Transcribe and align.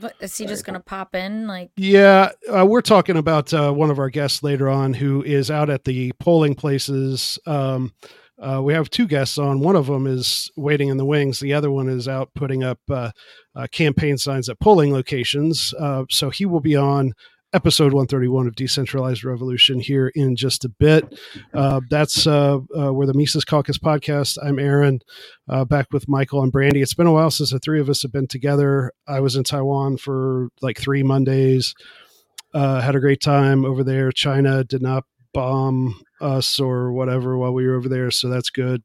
But 0.00 0.14
is 0.20 0.36
he 0.36 0.46
just 0.46 0.64
gonna 0.64 0.80
pop 0.80 1.14
in? 1.14 1.46
Like, 1.46 1.70
Yeah, 1.76 2.30
uh, 2.48 2.66
we're 2.66 2.82
talking 2.82 3.16
about 3.16 3.52
uh, 3.52 3.72
one 3.72 3.90
of 3.90 3.98
our 3.98 4.10
guests 4.10 4.42
later 4.42 4.68
on 4.68 4.94
who 4.94 5.22
is 5.22 5.50
out 5.50 5.70
at 5.70 5.84
the 5.84 6.12
polling 6.20 6.54
places. 6.54 7.38
Um, 7.46 7.92
uh, 8.40 8.62
we 8.62 8.72
have 8.72 8.88
two 8.88 9.06
guests 9.06 9.36
on. 9.36 9.60
One 9.60 9.74
of 9.74 9.86
them 9.86 10.06
is 10.06 10.50
waiting 10.56 10.88
in 10.88 10.96
the 10.96 11.04
wings. 11.04 11.40
The 11.40 11.54
other 11.54 11.70
one 11.70 11.88
is 11.88 12.06
out 12.06 12.30
putting 12.34 12.62
up 12.62 12.78
uh, 12.88 13.10
uh, 13.56 13.66
campaign 13.72 14.16
signs 14.16 14.48
at 14.48 14.60
polling 14.60 14.92
locations. 14.92 15.74
Uh, 15.78 16.04
so 16.08 16.30
he 16.30 16.46
will 16.46 16.60
be 16.60 16.76
on 16.76 17.14
episode 17.52 17.94
131 17.94 18.46
of 18.46 18.54
Decentralized 18.54 19.24
Revolution 19.24 19.80
here 19.80 20.08
in 20.14 20.36
just 20.36 20.64
a 20.64 20.68
bit. 20.68 21.18
Uh, 21.54 21.80
that's 21.88 22.26
uh, 22.26 22.58
uh, 22.76 22.92
where 22.92 23.06
the 23.06 23.14
Mises 23.14 23.44
Caucus 23.44 23.78
podcast. 23.78 24.38
I'm 24.42 24.58
Aaron, 24.58 25.00
uh, 25.48 25.64
back 25.64 25.86
with 25.92 26.08
Michael 26.08 26.42
and 26.42 26.52
Brandy. 26.52 26.82
It's 26.82 26.94
been 26.94 27.06
a 27.06 27.12
while 27.12 27.30
since 27.30 27.50
the 27.50 27.58
three 27.58 27.80
of 27.80 27.88
us 27.88 28.02
have 28.02 28.12
been 28.12 28.26
together. 28.26 28.92
I 29.06 29.20
was 29.20 29.36
in 29.36 29.44
Taiwan 29.44 29.96
for 29.96 30.48
like 30.60 30.78
three 30.78 31.02
Mondays. 31.02 31.74
Uh, 32.52 32.80
had 32.80 32.94
a 32.94 33.00
great 33.00 33.20
time 33.20 33.64
over 33.64 33.82
there. 33.82 34.12
China 34.12 34.64
did 34.64 34.82
not 34.82 35.04
bomb 35.32 36.00
us 36.20 36.58
or 36.60 36.92
whatever 36.92 37.36
while 37.38 37.52
we 37.52 37.66
were 37.66 37.76
over 37.76 37.88
there, 37.88 38.10
so 38.10 38.28
that's 38.28 38.50
good. 38.50 38.82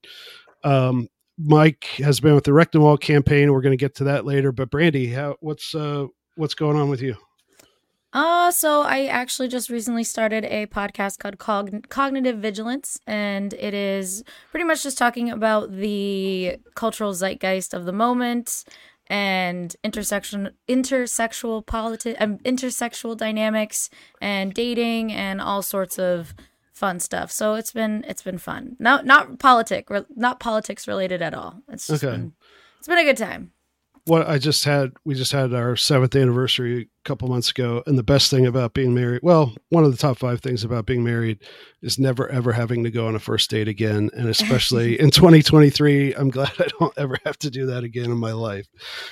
Um, 0.63 1.07
Mike 1.37 1.85
has 1.97 2.19
been 2.19 2.35
with 2.35 2.43
the 2.43 2.51
Rectenwald 2.51 3.01
campaign. 3.01 3.51
We're 3.51 3.61
going 3.61 3.77
to 3.77 3.83
get 3.83 3.95
to 3.95 4.05
that 4.05 4.25
later. 4.25 4.51
But 4.51 4.69
Brandy, 4.69 5.07
how, 5.07 5.35
what's 5.39 5.73
uh, 5.73 6.07
what's 6.35 6.53
going 6.53 6.77
on 6.77 6.89
with 6.89 7.01
you? 7.01 7.15
Uh, 8.13 8.51
so 8.51 8.81
I 8.83 9.05
actually 9.07 9.47
just 9.47 9.69
recently 9.69 10.03
started 10.03 10.45
a 10.45 10.67
podcast 10.67 11.19
called 11.19 11.37
Cogn- 11.37 11.89
Cognitive 11.89 12.37
Vigilance, 12.37 12.99
and 13.07 13.53
it 13.53 13.73
is 13.73 14.23
pretty 14.51 14.63
much 14.65 14.83
just 14.83 14.97
talking 14.97 15.29
about 15.29 15.71
the 15.71 16.57
cultural 16.75 17.13
zeitgeist 17.13 17.73
of 17.73 17.85
the 17.85 17.91
moment 17.91 18.63
and 19.07 19.75
intersection 19.83 20.51
intersexual 20.69 21.65
politi- 21.65 22.15
um, 22.21 22.37
intersexual 22.39 23.17
dynamics 23.17 23.89
and 24.21 24.53
dating 24.53 25.11
and 25.11 25.41
all 25.41 25.61
sorts 25.61 25.97
of 25.99 26.33
fun 26.71 26.99
stuff. 26.99 27.31
So 27.31 27.55
it's 27.55 27.71
been 27.71 28.05
it's 28.07 28.21
been 28.21 28.37
fun. 28.37 28.75
Not 28.79 29.05
not 29.05 29.39
politic 29.39 29.89
re- 29.89 30.05
not 30.15 30.39
politics 30.39 30.87
related 30.87 31.21
at 31.21 31.33
all. 31.33 31.61
It's 31.69 31.87
just 31.87 32.03
Okay. 32.03 32.11
been, 32.15 32.33
it's 32.79 32.87
been 32.87 32.97
a 32.99 33.03
good 33.03 33.17
time. 33.17 33.52
What 34.05 34.27
I 34.27 34.37
just 34.37 34.65
had, 34.65 34.91
we 35.05 35.15
just 35.15 35.31
had 35.31 35.53
our 35.53 35.77
seventh 35.77 36.13
anniversary 36.15 36.81
a 36.81 37.07
couple 37.07 37.29
months 37.29 37.51
ago, 37.51 37.83
and 37.85 37.97
the 37.97 38.03
best 38.03 38.29
thing 38.29 38.45
about 38.45 38.73
being 38.73 38.93
married, 38.93 39.21
well, 39.23 39.53
one 39.69 39.85
of 39.85 39.91
the 39.91 39.97
top 39.97 40.17
five 40.17 40.41
things 40.41 40.65
about 40.65 40.85
being 40.85 41.03
married 41.03 41.39
is 41.81 41.97
never 41.97 42.27
ever 42.27 42.51
having 42.51 42.83
to 42.83 42.91
go 42.91 43.07
on 43.07 43.15
a 43.15 43.19
first 43.19 43.49
date 43.49 43.69
again, 43.69 44.09
and 44.15 44.27
especially 44.27 44.99
in 44.99 45.09
2023, 45.09 46.15
I'm 46.15 46.29
glad 46.29 46.51
I 46.59 46.67
don't 46.79 46.97
ever 46.97 47.17
have 47.25 47.37
to 47.39 47.49
do 47.49 47.65
that 47.67 47.83
again 47.85 48.11
in 48.11 48.17
my 48.17 48.33
life. 48.33 48.67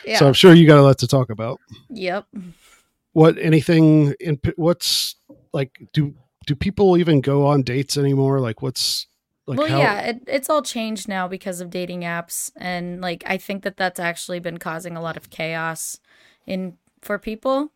Yeah. 0.05 0.19
So 0.19 0.27
I'm 0.27 0.33
sure 0.33 0.53
you 0.53 0.67
got 0.67 0.79
a 0.79 0.83
lot 0.83 0.97
to 0.99 1.07
talk 1.07 1.29
about. 1.29 1.59
yep. 1.89 2.25
What 3.13 3.37
anything 3.37 4.13
in 4.19 4.39
what's 4.55 5.15
like? 5.53 5.81
Do 5.93 6.15
do 6.45 6.55
people 6.55 6.97
even 6.97 7.21
go 7.21 7.45
on 7.45 7.61
dates 7.61 7.97
anymore? 7.97 8.39
Like, 8.39 8.61
what's 8.61 9.07
like? 9.47 9.57
well, 9.57 9.67
how, 9.67 9.79
yeah, 9.79 10.01
it, 10.01 10.23
it's 10.27 10.49
all 10.49 10.61
changed 10.61 11.07
now 11.07 11.27
because 11.27 11.61
of 11.61 11.69
dating 11.69 12.01
apps, 12.01 12.51
and 12.55 13.01
like 13.01 13.23
I 13.25 13.37
think 13.37 13.63
that 13.63 13.77
that's 13.77 13.99
actually 13.99 14.39
been 14.39 14.57
causing 14.57 14.95
a 14.95 15.01
lot 15.01 15.17
of 15.17 15.29
chaos 15.29 15.99
in 16.45 16.77
for 17.01 17.17
people 17.17 17.71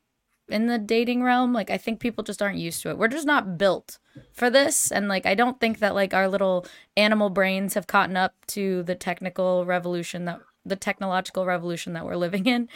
in 0.48 0.68
the 0.68 0.78
dating 0.78 1.24
realm. 1.24 1.54
Like 1.54 1.70
I 1.70 1.78
think 1.78 2.00
people 2.00 2.24
just 2.24 2.42
aren't 2.42 2.58
used 2.58 2.82
to 2.84 2.90
it. 2.90 2.98
We're 2.98 3.08
just 3.08 3.26
not 3.26 3.58
built 3.58 4.00
for 4.32 4.50
this, 4.50 4.92
and 4.92 5.08
like 5.08 5.26
I 5.26 5.36
don't 5.36 5.60
think 5.60 5.80
that 5.80 5.96
like 5.96 6.14
our 6.14 6.28
little 6.28 6.66
animal 6.96 7.30
brains 7.30 7.74
have 7.74 7.88
caught 7.88 8.16
up 8.16 8.34
to 8.48 8.84
the 8.84 8.96
technical 8.96 9.66
revolution 9.66 10.26
that 10.26 10.42
the 10.66 10.76
technological 10.76 11.46
revolution 11.46 11.94
that 11.94 12.06
we're 12.06 12.16
living 12.16 12.46
in, 12.46 12.70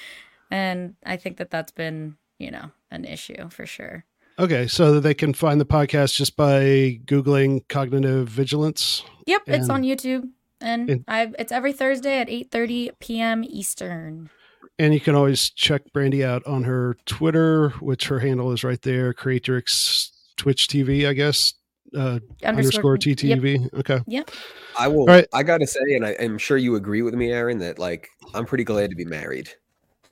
and 0.52 0.96
I 1.06 1.18
think 1.18 1.38
that 1.38 1.52
that's 1.52 1.72
been 1.72 2.18
you 2.38 2.52
know 2.52 2.72
an 2.92 3.06
issue 3.06 3.50
for 3.50 3.66
sure. 3.66 4.06
Okay, 4.40 4.68
so 4.68 5.00
they 5.02 5.14
can 5.14 5.34
find 5.34 5.60
the 5.60 5.66
podcast 5.66 6.16
just 6.16 6.38
by 6.38 7.00
googling 7.06 7.68
cognitive 7.68 8.30
vigilance. 8.30 9.04
Yep, 9.26 9.42
it's 9.48 9.70
on 9.70 9.84
YouTube. 9.84 10.30
And, 10.62 10.90
and- 10.90 11.06
I 11.08 11.32
it's 11.38 11.52
every 11.52 11.74
Thursday 11.74 12.20
at 12.20 12.28
8:30 12.30 12.92
p.m. 13.00 13.44
Eastern. 13.44 14.30
And 14.78 14.94
you 14.94 15.02
can 15.02 15.14
always 15.14 15.50
check 15.50 15.82
Brandy 15.92 16.24
out 16.24 16.46
on 16.48 16.64
her 16.64 16.96
Twitter, 17.06 17.70
which 17.82 18.08
her 18.08 18.20
handle 18.20 18.54
is 18.54 18.64
right 18.64 18.82
there, 18.82 19.14
Creatrix 19.14 20.12
Twitch 20.38 20.68
TV, 20.68 21.06
I 21.08 21.12
guess. 21.14 21.54
Uh, 21.94 22.20
underscore 22.46 22.94
Yep. 22.96 23.18
TTV. 23.18 23.74
Okay. 23.80 24.00
Yep. 24.08 24.32
I 24.78 24.88
will. 24.88 25.02
All 25.02 25.08
right. 25.08 25.28
I 25.34 25.44
gotta 25.44 25.68
say, 25.68 25.82
and 25.96 26.06
I, 26.06 26.16
I'm 26.20 26.38
sure 26.38 26.56
you 26.56 26.76
agree 26.76 27.02
with 27.02 27.14
me, 27.14 27.32
Aaron, 27.32 27.58
that 27.60 27.78
like 27.78 28.08
I'm 28.34 28.46
pretty 28.46 28.64
glad 28.64 28.90
to 28.92 28.96
be 28.96 29.06
married. 29.06 29.50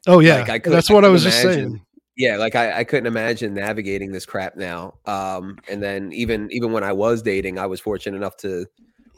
Oh 0.05 0.19
yeah, 0.19 0.39
Like, 0.39 0.49
I 0.49 0.59
could- 0.59 0.73
that's 0.73 0.89
I 0.89 0.93
what 0.93 1.05
I 1.05 1.07
could 1.07 1.13
was 1.13 1.23
just 1.23 1.41
saying. 1.41 1.81
Yeah, 2.17 2.37
like 2.37 2.55
I, 2.55 2.79
I 2.79 2.83
couldn't 2.83 3.05
imagine 3.05 3.53
navigating 3.53 4.11
this 4.11 4.25
crap 4.25 4.55
now. 4.57 4.95
Um, 5.05 5.59
and 5.69 5.81
then 5.83 6.11
even 6.13 6.49
even 6.51 6.71
when 6.71 6.83
I 6.83 6.91
was 6.91 7.21
dating, 7.21 7.59
I 7.59 7.67
was 7.67 7.79
fortunate 7.79 8.17
enough 8.17 8.37
to, 8.37 8.65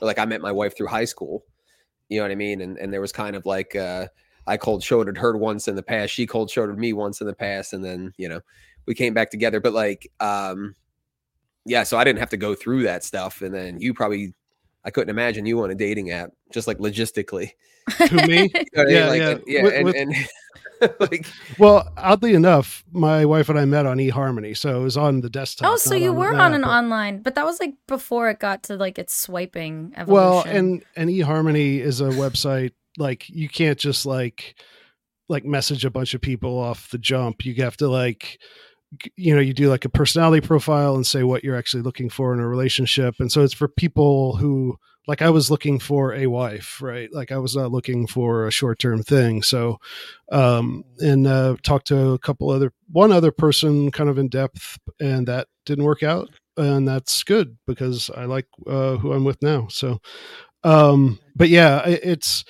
like, 0.01 0.19
I 0.19 0.25
met 0.25 0.41
my 0.41 0.51
wife 0.51 0.75
through 0.75 0.87
high 0.87 1.05
school. 1.05 1.43
You 2.09 2.17
know 2.19 2.23
what 2.25 2.31
I 2.31 2.35
mean? 2.35 2.59
And 2.61 2.77
and 2.77 2.91
there 2.91 3.01
was 3.01 3.11
kind 3.13 3.35
of 3.37 3.45
like 3.45 3.75
uh, 3.75 4.07
I 4.47 4.57
cold 4.57 4.83
shouldered 4.83 5.17
her 5.17 5.37
once 5.37 5.67
in 5.69 5.75
the 5.75 5.83
past. 5.83 6.13
She 6.13 6.27
cold 6.27 6.49
shouldered 6.51 6.77
me 6.77 6.91
once 6.91 7.21
in 7.21 7.27
the 7.27 7.33
past, 7.33 7.71
and 7.73 7.85
then 7.85 8.13
you 8.17 8.27
know 8.27 8.41
we 8.85 8.95
came 8.95 9.13
back 9.13 9.31
together. 9.31 9.61
But 9.61 9.73
like, 9.73 10.11
um, 10.19 10.75
yeah, 11.65 11.83
so 11.83 11.97
I 11.97 12.03
didn't 12.03 12.19
have 12.19 12.29
to 12.31 12.37
go 12.37 12.53
through 12.55 12.83
that 12.83 13.03
stuff. 13.05 13.41
And 13.41 13.53
then 13.53 13.79
you 13.79 13.93
probably, 13.93 14.33
I 14.83 14.89
couldn't 14.91 15.09
imagine 15.11 15.45
you 15.45 15.61
on 15.63 15.71
a 15.71 15.75
dating 15.75 16.11
app, 16.11 16.31
just 16.51 16.67
like 16.67 16.79
logistically. 16.79 17.51
To 18.07 18.27
me? 18.27 18.49
You 18.55 18.65
know 18.75 18.83
what 18.83 18.87
I 18.87 18.87
mean? 18.87 18.95
Yeah, 18.95 19.07
Like, 19.07 19.19
yeah. 19.21 19.29
and- 19.29 19.43
yeah, 19.47 19.63
With- 19.63 19.95
and, 19.95 19.95
and 20.15 20.15
like 20.99 21.25
Well, 21.57 21.91
oddly 21.97 22.33
enough, 22.33 22.83
my 22.91 23.25
wife 23.25 23.49
and 23.49 23.59
I 23.59 23.65
met 23.65 23.85
on 23.85 23.97
eHarmony, 23.97 24.55
so 24.55 24.79
it 24.79 24.83
was 24.83 24.97
on 24.97 25.21
the 25.21 25.29
desktop. 25.29 25.71
oh, 25.71 25.75
so 25.77 25.95
you 25.95 26.11
on 26.11 26.15
were 26.17 26.31
the 26.33 26.39
on 26.41 26.53
an 26.53 26.61
but- 26.61 26.69
online, 26.69 27.21
but 27.21 27.35
that 27.35 27.45
was 27.45 27.59
like 27.59 27.75
before 27.87 28.29
it 28.29 28.39
got 28.39 28.63
to 28.63 28.75
like 28.75 28.97
its 28.99 29.13
swiping 29.15 29.93
evolution. 29.95 30.13
Well, 30.13 30.43
and 30.45 30.83
and 30.95 31.09
eHarmony 31.09 31.79
is 31.79 32.01
a 32.01 32.09
website 32.09 32.71
like 32.97 33.29
you 33.29 33.49
can't 33.49 33.77
just 33.79 34.05
like 34.05 34.55
like 35.27 35.45
message 35.45 35.85
a 35.85 35.91
bunch 35.91 36.13
of 36.13 36.21
people 36.21 36.57
off 36.57 36.89
the 36.89 36.97
jump. 36.97 37.45
You 37.45 37.53
have 37.63 37.77
to 37.77 37.87
like 37.87 38.39
you 39.15 39.35
know, 39.35 39.41
you 39.41 39.53
do 39.53 39.69
like 39.69 39.85
a 39.85 39.89
personality 39.89 40.45
profile 40.45 40.95
and 40.95 41.05
say 41.05 41.21
what 41.21 41.43
you're 41.43 41.55
actually 41.55 41.83
looking 41.83 42.09
for 42.09 42.33
in 42.33 42.39
a 42.39 42.47
relationship. 42.47 43.13
And 43.19 43.31
so 43.31 43.43
it's 43.43 43.53
for 43.53 43.67
people 43.67 44.37
who 44.37 44.77
like 45.07 45.21
I 45.21 45.29
was 45.29 45.49
looking 45.49 45.79
for 45.79 46.13
a 46.13 46.27
wife, 46.27 46.81
right? 46.81 47.11
Like 47.11 47.31
I 47.31 47.37
was 47.37 47.55
not 47.55 47.71
looking 47.71 48.05
for 48.05 48.45
a 48.47 48.51
short-term 48.51 49.03
thing. 49.03 49.41
So 49.41 49.79
um 50.31 50.83
and 50.99 51.25
uh 51.25 51.55
talked 51.63 51.87
to 51.87 52.11
a 52.11 52.19
couple 52.19 52.49
other 52.49 52.71
one 52.91 53.11
other 53.11 53.31
person 53.31 53.91
kind 53.91 54.09
of 54.09 54.17
in 54.17 54.29
depth 54.29 54.77
and 54.99 55.27
that 55.27 55.47
didn't 55.65 55.85
work 55.85 56.03
out 56.03 56.29
and 56.57 56.87
that's 56.87 57.23
good 57.23 57.57
because 57.65 58.09
I 58.15 58.25
like 58.25 58.47
uh 58.67 58.97
who 58.97 59.13
I'm 59.13 59.23
with 59.23 59.41
now. 59.41 59.67
So 59.69 59.99
um 60.63 61.19
but 61.35 61.49
yeah, 61.49 61.81
it's 61.87 62.43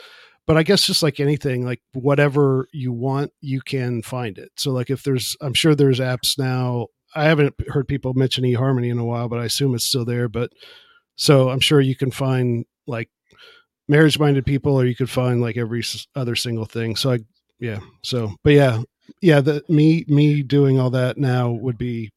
but 0.46 0.58
I 0.58 0.64
guess 0.64 0.82
just 0.88 1.04
like 1.04 1.20
anything, 1.20 1.64
like 1.64 1.82
whatever 1.94 2.68
you 2.74 2.92
want, 2.92 3.32
you 3.40 3.62
can 3.62 4.02
find 4.02 4.38
it. 4.40 4.50
So 4.58 4.72
like 4.72 4.90
if 4.90 5.04
there's 5.04 5.38
I'm 5.42 5.54
sure 5.54 5.76
there's 5.76 6.00
apps 6.00 6.38
now. 6.38 6.88
I 7.16 7.24
haven't 7.24 7.56
heard 7.70 7.88
people 7.88 8.14
mention 8.14 8.44
eHarmony 8.44 8.92
in 8.92 9.00
a 9.00 9.06
while, 9.06 9.30
but 9.30 9.40
I 9.40 9.46
assume 9.46 9.74
it's 9.74 9.86
still 9.86 10.06
there. 10.06 10.30
But 10.30 10.52
so 11.20 11.50
I'm 11.50 11.60
sure 11.60 11.82
you 11.82 11.98
can 11.98 12.12
find 12.12 12.66
like 12.88 13.10
marriage 13.90 14.18
minded 14.18 14.46
people 14.46 14.80
or 14.80 14.86
you 14.86 14.96
could 14.96 15.10
find 15.10 15.42
like 15.42 15.58
every 15.58 15.84
other 16.16 16.36
single 16.36 16.64
thing. 16.64 16.96
So 16.96 17.12
I 17.12 17.20
yeah. 17.60 17.80
So 18.04 18.34
but 18.42 18.54
yeah, 18.54 18.84
yeah, 19.22 19.42
the 19.42 19.62
me 19.68 20.06
me 20.08 20.42
doing 20.44 20.80
all 20.80 20.90
that 20.92 21.18
now 21.18 21.52
would 21.52 21.78
be 21.78 22.12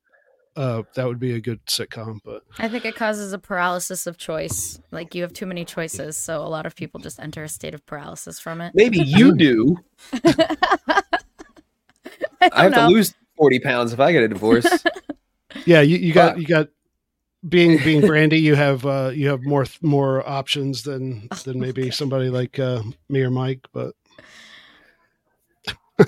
uh 0.55 0.83
that 0.95 1.05
would 1.05 1.19
be 1.19 1.35
a 1.35 1.41
good 1.41 1.67
sitcom, 1.67 2.21
but 2.25 2.45
I 2.61 2.69
think 2.69 2.85
it 2.85 2.95
causes 2.95 3.33
a 3.33 3.41
paralysis 3.41 4.07
of 4.07 4.19
choice. 4.19 4.81
Like 4.93 5.17
you 5.17 5.23
have 5.23 5.33
too 5.33 5.47
many 5.47 5.65
choices, 5.65 6.17
so 6.17 6.41
a 6.41 6.47
lot 6.47 6.65
of 6.65 6.77
people 6.77 7.01
just 7.01 7.19
enter 7.19 7.43
a 7.43 7.49
state 7.49 7.75
of 7.75 7.85
paralysis 7.85 8.39
from 8.39 8.61
it. 8.61 8.73
maybe 8.73 8.99
you 8.99 9.35
do. 9.35 9.79
I, 10.13 11.03
I 12.53 12.63
have 12.63 12.73
know. 12.73 12.89
to 12.89 12.95
lose 12.95 13.15
40 13.37 13.59
pounds 13.59 13.93
if 13.93 13.99
I 13.99 14.13
get 14.13 14.23
a 14.23 14.29
divorce. 14.29 14.85
yeah, 15.67 15.81
you, 15.81 15.97
you 15.97 16.13
got 16.13 16.39
you 16.39 16.47
got 16.47 16.69
being 17.49 17.79
being 17.79 18.01
Brandy, 18.07 18.41
you 18.41 18.55
have 18.55 18.85
uh 18.87 19.11
you 19.15 19.29
have 19.29 19.43
more 19.43 19.67
more 19.81 20.29
options 20.29 20.83
than 20.83 21.29
than 21.45 21.59
maybe 21.61 21.91
somebody 21.91 22.31
like 22.31 22.59
uh 22.59 22.83
me 23.09 23.23
or 23.23 23.31
Mike, 23.31 23.67
but 23.73 23.95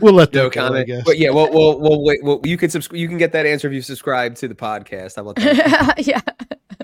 we'll 0.00 0.12
let 0.12 0.32
no 0.32 0.44
that 0.44 0.52
go, 0.52 0.60
I 0.64 0.66
comment. 0.68 0.86
guess. 0.86 1.02
But 1.04 1.18
yeah, 1.18 1.30
well, 1.30 1.50
well, 1.52 1.80
well, 1.80 2.02
wait. 2.02 2.22
Well, 2.22 2.40
you 2.44 2.56
can 2.56 2.68
subscribe. 2.70 2.98
You 2.98 3.08
can 3.08 3.18
get 3.18 3.32
that 3.32 3.46
answer 3.46 3.68
if 3.68 3.74
you 3.74 3.82
subscribe 3.82 4.34
to 4.36 4.48
the 4.48 4.54
podcast. 4.54 5.16
How 5.16 5.22
about 5.22 5.36
that? 5.36 5.94
yeah. 6.06 6.20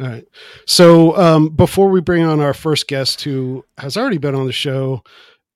All 0.01 0.07
right. 0.07 0.25
So 0.67 1.17
um, 1.17 1.49
before 1.51 1.91
we 1.91 2.01
bring 2.01 2.25
on 2.25 2.41
our 2.41 2.55
first 2.55 2.89
guest, 2.89 3.23
who 3.23 3.65
has 3.79 3.97
already 3.97 4.19
been 4.19 4.35
on 4.35 4.47
the 4.47 4.53
show 4.53 5.03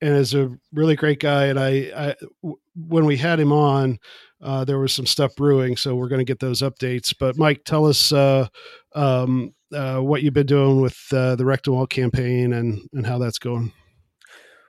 and 0.01 0.15
is 0.15 0.35
a 0.35 0.51
really 0.75 0.95
great 0.97 1.21
guy, 1.21 1.47
and 1.47 1.59
I, 1.59 1.71
I 1.97 2.15
w- 2.43 2.59
when 2.75 3.07
we 3.07 3.17
had 3.17 3.41
him 3.41 3.53
on, 3.53 3.99
uh, 4.43 4.65
there 4.65 4.79
was 4.79 4.93
some 4.93 5.07
stuff 5.07 5.35
brewing, 5.37 5.77
so 5.77 5.95
we're 5.95 6.09
going 6.09 6.21
to 6.21 6.25
get 6.25 6.41
those 6.41 6.63
updates. 6.63 7.15
But 7.19 7.39
Mike, 7.39 7.63
tell 7.65 7.87
us 7.87 8.13
uh, 8.13 8.49
um, 8.95 9.55
uh, 9.73 9.99
what 10.01 10.23
you've 10.23 10.35
been 10.35 10.47
doing 10.47 10.81
with 10.81 10.99
uh, 11.13 11.37
the 11.37 11.45
Rectenwald 11.45 11.91
campaign 11.91 12.53
and 12.53 12.81
and 12.93 13.07
how 13.07 13.19
that's 13.19 13.39
going. 13.39 13.73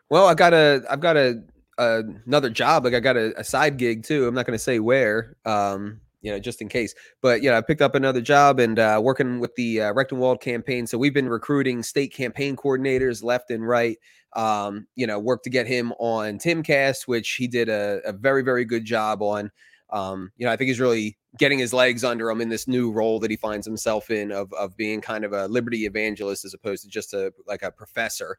Well, 0.10 0.28
I 0.28 0.36
got 0.36 0.54
a, 0.54 0.84
I've 0.90 1.02
got 1.02 1.18
a, 1.18 1.44
uh, 1.78 2.04
another 2.26 2.50
job. 2.50 2.86
Like 2.86 2.94
I 2.94 3.00
got 3.00 3.18
a, 3.18 3.38
a 3.40 3.44
side 3.44 3.78
gig 3.78 4.04
too. 4.04 4.26
I'm 4.26 4.34
not 4.34 4.46
going 4.46 4.58
to 4.58 4.64
say 4.64 4.80
where, 4.80 5.36
um, 5.46 6.00
you 6.22 6.32
know, 6.32 6.40
just 6.40 6.62
in 6.62 6.70
case. 6.70 6.94
But 7.22 7.42
you 7.42 7.50
know, 7.50 7.58
I 7.58 7.62
picked 7.62 7.82
up 7.82 7.96
another 7.96 8.22
job 8.22 8.60
and 8.60 8.80
uh, 8.80 9.00
working 9.04 9.40
with 9.40 9.56
the 9.56 9.82
uh, 9.82 9.94
Rectenwald 9.94 10.42
campaign. 10.42 10.88
So 10.88 10.98
we've 10.98 11.14
been 11.14 11.30
recruiting 11.30 11.84
state 11.84 12.14
campaign 12.14 12.56
coordinators 12.56 13.24
left 13.24 13.52
and 13.52 13.68
right. 13.68 13.98
Um, 14.34 14.88
you 14.96 15.08
know, 15.08 15.20
work 15.20 15.44
to 15.44 15.50
get 15.50 15.68
him 15.68 15.94
on 15.94 16.38
Timcast, 16.38 17.08
which 17.08 17.34
he 17.34 17.48
did 17.48 17.70
a, 17.70 18.02
a 18.06 18.14
very 18.14 18.44
very 18.44 18.66
good 18.66 18.86
job 18.86 19.22
on. 19.22 19.52
Um, 19.90 20.32
you 20.36 20.46
know, 20.46 20.52
I 20.52 20.58
think 20.58 20.68
he's 20.68 20.82
really 20.82 21.18
getting 21.38 21.60
his 21.60 21.74
legs 21.74 22.04
under 22.04 22.30
him 22.30 22.42
in 22.42 22.50
this 22.50 22.68
new 22.68 22.92
role 22.92 23.20
that 23.20 23.32
he 23.32 23.38
finds 23.38 23.66
himself 23.66 24.10
in 24.10 24.32
of 24.32 24.52
of 24.54 24.76
being 24.76 25.02
kind 25.02 25.24
of 25.24 25.34
a 25.34 25.48
liberty 25.48 25.86
evangelist 25.86 26.46
as 26.46 26.54
opposed 26.54 26.84
to 26.84 26.90
just 26.90 27.14
a 27.14 27.32
like 27.48 27.64
a 27.64 27.72
professor. 27.72 28.38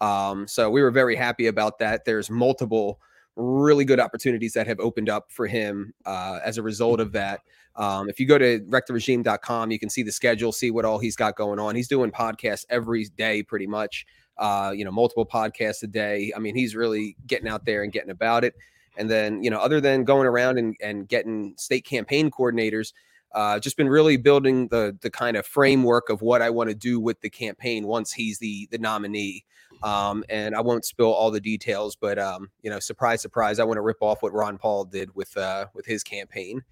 Um, 0.00 0.46
so 0.46 0.70
we 0.70 0.82
were 0.82 0.90
very 0.90 1.16
happy 1.16 1.46
about 1.46 1.78
that. 1.78 2.04
There's 2.04 2.30
multiple 2.30 3.00
really 3.38 3.84
good 3.84 4.00
opportunities 4.00 4.52
that 4.52 4.66
have 4.66 4.80
opened 4.80 5.08
up 5.08 5.30
for 5.30 5.46
him 5.46 5.94
uh, 6.04 6.40
as 6.44 6.58
a 6.58 6.62
result 6.62 7.00
of 7.00 7.12
that. 7.12 7.40
Um, 7.76 8.10
if 8.10 8.18
you 8.18 8.26
go 8.26 8.36
to 8.36 8.60
rectorregime.com, 8.68 9.70
you 9.70 9.78
can 9.78 9.88
see 9.88 10.02
the 10.02 10.12
schedule, 10.12 10.50
see 10.50 10.70
what 10.70 10.84
all 10.84 10.98
he's 10.98 11.14
got 11.14 11.36
going 11.36 11.60
on. 11.60 11.76
He's 11.76 11.88
doing 11.88 12.10
podcasts 12.10 12.66
every 12.68 13.04
day, 13.16 13.42
pretty 13.42 13.68
much. 13.68 14.04
Uh, 14.36 14.72
you 14.74 14.84
know, 14.84 14.90
multiple 14.90 15.26
podcasts 15.26 15.82
a 15.82 15.86
day. 15.86 16.32
I 16.36 16.38
mean, 16.40 16.54
he's 16.54 16.74
really 16.74 17.16
getting 17.26 17.48
out 17.48 17.64
there 17.64 17.82
and 17.82 17.92
getting 17.92 18.10
about 18.10 18.44
it. 18.44 18.54
And 18.96 19.08
then, 19.08 19.42
you 19.42 19.50
know, 19.50 19.60
other 19.60 19.80
than 19.80 20.04
going 20.04 20.26
around 20.26 20.58
and, 20.58 20.76
and 20.82 21.08
getting 21.08 21.54
state 21.56 21.84
campaign 21.84 22.30
coordinators, 22.30 22.92
uh, 23.32 23.58
just 23.58 23.76
been 23.76 23.88
really 23.88 24.16
building 24.16 24.68
the 24.68 24.96
the 25.02 25.10
kind 25.10 25.36
of 25.36 25.46
framework 25.46 26.08
of 26.08 26.22
what 26.22 26.40
I 26.40 26.50
want 26.50 26.70
to 26.70 26.74
do 26.74 26.98
with 26.98 27.20
the 27.20 27.28
campaign 27.28 27.86
once 27.86 28.12
he's 28.12 28.38
the 28.38 28.68
the 28.70 28.78
nominee. 28.78 29.44
Um, 29.82 30.24
and 30.28 30.54
I 30.54 30.60
won't 30.60 30.84
spill 30.84 31.12
all 31.12 31.30
the 31.30 31.40
details, 31.40 31.96
but 31.96 32.18
um, 32.18 32.50
you 32.62 32.70
know, 32.70 32.78
surprise, 32.78 33.22
surprise, 33.22 33.58
I 33.58 33.64
want 33.64 33.76
to 33.76 33.82
rip 33.82 33.98
off 34.00 34.22
what 34.22 34.32
Ron 34.32 34.58
Paul 34.58 34.84
did 34.84 35.14
with 35.14 35.36
uh, 35.36 35.66
with 35.74 35.86
his 35.86 36.02
campaign. 36.02 36.62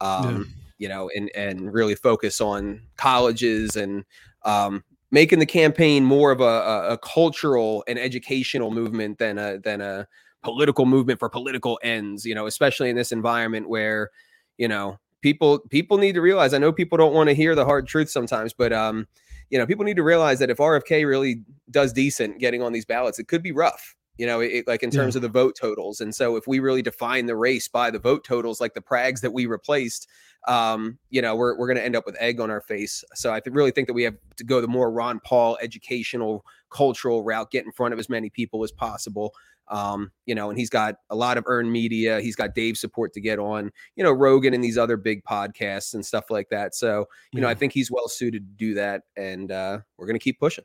Um, 0.00 0.36
yeah. 0.38 0.44
You 0.78 0.88
know, 0.88 1.10
and 1.14 1.30
and 1.34 1.72
really 1.72 1.94
focus 1.94 2.40
on 2.40 2.82
colleges 2.96 3.76
and 3.76 4.04
um, 4.44 4.84
making 5.10 5.38
the 5.38 5.46
campaign 5.46 6.04
more 6.04 6.30
of 6.30 6.40
a, 6.40 6.44
a, 6.44 6.88
a 6.90 6.98
cultural 6.98 7.84
and 7.88 7.98
educational 7.98 8.70
movement 8.70 9.18
than 9.18 9.38
a 9.38 9.58
than 9.58 9.80
a 9.80 10.06
political 10.42 10.86
movement 10.86 11.18
for 11.18 11.28
political 11.28 11.78
ends. 11.82 12.24
You 12.24 12.34
know, 12.34 12.46
especially 12.46 12.90
in 12.90 12.96
this 12.96 13.12
environment 13.12 13.68
where 13.68 14.10
you 14.56 14.68
know 14.68 14.98
people 15.20 15.60
people 15.70 15.98
need 15.98 16.14
to 16.14 16.20
realize. 16.20 16.54
I 16.54 16.58
know 16.58 16.72
people 16.72 16.98
don't 16.98 17.14
want 17.14 17.28
to 17.28 17.34
hear 17.34 17.54
the 17.54 17.64
hard 17.64 17.86
truth 17.86 18.10
sometimes, 18.10 18.52
but 18.52 18.72
um, 18.72 19.06
you 19.50 19.58
know, 19.58 19.66
people 19.66 19.84
need 19.84 19.96
to 19.96 20.02
realize 20.02 20.38
that 20.40 20.50
if 20.50 20.58
RFK 20.58 21.06
really 21.06 21.42
does 21.70 21.92
decent 21.92 22.38
getting 22.38 22.62
on 22.62 22.72
these 22.72 22.84
ballots, 22.84 23.18
it 23.18 23.28
could 23.28 23.42
be 23.42 23.52
rough. 23.52 23.94
You 24.16 24.26
know, 24.26 24.40
it, 24.40 24.66
like 24.66 24.82
in 24.82 24.90
terms 24.90 25.14
yeah. 25.14 25.18
of 25.18 25.22
the 25.22 25.28
vote 25.28 25.56
totals, 25.58 26.00
and 26.00 26.12
so 26.12 26.34
if 26.34 26.46
we 26.48 26.58
really 26.58 26.82
define 26.82 27.26
the 27.26 27.36
race 27.36 27.68
by 27.68 27.90
the 27.90 28.00
vote 28.00 28.24
totals, 28.24 28.60
like 28.60 28.74
the 28.74 28.80
Prags 28.80 29.20
that 29.20 29.32
we 29.32 29.46
replaced, 29.46 30.08
um, 30.48 30.98
you 31.10 31.22
know, 31.22 31.36
we're, 31.36 31.56
we're 31.56 31.66
going 31.66 31.76
to 31.76 31.84
end 31.84 31.94
up 31.94 32.06
with 32.06 32.16
egg 32.18 32.40
on 32.40 32.50
our 32.50 32.60
face. 32.60 33.04
So 33.14 33.32
I 33.32 33.40
th- 33.40 33.54
really 33.54 33.70
think 33.70 33.86
that 33.86 33.94
we 33.94 34.04
have 34.04 34.16
to 34.36 34.44
go 34.44 34.60
the 34.60 34.68
more 34.68 34.90
Ron 34.90 35.20
Paul 35.20 35.58
educational, 35.62 36.44
cultural 36.70 37.22
route, 37.22 37.50
get 37.50 37.64
in 37.64 37.72
front 37.72 37.92
of 37.92 38.00
as 38.00 38.08
many 38.08 38.30
people 38.30 38.64
as 38.64 38.72
possible. 38.72 39.34
Um, 39.70 40.12
you 40.26 40.34
know, 40.34 40.50
and 40.50 40.58
he's 40.58 40.70
got 40.70 40.96
a 41.10 41.16
lot 41.16 41.38
of 41.38 41.44
earned 41.46 41.70
media. 41.70 42.20
He's 42.20 42.36
got 42.36 42.54
Dave 42.54 42.76
support 42.76 43.12
to 43.14 43.20
get 43.20 43.38
on, 43.38 43.70
you 43.96 44.04
know, 44.04 44.12
Rogan 44.12 44.54
and 44.54 44.62
these 44.62 44.78
other 44.78 44.96
big 44.96 45.24
podcasts 45.24 45.94
and 45.94 46.04
stuff 46.04 46.24
like 46.30 46.48
that. 46.50 46.74
So, 46.74 47.06
you 47.32 47.38
yeah. 47.38 47.42
know, 47.42 47.48
I 47.48 47.54
think 47.54 47.72
he's 47.72 47.90
well 47.90 48.08
suited 48.08 48.46
to 48.46 48.54
do 48.56 48.74
that. 48.74 49.02
And 49.16 49.50
uh, 49.50 49.78
we're 49.96 50.06
going 50.06 50.18
to 50.18 50.22
keep 50.22 50.38
pushing. 50.38 50.64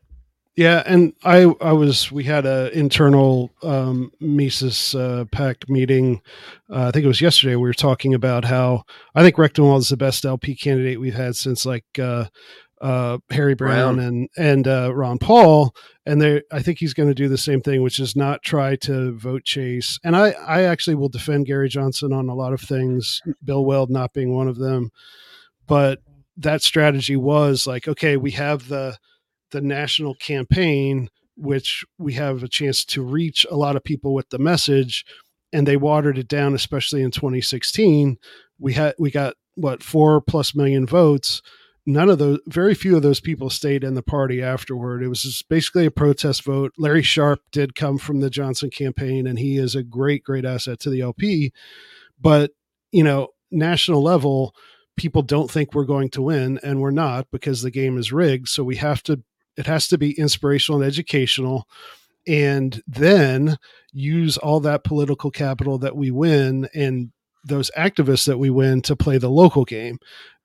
Yeah, 0.55 0.83
and 0.85 1.13
I 1.23 1.51
I 1.61 1.71
was 1.73 2.11
we 2.11 2.25
had 2.25 2.45
a 2.45 2.69
internal 2.77 3.49
um, 3.63 4.11
Mises 4.19 4.93
uh, 4.93 5.25
PAC 5.31 5.67
meeting. 5.67 6.21
Uh, 6.69 6.87
I 6.87 6.91
think 6.91 7.05
it 7.05 7.07
was 7.07 7.21
yesterday. 7.21 7.55
We 7.55 7.63
were 7.63 7.73
talking 7.73 8.13
about 8.13 8.45
how 8.45 8.83
I 9.15 9.23
think 9.23 9.37
Rectenwald 9.37 9.79
is 9.79 9.89
the 9.89 9.97
best 9.97 10.25
LP 10.25 10.53
candidate 10.53 10.99
we've 10.99 11.15
had 11.15 11.35
since 11.35 11.65
like 11.65 11.85
uh, 11.97 12.25
uh, 12.83 13.17
Harry 13.31 13.55
Brown, 13.55 13.95
Browne. 13.95 14.05
and 14.05 14.29
and 14.37 14.67
uh, 14.67 14.93
Ron 14.93 15.17
Paul, 15.17 15.73
and 16.05 16.21
they 16.21 16.41
I 16.51 16.61
think 16.61 16.79
he's 16.79 16.93
going 16.93 17.07
to 17.07 17.15
do 17.15 17.29
the 17.29 17.37
same 17.37 17.61
thing, 17.61 17.81
which 17.81 17.97
is 17.97 18.13
not 18.13 18.43
try 18.43 18.75
to 18.77 19.17
vote 19.17 19.45
chase. 19.45 19.97
And 20.03 20.17
I 20.17 20.31
I 20.31 20.63
actually 20.63 20.95
will 20.95 21.07
defend 21.07 21.45
Gary 21.45 21.69
Johnson 21.69 22.11
on 22.11 22.27
a 22.27 22.35
lot 22.35 22.51
of 22.51 22.59
things, 22.59 23.21
Bill 23.41 23.63
Weld 23.63 23.89
not 23.89 24.11
being 24.13 24.35
one 24.35 24.49
of 24.49 24.57
them, 24.57 24.91
but 25.65 25.99
that 26.35 26.61
strategy 26.61 27.15
was 27.15 27.65
like, 27.65 27.87
okay, 27.87 28.17
we 28.17 28.31
have 28.31 28.67
the 28.67 28.97
the 29.51 29.61
national 29.61 30.15
campaign, 30.15 31.09
which 31.37 31.85
we 31.97 32.13
have 32.13 32.43
a 32.43 32.49
chance 32.49 32.83
to 32.83 33.01
reach 33.01 33.45
a 33.49 33.55
lot 33.55 33.77
of 33.77 33.83
people 33.85 34.13
with 34.13 34.29
the 34.29 34.39
message, 34.39 35.05
and 35.53 35.65
they 35.65 35.77
watered 35.77 36.17
it 36.17 36.27
down, 36.27 36.53
especially 36.53 37.01
in 37.01 37.11
2016. 37.11 38.17
We 38.59 38.73
had 38.73 38.95
we 38.99 39.09
got 39.09 39.35
what 39.55 39.81
four 39.81 40.19
plus 40.19 40.53
million 40.53 40.85
votes 40.85 41.41
none 41.85 42.09
of 42.09 42.17
those 42.17 42.39
very 42.47 42.73
few 42.73 42.95
of 42.95 43.01
those 43.01 43.19
people 43.19 43.49
stayed 43.49 43.83
in 43.83 43.93
the 43.93 44.01
party 44.01 44.41
afterward. 44.41 45.03
It 45.03 45.09
was 45.09 45.23
just 45.23 45.49
basically 45.49 45.85
a 45.85 45.91
protest 45.91 46.43
vote. 46.43 46.73
Larry 46.77 47.03
Sharpe 47.03 47.41
did 47.51 47.75
come 47.75 47.97
from 47.97 48.19
the 48.21 48.29
johnson 48.29 48.69
campaign 48.69 49.27
and 49.27 49.39
he 49.39 49.57
is 49.57 49.75
a 49.75 49.83
great 49.83 50.23
great 50.23 50.45
asset 50.45 50.79
to 50.79 50.89
the 50.89 51.01
lp 51.01 51.51
but 52.19 52.51
you 52.91 53.03
know 53.03 53.29
national 53.51 54.01
level 54.01 54.55
people 54.95 55.21
don't 55.21 55.49
think 55.49 55.73
we're 55.73 55.85
going 55.85 56.09
to 56.09 56.21
win 56.21 56.59
and 56.63 56.79
we're 56.79 56.91
not 56.91 57.27
because 57.31 57.61
the 57.61 57.71
game 57.71 57.97
is 57.97 58.11
rigged. 58.11 58.47
So 58.47 58.63
we 58.63 58.75
have 58.77 59.01
to 59.03 59.21
it 59.55 59.67
has 59.67 59.87
to 59.87 59.97
be 59.97 60.17
inspirational 60.17 60.81
and 60.81 60.87
educational 60.87 61.67
and 62.25 62.81
then 62.87 63.57
use 63.91 64.37
all 64.37 64.59
that 64.61 64.83
political 64.83 65.29
capital 65.29 65.77
that 65.79 65.95
we 65.95 66.09
win 66.09 66.67
and 66.73 67.11
those 67.43 67.69
activists 67.77 68.25
that 68.25 68.39
we 68.39 68.49
win 68.49 68.81
to 68.81 68.95
play 68.95 69.17
the 69.17 69.29
local 69.29 69.65
game 69.65 69.99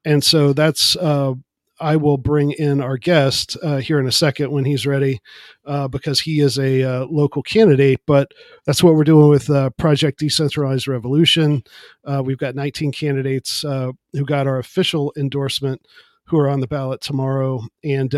and 0.08 0.24
so 0.24 0.54
that's 0.54 0.96
uh, 0.96 1.34
I 1.80 1.96
will 1.96 2.16
bring 2.16 2.52
in 2.52 2.80
our 2.80 2.96
guest 2.96 3.58
uh, 3.62 3.76
here 3.76 4.00
in 4.00 4.06
a 4.06 4.12
second 4.12 4.50
when 4.50 4.64
he's 4.64 4.86
ready, 4.86 5.20
uh, 5.66 5.86
because 5.86 6.18
he 6.18 6.40
is 6.40 6.58
a 6.58 6.82
uh, 6.82 7.06
local 7.10 7.42
candidate. 7.42 8.00
But 8.06 8.32
that's 8.64 8.82
what 8.82 8.94
we're 8.94 9.04
doing 9.04 9.28
with 9.28 9.50
uh, 9.50 9.68
Project 9.76 10.18
Decentralized 10.18 10.88
Revolution. 10.88 11.62
Uh, 12.06 12.22
we've 12.24 12.38
got 12.38 12.54
19 12.54 12.90
candidates 12.90 13.66
uh, 13.66 13.92
who 14.14 14.24
got 14.24 14.46
our 14.46 14.58
official 14.58 15.12
endorsement, 15.18 15.82
who 16.24 16.38
are 16.38 16.48
on 16.48 16.60
the 16.60 16.66
ballot 16.66 17.02
tomorrow, 17.02 17.60
and 17.84 18.14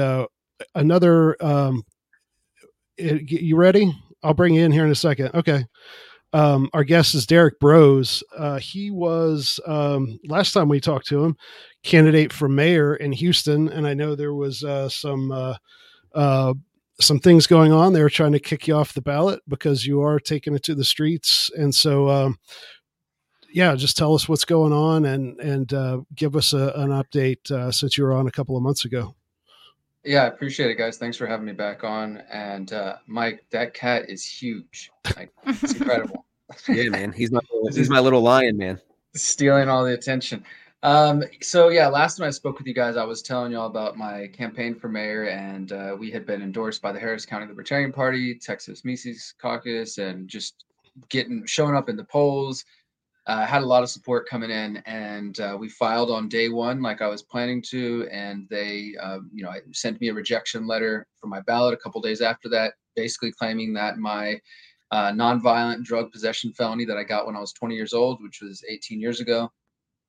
another. 0.77 1.37
Um, 1.45 1.83
you 2.99 3.57
ready? 3.57 3.93
I'll 4.23 4.35
bring 4.35 4.55
you 4.55 4.63
in 4.65 4.71
here 4.71 4.85
in 4.85 4.93
a 4.93 4.95
second. 4.95 5.31
Okay 5.35 5.65
um, 6.33 6.71
our 6.73 6.85
guest 6.85 7.15
is 7.15 7.27
Derrick 7.27 7.59
Broze. 7.59 8.23
Uh, 8.37 8.59
he 8.59 8.91
was 8.91 9.59
um, 9.67 10.19
last 10.25 10.53
time 10.53 10.69
we 10.69 10.81
talked 10.81 11.07
to 11.09 11.25
him, 11.25 11.37
candidate 11.83 12.33
for 12.33 12.49
mayor 12.49 12.97
in 12.97 13.13
Houston, 13.13 13.69
and 13.69 13.87
I 13.87 13.95
know 13.95 14.15
there 14.15 14.35
was 14.35 14.63
uh, 14.63 14.89
some 14.89 15.33
uh, 15.33 15.55
uh 16.15 16.55
some 17.01 17.19
things 17.19 17.47
going 17.47 17.73
on. 17.73 17.93
They 17.93 18.03
were 18.03 18.11
trying 18.11 18.33
to 18.33 18.41
kick 18.41 18.69
you 18.69 18.75
off 18.75 18.93
the 18.93 19.01
ballot 19.01 19.41
because 19.49 19.87
you 19.87 20.03
are 20.03 20.21
taking 20.21 20.55
it 20.55 20.63
to 20.65 20.75
the 20.75 20.85
streets, 20.85 21.51
and 21.57 21.75
so 21.75 22.09
um, 22.09 22.39
yeah, 23.53 23.75
just 23.75 23.97
tell 23.97 24.15
us 24.15 24.29
what's 24.29 24.45
going 24.45 24.73
on 24.73 25.05
and 25.07 25.39
and 25.41 25.73
uh, 25.73 26.01
give 26.15 26.37
us 26.37 26.53
a, 26.53 26.73
an 26.77 26.91
update 26.91 27.51
uh, 27.51 27.73
since 27.73 27.99
you 27.99 28.05
were 28.05 28.13
on 28.13 28.29
a 28.29 28.33
couple 28.33 28.57
of 28.57 28.63
months 28.63 28.85
ago. 28.85 29.15
Yeah, 30.05 30.25
I 30.25 30.27
appreciate 30.27 30.71
it, 30.71 30.77
guys. 30.77 30.97
Thanks 30.97 31.17
for 31.17 31.27
having 31.27 31.47
me 31.47 31.53
back 31.53 31.85
on. 31.85 32.23
And 32.33 32.73
uh, 32.73 32.97
Mike, 33.07 33.45
that 33.51 33.75
cat 33.75 34.09
is 34.09 34.25
huge. 34.25 34.91
Like, 35.17 35.31
it's 35.47 35.75
incredible. 35.75 36.25
yeah, 36.69 36.89
man. 36.89 37.13
He's 37.13 37.31
my 37.31 37.41
he's 37.73 37.91
my 37.91 38.01
little 38.01 38.23
lion, 38.23 38.57
man. 38.57 38.81
Stealing 39.15 39.69
all 39.69 39.85
the 39.85 39.93
attention. 39.93 40.45
Um, 40.83 41.23
so 41.43 41.69
yeah, 41.69 41.89
last 41.89 42.17
time 42.17 42.27
I 42.27 42.31
spoke 42.31 42.59
with 42.59 42.67
you 42.67 42.73
guys, 42.73 42.97
I 42.97 43.05
was 43.05 43.21
telling 43.21 43.53
y'all 43.53 43.67
about 43.67 43.99
my 43.99 44.29
campaign 44.29 44.75
for 44.75 44.89
mayor, 44.89 45.25
and 45.25 45.73
uh, 45.73 45.95
we 45.99 46.11
had 46.11 46.25
been 46.25 46.41
endorsed 46.41 46.81
by 46.81 46.93
the 46.93 46.99
Harris 46.99 47.27
County 47.27 47.47
Libertarian 47.47 47.93
Party, 47.93 48.35
Texas 48.35 48.85
Mises 48.85 49.35
Caucus, 49.39 49.99
and 49.99 50.27
just 50.27 50.65
getting 51.11 51.45
showing 51.47 51.77
up 51.77 51.89
in 51.89 51.97
the 51.97 52.05
polls 52.05 52.65
uh, 53.31 53.47
had 53.47 53.63
a 53.63 53.67
lot 53.67 53.85
of 53.85 53.89
support 53.89 54.29
coming 54.29 54.51
in, 54.51 54.79
and 54.87 55.39
uh, 55.39 55.57
we 55.57 55.69
filed 55.69 56.11
on 56.11 56.29
day 56.29 56.49
one 56.49 56.83
like 56.83 57.01
I 57.01 57.07
was 57.07 57.23
planning 57.23 57.63
to, 57.71 58.09
and 58.11 58.49
they, 58.51 58.97
uh, 59.01 59.21
you 59.33 59.45
know, 59.45 59.53
sent 59.71 60.01
me 60.01 60.09
a 60.09 60.15
rejection 60.15 60.67
letter 60.67 61.07
for 61.21 61.29
my 61.29 61.41
ballot 61.43 61.73
a 61.73 61.77
couple 61.77 62.01
days 62.01 62.23
after 62.23 62.49
that, 62.49 62.75
basically 62.97 63.31
claiming 63.31 63.73
that 63.75 63.99
my 63.99 64.41
uh, 64.91 65.13
nonviolent 65.13 65.85
drug 65.85 66.11
possession 66.11 66.53
felony 66.55 66.85
that 66.85 66.97
I 66.97 67.05
got 67.05 67.25
when 67.25 67.37
I 67.37 67.41
was 67.41 67.53
20 67.53 67.77
years 67.77 67.93
old, 67.93 68.21
which 68.21 68.41
was 68.43 68.65
18 68.69 69.01
years 69.01 69.21
ago, 69.21 69.49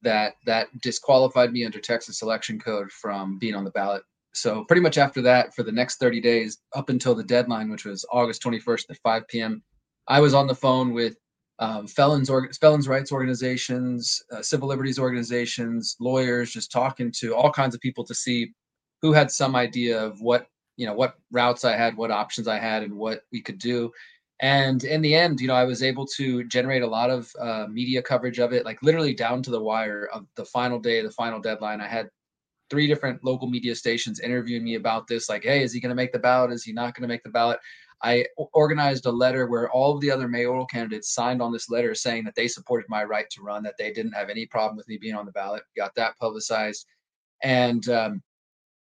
that 0.01 0.33
that 0.47 0.69
disqualified 0.81 1.53
me 1.53 1.63
under 1.63 1.79
Texas 1.79 2.23
election 2.23 2.59
code 2.59 2.91
from 2.91 3.37
being 3.37 3.53
on 3.53 3.63
the 3.63 3.69
ballot. 3.69 4.01
So 4.33 4.63
pretty 4.63 4.81
much 4.81 4.97
after 4.97 5.21
that, 5.21 5.53
for 5.53 5.61
the 5.61 5.71
next 5.71 5.99
30 5.99 6.21
days, 6.21 6.57
up 6.73 6.89
until 6.89 7.13
the 7.13 7.23
deadline, 7.23 7.69
which 7.69 7.85
was 7.85 8.03
August 8.11 8.41
21st 8.41 8.85
at 8.89 8.97
5 9.03 9.27
p.m., 9.27 9.61
I 10.07 10.19
was 10.19 10.33
on 10.33 10.47
the 10.47 10.55
phone 10.55 10.91
with 10.91 11.17
um, 11.61 11.87
felons 11.87 12.29
or 12.29 12.51
felons 12.59 12.87
rights 12.87 13.11
organizations, 13.11 14.21
uh, 14.31 14.41
civil 14.41 14.67
liberties 14.67 14.97
organizations, 14.97 15.95
lawyers, 15.99 16.51
just 16.51 16.71
talking 16.71 17.11
to 17.19 17.35
all 17.35 17.51
kinds 17.51 17.75
of 17.75 17.81
people 17.81 18.03
to 18.03 18.15
see 18.15 18.51
who 19.01 19.13
had 19.13 19.31
some 19.31 19.55
idea 19.55 20.03
of 20.03 20.19
what 20.21 20.47
you 20.75 20.87
know 20.87 20.93
what 20.93 21.15
routes 21.31 21.63
I 21.63 21.77
had, 21.77 21.95
what 21.95 22.11
options 22.11 22.47
I 22.47 22.57
had, 22.57 22.81
and 22.81 22.93
what 22.93 23.21
we 23.31 23.41
could 23.41 23.59
do. 23.59 23.91
And 24.41 24.83
in 24.83 25.03
the 25.03 25.13
end, 25.13 25.39
you 25.39 25.47
know, 25.47 25.53
I 25.53 25.65
was 25.65 25.83
able 25.83 26.07
to 26.17 26.43
generate 26.45 26.81
a 26.81 26.87
lot 26.87 27.11
of 27.11 27.31
uh, 27.39 27.67
media 27.69 28.01
coverage 28.01 28.39
of 28.39 28.53
it, 28.53 28.65
like 28.65 28.81
literally 28.81 29.13
down 29.13 29.43
to 29.43 29.51
the 29.51 29.61
wire 29.61 30.09
of 30.11 30.25
the 30.35 30.45
final 30.45 30.79
day, 30.79 31.03
the 31.03 31.11
final 31.11 31.39
deadline. 31.39 31.79
I 31.79 31.87
had 31.87 32.09
three 32.71 32.87
different 32.87 33.23
local 33.23 33.47
media 33.47 33.75
stations 33.75 34.19
interviewing 34.19 34.63
me 34.63 34.75
about 34.75 35.05
this, 35.05 35.29
like, 35.29 35.43
hey, 35.43 35.61
is 35.61 35.73
he 35.73 35.79
going 35.79 35.89
to 35.89 35.95
make 35.95 36.11
the 36.11 36.17
ballot? 36.17 36.51
Is 36.51 36.63
he 36.63 36.73
not 36.73 36.95
going 36.95 37.03
to 37.03 37.07
make 37.07 37.21
the 37.21 37.29
ballot? 37.29 37.59
I 38.03 38.25
organized 38.53 39.05
a 39.05 39.11
letter 39.11 39.47
where 39.47 39.69
all 39.69 39.93
of 39.93 40.01
the 40.01 40.11
other 40.11 40.27
mayoral 40.27 40.65
candidates 40.65 41.13
signed 41.13 41.41
on 41.41 41.51
this 41.51 41.69
letter 41.69 41.93
saying 41.93 42.23
that 42.25 42.35
they 42.35 42.47
supported 42.47 42.89
my 42.89 43.03
right 43.03 43.29
to 43.29 43.41
run, 43.41 43.63
that 43.63 43.75
they 43.77 43.91
didn't 43.91 44.13
have 44.13 44.29
any 44.29 44.45
problem 44.45 44.75
with 44.75 44.87
me 44.87 44.97
being 44.97 45.15
on 45.15 45.25
the 45.25 45.31
ballot. 45.31 45.63
Got 45.77 45.93
that 45.95 46.17
publicized, 46.17 46.85
and 47.43 47.87
um, 47.89 48.21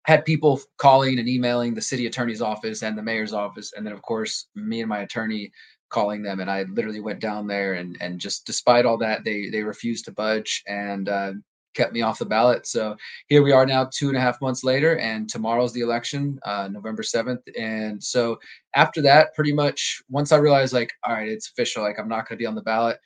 had 0.05 0.25
people 0.25 0.61
calling 0.77 1.19
and 1.19 1.27
emailing 1.27 1.73
the 1.73 1.81
city 1.81 2.05
attorney's 2.05 2.41
office 2.41 2.83
and 2.83 2.97
the 2.97 3.03
mayor's 3.03 3.33
office, 3.33 3.73
and 3.75 3.85
then 3.85 3.93
of 3.93 4.01
course 4.01 4.47
me 4.55 4.79
and 4.79 4.89
my 4.89 4.99
attorney 4.99 5.51
calling 5.89 6.23
them. 6.23 6.39
And 6.39 6.49
I 6.49 6.63
literally 6.63 7.01
went 7.01 7.19
down 7.19 7.47
there, 7.47 7.73
and 7.73 7.97
and 8.01 8.19
just 8.19 8.45
despite 8.45 8.85
all 8.85 8.97
that, 8.99 9.23
they 9.23 9.49
they 9.49 9.63
refused 9.63 10.05
to 10.05 10.11
budge, 10.11 10.63
and 10.67 11.09
uh, 11.09 11.33
kept 11.73 11.93
me 11.93 12.01
off 12.01 12.19
the 12.19 12.25
ballot. 12.25 12.67
So 12.67 12.95
here 13.27 13.43
we 13.43 13.51
are 13.51 13.65
now, 13.65 13.89
two 13.91 14.09
and 14.09 14.17
a 14.17 14.21
half 14.21 14.41
months 14.41 14.63
later, 14.63 14.97
and 14.97 15.29
tomorrow's 15.29 15.73
the 15.73 15.81
election, 15.81 16.39
uh, 16.45 16.67
November 16.71 17.03
7th. 17.03 17.41
And 17.59 18.03
so 18.03 18.37
after 18.75 19.01
that, 19.03 19.33
pretty 19.35 19.53
much 19.53 20.01
once 20.09 20.31
I 20.31 20.37
realized, 20.37 20.73
like, 20.73 20.91
all 21.05 21.13
right, 21.13 21.29
it's 21.29 21.49
official, 21.49 21.83
like, 21.83 21.99
I'm 21.99 22.09
not 22.09 22.27
going 22.27 22.37
to 22.37 22.41
be 22.41 22.45
on 22.45 22.55
the 22.55 22.61
ballot, 22.61 22.97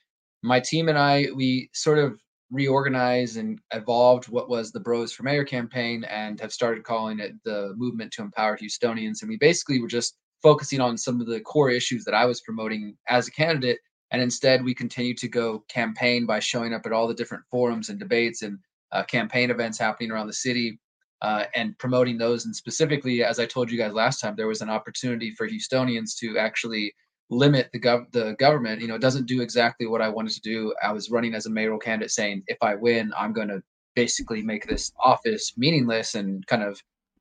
my 0.44 0.60
team 0.60 0.90
and 0.90 0.98
I, 0.98 1.28
we 1.36 1.70
sort 1.74 1.98
of 1.98 2.20
reorganized 2.52 3.38
and 3.38 3.60
evolved 3.74 4.30
what 4.30 4.50
was 4.50 4.72
the 4.72 4.80
Broze 4.80 5.12
for 5.12 5.24
Mayor 5.24 5.44
campaign 5.44 6.04
and 6.06 6.40
have 6.40 6.54
started 6.54 6.84
calling 6.84 7.20
it 7.20 7.34
the 7.44 7.74
Movement 7.76 8.12
to 8.14 8.22
Empower 8.22 8.58
Houstonians. 8.58 9.22
And 9.22 9.30
we 9.30 9.38
basically 9.38 9.82
were 9.82 9.88
just 9.88 10.18
focusing 10.44 10.80
on 10.80 10.98
some 10.98 11.20
of 11.20 11.28
the 11.28 11.40
core 11.42 11.72
issues 11.72 12.06
that 12.06 12.14
I 12.14 12.26
was 12.26 12.42
promoting 12.42 12.96
as 13.10 13.28
a 13.28 13.32
candidate 13.32 13.80
and 14.12 14.22
instead, 14.22 14.64
we 14.64 14.74
continue 14.74 15.16
to 15.16 15.28
go 15.28 15.64
campaign 15.68 16.26
by 16.26 16.40
showing 16.40 16.74
up 16.74 16.86
at 16.86 16.92
all 16.92 17.08
the 17.08 17.14
different 17.14 17.44
forums 17.50 17.90
and 17.90 18.00
debates 18.00 18.42
and 18.44 18.60
uh, 18.92 19.04
campaign 19.04 19.50
events 19.50 19.78
happening 19.78 20.12
around 20.12 20.28
the 20.28 20.34
city 20.34 20.80
uh, 21.22 21.46
and 21.56 21.78
promoting 21.80 22.18
those. 22.18 22.46
And 22.46 22.56
specifically, 22.56 23.24
as 23.24 23.40
I 23.40 23.46
told 23.46 23.72
you 23.72 23.78
guys 23.78 23.94
last 23.94 24.20
time, 24.20 24.36
there 24.36 24.48
was 24.48 24.62
an 24.62 24.70
opportunity 24.70 25.32
for 25.32 25.48
Houstonians 25.48 26.16
to 26.20 26.38
actually 26.38 26.94
limit 27.30 27.70
the, 27.74 27.80
gov- 27.80 28.12
the 28.12 28.36
government. 28.38 28.82
You 28.82 28.88
know, 28.88 28.96
it 28.96 29.02
doesn't 29.02 29.26
do 29.26 29.42
exactly 29.42 29.88
what 29.88 30.02
I 30.02 30.10
wanted 30.10 30.34
to 30.34 30.42
do. 30.42 30.74
I 30.84 30.92
was 30.92 31.10
running 31.10 31.34
as 31.34 31.48
a 31.48 31.50
mayoral 31.50 31.80
candidate 31.80 32.12
saying, 32.12 32.44
if 32.48 32.58
I 32.62 32.76
win, 32.76 33.12
I'm 33.18 33.34
going 33.34 33.48
to 33.48 33.64
basically 33.96 34.44
make 34.44 34.68
this 34.68 34.92
office 35.04 35.54
meaningless 35.58 36.16
and 36.16 36.46
kind 36.46 36.64
of, 36.64 36.80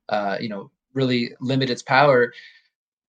uh, 0.09 0.37
you 0.39 0.49
know, 0.49 0.69
really 0.93 1.33
limit 1.41 1.69
its 1.69 1.81
power 1.81 2.31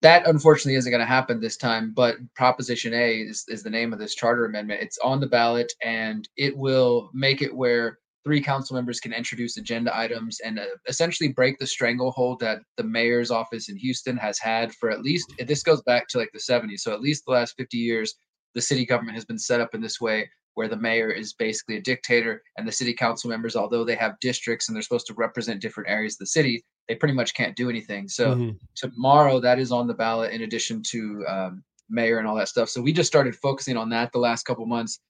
that 0.03 0.27
unfortunately 0.29 0.75
isn't 0.75 0.91
going 0.91 1.01
to 1.01 1.07
happen 1.07 1.41
this 1.41 1.57
time 1.57 1.93
but 1.95 2.17
proposition 2.35 2.93
a 2.95 3.21
is, 3.21 3.45
is 3.49 3.63
the 3.63 3.71
name 3.71 3.93
of 3.93 3.99
this 3.99 4.15
charter 4.15 4.45
amendment. 4.45 4.83
It's 4.83 4.99
on 4.99 5.21
the 5.21 5.27
ballot 5.27 5.73
and 5.83 6.29
it 6.37 6.57
will 6.57 7.11
make 7.15 7.43
it 7.43 7.55
where 7.55 7.99
three 8.25 8.41
council 8.41 8.75
members 8.75 8.99
can 8.99 9.13
introduce 9.13 9.57
agenda 9.57 9.97
items 9.97 10.41
and 10.41 10.59
uh, 10.59 10.65
essentially 10.89 11.33
break 11.33 11.59
the 11.59 11.67
stranglehold 11.67 12.41
that 12.41 12.59
the 12.77 12.83
mayor's 12.83 13.31
office 13.31 13.69
in 13.69 13.77
houston 13.77 14.17
has 14.17 14.37
had 14.37 14.75
for 14.75 14.91
at 14.91 15.03
least 15.03 15.33
this 15.47 15.63
goes 15.63 15.81
back 15.83 16.09
to 16.09 16.19
like 16.19 16.31
the 16.33 16.39
70s 16.41 16.81
so 16.81 16.93
at 16.93 17.01
least 17.01 17.23
the 17.25 17.33
last 17.33 17.55
50 17.57 17.77
years 17.77 18.17
the 18.57 18.61
city 18.61 18.85
government 18.85 19.15
has 19.15 19.25
been 19.25 19.39
set 19.39 19.61
up 19.61 19.77
in 19.77 19.81
this 19.81 20.01
way 20.01 20.29
where 20.57 20.69
the 20.69 20.77
mayor 20.77 21.11
is 21.11 21.33
basically 21.33 21.77
a 21.77 21.81
dictator 21.81 22.43
and 22.59 22.67
the 22.67 22.73
city 22.73 22.93
council 22.93 23.31
members 23.31 23.57
although 23.57 23.85
they 23.85 23.95
have 23.95 24.19
districts 24.21 24.69
and 24.69 24.75
they're 24.75 24.83
supposed 24.83 25.07
to 25.07 25.15
represent 25.15 25.63
different 25.63 25.89
areas 25.89 26.15
of 26.15 26.19
the 26.21 26.27
city 26.27 26.65
they 26.89 26.95
pretty 26.95 27.15
much 27.15 27.35
can't 27.35 27.57
do 27.57 27.69
anything. 27.69 28.09
So 28.09 28.35
mm-hmm. 28.35 28.57
tomorrow 28.75 29.41
that 29.41 29.59
is 29.59 29.73
on 29.73 29.87
the 29.87 29.95
ballot 29.95 30.33
in 30.33 30.43
addition 30.43 30.83
to 30.91 31.25
um, 31.29 31.65
mayor 31.89 32.19
and 32.19 32.29
all 32.29 32.37
that 32.37 32.49
stuff. 32.49 32.69
So 32.69 32.81
we 32.81 32.93
just 32.93 33.09
started 33.09 33.35
focusing 33.37 33.77
on 33.77 33.91
that 33.91 34.13
the 34.13 34.19
last 34.19 34.45
couple 34.45 34.67
months. 34.67 35.01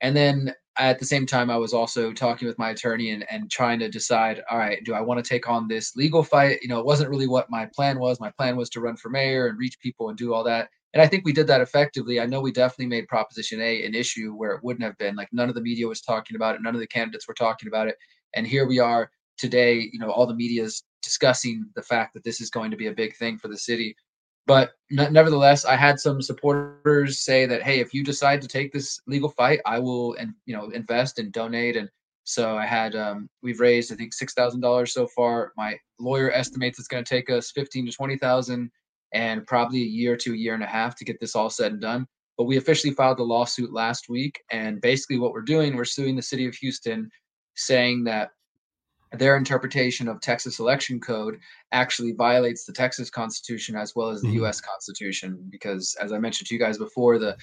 And 0.00 0.16
then 0.16 0.52
at 0.76 0.98
the 0.98 1.04
same 1.04 1.24
time 1.24 1.50
i 1.50 1.56
was 1.56 1.72
also 1.72 2.12
talking 2.12 2.48
with 2.48 2.58
my 2.58 2.70
attorney 2.70 3.12
and, 3.12 3.24
and 3.30 3.48
trying 3.48 3.78
to 3.78 3.88
decide 3.88 4.42
all 4.50 4.58
right 4.58 4.82
do 4.84 4.92
i 4.92 5.00
want 5.00 5.24
to 5.24 5.28
take 5.28 5.48
on 5.48 5.68
this 5.68 5.94
legal 5.94 6.24
fight? 6.24 6.58
You 6.62 6.68
know 6.68 6.80
it 6.80 6.84
wasn't 6.84 7.10
really 7.10 7.28
what 7.28 7.48
my 7.48 7.68
plan 7.74 8.00
was. 8.00 8.18
My 8.18 8.32
plan 8.32 8.56
was 8.56 8.68
to 8.70 8.80
run 8.80 8.96
for 8.96 9.08
mayor 9.08 9.46
and 9.46 9.56
reach 9.56 9.78
people 9.80 10.08
and 10.08 10.18
do 10.18 10.34
all 10.34 10.42
that 10.44 10.68
and 10.94 11.02
I 11.02 11.06
think 11.06 11.24
we 11.24 11.32
did 11.32 11.46
that 11.48 11.60
effectively. 11.60 12.20
I 12.20 12.26
know 12.26 12.40
we 12.40 12.52
definitely 12.52 12.86
made 12.86 13.08
Proposition 13.08 13.60
A 13.60 13.84
an 13.84 13.94
issue 13.94 14.32
where 14.32 14.52
it 14.52 14.64
wouldn't 14.64 14.84
have 14.84 14.96
been. 14.96 15.16
Like 15.16 15.28
none 15.32 15.50
of 15.50 15.54
the 15.54 15.60
media 15.60 15.86
was 15.86 16.00
talking 16.00 16.36
about 16.36 16.54
it, 16.54 16.62
none 16.62 16.74
of 16.74 16.80
the 16.80 16.86
candidates 16.86 17.28
were 17.28 17.34
talking 17.34 17.68
about 17.68 17.88
it, 17.88 17.96
and 18.34 18.46
here 18.46 18.66
we 18.66 18.78
are 18.78 19.10
today. 19.36 19.90
You 19.92 19.98
know, 19.98 20.10
all 20.10 20.26
the 20.26 20.34
media 20.34 20.62
is 20.62 20.84
discussing 21.02 21.66
the 21.76 21.82
fact 21.82 22.14
that 22.14 22.24
this 22.24 22.40
is 22.40 22.48
going 22.48 22.70
to 22.70 22.76
be 22.78 22.86
a 22.86 22.92
big 22.92 23.14
thing 23.16 23.36
for 23.36 23.48
the 23.48 23.58
city. 23.58 23.94
But 24.46 24.72
nevertheless, 24.90 25.64
I 25.64 25.74
had 25.74 25.98
some 25.98 26.20
supporters 26.20 27.20
say 27.20 27.46
that, 27.46 27.62
hey, 27.62 27.80
if 27.80 27.94
you 27.94 28.04
decide 28.04 28.42
to 28.42 28.48
take 28.48 28.72
this 28.72 29.00
legal 29.06 29.30
fight, 29.30 29.60
I 29.64 29.78
will, 29.78 30.14
and 30.14 30.34
you 30.44 30.54
know, 30.54 30.68
invest 30.70 31.18
and 31.18 31.32
donate. 31.32 31.76
And 31.76 31.88
so 32.24 32.56
I 32.56 32.66
had, 32.66 32.94
um, 32.94 33.28
we've 33.42 33.60
raised, 33.60 33.90
I 33.90 33.96
think, 33.96 34.12
six 34.12 34.34
thousand 34.34 34.60
dollars 34.60 34.92
so 34.92 35.06
far. 35.06 35.52
My 35.56 35.78
lawyer 35.98 36.30
estimates 36.30 36.78
it's 36.78 36.88
going 36.88 37.04
to 37.04 37.08
take 37.08 37.30
us 37.30 37.52
fifteen 37.52 37.86
to 37.86 37.92
twenty 37.92 38.18
thousand 38.18 38.70
and 39.14 39.46
probably 39.46 39.80
a 39.82 39.86
year 39.86 40.16
to 40.16 40.34
a 40.34 40.36
year 40.36 40.54
and 40.54 40.62
a 40.62 40.66
half 40.66 40.96
to 40.96 41.04
get 41.04 41.20
this 41.20 41.34
all 41.34 41.48
said 41.48 41.72
and 41.72 41.80
done. 41.80 42.06
But 42.36 42.44
we 42.44 42.56
officially 42.56 42.92
filed 42.92 43.18
the 43.18 43.22
lawsuit 43.22 43.72
last 43.72 44.08
week. 44.08 44.42
And 44.50 44.80
basically, 44.80 45.18
what 45.18 45.32
we're 45.32 45.42
doing, 45.42 45.76
we're 45.76 45.84
suing 45.84 46.16
the 46.16 46.22
city 46.22 46.46
of 46.46 46.54
Houston, 46.56 47.08
saying 47.54 48.04
that 48.04 48.30
their 49.12 49.36
interpretation 49.36 50.08
of 50.08 50.20
Texas 50.20 50.58
election 50.58 50.98
code 50.98 51.38
actually 51.70 52.12
violates 52.12 52.64
the 52.64 52.72
Texas 52.72 53.08
Constitution 53.08 53.76
as 53.76 53.94
well 53.94 54.08
as 54.08 54.20
the 54.20 54.28
mm-hmm. 54.28 54.44
US 54.44 54.60
Constitution. 54.60 55.46
Because, 55.48 55.96
as 56.02 56.12
I 56.12 56.18
mentioned 56.18 56.48
to 56.48 56.54
you 56.54 56.60
guys 56.60 56.76
before, 56.76 57.20
the 57.20 57.36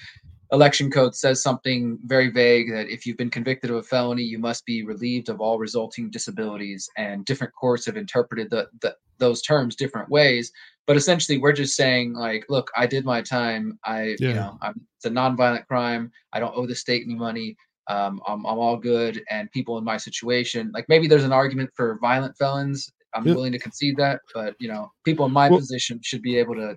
election 0.52 0.90
code 0.90 1.14
says 1.14 1.42
something 1.42 1.98
very 2.04 2.30
vague 2.30 2.70
that 2.70 2.88
if 2.88 3.06
you've 3.06 3.16
been 3.16 3.30
convicted 3.30 3.70
of 3.70 3.76
a 3.76 3.82
felony, 3.82 4.22
you 4.22 4.38
must 4.38 4.64
be 4.66 4.84
relieved 4.84 5.30
of 5.30 5.40
all 5.40 5.58
resulting 5.58 6.10
disabilities. 6.10 6.88
And 6.96 7.24
different 7.24 7.54
courts 7.54 7.86
have 7.86 7.96
interpreted 7.96 8.50
the, 8.50 8.68
the, 8.82 8.94
those 9.18 9.40
terms 9.42 9.74
different 9.74 10.10
ways. 10.10 10.52
But 10.86 10.96
essentially, 10.96 11.38
we're 11.38 11.52
just 11.52 11.74
saying, 11.74 12.12
like, 12.12 12.44
look, 12.48 12.70
I 12.76 12.86
did 12.86 13.04
my 13.04 13.22
time. 13.22 13.78
I, 13.84 14.16
yeah. 14.18 14.28
you 14.28 14.34
know, 14.34 14.58
I'm, 14.60 14.80
it's 14.96 15.06
a 15.06 15.10
nonviolent 15.10 15.66
crime. 15.66 16.10
I 16.32 16.40
don't 16.40 16.56
owe 16.56 16.66
the 16.66 16.74
state 16.74 17.04
any 17.06 17.14
money. 17.14 17.56
Um, 17.88 18.20
I'm, 18.26 18.44
I'm 18.44 18.58
all 18.58 18.76
good. 18.76 19.22
And 19.30 19.50
people 19.52 19.78
in 19.78 19.84
my 19.84 19.96
situation, 19.96 20.70
like, 20.74 20.86
maybe 20.88 21.06
there's 21.08 21.24
an 21.24 21.32
argument 21.32 21.70
for 21.74 21.98
violent 22.00 22.36
felons. 22.36 22.92
I'm 23.14 23.26
yeah. 23.26 23.34
willing 23.34 23.52
to 23.52 23.58
concede 23.58 23.96
that. 23.96 24.20
But, 24.34 24.54
you 24.58 24.68
know, 24.68 24.90
people 25.04 25.24
in 25.24 25.32
my 25.32 25.48
well, 25.48 25.60
position 25.60 26.00
should 26.02 26.20
be 26.20 26.36
able 26.36 26.56
to 26.56 26.76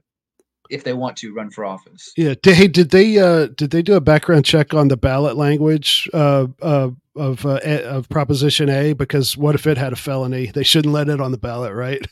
if 0.69 0.83
they 0.83 0.93
want 0.93 1.17
to 1.17 1.33
run 1.33 1.49
for 1.49 1.65
office. 1.65 2.11
Yeah. 2.17 2.33
Hey, 2.43 2.67
did 2.67 2.89
they 2.89 3.17
uh, 3.17 3.47
did 3.47 3.71
they 3.71 3.81
do 3.81 3.95
a 3.95 4.01
background 4.01 4.45
check 4.45 4.73
on 4.73 4.87
the 4.87 4.97
ballot 4.97 5.37
language 5.37 6.09
uh, 6.13 6.47
uh, 6.61 6.89
of 7.15 7.45
uh, 7.45 7.59
of 7.83 8.09
Proposition 8.09 8.69
A? 8.69 8.93
Because 8.93 9.37
what 9.37 9.55
if 9.55 9.67
it 9.67 9.77
had 9.77 9.93
a 9.93 9.97
felony? 9.97 10.47
They 10.47 10.63
shouldn't 10.63 10.93
let 10.93 11.09
it 11.09 11.21
on 11.21 11.31
the 11.31 11.37
ballot, 11.37 11.73
right? 11.73 12.05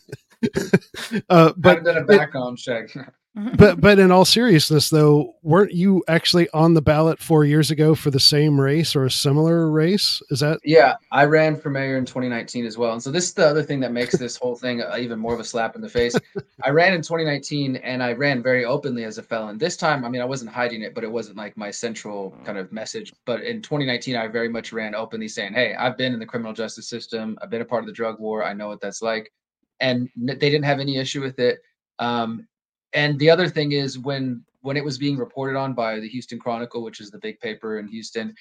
uh, 1.30 1.54
but 1.58 1.78
I've 1.78 1.86
done 1.86 1.98
a 1.98 2.06
background 2.06 2.58
check. 2.58 2.90
But 3.36 3.82
but 3.82 4.00
in 4.00 4.12
all 4.12 4.26
seriousness, 4.26 4.90
though, 4.90 5.34
weren't 5.42 5.74
you 5.74 6.04
actually 6.08 6.50
on 6.52 6.74
the 6.74 6.82
ballot 6.82 7.20
four 7.20 7.46
years 7.46 7.72
ago 7.72 7.96
for 7.96 8.12
the 8.12 8.20
same 8.20 8.60
race 8.60 8.96
or 8.96 9.06
a 9.06 9.12
similar 9.12 9.70
race? 9.70 10.22
Is 10.30 10.40
that? 10.42 10.60
Yeah, 10.64 10.96
I 11.12 11.26
ran 11.26 11.56
for 11.56 11.70
mayor 11.70 11.98
in 11.98 12.06
2019 12.06 12.66
as 12.66 12.78
well, 12.78 12.94
and 12.94 13.02
so 13.02 13.12
this 13.12 13.26
is 13.26 13.34
the 13.34 13.48
other 13.48 13.64
thing 13.64 13.80
that 13.80 13.92
makes 13.92 14.16
this 14.18 14.38
whole 14.38 14.56
thing 14.56 14.82
uh, 14.82 14.96
even 15.00 15.20
more 15.20 15.34
of 15.34 15.40
a 15.40 15.44
slap 15.44 15.76
in 15.76 15.82
the 15.82 15.90
face. 15.90 16.16
I 16.64 16.70
ran 16.70 16.94
in 16.94 17.02
2019, 17.02 17.78
and 17.78 18.04
I 18.04 18.14
ran 18.14 18.44
very 18.44 18.66
openly 18.66 19.04
as 19.04 19.18
a 19.18 19.24
felon. 19.24 19.58
This 19.58 19.78
time, 19.78 20.06
I 20.06 20.10
mean, 20.10 20.22
I 20.22 20.26
wasn't 20.26 20.52
hiding 20.52 20.82
it, 20.82 20.94
but 20.94 21.04
it 21.04 21.12
wasn't 21.12 21.38
like 21.38 21.58
my 21.58 21.72
central 21.72 22.36
kind 22.46 22.58
of 22.58 22.72
message. 22.72 23.14
But 23.26 23.44
in 23.44 23.62
2019, 23.62 24.16
I 24.16 24.28
very 24.28 24.50
much 24.50 24.72
ran 24.72 24.94
openly, 24.94 25.28
saying, 25.28 25.54
"Hey, 25.54 25.74
I've 25.76 25.98
been 25.98 26.14
in 26.14 26.20
the 26.20 26.26
criminal 26.26 26.54
justice 26.54 26.88
system. 26.88 27.38
I've 27.42 27.50
been 27.50 27.62
a 27.62 27.66
part 27.66 27.84
of 27.84 27.88
the 27.88 27.94
drug 27.94 28.20
war. 28.20 28.44
I 28.44 28.54
know 28.54 28.68
what 28.68 28.82
that's 28.82 29.02
like." 29.02 29.32
and 29.80 30.08
they 30.16 30.36
didn't 30.36 30.64
have 30.64 30.80
any 30.80 30.98
issue 30.98 31.20
with 31.20 31.40
it. 31.40 31.60
Um, 32.00 32.48
and 32.94 33.20
the 33.20 33.30
other 33.30 33.48
thing 33.48 33.72
is 33.72 34.00
when 34.00 34.44
when 34.62 34.78
it 34.78 34.84
was 34.84 34.98
being 34.98 35.18
reported 35.18 35.58
on 35.58 35.74
by 35.74 36.00
the 36.00 36.08
Houston 36.08 36.40
Chronicle, 36.40 36.84
which 36.84 37.02
is 37.02 37.12
the 37.12 37.20
big 37.20 37.40
paper 37.40 37.80
in 37.80 37.88
Houston, 37.88 38.34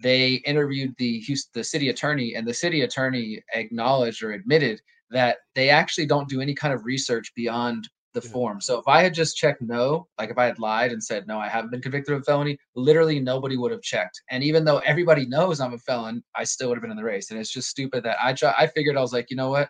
they 0.00 0.34
interviewed 0.44 0.94
the 0.98 1.20
Houston, 1.20 1.50
the 1.54 1.64
city 1.64 1.88
attorney, 1.88 2.34
and 2.34 2.46
the 2.46 2.54
city 2.54 2.82
attorney 2.82 3.42
acknowledged 3.54 4.22
or 4.22 4.32
admitted 4.32 4.80
that 5.10 5.38
they 5.54 5.70
actually 5.70 6.06
don't 6.06 6.28
do 6.28 6.40
any 6.40 6.54
kind 6.54 6.74
of 6.74 6.84
research 6.84 7.32
beyond 7.34 7.88
the 8.14 8.20
yeah. 8.24 8.32
form. 8.32 8.60
So 8.60 8.78
if 8.78 8.88
I 8.88 9.02
had 9.02 9.14
just 9.14 9.36
checked 9.36 9.62
no, 9.62 10.08
like 10.18 10.30
if 10.30 10.38
I 10.38 10.46
had 10.46 10.58
lied 10.58 10.92
and 10.92 11.02
said 11.02 11.26
no, 11.26 11.38
I 11.38 11.48
haven't 11.48 11.70
been 11.70 11.82
convicted 11.82 12.14
of 12.14 12.22
a 12.22 12.24
felony, 12.24 12.58
literally 12.74 13.20
nobody 13.20 13.56
would 13.56 13.72
have 13.72 13.82
checked. 13.82 14.22
And 14.30 14.42
even 14.42 14.64
though 14.64 14.78
everybody 14.78 15.26
knows 15.26 15.60
I'm 15.60 15.74
a 15.74 15.78
felon, 15.78 16.22
I 16.34 16.44
still 16.44 16.68
would 16.68 16.76
have 16.76 16.82
been 16.82 16.90
in 16.90 16.96
the 16.96 17.04
race. 17.04 17.30
And 17.30 17.38
it's 17.38 17.52
just 17.52 17.68
stupid 17.68 18.02
that 18.04 18.16
I 18.22 18.32
try, 18.32 18.54
I 18.58 18.66
figured 18.66 18.96
I 18.96 19.00
was 19.00 19.12
like, 19.12 19.30
you 19.30 19.36
know 19.36 19.50
what? 19.50 19.68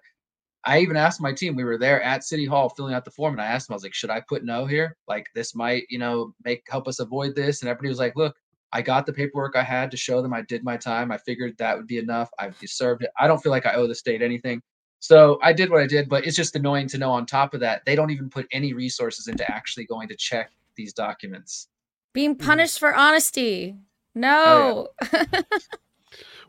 I 0.68 0.80
even 0.80 0.96
asked 0.96 1.20
my 1.20 1.32
team, 1.32 1.56
we 1.56 1.64
were 1.64 1.78
there 1.78 2.02
at 2.02 2.24
City 2.24 2.44
Hall 2.44 2.68
filling 2.68 2.94
out 2.94 3.04
the 3.04 3.10
form, 3.10 3.32
and 3.34 3.40
I 3.40 3.46
asked 3.46 3.66
them, 3.68 3.74
I 3.74 3.76
was 3.76 3.82
like, 3.82 3.94
should 3.94 4.10
I 4.10 4.20
put 4.20 4.44
no 4.44 4.66
here? 4.66 4.96
Like 5.08 5.26
this 5.34 5.54
might, 5.54 5.84
you 5.88 5.98
know, 5.98 6.34
make 6.44 6.62
help 6.68 6.86
us 6.86 6.98
avoid 7.00 7.34
this. 7.34 7.62
And 7.62 7.68
everybody 7.70 7.88
was 7.88 7.98
like, 7.98 8.14
look, 8.16 8.36
I 8.72 8.82
got 8.82 9.06
the 9.06 9.12
paperwork 9.12 9.56
I 9.56 9.62
had 9.62 9.90
to 9.90 9.96
show 9.96 10.20
them 10.20 10.34
I 10.34 10.42
did 10.42 10.62
my 10.62 10.76
time. 10.76 11.10
I 11.10 11.16
figured 11.18 11.56
that 11.58 11.76
would 11.76 11.86
be 11.86 11.96
enough. 11.98 12.28
I've 12.38 12.54
served 12.66 13.02
it. 13.02 13.10
I 13.18 13.26
don't 13.26 13.42
feel 13.42 13.50
like 13.50 13.64
I 13.66 13.74
owe 13.74 13.86
the 13.86 13.94
state 13.94 14.20
anything. 14.20 14.60
So 15.00 15.38
I 15.42 15.52
did 15.54 15.70
what 15.70 15.80
I 15.80 15.86
did, 15.86 16.08
but 16.08 16.26
it's 16.26 16.36
just 16.36 16.54
annoying 16.54 16.86
to 16.88 16.98
know 16.98 17.10
on 17.12 17.24
top 17.24 17.54
of 17.54 17.60
that, 17.60 17.82
they 17.86 17.94
don't 17.96 18.10
even 18.10 18.28
put 18.28 18.46
any 18.52 18.72
resources 18.74 19.26
into 19.28 19.50
actually 19.50 19.86
going 19.86 20.08
to 20.08 20.16
check 20.16 20.50
these 20.76 20.92
documents. 20.92 21.68
Being 22.12 22.34
Mm-hmm. 22.36 22.46
punished 22.46 22.78
for 22.78 22.94
honesty. 22.94 23.76
No. 24.14 24.88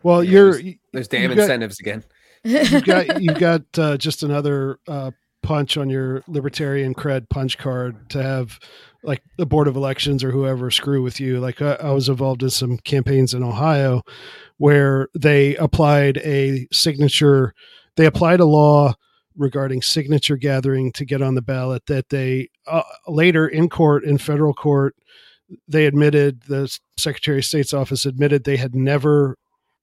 Well, 0.03 0.23
Yeah, 0.23 0.31
you're 0.31 0.61
There's 0.93 1.07
damn 1.07 1.29
you 1.29 1.35
got- 1.35 1.41
incentives 1.43 1.79
again. 1.79 2.03
You 2.43 2.81
got 2.81 3.21
you've 3.21 3.39
got 3.39 3.61
uh, 3.77 3.97
just 3.97 4.23
another 4.23 4.79
uh, 4.87 5.11
punch 5.43 5.77
on 5.77 5.89
your 5.89 6.23
libertarian 6.27 6.93
cred 6.93 7.29
punch 7.29 7.57
card 7.57 8.09
to 8.09 8.21
have 8.21 8.59
like 9.03 9.23
the 9.37 9.45
board 9.45 9.67
of 9.67 9.75
elections 9.75 10.23
or 10.23 10.31
whoever 10.31 10.69
screw 10.69 11.01
with 11.01 11.19
you. 11.19 11.39
Like 11.39 11.61
I, 11.61 11.73
I 11.75 11.91
was 11.91 12.09
involved 12.09 12.43
in 12.43 12.49
some 12.49 12.77
campaigns 12.79 13.33
in 13.33 13.43
Ohio 13.43 14.01
where 14.57 15.07
they 15.17 15.55
applied 15.55 16.17
a 16.17 16.67
signature. 16.71 17.53
They 17.95 18.05
applied 18.05 18.39
a 18.39 18.45
law 18.45 18.95
regarding 19.37 19.81
signature 19.81 20.35
gathering 20.35 20.91
to 20.91 21.05
get 21.05 21.21
on 21.21 21.35
the 21.35 21.41
ballot 21.41 21.85
that 21.87 22.09
they 22.09 22.49
uh, 22.67 22.83
later 23.07 23.47
in 23.47 23.69
court 23.69 24.03
in 24.03 24.17
federal 24.17 24.53
court 24.53 24.95
they 25.67 25.85
admitted 25.85 26.41
the 26.43 26.77
secretary 26.97 27.39
of 27.39 27.45
state's 27.45 27.73
office 27.73 28.05
admitted 28.05 28.43
they 28.43 28.57
had 28.57 28.75
never 28.75 29.37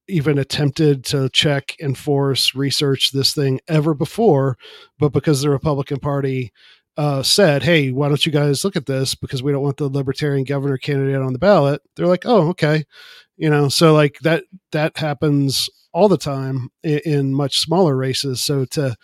even 0.09 0.39
attempted 0.39 1.05
to 1.07 1.29
check, 1.31 1.75
enforce, 1.81 2.55
research 2.55 3.13
this 3.13 3.35
thing 3.35 3.61
ever 3.69 3.95
before, 3.95 4.57
but 4.99 5.13
because 5.13 5.43
the 5.43 5.51
Republican 5.51 5.99
Party 5.99 6.53
uh, 6.97 7.23
said, 7.23 7.63
"Hey, 7.63 7.91
why 7.91 8.09
don't 8.09 8.25
you 8.25 8.33
guys 8.33 8.65
look 8.65 8.77
at 8.77 8.87
this? 8.87 9.15
Because 9.15 9.43
we 9.43 9.53
don't 9.53 9.63
want 9.63 9.77
the 9.77 9.89
Libertarian 9.89 10.45
governor 10.45 10.79
candidate 10.79 11.21
on 11.21 11.33
the 11.33 11.39
ballot." 11.39 11.83
They're 11.95 12.07
like, 12.07 12.25
"Oh, 12.25 12.49
okay," 12.49 12.85
you 13.37 13.51
know. 13.51 13.69
So 13.69 13.93
like 13.95 14.19
that 14.21 14.45
that 14.73 14.97
happens 14.97 15.69
all 15.93 16.09
the 16.09 16.19
time 16.19 16.71
in, 16.83 17.01
in 17.05 17.35
much 17.35 17.59
smaller 17.59 17.97
races. 17.97 18.43
So 18.43 18.65
to 18.67 18.97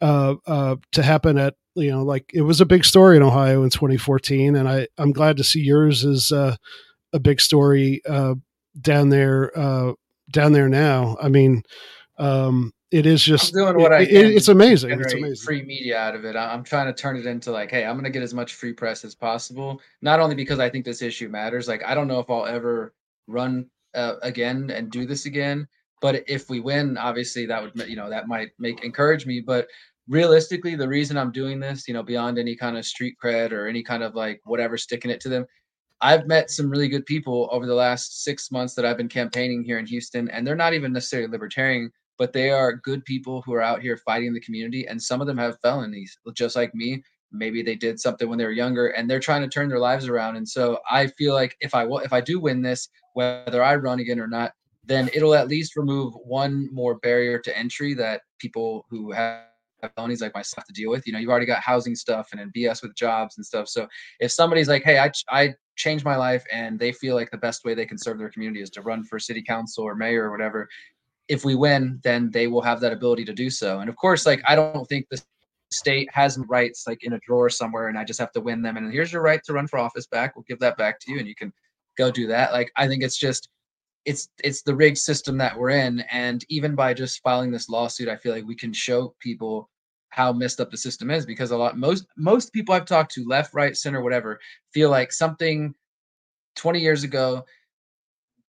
uh, 0.00 0.34
uh, 0.46 0.76
to 0.92 1.02
happen 1.02 1.38
at 1.38 1.54
you 1.74 1.90
know 1.90 2.02
like 2.02 2.30
it 2.34 2.42
was 2.42 2.60
a 2.60 2.66
big 2.66 2.84
story 2.84 3.16
in 3.16 3.22
Ohio 3.22 3.62
in 3.62 3.70
2014, 3.70 4.56
and 4.56 4.68
I 4.68 4.88
I'm 4.98 5.12
glad 5.12 5.36
to 5.38 5.44
see 5.44 5.60
yours 5.60 6.04
is 6.04 6.32
uh, 6.32 6.56
a 7.12 7.20
big 7.20 7.40
story 7.40 8.02
uh, 8.08 8.34
down 8.80 9.10
there. 9.10 9.52
Down 10.30 10.52
there 10.52 10.68
now. 10.68 11.16
I 11.22 11.28
mean, 11.28 11.62
um, 12.18 12.72
it 12.90 13.06
is 13.06 13.22
just 13.22 13.54
I'm 13.54 13.64
doing 13.64 13.82
what 13.82 13.92
I 13.92 14.00
it- 14.00 14.08
can 14.08 14.26
it's 14.26 14.48
amazing. 14.48 14.90
It's 15.00 15.12
amazing. 15.12 15.44
free 15.44 15.62
media 15.62 15.98
out 15.98 16.14
of 16.14 16.24
it. 16.24 16.36
I'm 16.36 16.64
trying 16.64 16.86
to 16.86 16.92
turn 16.92 17.16
it 17.16 17.26
into 17.26 17.50
like, 17.50 17.70
hey, 17.70 17.84
I'm 17.84 17.94
going 17.94 18.04
to 18.04 18.10
get 18.10 18.22
as 18.22 18.34
much 18.34 18.54
free 18.54 18.72
press 18.72 19.04
as 19.04 19.14
possible. 19.14 19.80
Not 20.00 20.20
only 20.20 20.34
because 20.34 20.58
I 20.58 20.70
think 20.70 20.84
this 20.84 21.02
issue 21.02 21.28
matters. 21.28 21.68
Like, 21.68 21.82
I 21.84 21.94
don't 21.94 22.08
know 22.08 22.18
if 22.18 22.30
I'll 22.30 22.46
ever 22.46 22.94
run 23.26 23.66
uh, 23.94 24.14
again 24.22 24.70
and 24.70 24.90
do 24.90 25.06
this 25.06 25.26
again. 25.26 25.68
But 26.00 26.24
if 26.28 26.48
we 26.48 26.60
win, 26.60 26.96
obviously 26.96 27.44
that 27.46 27.62
would, 27.62 27.88
you 27.88 27.96
know, 27.96 28.08
that 28.08 28.28
might 28.28 28.50
make 28.58 28.84
encourage 28.84 29.26
me. 29.26 29.40
But 29.40 29.66
realistically, 30.08 30.74
the 30.76 30.88
reason 30.88 31.18
I'm 31.18 31.32
doing 31.32 31.60
this, 31.60 31.88
you 31.88 31.94
know, 31.94 32.02
beyond 32.02 32.38
any 32.38 32.56
kind 32.56 32.78
of 32.78 32.86
street 32.86 33.16
cred 33.22 33.52
or 33.52 33.66
any 33.66 33.82
kind 33.82 34.02
of 34.02 34.14
like 34.14 34.40
whatever 34.44 34.76
sticking 34.76 35.10
it 35.10 35.20
to 35.22 35.28
them, 35.28 35.44
I've 36.00 36.26
met 36.26 36.50
some 36.50 36.70
really 36.70 36.88
good 36.88 37.06
people 37.06 37.48
over 37.50 37.66
the 37.66 37.74
last 37.74 38.22
six 38.22 38.50
months 38.52 38.74
that 38.74 38.84
I've 38.84 38.96
been 38.96 39.08
campaigning 39.08 39.64
here 39.64 39.78
in 39.78 39.86
Houston, 39.86 40.28
and 40.30 40.46
they're 40.46 40.54
not 40.54 40.74
even 40.74 40.92
necessarily 40.92 41.28
libertarian, 41.28 41.90
but 42.18 42.32
they 42.32 42.50
are 42.50 42.74
good 42.74 43.04
people 43.04 43.42
who 43.42 43.52
are 43.54 43.62
out 43.62 43.82
here 43.82 43.96
fighting 43.96 44.32
the 44.32 44.40
community. 44.40 44.86
And 44.86 45.02
some 45.02 45.20
of 45.20 45.26
them 45.26 45.38
have 45.38 45.58
felonies, 45.60 46.16
just 46.34 46.56
like 46.56 46.74
me. 46.74 47.02
Maybe 47.32 47.62
they 47.62 47.74
did 47.74 48.00
something 48.00 48.28
when 48.28 48.38
they 48.38 48.44
were 48.44 48.52
younger, 48.52 48.88
and 48.88 49.10
they're 49.10 49.20
trying 49.20 49.42
to 49.42 49.48
turn 49.48 49.68
their 49.68 49.78
lives 49.80 50.08
around. 50.08 50.36
And 50.36 50.48
so 50.48 50.78
I 50.90 51.08
feel 51.08 51.34
like 51.34 51.56
if 51.60 51.74
I 51.74 51.84
if 52.04 52.12
I 52.12 52.20
do 52.20 52.40
win 52.40 52.62
this, 52.62 52.88
whether 53.14 53.62
I 53.62 53.74
run 53.76 54.00
again 54.00 54.20
or 54.20 54.28
not, 54.28 54.52
then 54.84 55.10
it'll 55.12 55.34
at 55.34 55.48
least 55.48 55.76
remove 55.76 56.14
one 56.14 56.72
more 56.72 56.94
barrier 57.00 57.38
to 57.40 57.58
entry 57.58 57.92
that 57.94 58.22
people 58.38 58.86
who 58.88 59.12
have 59.12 59.47
felonies 59.96 60.20
like 60.20 60.34
myself 60.34 60.66
to 60.66 60.72
deal 60.72 60.90
with. 60.90 61.06
You 61.06 61.12
know, 61.12 61.18
you've 61.18 61.30
already 61.30 61.46
got 61.46 61.62
housing 61.62 61.94
stuff 61.94 62.28
and 62.32 62.40
then 62.40 62.52
BS 62.56 62.82
with 62.82 62.94
jobs 62.94 63.36
and 63.36 63.44
stuff. 63.44 63.68
So 63.68 63.86
if 64.20 64.32
somebody's 64.32 64.68
like, 64.68 64.82
hey, 64.82 64.98
I, 64.98 65.10
I 65.30 65.54
changed 65.76 66.04
my 66.04 66.16
life 66.16 66.44
and 66.52 66.78
they 66.78 66.92
feel 66.92 67.14
like 67.14 67.30
the 67.30 67.38
best 67.38 67.64
way 67.64 67.74
they 67.74 67.86
can 67.86 67.98
serve 67.98 68.18
their 68.18 68.30
community 68.30 68.62
is 68.62 68.70
to 68.70 68.82
run 68.82 69.04
for 69.04 69.18
city 69.18 69.42
council 69.42 69.84
or 69.84 69.94
mayor 69.94 70.24
or 70.24 70.30
whatever, 70.30 70.68
if 71.28 71.44
we 71.44 71.54
win, 71.54 72.00
then 72.02 72.30
they 72.30 72.46
will 72.46 72.62
have 72.62 72.80
that 72.80 72.92
ability 72.92 73.24
to 73.26 73.32
do 73.32 73.50
so. 73.50 73.80
And 73.80 73.88
of 73.88 73.96
course, 73.96 74.26
like 74.26 74.42
I 74.46 74.54
don't 74.54 74.86
think 74.86 75.06
the 75.10 75.22
state 75.70 76.08
has 76.12 76.38
rights 76.48 76.84
like 76.86 77.04
in 77.04 77.12
a 77.12 77.18
drawer 77.26 77.50
somewhere 77.50 77.88
and 77.88 77.98
I 77.98 78.04
just 78.04 78.20
have 78.20 78.32
to 78.32 78.40
win 78.40 78.62
them. 78.62 78.76
And 78.76 78.92
here's 78.92 79.12
your 79.12 79.22
right 79.22 79.40
to 79.44 79.52
run 79.52 79.66
for 79.66 79.78
office 79.78 80.06
back. 80.06 80.34
We'll 80.34 80.44
give 80.48 80.58
that 80.60 80.78
back 80.78 80.98
to 81.00 81.12
you 81.12 81.18
and 81.18 81.28
you 81.28 81.34
can 81.34 81.52
go 81.98 82.10
do 82.10 82.26
that. 82.28 82.52
Like 82.52 82.70
I 82.76 82.88
think 82.88 83.02
it's 83.02 83.18
just 83.18 83.48
it's 84.04 84.28
it's 84.42 84.62
the 84.62 84.74
rigged 84.74 84.98
system 84.98 85.38
that 85.38 85.56
we're 85.56 85.70
in. 85.70 86.00
And 86.10 86.44
even 86.48 86.74
by 86.74 86.94
just 86.94 87.22
filing 87.22 87.50
this 87.50 87.68
lawsuit, 87.68 88.08
I 88.08 88.16
feel 88.16 88.32
like 88.32 88.46
we 88.46 88.56
can 88.56 88.72
show 88.72 89.14
people 89.20 89.70
how 90.10 90.32
messed 90.32 90.60
up 90.60 90.70
the 90.70 90.76
system 90.76 91.10
is 91.10 91.26
because 91.26 91.50
a 91.50 91.56
lot 91.56 91.78
most 91.78 92.06
most 92.16 92.52
people 92.52 92.74
I've 92.74 92.86
talked 92.86 93.12
to, 93.12 93.24
left, 93.26 93.54
right, 93.54 93.76
center, 93.76 94.02
whatever, 94.02 94.40
feel 94.72 94.90
like 94.90 95.12
something 95.12 95.74
20 96.56 96.80
years 96.80 97.04
ago, 97.04 97.44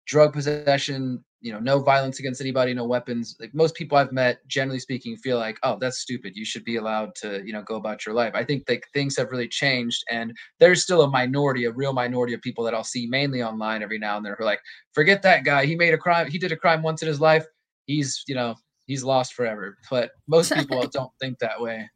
drug 0.06 0.34
possession, 0.34 1.25
you 1.46 1.54
know, 1.54 1.60
no 1.60 1.78
violence 1.78 2.18
against 2.18 2.42
anybody, 2.42 2.74
no 2.74 2.86
weapons. 2.86 3.38
Like 3.40 3.54
most 3.54 3.76
people 3.76 4.00
I've 4.00 4.12
met, 4.12 4.40
generally 4.48 4.80
speaking, 4.80 5.16
feel 5.16 5.38
like, 5.38 5.60
oh, 5.62 5.78
that's 5.80 6.00
stupid. 6.00 6.36
You 6.36 6.44
should 6.44 6.66
be 6.66 6.78
allowed 6.78 7.14
to, 7.18 7.46
you 7.46 7.54
know, 7.54 7.62
go 7.62 7.76
about 7.76 8.04
your 8.04 8.16
life. 8.16 8.34
I 8.34 8.44
think 8.44 8.64
like 8.68 8.84
things 8.96 9.16
have 9.18 9.30
really 9.30 9.48
changed, 9.48 10.04
and 10.10 10.36
there's 10.60 10.82
still 10.82 11.04
a 11.04 11.08
minority, 11.08 11.66
a 11.66 11.72
real 11.72 11.94
minority 11.94 12.34
of 12.34 12.42
people 12.42 12.64
that 12.64 12.74
I'll 12.74 12.84
see 12.84 13.06
mainly 13.06 13.44
online 13.44 13.84
every 13.84 14.00
now 14.00 14.18
and 14.18 14.26
then 14.26 14.34
who 14.36 14.44
are 14.44 14.48
like, 14.48 14.60
forget 14.94 15.22
that 15.22 15.46
guy. 15.46 15.68
He 15.68 15.76
made 15.76 15.94
a 15.94 16.00
crime. 16.00 16.32
He 16.32 16.40
did 16.40 16.52
a 16.52 16.58
crime 16.58 16.82
once 16.82 17.04
in 17.04 17.08
his 17.08 17.22
life. 17.22 17.46
He's, 17.86 18.24
you 18.28 18.34
know, 18.34 18.56
he's 18.88 19.04
lost 19.04 19.36
forever. 19.36 19.78
But 19.92 20.10
most 20.28 20.52
people 20.52 20.88
don't 20.92 21.12
think 21.22 21.38
that 21.40 21.62
way. 21.62 21.88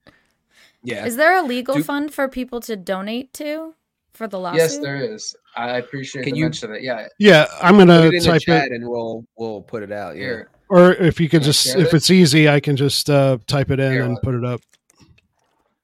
Yeah. 0.83 1.07
Is 1.07 1.15
there 1.15 1.35
a 1.35 1.41
legal 1.41 1.77
Do- 1.77 1.83
fund 1.83 2.13
for 2.13 2.27
people 2.27 2.59
to 2.61 2.75
donate 2.75 3.33
to 3.33 3.73
for 4.19 4.27
the 4.27 4.37
lawsuit? 4.37 4.59
Yes, 4.59 4.77
there 4.79 4.97
is. 4.97 5.33
I 5.55 5.77
appreciate 5.77 6.23
Can 6.23 6.33
the 6.33 6.39
you- 6.39 6.45
mention 6.45 6.69
of 6.69 6.75
it. 6.75 6.83
Yeah, 6.83 7.07
Yeah, 7.19 7.45
I'm 7.61 7.77
gonna 7.77 8.01
it 8.01 8.13
in 8.15 8.19
the 8.19 8.25
type 8.25 8.41
chat 8.41 8.65
it, 8.67 8.73
and 8.73 8.87
we'll 8.87 9.25
we'll 9.37 9.61
put 9.61 9.81
it 9.81 9.91
out. 9.93 10.15
Yeah. 10.17 10.21
here. 10.23 10.51
or 10.67 10.91
if 10.93 11.19
you 11.21 11.27
could 11.29 11.39
Can 11.41 11.45
just, 11.47 11.67
if 11.69 11.85
this? 11.85 11.93
it's 11.95 12.09
easy, 12.11 12.47
I 12.49 12.59
can 12.59 12.75
just 12.75 13.09
uh, 13.09 13.37
type 13.47 13.71
it 13.71 13.79
in 13.79 13.91
Here, 13.93 14.03
and 14.03 14.15
I'll- 14.15 14.21
put 14.21 14.35
it 14.35 14.43
up. 14.45 14.59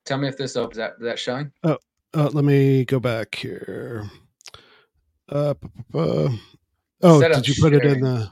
Tell 0.03 0.17
me 0.19 0.27
if 0.27 0.37
this 0.37 0.55
opens. 0.57 0.77
That 0.77 0.99
that 0.99 1.17
showing? 1.17 1.51
Uh, 1.63 1.77
let 2.13 2.43
me 2.45 2.83
go 2.85 2.99
back 2.99 3.33
here. 3.33 4.03
Uh, 5.29 5.53
p- 5.55 5.67
p- 5.69 5.83
p- 5.93 6.39
oh, 7.01 7.19
Set 7.21 7.33
did 7.33 7.47
you 7.47 7.55
put 7.59 7.73
it 7.73 7.83
in 7.85 8.01
the? 8.01 8.29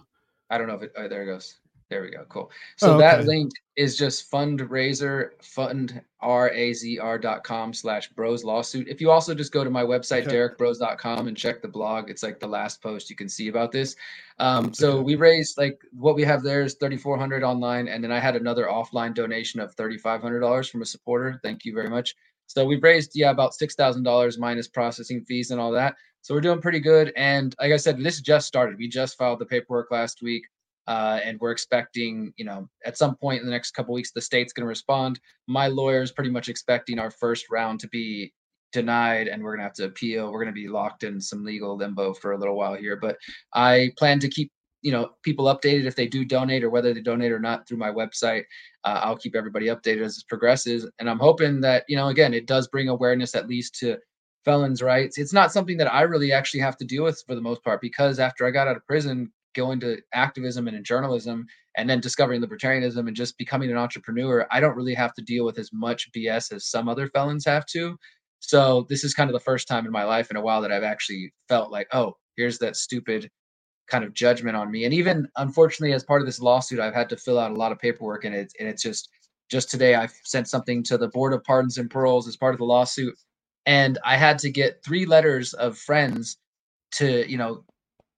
I 0.51 0.57
don't 0.59 0.67
know 0.67 0.75
if 0.75 0.83
it. 0.83 0.91
Oh, 0.97 1.07
there 1.07 1.23
it 1.23 1.27
goes. 1.27 1.55
There 1.93 2.01
we 2.01 2.09
go. 2.09 2.25
Cool. 2.27 2.49
So 2.77 2.95
Oh, 2.95 2.97
that 2.97 3.25
link 3.25 3.51
is 3.75 3.95
just 3.95 4.31
fundraiser 4.31 5.29
fund 5.43 6.01
razr.com 6.23 7.71
slash 7.71 8.09
bros 8.09 8.43
lawsuit. 8.43 8.87
If 8.87 8.99
you 8.99 9.11
also 9.11 9.35
just 9.35 9.51
go 9.51 9.63
to 9.63 9.69
my 9.69 9.83
website, 9.83 10.25
Okay. 10.25 10.35
derrickbroze.com 10.37 11.27
and 11.27 11.37
check 11.37 11.61
the 11.61 11.67
blog, 11.67 12.09
it's 12.09 12.23
like 12.23 12.39
the 12.39 12.47
last 12.47 12.81
post 12.81 13.11
you 13.11 13.15
can 13.15 13.29
see 13.29 13.47
about 13.47 13.71
this. 13.71 13.95
Um, 14.39 14.73
so 14.73 14.93
Okay. 14.93 15.03
we 15.03 15.15
raised 15.17 15.55
like 15.59 15.79
what 15.91 16.15
we 16.15 16.23
have 16.23 16.41
there 16.41 16.63
is 16.63 16.73
3,400 16.79 17.43
online. 17.43 17.87
And 17.87 18.03
then 18.03 18.11
I 18.11 18.17
had 18.19 18.35
another 18.35 18.65
offline 18.65 19.13
donation 19.13 19.59
of 19.59 19.75
$3,500 19.75 20.71
from 20.71 20.81
a 20.81 20.85
supporter. 20.85 21.39
Thank 21.43 21.63
you 21.63 21.75
very 21.75 21.91
much. 21.91 22.15
So 22.47 22.65
we've 22.65 22.81
raised, 22.81 23.11
yeah, 23.13 23.29
about 23.29 23.53
$6,000 23.53 24.39
minus 24.39 24.67
processing 24.67 25.23
fees 25.25 25.51
and 25.51 25.61
all 25.61 25.71
that. 25.73 25.93
So 26.23 26.33
we're 26.33 26.41
doing 26.41 26.61
pretty 26.61 26.79
good. 26.79 27.13
And 27.15 27.53
like 27.59 27.71
I 27.71 27.77
said, 27.77 27.99
this 27.99 28.19
just 28.19 28.47
started. 28.47 28.79
We 28.79 28.87
just 28.87 29.15
filed 29.15 29.37
the 29.37 29.45
paperwork 29.45 29.91
last 29.91 30.23
week 30.23 30.45
uh, 30.87 31.19
and 31.23 31.39
we're 31.39 31.51
expecting 31.51 32.33
you 32.37 32.45
know 32.45 32.67
at 32.85 32.97
some 32.97 33.15
point 33.15 33.39
in 33.39 33.45
the 33.45 33.51
next 33.51 33.71
couple 33.71 33.93
weeks 33.93 34.11
the 34.11 34.21
state's 34.21 34.53
going 34.53 34.63
to 34.63 34.69
respond. 34.69 35.19
My 35.47 35.67
lawyer 35.67 36.01
is 36.01 36.11
pretty 36.11 36.31
much 36.31 36.49
expecting 36.49 36.99
our 36.99 37.11
first 37.11 37.45
round 37.49 37.79
to 37.81 37.87
be 37.89 38.33
denied 38.71 39.27
and 39.27 39.43
we're 39.43 39.51
going 39.51 39.59
to 39.59 39.65
have 39.65 39.73
to 39.73 39.85
appeal. 39.85 40.31
We're 40.31 40.43
going 40.43 40.53
to 40.53 40.61
be 40.61 40.67
locked 40.67 41.03
in 41.03 41.21
some 41.21 41.43
legal 41.43 41.77
limbo 41.77 42.13
for 42.13 42.31
a 42.31 42.37
little 42.37 42.55
while 42.55 42.75
here 42.75 42.95
but 42.95 43.17
i 43.53 43.91
plan 43.97 44.19
to 44.19 44.27
keep 44.27 44.51
you 44.83 44.91
know 44.91 45.09
people 45.23 45.45
updated 45.45 45.85
if 45.85 45.95
they 45.95 46.07
do 46.07 46.23
donate 46.23 46.63
or 46.63 46.69
whether 46.69 46.93
they 46.93 47.01
donate 47.01 47.31
or 47.31 47.39
not 47.39 47.67
through 47.67 47.77
my 47.77 47.89
website. 47.89 48.43
Uh, 48.83 48.99
i'll 49.03 49.17
keep 49.17 49.35
everybody 49.35 49.67
updated 49.67 50.03
as 50.03 50.17
it 50.17 50.27
progresses 50.27 50.87
and 50.99 51.09
i'm 51.09 51.19
hoping 51.19 51.61
that 51.61 51.85
you 51.87 51.95
know 51.95 52.09
again 52.09 52.33
it 52.33 52.45
does 52.45 52.67
bring 52.67 52.89
awareness 52.89 53.33
at 53.33 53.47
least 53.47 53.75
to 53.79 53.97
felons 54.43 54.81
rights. 54.81 55.17
It's 55.17 55.31
not 55.31 55.53
something 55.53 55.77
that 55.77 55.91
i 55.91 56.01
really 56.01 56.33
actually 56.33 56.59
have 56.59 56.77
to 56.77 56.85
deal 56.85 57.03
with 57.03 57.23
for 57.25 57.33
the 57.33 57.41
most 57.41 57.63
part 57.63 57.81
because 57.81 58.19
after 58.19 58.45
i 58.45 58.51
got 58.51 58.67
out 58.67 58.75
of 58.75 58.85
prison 58.85 59.31
going 59.53 59.79
to 59.81 60.01
activism 60.13 60.67
and 60.67 60.77
in 60.77 60.83
journalism 60.83 61.45
and 61.77 61.89
then 61.89 61.99
discovering 61.99 62.41
libertarianism 62.41 63.07
and 63.07 63.15
just 63.15 63.37
becoming 63.37 63.71
an 63.71 63.77
entrepreneur, 63.77 64.47
I 64.51 64.59
don't 64.59 64.75
really 64.75 64.93
have 64.93 65.13
to 65.15 65.21
deal 65.21 65.45
with 65.45 65.57
as 65.57 65.71
much 65.73 66.11
BS 66.11 66.53
as 66.53 66.67
some 66.67 66.87
other 66.87 67.07
felons 67.09 67.45
have 67.45 67.65
to. 67.67 67.97
So 68.39 68.85
this 68.89 69.03
is 69.03 69.13
kind 69.13 69.29
of 69.29 69.33
the 69.33 69.39
first 69.39 69.67
time 69.67 69.85
in 69.85 69.91
my 69.91 70.03
life 70.03 70.29
in 70.29 70.37
a 70.37 70.41
while 70.41 70.61
that 70.61 70.71
I've 70.71 70.83
actually 70.83 71.33
felt 71.47 71.71
like, 71.71 71.87
oh, 71.93 72.13
here's 72.35 72.59
that 72.59 72.75
stupid 72.75 73.29
kind 73.87 74.03
of 74.03 74.13
judgment 74.13 74.55
on 74.55 74.71
me. 74.71 74.85
And 74.85 74.93
even 74.93 75.27
unfortunately, 75.37 75.93
as 75.93 76.03
part 76.03 76.21
of 76.21 76.25
this 76.25 76.41
lawsuit, 76.41 76.79
I've 76.79 76.93
had 76.93 77.09
to 77.09 77.17
fill 77.17 77.39
out 77.39 77.51
a 77.51 77.55
lot 77.55 77.71
of 77.71 77.79
paperwork 77.79 78.25
and 78.25 78.35
it's 78.35 78.53
and 78.59 78.67
it's 78.67 78.83
just 78.83 79.09
just 79.49 79.69
today 79.69 79.95
I 79.95 80.07
sent 80.23 80.47
something 80.47 80.83
to 80.83 80.97
the 80.97 81.09
Board 81.09 81.33
of 81.33 81.43
Pardons 81.43 81.77
and 81.77 81.89
Paroles 81.89 82.27
as 82.27 82.37
part 82.37 82.53
of 82.53 82.59
the 82.59 82.65
lawsuit. 82.65 83.15
And 83.65 83.97
I 84.03 84.17
had 84.17 84.39
to 84.39 84.49
get 84.49 84.83
three 84.83 85.05
letters 85.05 85.53
of 85.53 85.77
friends 85.77 86.37
to, 86.95 87.29
you 87.29 87.37
know, 87.37 87.63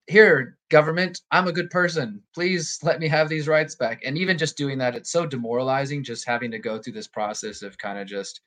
here 0.06 0.56
government 0.70 1.20
i'm 1.30 1.48
a 1.48 1.52
good 1.52 1.70
person 1.70 2.22
please 2.34 2.78
let 2.82 3.00
me 3.00 3.08
have 3.08 3.28
these 3.28 3.48
rights 3.48 3.74
back 3.74 4.02
and 4.04 4.16
even 4.18 4.38
just 4.38 4.56
doing 4.56 4.78
that 4.78 4.94
it's 4.94 5.10
so 5.10 5.26
demoralizing 5.26 6.02
just 6.02 6.26
having 6.26 6.50
to 6.50 6.58
go 6.58 6.78
through 6.78 6.92
this 6.92 7.08
process 7.08 7.62
of 7.62 7.78
kind 7.78 7.98
of 7.98 8.06
just 8.06 8.40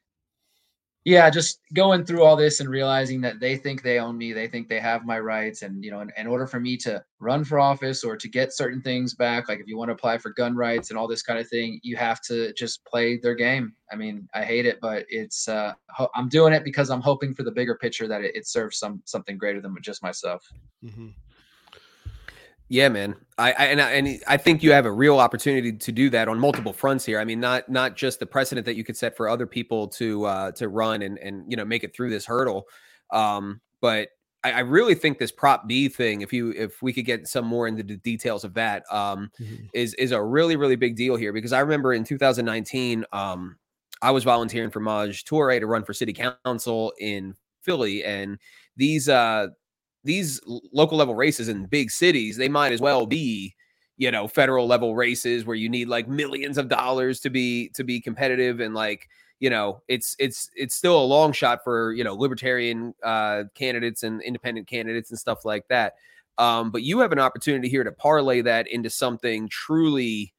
yeah, 1.06 1.30
just 1.30 1.62
going 1.74 2.04
through 2.06 2.24
all 2.24 2.36
this 2.36 2.60
and 2.60 2.70
realizing 2.70 3.22
that 3.22 3.40
they 3.40 3.56
think 3.56 3.82
they 3.82 4.00
own 4.00 4.18
me, 4.18 4.34
they 4.34 4.48
think 4.48 4.68
they 4.68 4.82
have 4.82 5.06
my 5.06 5.18
rights, 5.18 5.62
and 5.62 5.84
you 5.84 5.92
know, 5.92 6.02
in, 6.02 6.12
in, 6.18 6.28
order 6.28 6.46
for 6.46 6.60
me 6.60 6.76
to 6.78 7.04
run 7.20 7.46
for 7.46 7.58
office 7.58 8.04
or 8.04 8.18
to 8.18 8.28
get 8.28 8.54
certain 8.54 8.82
things 8.82 9.14
back, 9.14 9.48
like 9.48 9.60
if 9.60 9.68
you 9.68 9.78
want 9.78 9.88
to 9.90 9.94
apply 9.94 10.18
for 10.18 10.32
gun 10.34 10.56
rights 10.56 10.90
and 10.90 11.00
all 11.00 11.08
this 11.08 11.22
kind 11.22 11.40
of 11.40 11.48
thing, 11.48 11.80
you 11.84 11.96
have 11.96 12.22
to 12.22 12.52
just 12.54 12.84
play 12.84 13.18
their 13.18 13.34
game. 13.34 13.74
I 13.92 13.96
mean, 13.96 14.28
I 14.36 14.44
hate 14.44 14.66
it, 14.66 14.80
but 14.82 15.06
it's 15.08 15.48
uh, 15.48 15.74
ho- 15.90 16.10
I'm 16.16 16.28
doing 16.28 16.54
it 16.54 16.66
because 16.66 16.90
I'm 16.90 17.02
hoping 17.02 17.34
for 17.34 17.44
the 17.44 17.52
bigger 17.52 17.76
picture 17.76 18.08
that 18.08 18.22
it, 18.22 18.36
it 18.36 18.46
serves 18.46 18.78
some 18.78 19.02
something 19.06 19.38
greater 19.38 19.62
than 19.62 19.76
just 19.82 20.04
myself. 20.04 20.46
Mm-hmm. 20.84 21.08
Yeah, 22.70 22.88
man. 22.88 23.16
I, 23.40 23.52
I 23.52 23.66
and 23.66 23.82
I, 23.82 23.92
and 23.94 24.24
I 24.28 24.38
think 24.38 24.62
you 24.62 24.72
have 24.72 24.86
a 24.86 24.92
real 24.92 25.20
opportunity 25.20 25.74
to 25.74 25.92
do 25.92 26.12
that 26.12 26.28
on 26.28 26.40
multiple 26.40 26.72
fronts 26.72 27.04
here. 27.04 27.20
I 27.20 27.26
mean, 27.26 27.40
not 27.40 27.68
not 27.68 27.98
just 27.98 28.20
the 28.20 28.28
precedent 28.28 28.66
that 28.66 28.76
you 28.76 28.84
could 28.84 28.96
set 28.96 29.18
for 29.18 29.28
other 29.28 29.48
people 29.48 29.88
to 29.90 30.26
uh, 30.26 30.52
to 30.54 30.70
run 30.70 31.02
and 31.02 31.18
and 31.18 31.44
you 31.50 31.58
know 31.58 31.66
make 31.66 31.84
it 31.84 31.96
through 31.96 32.12
this 32.12 32.28
hurdle, 32.28 32.68
um, 33.12 33.60
but 33.82 34.10
I, 34.44 34.52
I 34.52 34.60
really 34.60 34.94
think 34.94 35.18
this 35.18 35.32
Prop 35.32 35.68
B 35.68 35.90
thing, 35.90 36.22
if 36.22 36.32
you 36.32 36.52
if 36.52 36.80
we 36.84 36.94
could 36.94 37.06
get 37.06 37.28
some 37.28 37.46
more 37.46 37.68
into 37.68 37.82
the 37.82 37.98
details 37.98 38.44
of 38.44 38.54
that, 38.54 38.84
um, 38.92 39.32
mm-hmm. 39.42 39.66
is 39.74 39.96
is 39.96 40.12
a 40.12 40.22
really 40.22 40.56
really 40.56 40.76
big 40.76 40.96
deal 40.96 41.16
here 41.16 41.34
because 41.34 41.54
I 41.54 41.62
remember 41.62 41.94
in 41.94 42.04
2019, 42.04 43.04
um, 43.12 43.58
I 44.04 44.12
was 44.12 44.24
volunteering 44.24 44.70
for 44.70 44.80
Maj 44.80 45.24
Toure 45.26 45.60
to 45.60 45.66
run 45.66 45.84
for 45.84 45.94
city 45.94 46.14
council 46.14 46.94
in 47.00 47.34
Philly, 47.64 48.04
and 48.04 48.38
these 48.78 49.10
uh 49.10 49.48
these 50.04 50.42
local 50.74 50.98
level 50.98 51.16
races 51.16 51.50
in 51.50 51.66
big 51.66 51.92
cities, 51.92 52.38
they 52.38 52.50
might 52.50 52.72
as 52.72 52.82
well 52.82 53.06
be, 53.06 53.56
you 53.98 54.12
know, 54.12 54.28
federal 54.28 54.68
level 54.68 54.96
races 54.96 55.46
where 55.46 55.56
you 55.56 55.70
need 55.70 55.88
like 55.90 56.08
millions 56.08 56.58
of 56.58 56.70
dollars 56.70 57.20
to 57.22 57.30
be 57.30 57.70
to 57.76 57.84
be 57.84 58.00
competitive 58.00 58.60
and 58.60 58.74
like, 58.74 59.08
you 59.40 59.50
know, 59.50 59.82
it's 59.88 60.16
it's 60.20 60.50
it's 60.56 60.76
still 60.76 61.02
a 61.02 61.06
long 61.06 61.34
shot 61.34 61.64
for, 61.64 61.94
you 61.94 62.04
know, 62.04 62.16
libertarian 62.16 62.94
uh 63.04 63.44
candidates 63.56 64.04
and 64.04 64.22
independent 64.22 64.68
candidates 64.68 65.10
and 65.12 65.20
stuff 65.20 65.46
like 65.46 65.68
that. 65.68 65.96
Um, 66.38 66.72
but 66.72 66.84
you 66.84 67.00
have 67.00 67.12
an 67.12 67.20
opportunity 67.20 67.68
here 67.68 67.84
to 67.84 67.92
parlay 67.92 68.42
that 68.42 68.68
into 68.68 68.90
something 68.90 69.50
truly 69.50 70.34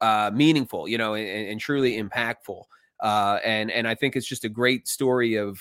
uh 0.00 0.30
meaningful, 0.32 0.88
you 0.88 0.98
know, 0.98 1.14
and, 1.14 1.48
and 1.48 1.60
truly 1.60 2.00
impactful. 2.00 2.62
Uh, 3.00 3.38
and 3.44 3.70
and 3.72 3.88
I 3.88 3.94
think 3.96 4.16
it's 4.16 4.26
just 4.26 4.44
a 4.44 4.48
great 4.48 4.86
story 4.88 5.36
of 5.36 5.60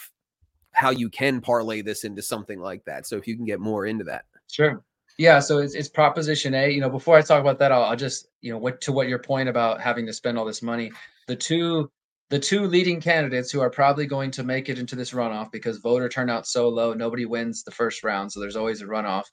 how 0.73 0.89
you 0.89 1.09
can 1.09 1.41
parlay 1.41 1.81
this 1.81 2.03
into 2.03 2.21
something 2.21 2.59
like 2.59 2.83
that. 2.85 3.05
So 3.07 3.17
if 3.17 3.27
you 3.27 3.35
can 3.35 3.45
get 3.45 3.59
more 3.59 3.85
into 3.85 4.03
that. 4.05 4.25
Sure. 4.51 4.83
Yeah, 5.17 5.39
so 5.39 5.59
it's, 5.59 5.75
it's 5.75 5.89
Proposition 5.89 6.55
A. 6.55 6.71
You 6.71 6.81
know, 6.81 6.89
before 6.89 7.17
I 7.17 7.21
talk 7.21 7.39
about 7.39 7.59
that, 7.59 7.71
I'll, 7.71 7.83
I'll 7.83 7.95
just 7.95 8.27
you 8.41 8.51
know 8.51 8.57
what 8.57 8.81
to 8.81 8.91
what 8.91 9.07
your 9.07 9.19
point 9.19 9.47
about 9.47 9.79
having 9.79 10.05
to 10.07 10.13
spend 10.13 10.37
all 10.37 10.45
this 10.45 10.63
money. 10.63 10.91
The 11.27 11.35
two 11.35 11.91
the 12.29 12.39
two 12.39 12.65
leading 12.65 12.99
candidates 12.99 13.51
who 13.51 13.61
are 13.61 13.69
probably 13.69 14.07
going 14.07 14.31
to 14.31 14.43
make 14.43 14.67
it 14.67 14.79
into 14.79 14.95
this 14.95 15.11
runoff 15.11 15.51
because 15.51 15.77
voter 15.77 16.09
turnout 16.09 16.47
so 16.47 16.67
low, 16.67 16.93
nobody 16.93 17.25
wins 17.25 17.63
the 17.63 17.69
first 17.71 18.03
round, 18.03 18.31
so 18.31 18.39
there's 18.39 18.55
always 18.55 18.81
a 18.81 18.85
runoff, 18.85 19.25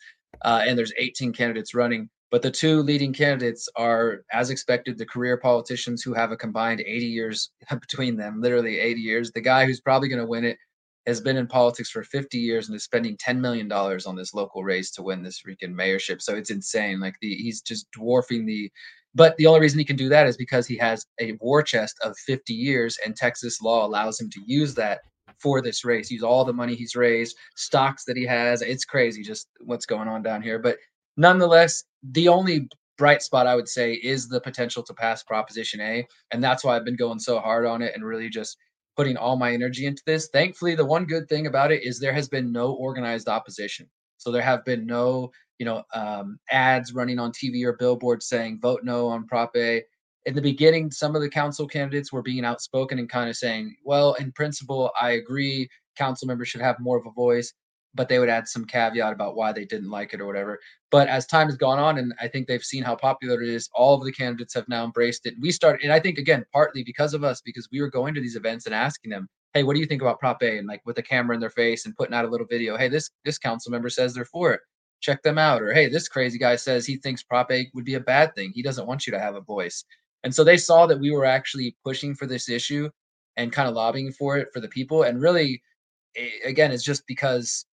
uh, 0.42 0.62
and 0.66 0.78
there's 0.78 0.92
18 0.98 1.32
candidates 1.32 1.74
running. 1.74 2.10
But 2.30 2.42
the 2.42 2.50
two 2.50 2.82
leading 2.82 3.12
candidates 3.12 3.68
are, 3.74 4.22
as 4.32 4.50
expected, 4.50 4.98
the 4.98 5.06
career 5.06 5.36
politicians 5.36 6.02
who 6.02 6.12
have 6.12 6.30
a 6.30 6.36
combined 6.36 6.80
80 6.80 7.06
years 7.06 7.50
between 7.70 8.16
them, 8.16 8.40
literally 8.40 8.78
80 8.78 9.00
years. 9.00 9.32
The 9.32 9.40
guy 9.40 9.64
who's 9.64 9.80
probably 9.80 10.08
going 10.08 10.20
to 10.20 10.28
win 10.28 10.44
it 10.44 10.58
has 11.06 11.20
been 11.20 11.36
in 11.36 11.46
politics 11.46 11.90
for 11.90 12.02
50 12.02 12.38
years 12.38 12.68
and 12.68 12.76
is 12.76 12.84
spending 12.84 13.16
10 13.16 13.40
million 13.40 13.68
dollars 13.68 14.06
on 14.06 14.16
this 14.16 14.34
local 14.34 14.62
race 14.64 14.90
to 14.92 15.02
win 15.02 15.22
this 15.22 15.40
freaking 15.40 15.74
mayorship. 15.74 16.20
So 16.20 16.34
it's 16.34 16.50
insane. 16.50 17.00
Like 17.00 17.16
the 17.20 17.34
he's 17.34 17.60
just 17.62 17.90
dwarfing 17.92 18.46
the 18.46 18.70
but 19.14 19.36
the 19.36 19.46
only 19.46 19.60
reason 19.60 19.78
he 19.78 19.84
can 19.84 19.96
do 19.96 20.08
that 20.08 20.26
is 20.26 20.36
because 20.36 20.66
he 20.66 20.76
has 20.76 21.04
a 21.20 21.32
war 21.40 21.62
chest 21.62 21.96
of 22.04 22.16
50 22.18 22.54
years 22.54 22.96
and 23.04 23.16
Texas 23.16 23.60
law 23.60 23.84
allows 23.84 24.20
him 24.20 24.30
to 24.30 24.40
use 24.46 24.74
that 24.74 25.00
for 25.38 25.60
this 25.60 25.84
race. 25.84 26.10
Use 26.10 26.22
all 26.22 26.44
the 26.44 26.52
money 26.52 26.74
he's 26.74 26.94
raised, 26.94 27.36
stocks 27.56 28.04
that 28.04 28.16
he 28.16 28.24
has. 28.26 28.62
It's 28.62 28.84
crazy 28.84 29.22
just 29.22 29.48
what's 29.64 29.86
going 29.86 30.06
on 30.06 30.22
down 30.22 30.42
here. 30.42 30.58
But 30.58 30.76
nonetheless, 31.16 31.82
the 32.12 32.28
only 32.28 32.68
bright 32.98 33.22
spot 33.22 33.46
I 33.46 33.56
would 33.56 33.68
say 33.68 33.94
is 33.94 34.28
the 34.28 34.40
potential 34.40 34.82
to 34.82 34.94
pass 34.94 35.22
Proposition 35.22 35.80
A. 35.80 36.06
And 36.30 36.44
that's 36.44 36.62
why 36.62 36.76
I've 36.76 36.84
been 36.84 36.96
going 36.96 37.18
so 37.18 37.40
hard 37.40 37.66
on 37.66 37.82
it 37.82 37.92
and 37.94 38.04
really 38.04 38.28
just 38.28 38.58
putting 38.96 39.16
all 39.16 39.36
my 39.36 39.52
energy 39.52 39.86
into 39.86 40.02
this. 40.06 40.28
Thankfully, 40.28 40.74
the 40.74 40.84
one 40.84 41.04
good 41.04 41.28
thing 41.28 41.46
about 41.46 41.72
it 41.72 41.82
is 41.82 41.98
there 41.98 42.12
has 42.12 42.28
been 42.28 42.52
no 42.52 42.72
organized 42.72 43.28
opposition. 43.28 43.88
So 44.18 44.30
there 44.30 44.42
have 44.42 44.64
been 44.64 44.86
no, 44.86 45.30
you 45.58 45.66
know, 45.66 45.82
um, 45.94 46.38
ads 46.50 46.92
running 46.92 47.18
on 47.18 47.32
TV 47.32 47.64
or 47.64 47.74
billboards 47.74 48.28
saying 48.28 48.60
vote 48.60 48.80
no 48.84 49.08
on 49.08 49.26
Prop 49.26 49.50
A. 49.56 49.82
In 50.26 50.34
the 50.34 50.42
beginning, 50.42 50.90
some 50.90 51.16
of 51.16 51.22
the 51.22 51.30
council 51.30 51.66
candidates 51.66 52.12
were 52.12 52.22
being 52.22 52.44
outspoken 52.44 52.98
and 52.98 53.08
kind 53.08 53.30
of 53.30 53.36
saying, 53.36 53.74
well, 53.84 54.14
in 54.14 54.32
principle, 54.32 54.90
I 55.00 55.12
agree 55.12 55.68
council 55.96 56.28
members 56.28 56.48
should 56.48 56.60
have 56.60 56.78
more 56.78 56.98
of 56.98 57.06
a 57.06 57.12
voice 57.12 57.52
but 57.94 58.08
they 58.08 58.18
would 58.18 58.28
add 58.28 58.48
some 58.48 58.64
caveat 58.64 59.12
about 59.12 59.36
why 59.36 59.52
they 59.52 59.64
didn't 59.64 59.90
like 59.90 60.14
it 60.14 60.20
or 60.20 60.26
whatever. 60.26 60.58
But 60.90 61.08
as 61.08 61.26
time 61.26 61.48
has 61.48 61.56
gone 61.56 61.78
on, 61.78 61.98
and 61.98 62.14
I 62.20 62.28
think 62.28 62.46
they've 62.46 62.62
seen 62.62 62.82
how 62.82 62.96
popular 62.96 63.42
it 63.42 63.48
is, 63.48 63.68
all 63.74 63.94
of 63.94 64.04
the 64.04 64.12
candidates 64.12 64.54
have 64.54 64.68
now 64.68 64.84
embraced 64.84 65.26
it. 65.26 65.34
We 65.40 65.50
started, 65.50 65.82
and 65.82 65.92
I 65.92 66.00
think 66.00 66.18
again, 66.18 66.44
partly 66.52 66.84
because 66.84 67.14
of 67.14 67.24
us, 67.24 67.40
because 67.40 67.68
we 67.72 67.80
were 67.80 67.90
going 67.90 68.14
to 68.14 68.20
these 68.20 68.36
events 68.36 68.66
and 68.66 68.74
asking 68.74 69.10
them, 69.10 69.28
"Hey, 69.54 69.62
what 69.62 69.74
do 69.74 69.80
you 69.80 69.86
think 69.86 70.02
about 70.02 70.20
Prop 70.20 70.42
A?" 70.42 70.58
and 70.58 70.68
like 70.68 70.82
with 70.86 70.98
a 70.98 71.02
camera 71.02 71.34
in 71.34 71.40
their 71.40 71.50
face 71.50 71.86
and 71.86 71.96
putting 71.96 72.14
out 72.14 72.24
a 72.24 72.28
little 72.28 72.46
video. 72.46 72.76
Hey, 72.76 72.88
this 72.88 73.10
this 73.24 73.38
council 73.38 73.72
member 73.72 73.90
says 73.90 74.14
they're 74.14 74.24
for 74.24 74.52
it. 74.52 74.60
Check 75.00 75.22
them 75.22 75.38
out. 75.38 75.62
Or 75.62 75.72
hey, 75.72 75.88
this 75.88 76.08
crazy 76.08 76.38
guy 76.38 76.56
says 76.56 76.86
he 76.86 76.96
thinks 76.96 77.22
Prop 77.22 77.50
A 77.50 77.68
would 77.74 77.84
be 77.84 77.94
a 77.94 78.00
bad 78.00 78.34
thing. 78.34 78.52
He 78.54 78.62
doesn't 78.62 78.86
want 78.86 79.06
you 79.06 79.12
to 79.12 79.20
have 79.20 79.34
a 79.34 79.40
voice. 79.40 79.84
And 80.24 80.34
so 80.34 80.44
they 80.44 80.58
saw 80.58 80.86
that 80.86 81.00
we 81.00 81.10
were 81.10 81.24
actually 81.24 81.76
pushing 81.84 82.14
for 82.14 82.26
this 82.26 82.48
issue 82.48 82.90
and 83.36 83.52
kind 83.52 83.68
of 83.68 83.74
lobbying 83.74 84.12
for 84.12 84.36
it 84.36 84.48
for 84.52 84.60
the 84.60 84.68
people. 84.68 85.04
And 85.04 85.20
really, 85.20 85.62
again, 86.44 86.72
it's 86.72 86.84
just 86.84 87.06
because 87.06 87.64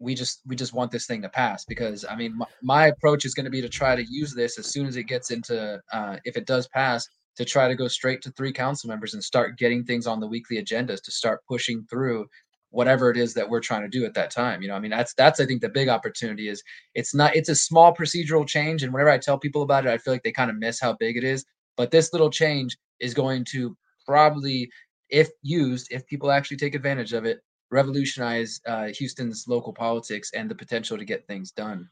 we 0.00 0.14
just 0.14 0.40
we 0.46 0.56
just 0.56 0.72
want 0.72 0.90
this 0.90 1.06
thing 1.06 1.22
to 1.22 1.28
pass 1.28 1.64
because 1.64 2.04
I 2.08 2.16
mean 2.16 2.36
my, 2.36 2.46
my 2.62 2.86
approach 2.86 3.24
is 3.24 3.34
going 3.34 3.44
to 3.44 3.50
be 3.50 3.60
to 3.60 3.68
try 3.68 3.94
to 3.94 4.04
use 4.08 4.34
this 4.34 4.58
as 4.58 4.66
soon 4.66 4.86
as 4.86 4.96
it 4.96 5.04
gets 5.04 5.30
into 5.30 5.80
uh, 5.92 6.16
if 6.24 6.36
it 6.36 6.46
does 6.46 6.66
pass 6.68 7.06
to 7.36 7.44
try 7.44 7.68
to 7.68 7.74
go 7.74 7.86
straight 7.86 8.22
to 8.22 8.30
three 8.32 8.52
council 8.52 8.88
members 8.88 9.14
and 9.14 9.22
start 9.22 9.58
getting 9.58 9.84
things 9.84 10.06
on 10.06 10.18
the 10.18 10.26
weekly 10.26 10.62
agendas 10.62 11.02
to 11.02 11.12
start 11.12 11.40
pushing 11.46 11.84
through 11.88 12.26
whatever 12.70 13.10
it 13.10 13.16
is 13.16 13.34
that 13.34 13.48
we're 13.48 13.60
trying 13.60 13.82
to 13.82 13.88
do 13.88 14.04
at 14.04 14.14
that 14.14 14.30
time 14.30 14.62
you 14.62 14.68
know 14.68 14.74
i 14.74 14.80
mean 14.80 14.90
that's 14.90 15.12
that's 15.14 15.40
i 15.40 15.46
think 15.46 15.60
the 15.60 15.68
big 15.68 15.88
opportunity 15.88 16.48
is 16.48 16.62
it's 16.94 17.14
not 17.14 17.34
it's 17.36 17.48
a 17.48 17.54
small 17.54 17.94
procedural 17.94 18.46
change 18.46 18.82
and 18.82 18.92
whenever 18.92 19.10
i 19.10 19.18
tell 19.18 19.38
people 19.38 19.62
about 19.62 19.84
it 19.86 19.90
i 19.90 19.98
feel 19.98 20.14
like 20.14 20.22
they 20.22 20.32
kind 20.32 20.50
of 20.50 20.56
miss 20.56 20.80
how 20.80 20.94
big 20.94 21.16
it 21.16 21.24
is 21.24 21.44
but 21.76 21.90
this 21.90 22.12
little 22.12 22.30
change 22.30 22.76
is 23.00 23.12
going 23.12 23.44
to 23.44 23.76
probably 24.06 24.70
if 25.10 25.28
used 25.42 25.88
if 25.90 26.06
people 26.06 26.30
actually 26.30 26.56
take 26.56 26.74
advantage 26.74 27.12
of 27.12 27.24
it 27.24 27.40
revolutionize 27.70 28.60
uh, 28.66 28.88
Houston's 28.98 29.46
local 29.48 29.72
politics 29.72 30.30
and 30.34 30.50
the 30.50 30.54
potential 30.54 30.98
to 30.98 31.04
get 31.04 31.26
things 31.26 31.50
done. 31.50 31.88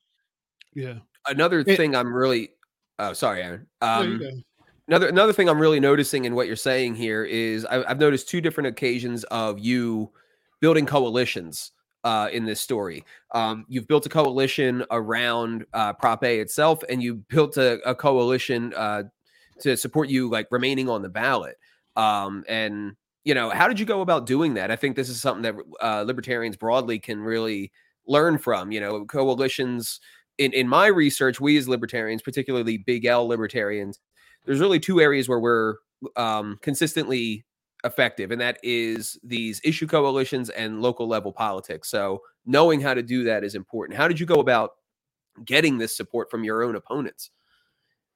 Yeah. 0.75 0.99
Another 1.27 1.61
it, 1.61 1.77
thing 1.77 1.95
I'm 1.95 2.13
really, 2.13 2.51
oh, 2.99 3.13
sorry, 3.13 3.43
Aaron. 3.43 3.67
Um, 3.81 4.23
another 4.89 5.09
another 5.09 5.33
thing 5.33 5.49
I'm 5.49 5.61
really 5.61 5.81
noticing 5.81 6.25
in 6.25 6.35
what 6.35 6.47
you're 6.47 6.57
saying 6.57 6.95
here 6.95 7.25
is 7.25 7.65
I, 7.65 7.85
I've 7.85 7.99
noticed 7.99 8.29
two 8.29 8.41
different 8.41 8.69
occasions 8.69 9.25
of 9.25 9.59
you 9.59 10.11
building 10.61 10.87
coalitions 10.87 11.73
uh, 12.05 12.29
in 12.33 12.45
this 12.45 12.61
story. 12.61 13.05
Um, 13.33 13.65
you've 13.69 13.89
built 13.89 14.07
a 14.07 14.09
coalition 14.09 14.85
around 14.91 15.67
uh, 15.75 15.93
Prop 15.93 16.25
A 16.25 16.41
itself, 16.41 16.83
and 16.89 17.03
you 17.03 17.17
built 17.29 17.57
a, 17.57 17.81
a 17.89 17.95
coalition 17.95 18.73
uh, 18.75 19.05
to 19.61 19.77
support 19.77 20.09
you 20.09 20.29
like 20.31 20.49
remaining 20.51 20.89
on 20.89 21.03
the 21.03 21.09
ballot. 21.09 21.57
Um, 21.97 22.45
and 22.49 22.95
you 23.29 23.35
know, 23.35 23.51
how 23.51 23.69
did 23.69 23.79
you 23.79 23.85
go 23.85 24.01
about 24.01 24.25
doing 24.25 24.55
that? 24.55 24.71
I 24.71 24.77
think 24.77 24.97
this 24.97 25.11
is 25.11 25.21
something 25.21 25.43
that 25.43 25.55
uh, 25.83 26.03
libertarians 26.07 26.57
broadly 26.57 26.99
can 26.99 27.21
really 27.21 27.71
learn 28.07 28.39
from. 28.39 28.73
You 28.73 28.81
know, 28.81 29.05
coalitions. 29.05 30.01
In 30.39 30.55
in 30.55 30.67
my 30.67 30.87
research, 30.87 31.39
we 31.39 31.59
as 31.59 31.69
libertarians, 31.69 32.23
particularly 32.23 32.79
big 32.79 33.05
L 33.05 33.29
libertarians, 33.29 34.01
there's 34.47 34.61
really 34.61 34.81
two 34.81 34.99
areas 34.99 35.29
where 35.29 35.41
we're 35.41 35.75
um, 36.17 36.59
consistently 36.63 37.45
effective, 37.85 38.31
and 38.31 38.41
that 38.41 38.59
is 38.63 39.19
these 39.23 39.61
issue 39.63 39.87
coalitions 39.87 40.49
and 40.49 40.81
local 40.81 41.07
level 41.07 41.31
politics. 41.31 41.91
So 41.91 42.23
knowing 42.47 42.81
how 42.81 42.95
to 42.95 43.03
do 43.03 43.25
that 43.25 43.45
is 43.45 43.55
important. 43.55 43.99
How 43.99 44.09
did 44.09 44.19
you 44.19 44.25
go 44.25 44.41
about 44.41 44.71
getting 45.45 45.77
this 45.77 45.95
support 45.95 46.31
from 46.31 46.45
your 46.45 46.63
own 46.63 46.77
opponents? 46.77 47.31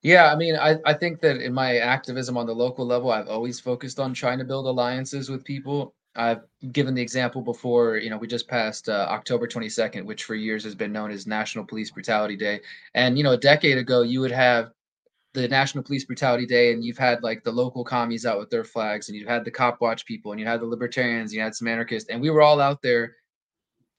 Yeah, 0.02 0.32
I 0.32 0.36
mean, 0.36 0.56
I, 0.56 0.78
I 0.84 0.94
think 0.94 1.20
that 1.20 1.36
in 1.36 1.52
my 1.54 1.76
activism 1.78 2.36
on 2.36 2.46
the 2.46 2.54
local 2.54 2.84
level, 2.84 3.10
I've 3.12 3.28
always 3.28 3.60
focused 3.60 4.00
on 4.00 4.12
trying 4.14 4.38
to 4.38 4.44
build 4.44 4.66
alliances 4.66 5.28
with 5.30 5.44
people. 5.44 5.94
I've 6.16 6.42
given 6.72 6.94
the 6.94 7.00
example 7.02 7.40
before, 7.40 7.96
you 7.96 8.10
know, 8.10 8.18
we 8.18 8.26
just 8.26 8.48
passed 8.48 8.88
uh, 8.88 9.06
October 9.10 9.46
22nd, 9.46 10.04
which 10.04 10.24
for 10.24 10.34
years 10.34 10.64
has 10.64 10.74
been 10.74 10.92
known 10.92 11.10
as 11.12 11.26
National 11.26 11.64
Police 11.64 11.90
Brutality 11.92 12.36
Day. 12.36 12.60
And, 12.94 13.16
you 13.16 13.24
know, 13.24 13.32
a 13.32 13.38
decade 13.38 13.78
ago, 13.78 14.02
you 14.02 14.20
would 14.20 14.32
have 14.32 14.72
the 15.34 15.48
National 15.48 15.84
Police 15.84 16.04
Brutality 16.04 16.46
Day, 16.46 16.72
and 16.72 16.84
you've 16.84 16.98
had 16.98 17.22
like 17.22 17.44
the 17.44 17.52
local 17.52 17.84
commies 17.84 18.26
out 18.26 18.38
with 18.38 18.50
their 18.50 18.64
flags, 18.64 19.08
and 19.08 19.16
you've 19.16 19.28
had 19.28 19.44
the 19.44 19.50
cop 19.50 19.80
watch 19.80 20.04
people, 20.06 20.32
and 20.32 20.40
you 20.40 20.46
had 20.46 20.60
the 20.60 20.66
libertarians, 20.66 21.32
you 21.34 21.40
had 21.40 21.54
some 21.54 21.68
anarchists, 21.68 22.10
and 22.10 22.20
we 22.20 22.30
were 22.30 22.42
all 22.42 22.60
out 22.60 22.82
there 22.82 23.16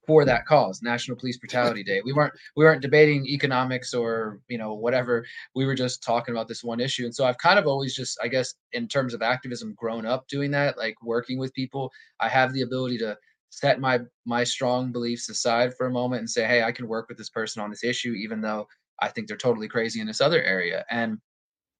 for 0.05 0.25
that 0.25 0.45
cause 0.45 0.81
national 0.81 1.17
police 1.17 1.37
brutality 1.37 1.83
day. 1.83 2.01
We 2.03 2.13
weren't 2.13 2.33
we 2.55 2.65
weren't 2.65 2.81
debating 2.81 3.25
economics 3.27 3.93
or 3.93 4.39
you 4.47 4.57
know 4.57 4.73
whatever. 4.73 5.25
We 5.55 5.65
were 5.65 5.75
just 5.75 6.03
talking 6.03 6.33
about 6.33 6.47
this 6.47 6.63
one 6.63 6.79
issue. 6.79 7.05
And 7.05 7.15
so 7.15 7.25
i've 7.25 7.37
kind 7.37 7.59
of 7.59 7.67
always 7.67 7.95
just 7.95 8.17
i 8.21 8.27
guess 8.27 8.53
in 8.73 8.87
terms 8.87 9.13
of 9.13 9.21
activism 9.21 9.73
grown 9.75 10.05
up 10.05 10.27
doing 10.27 10.51
that 10.51 10.77
like 10.77 10.95
working 11.03 11.37
with 11.37 11.53
people. 11.53 11.91
I 12.19 12.29
have 12.29 12.53
the 12.53 12.61
ability 12.61 12.97
to 12.99 13.17
set 13.49 13.79
my 13.79 13.99
my 14.25 14.43
strong 14.43 14.91
beliefs 14.91 15.29
aside 15.29 15.73
for 15.75 15.85
a 15.87 15.91
moment 15.91 16.21
and 16.21 16.29
say 16.29 16.45
hey 16.45 16.63
i 16.63 16.71
can 16.71 16.87
work 16.87 17.07
with 17.07 17.19
this 17.19 17.29
person 17.29 17.61
on 17.61 17.69
this 17.69 17.83
issue 17.83 18.13
even 18.13 18.41
though 18.41 18.67
i 18.99 19.07
think 19.07 19.27
they're 19.27 19.37
totally 19.37 19.67
crazy 19.67 19.99
in 20.01 20.07
this 20.07 20.21
other 20.21 20.41
area. 20.41 20.83
And 20.89 21.19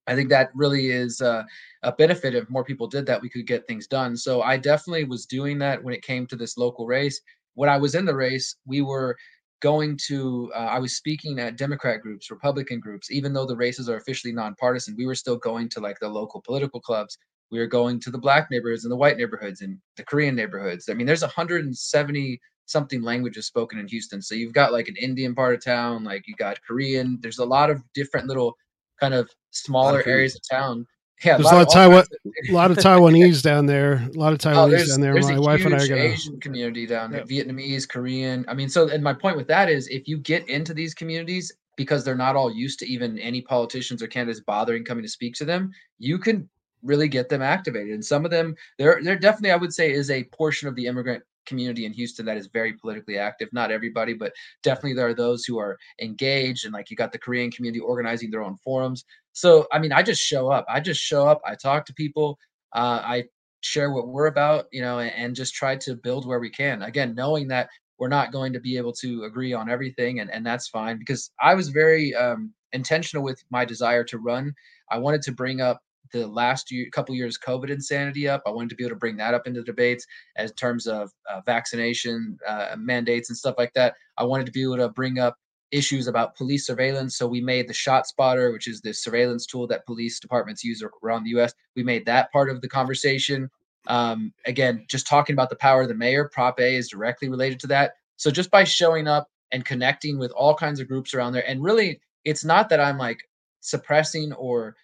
I 0.08 0.16
think 0.16 0.30
that 0.30 0.50
really 0.54 0.90
is 0.90 1.22
uh, 1.22 1.44
a 1.84 1.92
benefit 1.92 2.36
if 2.36 2.50
more 2.50 2.64
people 2.64 2.88
did 2.88 3.06
that, 3.06 3.22
we 3.22 3.30
could 3.30 3.48
get 3.48 3.66
things 3.66 3.88
done. 3.88 4.18
So 4.18 4.42
I 4.42 4.58
definitely 4.58 5.06
was 5.06 5.26
doing 5.26 5.58
that 5.60 5.82
when 5.82 5.94
it 5.94 6.02
came 6.02 6.28
to 6.28 6.36
this 6.36 6.58
local 6.58 6.86
race 6.86 7.22
when 7.56 7.70
I 7.70 7.78
was 7.78 7.96
in 7.96 8.06
the 8.06 8.16
race, 8.16 8.56
we 8.66 8.82
were 8.82 9.16
going 9.64 9.98
to 9.98 10.52
uh, 10.54 10.70
i 10.76 10.78
was 10.78 10.98
speaking 10.98 11.40
at 11.40 11.58
democrat 11.58 12.02
groups 12.02 12.30
republican 12.30 12.82
groups 12.82 13.10
even 13.10 13.32
though 13.32 13.46
the 13.46 13.56
races 13.56 13.88
are 13.88 13.96
officially 13.96 14.34
nonpartisan 14.34 14.94
we 14.98 15.06
were 15.06 15.16
still 15.16 15.38
going 15.38 15.70
to 15.70 15.80
like 15.80 15.98
the 16.00 16.08
local 16.08 16.42
political 16.42 16.82
clubs. 16.82 17.18
We 17.50 17.60
were 17.60 17.68
going 17.68 18.00
to 18.02 18.10
the 18.10 18.18
black 18.18 18.50
neighborhoods 18.50 18.84
and 18.84 18.92
the 18.92 18.98
white 18.98 19.16
neighborhoods 19.16 19.62
and 19.62 19.78
the 19.96 20.04
korean 20.04 20.36
neighborhoods. 20.36 20.90
I 20.90 20.94
mean 20.96 21.08
there's 21.08 21.22
170 21.22 22.42
something 22.66 23.02
languages 23.02 23.48
spoken 23.48 23.80
in 23.80 23.88
houston 23.88 24.22
so 24.22 24.36
you've 24.36 24.54
got 24.54 24.74
like 24.74 24.88
an 24.88 24.96
indian 24.98 25.36
part 25.36 25.54
of 25.54 25.64
town 25.64 26.04
like 26.04 26.24
you 26.28 26.36
got 26.36 26.62
korean 26.68 27.20
there's 27.22 27.40
a 27.40 27.46
lot 27.46 27.70
of 27.70 27.82
different 27.94 28.28
little 28.28 28.54
kind 29.00 29.14
of 29.14 29.30
smaller 29.52 30.02
areas 30.06 30.36
of 30.36 30.42
town 30.50 30.86
yeah, 31.24 31.38
there's 31.38 31.52
a 31.52 31.56
lot, 31.56 31.68
of, 31.68 31.74
Taiwan, 31.74 32.06
a 32.50 32.52
lot 32.52 32.72
of 32.72 32.78
Taiwanese 32.78 33.42
down 33.42 33.66
there. 33.66 33.94
A 34.14 34.20
lot 34.20 34.34
of 34.34 34.40
oh, 34.46 34.50
Taiwanese 34.50 34.84
oh, 34.84 34.88
down 34.88 35.02
there. 35.02 35.14
My 35.14 35.40
wife 35.40 35.66
and 35.66 35.76
I 35.76 35.84
are 35.84 35.88
gonna 35.88 36.02
Asian 36.02 36.40
community 36.40 36.86
down 36.86 37.12
there, 37.12 37.24
yeah. 37.28 37.44
Vietnamese, 37.44 37.88
Korean. 37.88 38.46
I 38.48 38.54
mean, 38.54 38.70
so 38.70 38.90
and 38.90 39.04
my 39.04 39.14
point 39.14 39.38
with 39.38 39.48
that 39.48 39.70
is, 39.70 39.88
if 39.88 40.08
you 40.08 40.18
get 40.18 40.48
into 40.50 40.74
these 40.74 40.94
communities 40.94 41.52
because 41.76 42.04
they're 42.04 42.16
not 42.16 42.36
all 42.36 42.54
used 42.54 42.80
to 42.80 42.88
even 42.88 43.18
any 43.20 43.42
politicians 43.42 44.04
or 44.04 44.08
candidates 44.08 44.42
bothering 44.42 44.84
coming 44.84 45.04
to 45.04 45.10
speak 45.10 45.34
to 45.36 45.46
them, 45.46 45.72
you 45.98 46.20
can 46.20 46.48
really 46.84 47.08
get 47.08 47.30
them 47.30 47.42
activated. 47.42 47.94
And 47.94 48.06
some 48.06 48.26
of 48.26 48.32
them, 48.32 48.56
there, 48.78 49.00
there 49.04 49.18
definitely, 49.18 49.52
I 49.52 49.56
would 49.56 49.74
say, 49.74 49.92
is 49.92 50.12
a 50.12 50.26
portion 50.26 50.68
of 50.68 50.76
the 50.76 50.86
immigrant 50.86 51.24
community 51.46 51.86
in 51.86 51.94
Houston 51.94 52.26
that 52.26 52.38
is 52.38 52.48
very 52.48 52.74
politically 52.74 53.18
active. 53.18 53.50
Not 53.52 53.72
everybody, 53.72 54.14
but 54.14 54.34
definitely 54.64 54.94
there 54.94 55.08
are 55.08 55.14
those 55.14 55.46
who 55.46 55.60
are 55.60 55.78
engaged. 56.02 56.66
And 56.66 56.74
like 56.74 56.90
you 56.90 56.98
got 56.98 57.12
the 57.12 57.20
Korean 57.20 57.52
community 57.52 57.80
organizing 57.80 58.32
their 58.32 58.44
own 58.44 58.58
forums. 58.58 59.06
So, 59.34 59.68
I 59.72 59.80
mean, 59.80 59.92
I 59.92 60.04
just 60.04 60.22
show 60.22 60.52
up. 60.52 60.66
I 60.70 60.80
just 60.80 61.02
show 61.02 61.28
up. 61.28 61.42
I 61.46 61.56
talk 61.56 61.86
to 61.88 61.94
people. 61.94 62.38
Uh, 62.74 63.02
I 63.04 63.24
share 63.62 63.92
what 63.92 64.08
we're 64.08 64.28
about, 64.28 64.66
you 64.72 64.82
know, 64.82 65.00
and, 65.00 65.12
and 65.16 65.36
just 65.36 65.54
try 65.54 65.76
to 65.78 65.96
build 65.96 66.28
where 66.28 66.40
we 66.40 66.50
can. 66.50 66.84
Again, 66.84 67.16
knowing 67.16 67.48
that 67.48 67.70
we're 67.98 68.10
not 68.10 68.32
going 68.32 68.54
to 68.54 68.60
be 68.60 68.78
able 68.78 68.94
to 68.94 69.24
agree 69.24 69.54
on 69.54 69.70
everything, 69.70 70.20
and, 70.20 70.30
and 70.32 70.46
that's 70.46 70.68
fine 70.68 70.98
because 70.98 71.32
I 71.42 71.56
was 71.56 71.70
very 71.70 72.14
um, 72.16 72.54
intentional 72.74 73.24
with 73.24 73.42
my 73.50 73.64
desire 73.66 74.04
to 74.06 74.18
run. 74.18 74.54
I 74.92 74.98
wanted 74.98 75.22
to 75.24 75.32
bring 75.32 75.62
up 75.62 75.82
the 76.14 76.28
last 76.28 76.72
year, 76.72 76.88
couple 76.92 77.14
years 77.16 77.38
COVID 77.38 77.70
insanity 77.70 78.28
up. 78.28 78.42
I 78.46 78.52
wanted 78.52 78.70
to 78.70 78.76
be 78.76 78.84
able 78.84 78.96
to 78.96 79.00
bring 79.00 79.18
that 79.18 79.34
up 79.34 79.48
into 79.48 79.64
debates 79.64 80.06
as 80.38 80.54
terms 80.54 80.88
of 80.88 81.12
uh, 81.30 81.42
vaccination 81.46 82.38
uh, 82.48 82.76
mandates 82.78 83.30
and 83.30 83.38
stuff 83.38 83.56
like 83.58 83.74
that. 83.74 83.96
I 84.18 84.24
wanted 84.24 84.46
to 84.46 84.52
be 84.52 84.64
able 84.64 84.78
to 84.78 84.90
bring 84.90 85.20
up 85.20 85.38
issues 85.72 86.08
about 86.08 86.36
police 86.36 86.68
surveillance. 86.68 87.18
So 87.18 87.28
we 87.28 87.42
made 87.42 87.68
the 87.68 87.74
Shot 87.74 88.08
Spotter, 88.08 88.52
which 88.52 88.68
is 88.68 88.80
the 88.80 88.94
surveillance 88.94 89.46
tool 89.46 89.68
that 89.68 89.86
police 89.86 90.20
departments 90.20 90.64
use 90.64 90.84
around 91.04 91.24
the 91.24 91.32
U.S. 91.32 91.54
We 91.76 91.84
made 91.84 92.06
that 92.06 92.32
part 92.32 92.50
of 92.50 92.62
the 92.62 92.70
conversation. 92.70 93.50
Um, 93.88 94.32
again, 94.46 94.86
just 94.88 95.08
talking 95.08 95.34
about 95.34 95.50
the 95.50 95.56
power 95.58 95.82
of 95.82 95.88
the 95.88 95.96
mayor. 95.96 96.30
Prop 96.32 96.60
A 96.60 96.76
is 96.76 96.90
directly 96.90 97.28
related 97.28 97.60
to 97.62 97.68
that. 97.68 97.96
So 98.18 98.32
just 98.32 98.52
by 98.52 98.64
showing 98.64 99.08
up 99.08 99.28
and 99.52 99.66
connecting 99.66 100.20
with 100.20 100.32
all 100.32 100.56
kinds 100.56 100.80
of 100.80 100.88
groups 100.88 101.14
around 101.14 101.34
there, 101.34 101.48
and 101.50 101.64
really, 101.64 102.00
it's 102.24 102.46
not 102.46 102.70
that 102.70 102.80
I'm 102.80 102.98
like 102.98 103.20
suppressing 103.60 104.32
or 104.34 104.76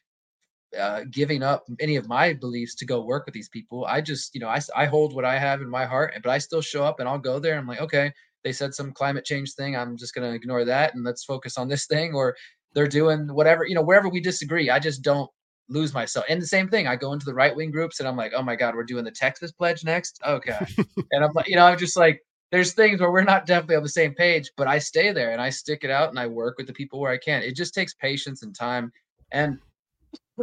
uh, 0.77 1.01
giving 1.11 1.43
up 1.43 1.65
any 1.79 1.95
of 1.95 2.07
my 2.07 2.33
beliefs 2.33 2.75
to 2.75 2.85
go 2.85 3.01
work 3.01 3.25
with 3.25 3.33
these 3.33 3.49
people. 3.49 3.85
I 3.85 4.01
just, 4.01 4.33
you 4.35 4.41
know, 4.41 4.47
I, 4.47 4.59
I 4.75 4.85
hold 4.85 5.15
what 5.15 5.25
I 5.25 5.37
have 5.37 5.61
in 5.61 5.69
my 5.69 5.85
heart, 5.85 6.13
but 6.23 6.29
I 6.29 6.37
still 6.37 6.61
show 6.61 6.83
up 6.83 6.99
and 6.99 7.09
I'll 7.09 7.19
go 7.19 7.39
there. 7.39 7.57
I'm 7.57 7.67
like, 7.67 7.81
okay, 7.81 8.11
they 8.43 8.51
said 8.51 8.73
some 8.73 8.91
climate 8.91 9.25
change 9.25 9.53
thing. 9.53 9.75
I'm 9.75 9.97
just 9.97 10.13
going 10.13 10.29
to 10.29 10.35
ignore 10.35 10.65
that 10.65 10.93
and 10.93 11.03
let's 11.03 11.23
focus 11.23 11.57
on 11.57 11.67
this 11.67 11.85
thing. 11.87 12.13
Or 12.13 12.35
they're 12.73 12.87
doing 12.87 13.33
whatever, 13.33 13.65
you 13.65 13.75
know, 13.75 13.81
wherever 13.81 14.09
we 14.09 14.19
disagree. 14.19 14.69
I 14.69 14.79
just 14.79 15.01
don't 15.01 15.29
lose 15.69 15.93
myself. 15.93 16.25
And 16.29 16.41
the 16.41 16.47
same 16.47 16.67
thing, 16.67 16.87
I 16.87 16.95
go 16.95 17.13
into 17.13 17.25
the 17.25 17.33
right 17.33 17.55
wing 17.55 17.71
groups 17.71 17.99
and 17.99 18.07
I'm 18.07 18.17
like, 18.17 18.33
oh 18.35 18.41
my 18.41 18.55
God, 18.55 18.75
we're 18.75 18.83
doing 18.83 19.05
the 19.05 19.11
Texas 19.11 19.51
pledge 19.51 19.83
next. 19.83 20.19
Okay. 20.25 20.57
and 21.11 21.23
I'm 21.23 21.33
like, 21.33 21.47
you 21.47 21.55
know, 21.55 21.65
I'm 21.65 21.77
just 21.77 21.97
like, 21.97 22.21
there's 22.51 22.73
things 22.73 22.99
where 22.99 23.11
we're 23.11 23.23
not 23.23 23.45
definitely 23.45 23.75
on 23.75 23.83
the 23.83 23.89
same 23.89 24.15
page, 24.15 24.49
but 24.57 24.67
I 24.67 24.79
stay 24.79 25.11
there 25.11 25.31
and 25.31 25.41
I 25.41 25.51
stick 25.51 25.83
it 25.83 25.91
out 25.91 26.09
and 26.09 26.19
I 26.19 26.25
work 26.25 26.57
with 26.57 26.65
the 26.65 26.73
people 26.73 26.99
where 26.99 27.11
I 27.11 27.17
can. 27.17 27.43
It 27.43 27.55
just 27.55 27.75
takes 27.75 27.93
patience 27.93 28.41
and 28.41 28.55
time. 28.55 28.91
And 29.31 29.59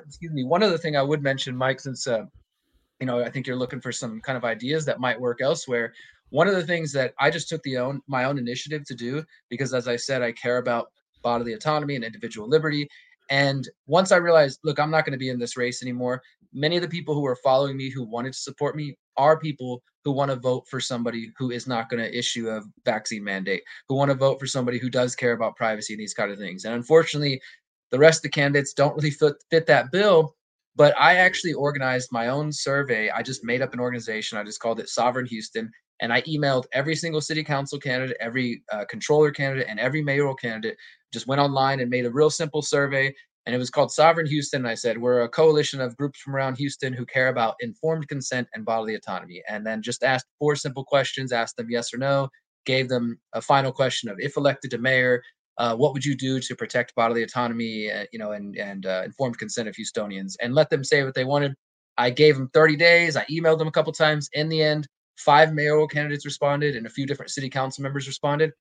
excuse 0.05 0.33
me. 0.33 0.45
One 0.45 0.63
other 0.63 0.79
thing 0.79 0.97
I 0.97 1.03
would 1.03 1.23
mention, 1.23 1.57
Mike, 1.57 1.81
since 1.81 2.07
uh, 2.07 2.25
you 3.01 3.07
know, 3.07 3.21
I 3.21 3.31
think 3.31 3.47
you're 3.47 3.57
looking 3.57 3.81
for 3.81 3.93
some 3.93 4.21
kind 4.21 4.37
of 4.37 4.45
ideas 4.45 4.85
that 4.87 5.01
might 5.01 5.21
work 5.21 5.41
elsewhere. 5.41 5.93
One 6.31 6.49
of 6.49 6.55
the 6.55 6.67
things 6.67 6.93
that 6.93 7.15
I 7.21 7.31
just 7.31 7.49
took 7.49 7.63
the 7.63 7.79
own 7.79 8.01
my 8.09 8.25
own 8.25 8.39
initiative 8.39 8.85
to 8.87 8.95
do 8.95 9.25
because, 9.49 9.75
as 9.75 9.89
I 9.89 9.97
said, 9.97 10.23
I 10.23 10.33
care 10.33 10.59
about 10.59 10.89
bodily 11.23 11.53
autonomy 11.53 11.97
and 11.97 12.05
individual 12.05 12.49
liberty. 12.49 12.89
And 13.31 13.69
once 13.87 14.13
I 14.13 14.17
realized, 14.17 14.61
look, 14.65 14.79
I'm 14.79 14.91
not 14.91 15.05
going 15.05 15.13
to 15.13 15.19
be 15.19 15.31
in 15.31 15.39
this 15.39 15.57
race 15.57 15.83
anymore. 15.83 16.23
Many 16.53 16.77
of 16.77 16.83
the 16.83 16.89
people 16.89 17.15
who 17.15 17.27
are 17.27 17.37
following 17.37 17.77
me 17.77 17.91
who 17.91 18.05
wanted 18.05 18.33
to 18.33 18.39
support 18.39 18.77
me 18.77 18.97
are 19.17 19.39
people 19.39 19.83
who 20.05 20.13
want 20.13 20.31
to 20.31 20.37
vote 20.37 20.67
for 20.69 20.81
somebody 20.81 21.33
who 21.37 21.51
is 21.51 21.67
not 21.67 21.91
going 21.91 22.03
to 22.03 22.17
issue 22.17 22.49
a 22.49 22.63
vaccine 22.85 23.25
mandate, 23.25 23.63
who 23.89 23.97
want 23.97 24.09
to 24.09 24.17
vote 24.17 24.39
for 24.39 24.47
somebody 24.47 24.79
who 24.79 24.89
does 24.89 25.17
care 25.17 25.33
about 25.33 25.57
privacy 25.57 25.95
and 25.95 26.01
these 26.01 26.15
kind 26.15 26.31
of 26.31 26.39
things. 26.39 26.65
And 26.65 26.75
unfortunately, 26.75 27.41
the 27.91 27.99
rest 27.99 28.19
of 28.19 28.23
the 28.25 28.29
candidates 28.31 28.73
don't 28.73 28.97
really 28.97 29.11
fit, 29.11 29.35
fit 29.51 29.67
that 29.67 29.91
bill. 29.93 30.35
But 30.75 30.95
I 30.99 31.17
actually 31.17 31.55
organized 31.55 32.11
my 32.13 32.29
own 32.29 32.53
survey. 32.53 33.11
I 33.11 33.23
just 33.23 33.45
made 33.45 33.63
up 33.63 33.73
an 33.73 33.81
organization. 33.81 34.37
I 34.37 34.45
just 34.45 34.61
called 34.61 34.79
it 34.79 34.89
Sovereign 34.91 35.27
Houston. 35.27 35.71
And 36.01 36.13
I 36.13 36.21
emailed 36.23 36.65
every 36.75 36.95
single 36.95 37.23
city 37.23 37.43
council 37.43 37.79
candidate, 37.79 38.19
every 38.21 38.63
uh, 38.71 38.85
controller 38.85 39.31
candidate, 39.31 39.67
and 39.71 39.81
every 39.81 40.03
mayoral 40.03 40.35
candidate. 40.35 40.77
Just 41.13 41.27
went 41.27 41.41
online 41.41 41.81
and 41.81 41.89
made 41.89 42.05
a 42.05 42.11
real 42.11 42.29
simple 42.29 42.61
survey. 42.61 43.15
And 43.47 43.55
it 43.55 43.59
was 43.59 43.71
called 43.71 43.93
Sovereign 43.93 44.27
Houston. 44.27 44.63
And 44.63 44.69
I 44.69 44.75
said, 44.75 44.99
We're 44.99 45.23
a 45.23 45.29
coalition 45.29 45.81
of 45.81 45.97
groups 45.97 46.19
from 46.19 46.37
around 46.37 46.57
Houston 46.57 46.93
who 46.93 47.07
care 47.07 47.29
about 47.29 47.55
informed 47.61 48.09
consent 48.09 48.49
and 48.55 48.67
bodily 48.67 48.97
autonomy. 48.97 49.43
And 49.49 49.67
then 49.67 49.81
just 49.81 50.05
asked 50.05 50.27
four 50.39 50.57
simple 50.57 50.85
questions, 50.85 51.33
asked 51.33 51.57
them 51.57 51.71
yes 51.71 51.95
or 51.95 51.99
no, 51.99 52.29
gave 52.67 52.89
them 52.91 53.19
a 53.33 53.41
final 53.41 53.73
question 53.73 54.11
of 54.11 54.17
if 54.19 54.37
elected 54.37 54.73
to 54.73 54.79
mayor, 54.79 55.23
uh, 55.59 55.75
what 55.75 55.93
would 55.93 56.05
you 56.05 56.15
do 56.15 56.41
to 56.41 56.55
protect 56.55 56.95
bodily 56.95 57.23
autonomy, 57.23 57.91
uh, 57.91 58.05
you 58.13 58.19
know, 58.19 58.33
and 58.33 58.57
and 58.57 58.87
uh, 58.87 59.03
informed 59.05 59.39
consent 59.39 59.69
of 59.69 59.75
Houstonians, 59.75 60.35
and 60.41 60.55
let 60.55 60.71
them 60.71 60.85
say 60.85 61.03
what 61.03 61.15
they 61.15 61.25
wanted. 61.25 61.55
I 61.99 62.11
gave 62.11 62.37
them 62.37 62.51
30 62.53 62.77
days. 62.77 63.17
I 63.17 63.25
emailed 63.25 63.59
them 63.59 63.69
a 63.69 63.73
couple 63.73 63.93
times. 63.93 64.29
In 64.35 64.51
the 64.51 64.63
end, 64.63 64.87
five 65.17 65.55
mayoral 65.55 65.89
candidates 65.89 66.27
responded, 66.27 66.77
and 66.77 66.87
a 66.87 66.91
few 66.91 67.07
different 67.07 67.31
city 67.31 67.49
council 67.49 67.83
members 67.83 68.07
responded. 68.07 68.53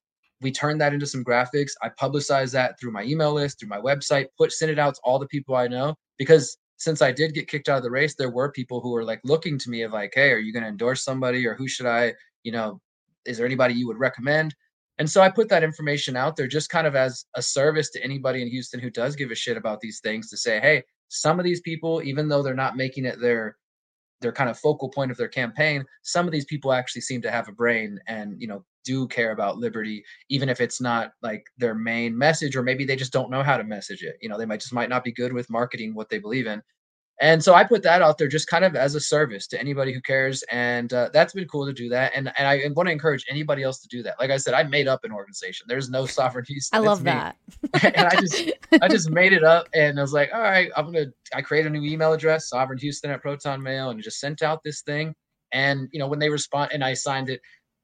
We 0.42 0.52
turned 0.52 0.80
that 0.82 0.94
into 0.94 1.08
some 1.08 1.24
graphics. 1.24 1.72
I 1.82 1.90
publicized 1.90 2.54
that 2.54 2.80
through 2.80 2.92
my 2.92 3.04
email 3.04 3.34
list, 3.34 3.60
through 3.60 3.70
my 3.70 3.80
website, 3.80 4.28
put 4.38 4.52
sent 4.52 4.72
it 4.72 4.80
out 4.80 4.96
to 4.96 5.02
all 5.04 5.20
the 5.20 5.28
people 5.28 5.56
I 5.56 5.68
know 5.68 5.96
because 6.18 6.58
since 6.78 7.02
I 7.02 7.12
did 7.12 7.34
get 7.34 7.48
kicked 7.48 7.70
out 7.70 7.78
of 7.78 7.84
the 7.84 7.92
race, 7.92 8.16
there 8.16 8.30
were 8.30 8.52
people 8.52 8.82
who 8.82 8.92
were 8.92 9.04
like 9.04 9.22
looking 9.24 9.58
to 9.60 9.70
me 9.70 9.84
of 9.84 9.94
like, 9.94 10.12
hey, 10.14 10.32
are 10.32 10.38
you 10.38 10.52
going 10.52 10.64
to 10.64 10.70
endorse 10.70 11.04
somebody 11.04 11.46
or 11.48 11.56
who 11.56 11.68
should 11.68 11.86
I, 11.86 12.14
you 12.44 12.52
know, 12.52 12.82
is 13.26 13.38
there 13.38 13.46
anybody 13.46 13.74
you 13.74 13.88
would 13.88 13.98
recommend? 13.98 14.54
And 14.98 15.10
so 15.10 15.22
I 15.22 15.30
put 15.30 15.50
that 15.50 15.64
information 15.64 16.16
out 16.16 16.36
there 16.36 16.48
just 16.48 16.70
kind 16.70 16.88
of 16.88 16.96
as 16.96 17.26
a 17.36 17.42
service 17.42 17.90
to 17.92 18.04
anybody 18.04 18.42
in 18.42 18.48
Houston 18.48 18.80
who 18.80 18.90
does 18.90 19.16
give 19.16 19.32
a 19.32 19.36
shit 19.36 19.58
about 19.58 19.82
these 19.82 20.00
things 20.00 20.30
to 20.30 20.38
say, 20.38 20.60
hey, 20.60 20.84
some 21.10 21.40
of 21.40 21.46
these 21.46 21.62
people, 21.62 22.02
even 22.04 22.28
though 22.28 22.42
they're 22.42 22.54
not 22.54 22.78
making 22.78 23.06
it 23.06 23.20
their 23.20 23.58
their 24.22 24.32
kind 24.32 24.50
of 24.50 24.58
focal 24.58 24.90
point 24.90 25.12
of 25.12 25.18
their 25.18 25.28
campaign, 25.28 25.84
some 26.04 26.26
of 26.26 26.32
these 26.32 26.46
people 26.46 26.72
actually 26.72 27.02
seem 27.02 27.22
to 27.22 27.30
have 27.30 27.50
a 27.50 27.52
brain 27.52 28.00
and 28.08 28.40
you 28.42 28.48
know 28.48 28.64
do 28.86 29.08
care 29.08 29.32
about 29.32 29.58
liberty, 29.58 30.04
even 30.30 30.48
if 30.48 30.62
it's 30.62 30.80
not 30.80 31.12
like 31.22 31.44
their 31.58 31.76
main 31.76 32.18
message, 32.18 32.56
or 32.56 32.64
maybe 32.64 32.86
they 32.86 32.96
just 32.96 33.12
don't 33.12 33.32
know 33.32 33.44
how 33.44 33.58
to 33.58 33.64
message 33.64 34.04
it. 34.04 34.16
You 34.22 34.30
know, 34.30 34.38
they 34.38 34.46
might 34.46 34.62
just 34.62 34.74
might 34.74 34.90
not 34.90 35.04
be 35.04 35.12
good 35.12 35.34
with 35.34 35.50
marketing 35.50 35.94
what 35.94 36.10
they 36.10 36.20
believe 36.20 36.48
in. 36.48 36.62
And 37.22 37.42
so 37.42 37.54
I 37.54 37.64
put 37.64 37.82
that 37.84 38.02
out 38.02 38.18
there 38.18 38.28
just 38.28 38.48
kind 38.48 38.66
of 38.66 38.76
as 38.76 38.94
a 38.96 39.00
service 39.00 39.48
to 39.48 39.60
anybody 39.60 39.94
who 39.94 40.02
cares. 40.02 40.44
And 40.52 40.92
uh, 40.92 41.10
that's 41.14 41.34
been 41.34 41.48
cool 41.48 41.66
to 41.66 41.72
do 41.72 41.88
that. 41.90 42.12
And, 42.14 42.32
and 42.38 42.48
I 42.48 42.68
want 42.76 42.88
to 42.88 42.92
encourage 42.92 43.26
anybody 43.30 43.64
else 43.64 43.80
to 43.82 43.88
do 43.88 44.04
that. 44.04 44.16
Like 44.20 44.32
I 44.32 44.38
said, 44.38 44.54
I 44.54 44.64
made 44.64 44.88
up 44.88 45.06
an 45.06 45.14
organization. 45.14 45.66
There's 45.70 45.90
no 45.90 46.06
sovereignty. 46.06 46.58
I 46.74 46.80
love 46.80 47.04
that. 47.06 47.38
and 47.84 47.96
I 47.96 48.20
just, 48.20 48.52
I 48.82 48.88
just 48.90 49.10
made 49.10 49.32
it 49.32 49.46
up 49.46 49.70
and 49.74 49.98
I 49.98 50.02
was 50.02 50.12
like, 50.12 50.32
all 50.34 50.42
right, 50.42 50.70
I'm 50.76 50.92
going 50.92 51.06
to, 51.06 51.14
I 51.34 51.42
created 51.42 51.72
a 51.72 51.78
new 51.78 51.90
email 51.90 52.12
address, 52.12 52.50
sovereign 52.50 52.80
Houston 52.80 53.12
at 53.12 53.22
Proton 53.22 53.64
Mail, 53.64 53.92
and 53.92 54.04
just 54.04 54.20
sent 54.20 54.42
out 54.42 54.62
this 54.66 54.82
thing. 54.82 55.16
And, 55.54 55.88
you 55.94 56.00
know, 56.00 56.08
when 56.08 56.20
they 56.20 56.30
respond 56.30 56.72
and 56.74 56.84
I 56.84 56.96
signed 56.96 57.30
it, 57.30 57.40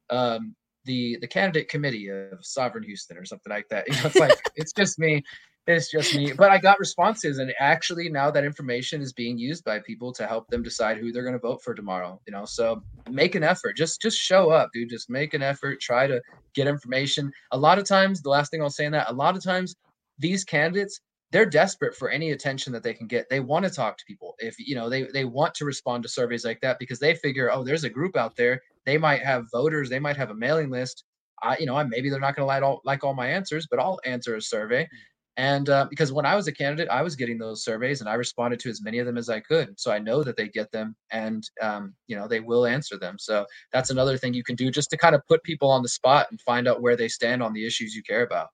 um, 0.09 0.55
the, 0.83 1.17
the 1.21 1.27
candidate 1.27 1.69
committee 1.69 2.09
of 2.09 2.39
sovereign 2.41 2.83
Houston 2.83 3.15
or 3.15 3.23
something 3.23 3.51
like 3.51 3.69
that, 3.69 3.87
you 3.87 3.93
know, 3.93 4.07
it's 4.07 4.17
like, 4.17 4.37
it's 4.55 4.73
just 4.73 4.99
me 4.99 5.23
it's 5.67 5.91
just 5.91 6.15
me. 6.15 6.33
But 6.33 6.51
I 6.51 6.57
got 6.57 6.79
responses, 6.79 7.37
and 7.37 7.53
actually 7.59 8.09
now 8.09 8.31
that 8.31 8.43
information 8.43 9.01
is 9.01 9.13
being 9.13 9.37
used 9.37 9.63
by 9.63 9.79
people 9.79 10.11
to 10.13 10.25
help 10.25 10.47
them 10.49 10.63
decide 10.63 10.97
who 10.97 11.11
they're 11.11 11.23
going 11.23 11.33
to 11.33 11.39
vote 11.39 11.61
for 11.63 11.73
tomorrow. 11.73 12.19
You 12.27 12.33
know, 12.33 12.45
so 12.45 12.81
make 13.09 13.35
an 13.35 13.43
effort. 13.43 13.77
Just 13.77 14.01
just 14.01 14.17
show 14.17 14.49
up, 14.49 14.69
dude. 14.73 14.89
Just 14.89 15.09
make 15.09 15.33
an 15.33 15.43
effort. 15.43 15.79
Try 15.79 16.07
to 16.07 16.21
get 16.55 16.67
information. 16.67 17.31
A 17.51 17.57
lot 17.57 17.77
of 17.77 17.85
times, 17.85 18.21
the 18.21 18.29
last 18.29 18.49
thing 18.51 18.61
I'll 18.61 18.69
say 18.69 18.85
in 18.85 18.91
that, 18.93 19.09
a 19.09 19.13
lot 19.13 19.37
of 19.37 19.43
times, 19.43 19.75
these 20.17 20.43
candidates 20.43 20.99
they're 21.31 21.45
desperate 21.45 21.95
for 21.95 22.09
any 22.09 22.31
attention 22.31 22.73
that 22.73 22.83
they 22.83 22.93
can 22.93 23.07
get. 23.07 23.29
They 23.29 23.39
want 23.39 23.63
to 23.65 23.71
talk 23.71 23.97
to 23.97 24.05
people. 24.05 24.35
If 24.39 24.55
you 24.59 24.75
know, 24.75 24.89
they 24.89 25.03
they 25.03 25.25
want 25.25 25.53
to 25.55 25.65
respond 25.65 26.03
to 26.03 26.09
surveys 26.09 26.43
like 26.43 26.59
that 26.61 26.77
because 26.77 26.99
they 26.99 27.15
figure, 27.15 27.49
oh, 27.51 27.63
there's 27.63 27.85
a 27.85 27.89
group 27.89 28.17
out 28.17 28.35
there. 28.35 28.61
They 28.85 28.97
might 28.97 29.23
have 29.23 29.45
voters. 29.51 29.89
They 29.89 29.99
might 29.99 30.17
have 30.17 30.29
a 30.29 30.35
mailing 30.35 30.69
list. 30.69 31.05
I, 31.43 31.57
you 31.57 31.65
know, 31.65 31.75
I, 31.75 31.83
maybe 31.83 32.09
they're 32.09 32.19
not 32.19 32.35
going 32.35 32.43
to 32.43 32.47
like 32.47 32.63
all 32.63 32.81
like 32.83 33.03
all 33.03 33.13
my 33.13 33.27
answers, 33.27 33.65
but 33.69 33.79
I'll 33.79 33.99
answer 34.05 34.35
a 34.35 34.41
survey. 34.41 34.87
And 35.37 35.69
uh, 35.69 35.87
because 35.89 36.11
when 36.11 36.25
I 36.25 36.35
was 36.35 36.47
a 36.47 36.51
candidate, 36.51 36.89
I 36.89 37.01
was 37.01 37.15
getting 37.15 37.37
those 37.37 37.63
surveys 37.63 38.01
and 38.01 38.09
I 38.09 38.15
responded 38.15 38.59
to 38.61 38.69
as 38.69 38.81
many 38.83 38.99
of 38.99 39.05
them 39.05 39.17
as 39.17 39.29
I 39.29 39.39
could. 39.39 39.79
So 39.79 39.91
I 39.91 39.97
know 39.97 40.23
that 40.23 40.35
they 40.35 40.49
get 40.49 40.71
them 40.71 40.95
and, 41.11 41.43
um, 41.61 41.95
you 42.07 42.17
know, 42.17 42.27
they 42.27 42.41
will 42.41 42.65
answer 42.65 42.97
them. 42.97 43.15
So 43.17 43.45
that's 43.71 43.89
another 43.89 44.17
thing 44.17 44.33
you 44.33 44.43
can 44.43 44.55
do 44.55 44.69
just 44.69 44.89
to 44.89 44.97
kind 44.97 45.15
of 45.15 45.21
put 45.27 45.41
people 45.43 45.69
on 45.69 45.83
the 45.83 45.89
spot 45.89 46.27
and 46.31 46.41
find 46.41 46.67
out 46.67 46.81
where 46.81 46.97
they 46.97 47.07
stand 47.07 47.41
on 47.41 47.53
the 47.53 47.65
issues 47.65 47.95
you 47.95 48.03
care 48.03 48.23
about. 48.23 48.47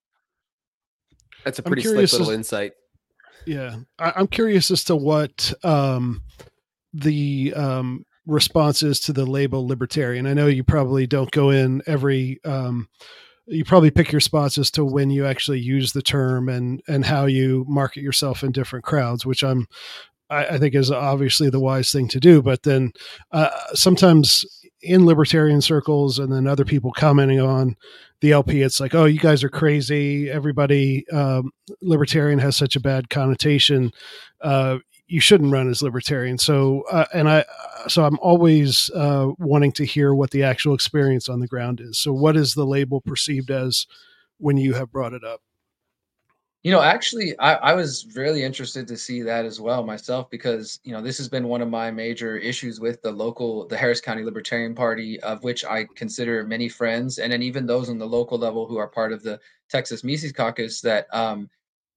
That's 1.44 1.60
a 1.60 1.64
pretty 1.64 1.82
slick 1.82 2.12
little 2.12 2.30
as, 2.30 2.36
insight. 2.36 2.74
Yeah. 3.46 3.78
I, 3.98 4.20
am 4.20 4.28
curious 4.28 4.70
as 4.70 4.84
to 4.86 4.96
what 4.96 5.54
um, 5.64 6.22
the 6.94 7.54
um, 7.56 8.06
response 8.28 8.84
is 8.84 9.00
to 9.02 9.14
the 9.14 9.26
label 9.26 9.68
libertarian. 9.68 10.28
I 10.28 10.34
know 10.34 10.48
you 10.48 10.64
probably 10.64 11.08
don't 11.08 11.32
go 11.32 11.50
in 11.50 11.82
every. 11.88 12.40
Um, 12.46 12.88
you 13.48 13.64
probably 13.64 13.92
pick 13.92 14.12
your 14.12 14.22
spots 14.22 14.58
as 14.58 14.70
to 14.72 14.84
when 14.84 15.10
you 15.10 15.26
actually 15.26 15.60
use 15.60 15.94
the 15.94 16.02
term 16.02 16.50
and 16.50 16.82
and 16.88 17.06
how 17.06 17.26
you 17.26 17.66
market 17.68 18.02
yourself 18.02 18.44
in 18.44 18.52
different 18.52 18.86
crowds, 18.86 19.26
which 19.26 19.44
I'm 19.44 19.68
I, 20.30 20.46
I 20.46 20.58
think 20.58 20.76
is 20.76 20.92
obviously 20.92 21.50
the 21.50 21.60
wise 21.60 21.92
thing 21.92 22.08
to 22.10 22.20
do. 22.20 22.42
But 22.42 22.64
then 22.64 22.92
uh, 23.32 23.50
sometimes 23.74 24.46
in 24.82 25.06
libertarian 25.06 25.62
circles 25.62 26.20
and 26.20 26.32
then 26.32 26.48
other 26.48 26.66
people 26.66 26.92
commenting 26.92 27.40
on 27.40 27.76
the 28.22 28.32
LP, 28.32 28.62
it's 28.62 28.80
like, 28.80 28.94
oh, 28.94 29.06
you 29.06 29.20
guys 29.20 29.44
are 29.44 29.50
crazy. 29.50 30.30
Everybody, 30.30 31.06
um, 31.12 31.52
libertarian 31.82 32.40
has 32.40 32.56
such 32.58 32.76
a 32.76 32.82
bad 32.82 33.10
connotation. 33.10 33.92
Uh, 34.42 34.80
you 35.08 35.22
shouldn't 35.22 35.52
run 35.52 35.70
as 35.70 35.82
libertarian. 35.82 36.38
So, 36.38 36.84
uh, 36.92 37.06
and 37.14 37.30
I, 37.30 37.46
so 37.88 38.04
I'm 38.04 38.20
always 38.20 38.92
uh, 38.94 39.32
wanting 39.40 39.72
to 39.74 39.86
hear 39.86 40.14
what 40.14 40.32
the 40.32 40.44
actual 40.44 40.74
experience 40.74 41.30
on 41.30 41.40
the 41.40 41.48
ground 41.48 41.80
is. 41.80 41.98
So, 41.98 42.12
what 42.14 42.36
is 42.36 42.54
the 42.54 42.66
label 42.66 43.02
perceived 43.02 43.50
as 43.50 43.88
when 44.38 44.58
you 44.58 44.74
have 44.74 44.92
brought 44.92 45.14
it 45.14 45.24
up? 45.24 45.42
You 46.64 46.74
know, 46.74 46.82
actually, 46.82 47.38
I, 47.40 47.54
I 47.54 47.74
was 47.74 48.08
really 48.14 48.44
interested 48.44 48.90
to 48.90 48.98
see 48.98 49.22
that 49.22 49.46
as 49.46 49.62
well 49.62 49.86
myself 49.86 50.30
because 50.30 50.82
you 50.84 50.92
know 50.92 51.02
this 51.02 51.18
has 51.18 51.30
been 51.30 51.48
one 51.48 51.62
of 51.62 51.70
my 51.70 51.92
major 51.92 52.36
issues 52.36 52.82
with 52.82 53.02
the 53.02 53.12
local, 53.12 53.66
the 53.68 53.78
Harris 53.78 54.02
County 54.02 54.24
Libertarian 54.24 54.76
Party, 54.76 55.18
of 55.22 55.44
which 55.44 55.64
I 55.64 55.86
consider 55.96 56.44
many 56.44 56.68
friends, 56.68 57.20
and 57.20 57.32
then 57.32 57.42
even 57.42 57.66
those 57.66 57.90
on 57.90 57.98
the 57.98 58.08
local 58.08 58.38
level 58.38 58.68
who 58.68 58.76
are 58.76 58.88
part 58.88 59.14
of 59.14 59.24
the 59.24 59.40
Texas 59.70 60.04
Mises 60.04 60.34
Caucus 60.34 60.82
that 60.82 61.08
um, 61.14 61.50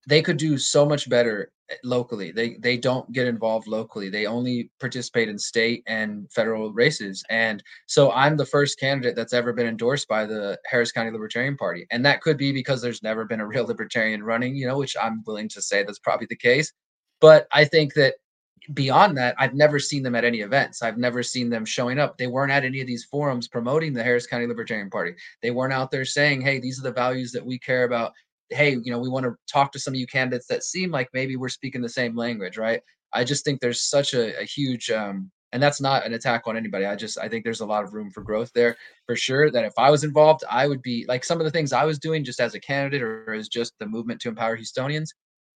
they 0.06 0.22
could 0.22 0.36
do 0.36 0.58
so 0.58 0.86
much 0.86 1.08
better 1.08 1.52
eh, 1.70 1.74
locally. 1.84 2.32
They 2.32 2.56
they 2.60 2.76
don't 2.76 3.10
get 3.12 3.26
involved 3.26 3.68
locally. 3.68 4.08
They 4.08 4.26
only 4.26 4.70
participate 4.80 5.28
in 5.28 5.38
state 5.38 5.82
and 5.86 6.30
federal 6.32 6.72
races. 6.72 7.22
And 7.30 7.62
so 7.86 8.10
I'm 8.12 8.36
the 8.36 8.46
first 8.46 8.78
candidate 8.78 9.16
that's 9.16 9.32
ever 9.32 9.52
been 9.52 9.66
endorsed 9.66 10.08
by 10.08 10.24
the 10.26 10.58
Harris 10.66 10.92
County 10.92 11.10
Libertarian 11.10 11.56
Party. 11.56 11.86
And 11.90 12.04
that 12.04 12.22
could 12.22 12.38
be 12.38 12.52
because 12.52 12.80
there's 12.80 13.02
never 13.02 13.24
been 13.24 13.40
a 13.40 13.46
real 13.46 13.66
libertarian 13.66 14.22
running, 14.22 14.56
you 14.56 14.66
know, 14.66 14.78
which 14.78 14.96
I'm 15.00 15.22
willing 15.26 15.48
to 15.50 15.62
say 15.62 15.82
that's 15.82 15.98
probably 15.98 16.26
the 16.30 16.36
case. 16.36 16.72
But 17.20 17.46
I 17.52 17.64
think 17.64 17.94
that 17.94 18.14
beyond 18.74 19.16
that, 19.16 19.34
I've 19.38 19.54
never 19.54 19.78
seen 19.78 20.02
them 20.02 20.14
at 20.14 20.24
any 20.24 20.40
events. 20.40 20.82
I've 20.82 20.98
never 20.98 21.22
seen 21.22 21.50
them 21.50 21.64
showing 21.64 21.98
up. 21.98 22.16
They 22.16 22.26
weren't 22.26 22.52
at 22.52 22.64
any 22.64 22.80
of 22.80 22.86
these 22.86 23.04
forums 23.04 23.48
promoting 23.48 23.92
the 23.92 24.02
Harris 24.02 24.26
County 24.26 24.46
Libertarian 24.46 24.90
Party. 24.90 25.14
They 25.42 25.50
weren't 25.50 25.72
out 25.72 25.90
there 25.90 26.04
saying, 26.04 26.42
"Hey, 26.42 26.60
these 26.60 26.78
are 26.78 26.82
the 26.82 26.92
values 26.92 27.32
that 27.32 27.44
we 27.44 27.58
care 27.58 27.84
about 27.84 28.12
hey, 28.50 28.70
you 28.70 28.90
know, 28.90 28.98
we 28.98 29.08
want 29.08 29.24
to 29.24 29.34
talk 29.50 29.72
to 29.72 29.78
some 29.78 29.94
of 29.94 30.00
you 30.00 30.06
candidates 30.06 30.46
that 30.48 30.64
seem 30.64 30.90
like 30.90 31.08
maybe 31.12 31.36
we're 31.36 31.48
speaking 31.48 31.80
the 31.80 31.88
same 31.88 32.16
language, 32.16 32.58
right? 32.58 32.80
I 33.12 33.24
just 33.24 33.44
think 33.44 33.60
there's 33.60 33.82
such 33.82 34.14
a, 34.14 34.40
a 34.40 34.44
huge 34.44 34.90
um, 34.90 35.30
and 35.52 35.62
that's 35.62 35.80
not 35.80 36.06
an 36.06 36.14
attack 36.14 36.42
on 36.46 36.56
anybody. 36.56 36.86
I 36.86 36.94
just 36.94 37.18
I 37.18 37.28
think 37.28 37.44
there's 37.44 37.60
a 37.60 37.66
lot 37.66 37.82
of 37.82 37.92
room 37.92 38.10
for 38.10 38.22
growth 38.22 38.50
there 38.54 38.76
for 39.06 39.16
sure. 39.16 39.50
That 39.50 39.64
if 39.64 39.72
I 39.78 39.90
was 39.90 40.04
involved, 40.04 40.44
I 40.48 40.68
would 40.68 40.82
be 40.82 41.04
like 41.08 41.24
some 41.24 41.40
of 41.40 41.44
the 41.44 41.50
things 41.50 41.72
I 41.72 41.84
was 41.84 41.98
doing 41.98 42.24
just 42.24 42.40
as 42.40 42.54
a 42.54 42.60
candidate 42.60 43.02
or 43.02 43.32
as 43.32 43.48
just 43.48 43.72
the 43.78 43.86
movement 43.86 44.20
to 44.22 44.28
empower 44.28 44.56
Houstonians. 44.56 45.08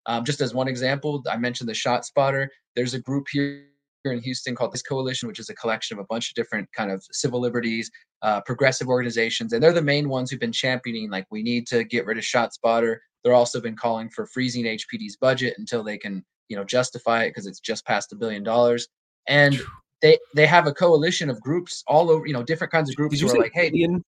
Um, 0.07 0.25
just 0.25 0.41
as 0.41 0.53
one 0.53 0.69
example, 0.69 1.23
I 1.31 1.37
mentioned 1.37 1.69
the 1.69 1.75
ShotSpotter. 1.75 2.49
There's 2.77 2.95
a 2.95 3.01
group 3.01 3.27
here 3.31 3.69
in 4.13 4.21
Houston 4.21 4.55
called 4.55 4.73
this 4.73 4.83
coalition, 4.83 5.27
which 5.29 5.39
is 5.39 5.49
a 5.49 5.55
collection 5.55 5.97
of 5.97 6.03
a 6.03 6.07
bunch 6.09 6.31
of 6.31 6.35
different 6.35 6.69
kind 6.73 6.91
of 6.91 7.05
civil 7.11 7.41
liberties, 7.41 7.91
uh, 8.23 8.41
progressive 8.43 8.89
organizations, 8.89 9.53
and 9.53 9.63
they're 9.63 9.73
the 9.73 9.83
main 9.83 10.09
ones 10.09 10.31
who've 10.31 10.41
been 10.41 10.53
championing 10.53 11.11
like 11.11 11.27
we 11.31 11.43
need 11.43 11.67
to 11.69 11.85
get 11.85 12.07
rid 12.07 12.19
of 12.19 12.25
ShotSpotter. 12.25 12.97
They're 13.23 13.35
also 13.35 13.61
been 13.61 13.77
calling 13.77 14.11
for 14.11 14.27
freezing 14.27 14.65
HPD's 14.65 15.17
budget 15.17 15.55
until 15.59 15.83
they 15.83 15.99
can 15.99 16.25
you 16.49 16.57
know 16.57 16.65
justify 16.65 17.25
it 17.25 17.31
because 17.31 17.47
it's 17.47 17.61
just 17.61 17.87
past 17.87 18.13
a 18.13 18.17
billion 18.17 18.43
dollars, 18.43 18.89
and 19.27 19.59
they 20.03 20.19
they 20.35 20.47
have 20.47 20.67
a 20.67 20.73
coalition 20.73 21.31
of 21.31 21.41
groups 21.41 21.83
all 21.87 22.11
over 22.11 22.27
you 22.27 22.33
know 22.33 22.43
different 22.43 22.73
kinds 22.73 22.91
of 22.91 22.97
groups 22.97 23.21
who 23.21 23.29
are 23.29 23.39
like, 23.39 23.53
hey, 23.55 23.71
billion? 23.71 23.93
did 23.93 24.03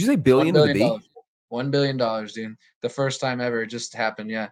you 0.00 0.06
say 0.06 0.16
billion? 0.16 0.54
One 0.54 0.66
billion 0.66 0.88
dollars. 0.88 1.08
One 1.48 1.70
billion 1.70 1.96
dollars, 1.98 2.32
dude. 2.32 2.56
The 2.80 2.88
first 2.88 3.20
time 3.20 3.40
ever, 3.40 3.62
it 3.62 3.66
just 3.66 3.94
happened. 3.94 4.30
Yeah. 4.30 4.48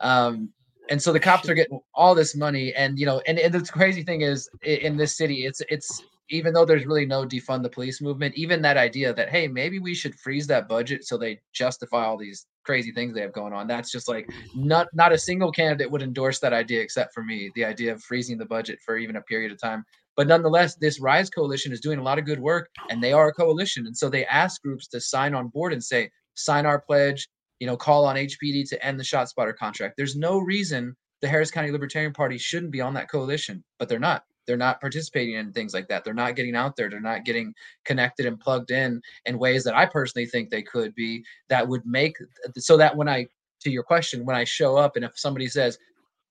Um, 0.00 0.50
and 0.90 1.00
so 1.00 1.12
the 1.12 1.20
cops 1.20 1.48
are 1.48 1.54
getting 1.54 1.80
all 1.94 2.14
this 2.14 2.36
money 2.36 2.72
and 2.74 2.98
you 2.98 3.06
know 3.06 3.22
and, 3.26 3.38
and 3.38 3.54
the 3.54 3.60
crazy 3.72 4.02
thing 4.02 4.22
is 4.22 4.48
in 4.62 4.96
this 4.96 5.16
city 5.16 5.46
it's 5.46 5.62
it's 5.68 6.02
even 6.30 6.54
though 6.54 6.64
there's 6.64 6.86
really 6.86 7.04
no 7.04 7.26
defund 7.26 7.62
the 7.62 7.68
police 7.68 8.00
movement 8.00 8.34
even 8.36 8.62
that 8.62 8.76
idea 8.76 9.12
that 9.12 9.28
hey 9.28 9.46
maybe 9.48 9.78
we 9.78 9.94
should 9.94 10.14
freeze 10.16 10.46
that 10.46 10.68
budget 10.68 11.04
so 11.04 11.16
they 11.16 11.40
justify 11.52 12.04
all 12.04 12.16
these 12.16 12.46
crazy 12.64 12.92
things 12.92 13.14
they 13.14 13.20
have 13.20 13.32
going 13.32 13.52
on 13.52 13.66
that's 13.66 13.90
just 13.90 14.08
like 14.08 14.28
not 14.54 14.86
not 14.92 15.12
a 15.12 15.18
single 15.18 15.52
candidate 15.52 15.90
would 15.90 16.02
endorse 16.02 16.38
that 16.40 16.52
idea 16.52 16.80
except 16.80 17.12
for 17.14 17.22
me 17.22 17.50
the 17.54 17.64
idea 17.64 17.92
of 17.92 18.02
freezing 18.02 18.38
the 18.38 18.44
budget 18.44 18.78
for 18.84 18.96
even 18.96 19.16
a 19.16 19.22
period 19.22 19.52
of 19.52 19.60
time. 19.60 19.84
But 20.16 20.26
nonetheless 20.26 20.76
this 20.76 21.00
rise 21.00 21.30
coalition 21.30 21.72
is 21.72 21.80
doing 21.80 21.98
a 21.98 22.02
lot 22.02 22.18
of 22.18 22.26
good 22.26 22.40
work 22.40 22.68
and 22.90 23.02
they 23.02 23.12
are 23.12 23.28
a 23.28 23.32
coalition 23.32 23.86
and 23.86 23.96
so 23.96 24.08
they 24.08 24.26
ask 24.26 24.62
groups 24.62 24.86
to 24.88 25.00
sign 25.00 25.34
on 25.34 25.48
board 25.48 25.72
and 25.72 25.82
say 25.82 26.10
sign 26.34 26.66
our 26.66 26.80
pledge 26.80 27.28
you 27.62 27.66
know, 27.68 27.76
call 27.76 28.04
on 28.04 28.16
HPD 28.16 28.68
to 28.68 28.84
end 28.84 28.98
the 28.98 29.04
ShotSpotter 29.04 29.54
contract. 29.54 29.96
There's 29.96 30.16
no 30.16 30.38
reason 30.38 30.96
the 31.20 31.28
Harris 31.28 31.52
County 31.52 31.70
Libertarian 31.70 32.12
Party 32.12 32.36
shouldn't 32.36 32.72
be 32.72 32.80
on 32.80 32.92
that 32.94 33.08
coalition, 33.08 33.62
but 33.78 33.88
they're 33.88 34.00
not. 34.00 34.24
They're 34.48 34.56
not 34.56 34.80
participating 34.80 35.36
in 35.36 35.52
things 35.52 35.72
like 35.72 35.86
that. 35.86 36.02
They're 36.02 36.12
not 36.12 36.34
getting 36.34 36.56
out 36.56 36.74
there. 36.74 36.90
They're 36.90 36.98
not 36.98 37.24
getting 37.24 37.54
connected 37.84 38.26
and 38.26 38.40
plugged 38.40 38.72
in 38.72 39.00
in 39.26 39.38
ways 39.38 39.62
that 39.62 39.76
I 39.76 39.86
personally 39.86 40.26
think 40.26 40.50
they 40.50 40.62
could 40.62 40.92
be 40.96 41.24
that 41.50 41.68
would 41.68 41.86
make 41.86 42.16
so 42.58 42.76
that 42.78 42.96
when 42.96 43.08
I, 43.08 43.28
to 43.60 43.70
your 43.70 43.84
question, 43.84 44.26
when 44.26 44.34
I 44.34 44.42
show 44.42 44.76
up 44.76 44.96
and 44.96 45.04
if 45.04 45.16
somebody 45.16 45.46
says, 45.46 45.78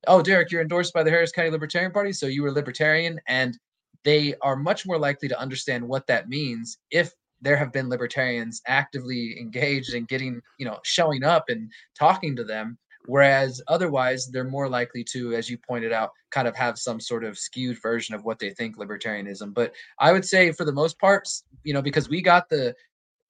Oh, 0.08 0.22
Derrick, 0.22 0.52
you're 0.52 0.62
endorsed 0.62 0.94
by 0.94 1.02
the 1.02 1.12
Harris 1.12 1.32
County 1.32 1.50
Libertarian 1.50 1.94
Party, 1.94 2.12
so 2.12 2.26
you 2.26 2.44
were 2.44 2.52
libertarian, 2.52 3.22
and 3.30 3.58
they 4.04 4.36
are 4.42 4.58
much 4.58 4.86
more 4.86 4.98
likely 4.98 5.30
to 5.30 5.40
understand 5.40 5.88
what 5.88 6.08
that 6.08 6.28
means 6.28 6.78
if 6.90 7.14
there 7.42 7.58
have 7.58 7.72
been 7.72 7.90
libertarians 7.90 8.62
actively 8.68 9.40
engaged 9.40 9.94
in 9.94 10.06
getting, 10.06 10.42
you 10.58 10.66
know, 10.66 10.80
showing 10.84 11.24
up 11.24 11.46
and 11.50 11.72
talking 11.98 12.36
to 12.36 12.44
them. 12.44 12.78
Whereas 13.06 13.62
otherwise, 13.68 14.28
they're 14.28 14.44
more 14.44 14.70
likely 14.70 15.04
to, 15.06 15.34
as 15.34 15.50
you 15.50 15.58
pointed 15.58 15.92
out, 15.92 16.12
kind 16.30 16.48
of 16.48 16.56
have 16.56 16.78
some 16.78 17.00
sort 17.00 17.24
of 17.24 17.38
skewed 17.38 17.82
version 17.82 18.14
of 18.14 18.24
what 18.24 18.38
they 18.38 18.52
think 18.52 18.78
libertarianism. 18.78 19.56
But 19.56 19.74
I 20.00 20.12
would 20.12 20.24
say, 20.24 20.52
for 20.52 20.66
the 20.66 20.72
most 20.72 21.00
part, 21.00 21.28
you 21.64 21.74
know, 21.74 21.82
because 21.82 22.10
we 22.10 22.22
got 22.22 22.48
the 22.50 22.76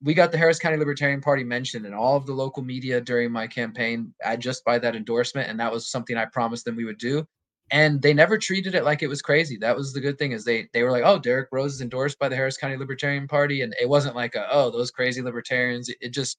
we 0.03 0.13
got 0.13 0.31
the 0.31 0.37
Harris 0.37 0.59
County 0.59 0.77
Libertarian 0.77 1.21
Party 1.21 1.43
mentioned 1.43 1.85
in 1.85 1.93
all 1.93 2.17
of 2.17 2.25
the 2.25 2.33
local 2.33 2.63
media 2.63 2.99
during 2.99 3.31
my 3.31 3.45
campaign 3.45 4.13
uh, 4.25 4.35
just 4.35 4.65
by 4.65 4.79
that 4.79 4.95
endorsement, 4.95 5.47
and 5.47 5.59
that 5.59 5.71
was 5.71 5.89
something 5.89 6.17
I 6.17 6.25
promised 6.25 6.65
them 6.65 6.75
we 6.75 6.85
would 6.85 6.97
do 6.97 7.25
and 7.71 8.01
they 8.01 8.13
never 8.13 8.37
treated 8.37 8.75
it 8.75 8.83
like 8.83 9.01
it 9.01 9.07
was 9.07 9.21
crazy. 9.21 9.57
That 9.57 9.75
was 9.75 9.93
the 9.93 10.01
good 10.01 10.19
thing 10.19 10.33
is 10.33 10.43
they 10.43 10.67
they 10.73 10.83
were 10.83 10.91
like, 10.91 11.03
oh, 11.05 11.17
Derrick 11.17 11.49
Broze 11.49 11.73
is 11.73 11.81
endorsed 11.81 12.19
by 12.19 12.27
the 12.27 12.35
Harris 12.35 12.57
County 12.57 12.75
Libertarian 12.75 13.27
Party, 13.27 13.61
and 13.61 13.73
it 13.81 13.87
wasn't 13.87 14.15
like, 14.15 14.35
a, 14.35 14.45
oh, 14.51 14.69
those 14.69 14.91
crazy 14.91 15.21
libertarians. 15.21 15.89
It, 16.01 16.09
just 16.09 16.37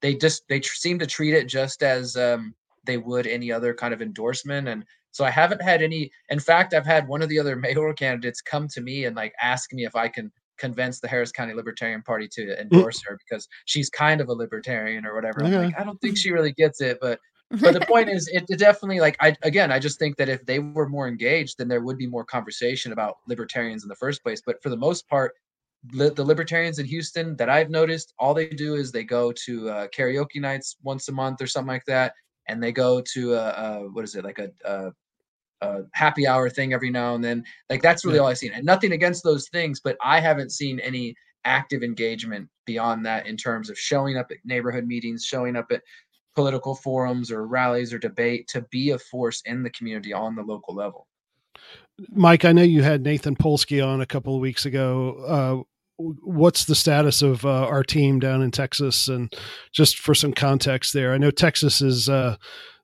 they 0.00 0.14
just 0.14 0.42
they 0.48 0.58
tr- 0.58 0.74
seem 0.74 0.98
to 0.98 1.06
treat 1.06 1.34
it 1.34 1.46
just 1.46 1.82
as 1.82 2.16
um, 2.16 2.54
they 2.84 2.96
would 2.96 3.26
any 3.26 3.52
other 3.52 3.74
kind 3.74 3.92
of 3.92 4.00
endorsement, 4.00 4.68
and 4.68 4.84
so 5.10 5.24
I 5.24 5.30
haven't 5.30 5.62
had 5.62 5.82
any. 5.82 6.10
In 6.30 6.40
fact, 6.40 6.72
I've 6.72 6.86
had 6.86 7.06
one 7.06 7.20
of 7.20 7.28
the 7.28 7.38
other 7.38 7.56
mayoral 7.56 7.94
candidates 7.94 8.40
come 8.40 8.66
to 8.68 8.80
me 8.80 9.04
and 9.04 9.14
like 9.14 9.34
ask 9.40 9.72
me 9.74 9.84
if 9.84 9.94
I 9.94 10.08
can 10.08 10.32
convince 10.56 11.00
the 11.00 11.08
Harris 11.08 11.32
County 11.32 11.52
Libertarian 11.52 12.02
Party 12.02 12.28
to 12.28 12.58
endorse 12.60 13.02
her 13.06 13.18
because 13.18 13.48
she's 13.66 13.90
kind 13.90 14.20
of 14.20 14.28
a 14.28 14.32
libertarian 14.32 15.06
or 15.06 15.14
whatever. 15.14 15.42
I'm 15.44 15.52
like, 15.52 15.78
I 15.78 15.84
don't 15.84 15.98
think 16.00 16.18
she 16.18 16.32
really 16.32 16.52
gets 16.52 16.80
it, 16.80 16.98
but 17.00 17.18
but 17.50 17.74
the 17.74 17.80
point 17.80 18.08
is 18.16 18.28
it, 18.32 18.44
it, 18.48 18.58
definitely 18.58 19.00
like 19.00 19.16
i 19.20 19.34
again 19.42 19.72
i 19.72 19.78
just 19.78 19.98
think 19.98 20.16
that 20.16 20.28
if 20.28 20.44
they 20.46 20.58
were 20.58 20.88
more 20.88 21.08
engaged 21.08 21.58
then 21.58 21.68
there 21.68 21.80
would 21.82 21.98
be 21.98 22.06
more 22.06 22.24
conversation 22.24 22.92
about 22.92 23.18
libertarians 23.26 23.82
in 23.82 23.88
the 23.88 23.94
first 23.96 24.22
place 24.22 24.42
but 24.44 24.62
for 24.62 24.68
the 24.68 24.76
most 24.76 25.08
part 25.08 25.34
li- 25.92 26.10
the 26.10 26.24
libertarians 26.24 26.78
in 26.78 26.86
houston 26.86 27.36
that 27.36 27.48
i've 27.48 27.70
noticed 27.70 28.14
all 28.18 28.34
they 28.34 28.48
do 28.48 28.74
is 28.74 28.92
they 28.92 29.04
go 29.04 29.32
to 29.32 29.68
uh, 29.70 29.86
karaoke 29.88 30.40
nights 30.40 30.76
once 30.82 31.08
a 31.08 31.12
month 31.12 31.40
or 31.42 31.46
something 31.46 31.68
like 31.68 31.84
that 31.86 32.14
and 32.48 32.62
they 32.62 32.72
go 32.72 33.00
to 33.00 33.34
a, 33.34 33.48
a 33.50 33.90
what 33.92 34.04
is 34.04 34.14
it 34.14 34.24
like 34.24 34.38
a, 34.38 34.50
a, 34.64 34.90
a 35.62 35.82
happy 35.92 36.26
hour 36.26 36.48
thing 36.48 36.72
every 36.72 36.90
now 36.90 37.14
and 37.14 37.22
then. 37.22 37.44
Like 37.68 37.82
that's 37.82 38.04
really 38.04 38.16
Yeah. 38.16 38.22
all 38.22 38.28
I've 38.28 38.38
seen, 38.38 38.52
and 38.52 38.64
nothing 38.64 38.92
against 38.92 39.22
those 39.22 39.48
things, 39.48 39.80
but 39.80 39.96
I 40.02 40.20
haven't 40.20 40.50
seen 40.52 40.80
any 40.80 41.14
active 41.44 41.82
engagement 41.82 42.48
beyond 42.66 43.06
that 43.06 43.26
in 43.26 43.36
terms 43.36 43.70
of 43.70 43.78
showing 43.78 44.16
up 44.16 44.30
at 44.30 44.38
neighborhood 44.44 44.86
meetings, 44.86 45.24
showing 45.24 45.56
up 45.56 45.66
at 45.70 45.82
political 46.34 46.74
forums 46.74 47.30
or 47.30 47.46
rallies 47.46 47.92
or 47.92 47.98
debate 47.98 48.48
to 48.48 48.62
be 48.70 48.90
a 48.90 48.98
force 48.98 49.42
in 49.44 49.62
the 49.62 49.70
community 49.70 50.12
on 50.12 50.34
the 50.34 50.42
local 50.42 50.74
level. 50.74 51.06
Mike, 52.10 52.44
I 52.44 52.52
know 52.52 52.62
you 52.62 52.82
had 52.82 53.02
Nathan 53.02 53.36
Polsky 53.36 53.86
on 53.86 54.00
a 54.00 54.06
couple 54.06 54.34
of 54.34 54.40
weeks 54.40 54.64
ago. 54.64 55.16
Uh, 55.26 55.62
what's 56.22 56.64
the 56.64 56.74
status 56.74 57.20
of 57.22 57.44
uh, 57.44 57.66
our 57.66 57.82
team 57.82 58.20
down 58.20 58.42
in 58.42 58.50
Texas? 58.50 59.08
And 59.08 59.32
just 59.72 59.98
for 59.98 60.14
some 60.14 60.32
context 60.32 60.92
there, 60.94 61.12
I 61.12 61.18
know 61.18 61.30
Texas 61.30 61.82
is 61.82 62.08
uh, 62.08 62.36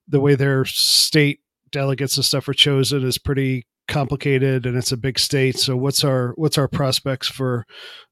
the 0.09 0.21
way 0.21 0.35
their 0.35 0.65
state 0.65 1.41
delegates 1.71 2.17
and 2.17 2.25
stuff 2.25 2.49
are 2.49 2.55
chosen 2.55 3.05
is 3.05 3.19
pretty 3.19 3.67
complicated, 3.89 4.67
and 4.67 4.77
it's 4.77 4.93
a 4.93 4.97
big 4.97 5.19
state. 5.19 5.59
So, 5.59 5.77
what's 5.77 6.05
our 6.05 6.33
what's 6.37 6.59
our 6.59 6.69
prospects 6.69 7.29
for 7.29 7.67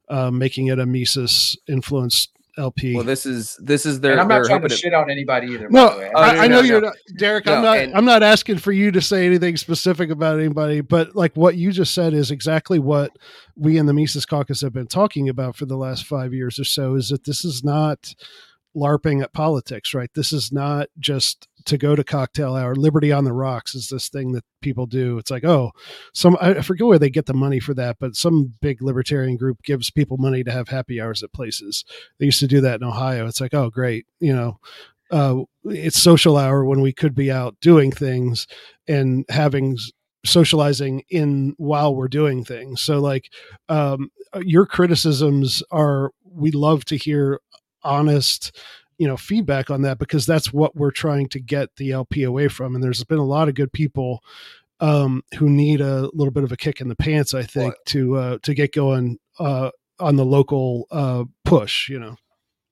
uh, 0.09 0.30
making 0.30 0.68
it 0.68 0.78
a 0.78 0.87
Mises 0.87 1.57
influenced 1.68 2.34
LP? 2.57 2.94
Well, 2.94 3.05
this 3.05 3.26
is 3.26 3.57
this 3.61 3.84
is 3.86 4.00
their. 4.00 4.12
and 4.12 4.20
I'm 4.20 4.28
not 4.28 4.34
they're 4.36 4.59
trying 4.59 4.68
to 4.68 4.76
shit 4.76 4.94
on 4.94 5.11
anybody 5.11 5.48
either. 5.48 5.68
No, 5.68 5.88
by 5.88 5.94
the 5.94 6.00
way. 6.00 6.11
I, 6.14 6.44
I 6.44 6.48
know 6.48 6.57
no, 6.57 6.62
you're 6.62 6.80
no. 6.80 6.88
not, 6.88 6.96
Derrick. 7.16 7.46
No, 7.46 7.55
I'm 7.55 7.62
not. 7.62 7.78
and- 7.78 7.94
I'm 7.94 8.05
not 8.05 8.22
asking 8.22 8.59
for 8.59 8.72
you 8.72 8.90
to 8.92 9.00
say 9.00 9.26
anything 9.26 9.57
specific 9.57 10.11
about 10.11 10.38
anybody, 10.38 10.80
but 10.80 11.16
like 11.16 11.36
what 11.36 11.57
you 11.57 11.72
just 11.72 11.94
said 11.94 12.14
is 12.14 12.30
exactly 12.30 12.78
what 12.78 13.11
we 13.57 13.78
in 13.78 13.86
the 13.86 13.92
Mises 13.92 14.26
Caucus 14.26 14.61
have 14.61 14.72
been 14.72 14.86
talking 14.86 15.28
about 15.28 15.57
for 15.57 15.66
the 15.66 15.76
last 15.76 16.07
five 16.07 16.32
years 16.32 16.59
or 16.59 16.64
so. 16.64 16.94
Is 16.94 17.09
that 17.09 17.24
this 17.24 17.44
is 17.44 17.64
not 17.64 18.14
LARPing 18.76 19.22
at 19.22 19.32
politics, 19.32 19.94
right? 19.94 20.11
This 20.14 20.32
is 20.32 20.52
not 20.52 20.88
just 20.98 21.48
to 21.66 21.78
go 21.78 21.96
to 21.96 22.04
cocktail 22.04 22.54
hour. 22.54 22.74
Liberty 22.74 23.12
on 23.12 23.24
the 23.24 23.32
rocks 23.32 23.74
is 23.74 23.88
this 23.88 24.08
thing 24.08 24.32
that 24.32 24.44
people 24.60 24.86
do. 24.86 25.18
It's 25.18 25.30
like, 25.30 25.44
oh, 25.44 25.72
some 26.12 26.36
I 26.40 26.60
forget 26.60 26.86
where 26.86 26.98
they 26.98 27.10
get 27.10 27.26
the 27.26 27.34
money 27.34 27.60
for 27.60 27.74
that, 27.74 27.96
but 27.98 28.16
some 28.16 28.54
big 28.60 28.82
libertarian 28.82 29.36
group 29.36 29.62
gives 29.62 29.90
people 29.90 30.16
money 30.16 30.44
to 30.44 30.52
have 30.52 30.68
happy 30.68 31.00
hours 31.00 31.22
at 31.22 31.32
places. 31.32 31.84
They 32.18 32.26
used 32.26 32.40
to 32.40 32.46
do 32.46 32.60
that 32.62 32.80
in 32.80 32.86
Ohio. 32.86 33.26
It's 33.26 33.40
like, 33.40 33.54
oh, 33.54 33.70
great, 33.70 34.06
you 34.20 34.34
know, 34.34 34.58
uh, 35.10 35.42
it's 35.64 36.00
social 36.00 36.36
hour 36.36 36.64
when 36.64 36.80
we 36.80 36.92
could 36.92 37.14
be 37.14 37.30
out 37.30 37.56
doing 37.60 37.92
things 37.92 38.46
and 38.88 39.24
having 39.28 39.76
socializing 40.24 41.02
in 41.10 41.54
while 41.58 41.94
we're 41.94 42.08
doing 42.08 42.44
things. 42.44 42.80
So, 42.80 43.00
like, 43.00 43.30
um, 43.68 44.10
your 44.40 44.66
criticisms 44.66 45.62
are 45.70 46.10
we 46.24 46.50
love 46.50 46.84
to 46.86 46.96
hear 46.96 47.40
honest 47.82 48.58
you 48.99 49.07
know 49.07 49.16
feedback 49.16 49.70
on 49.70 49.82
that 49.82 49.99
because 49.99 50.26
that's 50.26 50.53
what 50.53 50.76
we're 50.76 50.90
trying 50.90 51.28
to 51.28 51.40
get 51.40 51.74
the 51.76 51.90
LP 51.92 52.22
away 52.22 52.49
from 52.49 52.74
and 52.74 52.82
there's 52.82 53.05
been 53.05 53.18
a 53.18 53.24
lot 53.24 53.49
of 53.49 53.55
good 53.55 53.72
people 53.72 54.22
um 54.80 55.22
who 55.38 55.49
need 55.49 55.80
a 55.80 56.09
little 56.12 56.32
bit 56.32 56.45
of 56.45 56.53
a 56.53 56.57
kick 56.57 56.80
in 56.80 56.88
the 56.88 56.97
pants 56.97 57.34
I 57.34 57.42
think 57.42 57.74
Well- 57.74 57.82
to 57.86 58.16
uh 58.16 58.38
to 58.42 58.55
get 58.55 58.72
going 58.72 59.18
uh 59.38 59.70
on 60.01 60.16
the 60.16 60.24
local 60.24 60.86
uh 60.90 61.24
push 61.45 61.88
you 61.88 61.99
know 61.99 62.16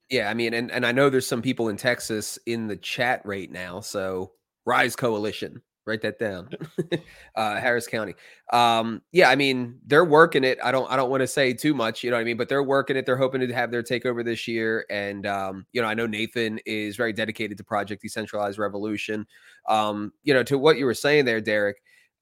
Yeah, 0.09 0.29
I 0.29 0.33
mean, 0.33 0.53
and 0.53 0.69
and 0.71 0.85
I 0.85 0.91
know 0.91 1.09
there's 1.09 1.25
some 1.27 1.41
people 1.41 1.69
in 1.69 1.77
Texas 1.77 2.37
in 2.45 2.67
the 2.67 2.75
chat 2.75 3.21
right 3.25 3.49
now. 3.49 3.79
So 3.79 4.33
Rise 4.65 4.95
Coalition, 4.95 5.61
write 5.85 6.01
that 6.01 6.19
down. 6.19 6.49
uh, 7.35 7.59
Harris 7.59 7.87
County. 7.87 8.15
Um, 8.51 9.01
yeah, 9.11 9.29
I 9.29 9.35
mean, 9.35 9.79
they're 9.85 10.05
working 10.05 10.43
it. 10.43 10.57
I 10.63 10.71
don't 10.71 10.89
I 10.91 10.95
don't 10.95 11.09
want 11.09 11.21
to 11.21 11.27
say 11.27 11.53
too 11.53 11.73
much, 11.73 12.03
you 12.03 12.09
know 12.09 12.17
what 12.17 12.21
I 12.21 12.25
mean, 12.25 12.37
but 12.37 12.49
they're 12.49 12.63
working 12.63 12.95
it. 12.95 13.05
They're 13.05 13.17
hoping 13.17 13.41
to 13.41 13.53
have 13.53 13.71
their 13.71 13.83
takeover 13.83 14.23
this 14.23 14.47
year. 14.47 14.85
And 14.89 15.25
um, 15.25 15.65
you 15.71 15.81
know, 15.81 15.87
I 15.87 15.93
know 15.93 16.07
Nathan 16.07 16.59
is 16.65 16.95
very 16.95 17.13
dedicated 17.13 17.57
to 17.57 17.63
Project 17.63 18.01
Decentralized 18.01 18.59
Revolution. 18.59 19.25
Um, 19.67 20.11
you 20.23 20.33
know, 20.33 20.43
to 20.43 20.57
what 20.57 20.77
you 20.77 20.85
were 20.85 20.93
saying 20.93 21.25
there, 21.25 21.41
Derrick. 21.41 21.77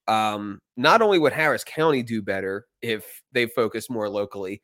Um, 0.08 0.60
not 0.76 1.00
only 1.00 1.20
would 1.20 1.32
Harris 1.32 1.62
County 1.62 2.02
do 2.02 2.22
better 2.22 2.66
if 2.80 3.22
they 3.30 3.46
focus 3.46 3.88
more 3.88 4.08
locally, 4.08 4.60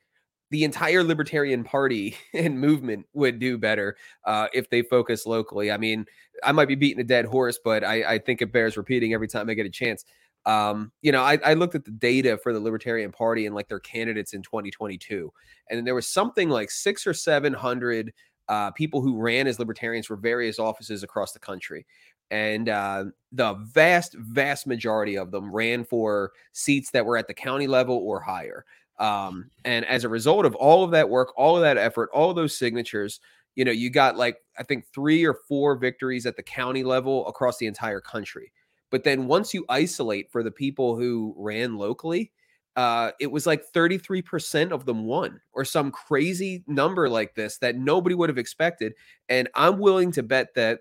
the 0.50 0.64
entire 0.64 1.02
Libertarian 1.02 1.64
Party 1.64 2.16
and 2.34 2.60
movement 2.60 3.06
would 3.12 3.38
do 3.38 3.58
better 3.58 3.96
uh, 4.24 4.48
if 4.52 4.70
they 4.70 4.82
focus 4.82 5.26
locally. 5.26 5.70
I 5.70 5.76
mean, 5.76 6.06
I 6.42 6.52
might 6.52 6.68
be 6.68 6.74
beating 6.74 7.00
a 7.00 7.04
dead 7.04 7.24
horse, 7.24 7.58
but 7.62 7.84
I, 7.84 8.14
I 8.14 8.18
think 8.18 8.42
it 8.42 8.52
bears 8.52 8.76
repeating 8.76 9.14
every 9.14 9.28
time 9.28 9.50
I 9.50 9.54
get 9.54 9.66
a 9.66 9.70
chance. 9.70 10.04
Um, 10.46 10.92
you 11.02 11.12
know, 11.12 11.22
I, 11.22 11.38
I 11.44 11.54
looked 11.54 11.74
at 11.74 11.84
the 11.84 11.90
data 11.90 12.38
for 12.42 12.52
the 12.52 12.60
Libertarian 12.60 13.12
Party 13.12 13.46
and 13.46 13.54
like 13.54 13.68
their 13.68 13.80
candidates 13.80 14.32
in 14.32 14.42
2022, 14.42 15.30
and 15.68 15.86
there 15.86 15.94
was 15.94 16.08
something 16.08 16.48
like 16.48 16.70
six 16.70 17.06
or 17.06 17.12
seven 17.12 17.52
hundred 17.52 18.14
uh, 18.48 18.70
people 18.70 19.02
who 19.02 19.16
ran 19.18 19.46
as 19.46 19.58
libertarians 19.58 20.06
for 20.06 20.16
various 20.16 20.58
offices 20.58 21.02
across 21.02 21.32
the 21.32 21.38
country. 21.38 21.86
And 22.30 22.68
uh, 22.68 23.06
the 23.32 23.54
vast, 23.54 24.14
vast 24.14 24.66
majority 24.66 25.16
of 25.16 25.30
them 25.30 25.54
ran 25.54 25.84
for 25.84 26.32
seats 26.52 26.90
that 26.90 27.04
were 27.04 27.16
at 27.16 27.26
the 27.26 27.34
county 27.34 27.66
level 27.66 27.96
or 27.96 28.20
higher. 28.20 28.64
Um, 28.98 29.50
and 29.64 29.84
as 29.84 30.04
a 30.04 30.08
result 30.08 30.44
of 30.44 30.54
all 30.56 30.84
of 30.84 30.90
that 30.90 31.08
work, 31.08 31.32
all 31.36 31.56
of 31.56 31.62
that 31.62 31.76
effort, 31.76 32.10
all 32.12 32.30
of 32.30 32.36
those 32.36 32.56
signatures, 32.56 33.20
you 33.54 33.64
know, 33.64 33.72
you 33.72 33.90
got 33.90 34.16
like, 34.16 34.38
I 34.58 34.62
think 34.62 34.86
three 34.92 35.24
or 35.24 35.34
four 35.34 35.76
victories 35.76 36.26
at 36.26 36.36
the 36.36 36.42
county 36.42 36.84
level 36.84 37.26
across 37.26 37.58
the 37.58 37.66
entire 37.66 38.00
country. 38.00 38.52
But 38.90 39.04
then 39.04 39.26
once 39.26 39.52
you 39.52 39.64
isolate 39.68 40.30
for 40.32 40.42
the 40.42 40.50
people 40.50 40.96
who 40.96 41.34
ran 41.36 41.76
locally, 41.76 42.32
uh, 42.76 43.10
it 43.20 43.30
was 43.30 43.46
like 43.46 43.64
33% 43.72 44.70
of 44.70 44.86
them 44.86 45.04
won, 45.04 45.40
or 45.52 45.64
some 45.64 45.90
crazy 45.90 46.62
number 46.68 47.08
like 47.08 47.34
this 47.34 47.58
that 47.58 47.76
nobody 47.76 48.14
would 48.14 48.28
have 48.28 48.38
expected. 48.38 48.94
And 49.28 49.48
I'm 49.54 49.78
willing 49.78 50.12
to 50.12 50.22
bet 50.22 50.54
that 50.54 50.80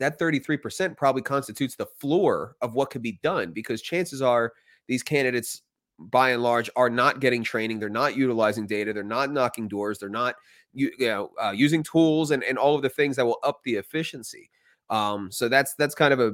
that 0.00 0.18
33% 0.18 0.96
probably 0.96 1.22
constitutes 1.22 1.76
the 1.76 1.86
floor 1.86 2.56
of 2.60 2.74
what 2.74 2.90
could 2.90 3.02
be 3.02 3.20
done 3.22 3.52
because 3.52 3.80
chances 3.80 4.20
are 4.20 4.52
these 4.88 5.04
candidates 5.04 5.62
by 5.98 6.30
and 6.30 6.42
large 6.42 6.68
are 6.76 6.90
not 6.90 7.20
getting 7.20 7.44
training 7.44 7.78
they're 7.78 7.88
not 7.88 8.16
utilizing 8.16 8.66
data 8.66 8.92
they're 8.92 9.04
not 9.04 9.30
knocking 9.32 9.68
doors 9.68 9.98
they're 9.98 10.08
not 10.08 10.34
you, 10.72 10.90
you 10.98 11.06
know 11.06 11.30
uh, 11.40 11.52
using 11.54 11.82
tools 11.82 12.30
and, 12.30 12.42
and 12.44 12.58
all 12.58 12.74
of 12.74 12.82
the 12.82 12.88
things 12.88 13.16
that 13.16 13.26
will 13.26 13.38
up 13.42 13.60
the 13.64 13.74
efficiency. 13.74 14.50
Um 14.90 15.30
so 15.30 15.48
that's 15.48 15.74
that's 15.74 15.94
kind 15.94 16.12
of 16.12 16.20
a 16.20 16.32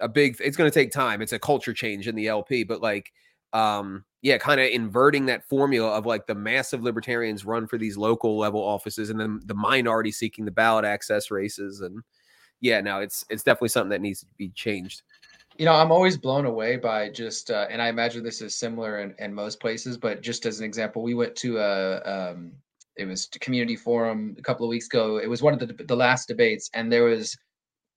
a 0.00 0.08
big 0.08 0.36
it's 0.40 0.56
going 0.56 0.70
to 0.70 0.74
take 0.74 0.92
time 0.92 1.20
it's 1.20 1.32
a 1.32 1.38
culture 1.38 1.74
change 1.74 2.06
in 2.06 2.14
the 2.14 2.28
lp 2.28 2.62
but 2.62 2.80
like 2.80 3.12
um 3.52 4.04
yeah 4.22 4.38
kind 4.38 4.60
of 4.60 4.68
inverting 4.68 5.26
that 5.26 5.48
formula 5.48 5.90
of 5.90 6.06
like 6.06 6.26
the 6.26 6.34
massive 6.34 6.82
libertarians 6.82 7.44
run 7.44 7.66
for 7.66 7.78
these 7.78 7.96
local 7.96 8.38
level 8.38 8.60
offices 8.60 9.10
and 9.10 9.18
then 9.18 9.40
the 9.46 9.54
minority 9.54 10.12
seeking 10.12 10.44
the 10.44 10.50
ballot 10.50 10.84
access 10.84 11.30
races 11.30 11.80
and 11.80 12.02
yeah 12.60 12.80
no 12.80 13.00
it's 13.00 13.24
it's 13.30 13.42
definitely 13.42 13.68
something 13.68 13.90
that 13.90 14.00
needs 14.00 14.20
to 14.20 14.26
be 14.36 14.50
changed 14.50 15.02
you 15.58 15.64
know 15.64 15.74
i'm 15.74 15.92
always 15.92 16.16
blown 16.16 16.46
away 16.46 16.76
by 16.76 17.08
just 17.08 17.50
uh, 17.50 17.66
and 17.68 17.82
i 17.82 17.88
imagine 17.88 18.22
this 18.22 18.40
is 18.40 18.54
similar 18.54 19.00
in, 19.00 19.14
in 19.18 19.34
most 19.34 19.60
places 19.60 19.96
but 19.96 20.22
just 20.22 20.46
as 20.46 20.60
an 20.60 20.64
example 20.64 21.02
we 21.02 21.14
went 21.14 21.34
to 21.36 21.58
a 21.58 22.00
um, 22.02 22.52
it 22.96 23.04
was 23.06 23.28
a 23.34 23.38
community 23.38 23.76
forum 23.76 24.34
a 24.38 24.42
couple 24.42 24.64
of 24.64 24.70
weeks 24.70 24.86
ago 24.86 25.18
it 25.18 25.28
was 25.28 25.42
one 25.42 25.52
of 25.52 25.58
the 25.60 25.84
the 25.84 25.96
last 25.96 26.28
debates 26.28 26.70
and 26.74 26.90
there 26.90 27.04
was 27.04 27.36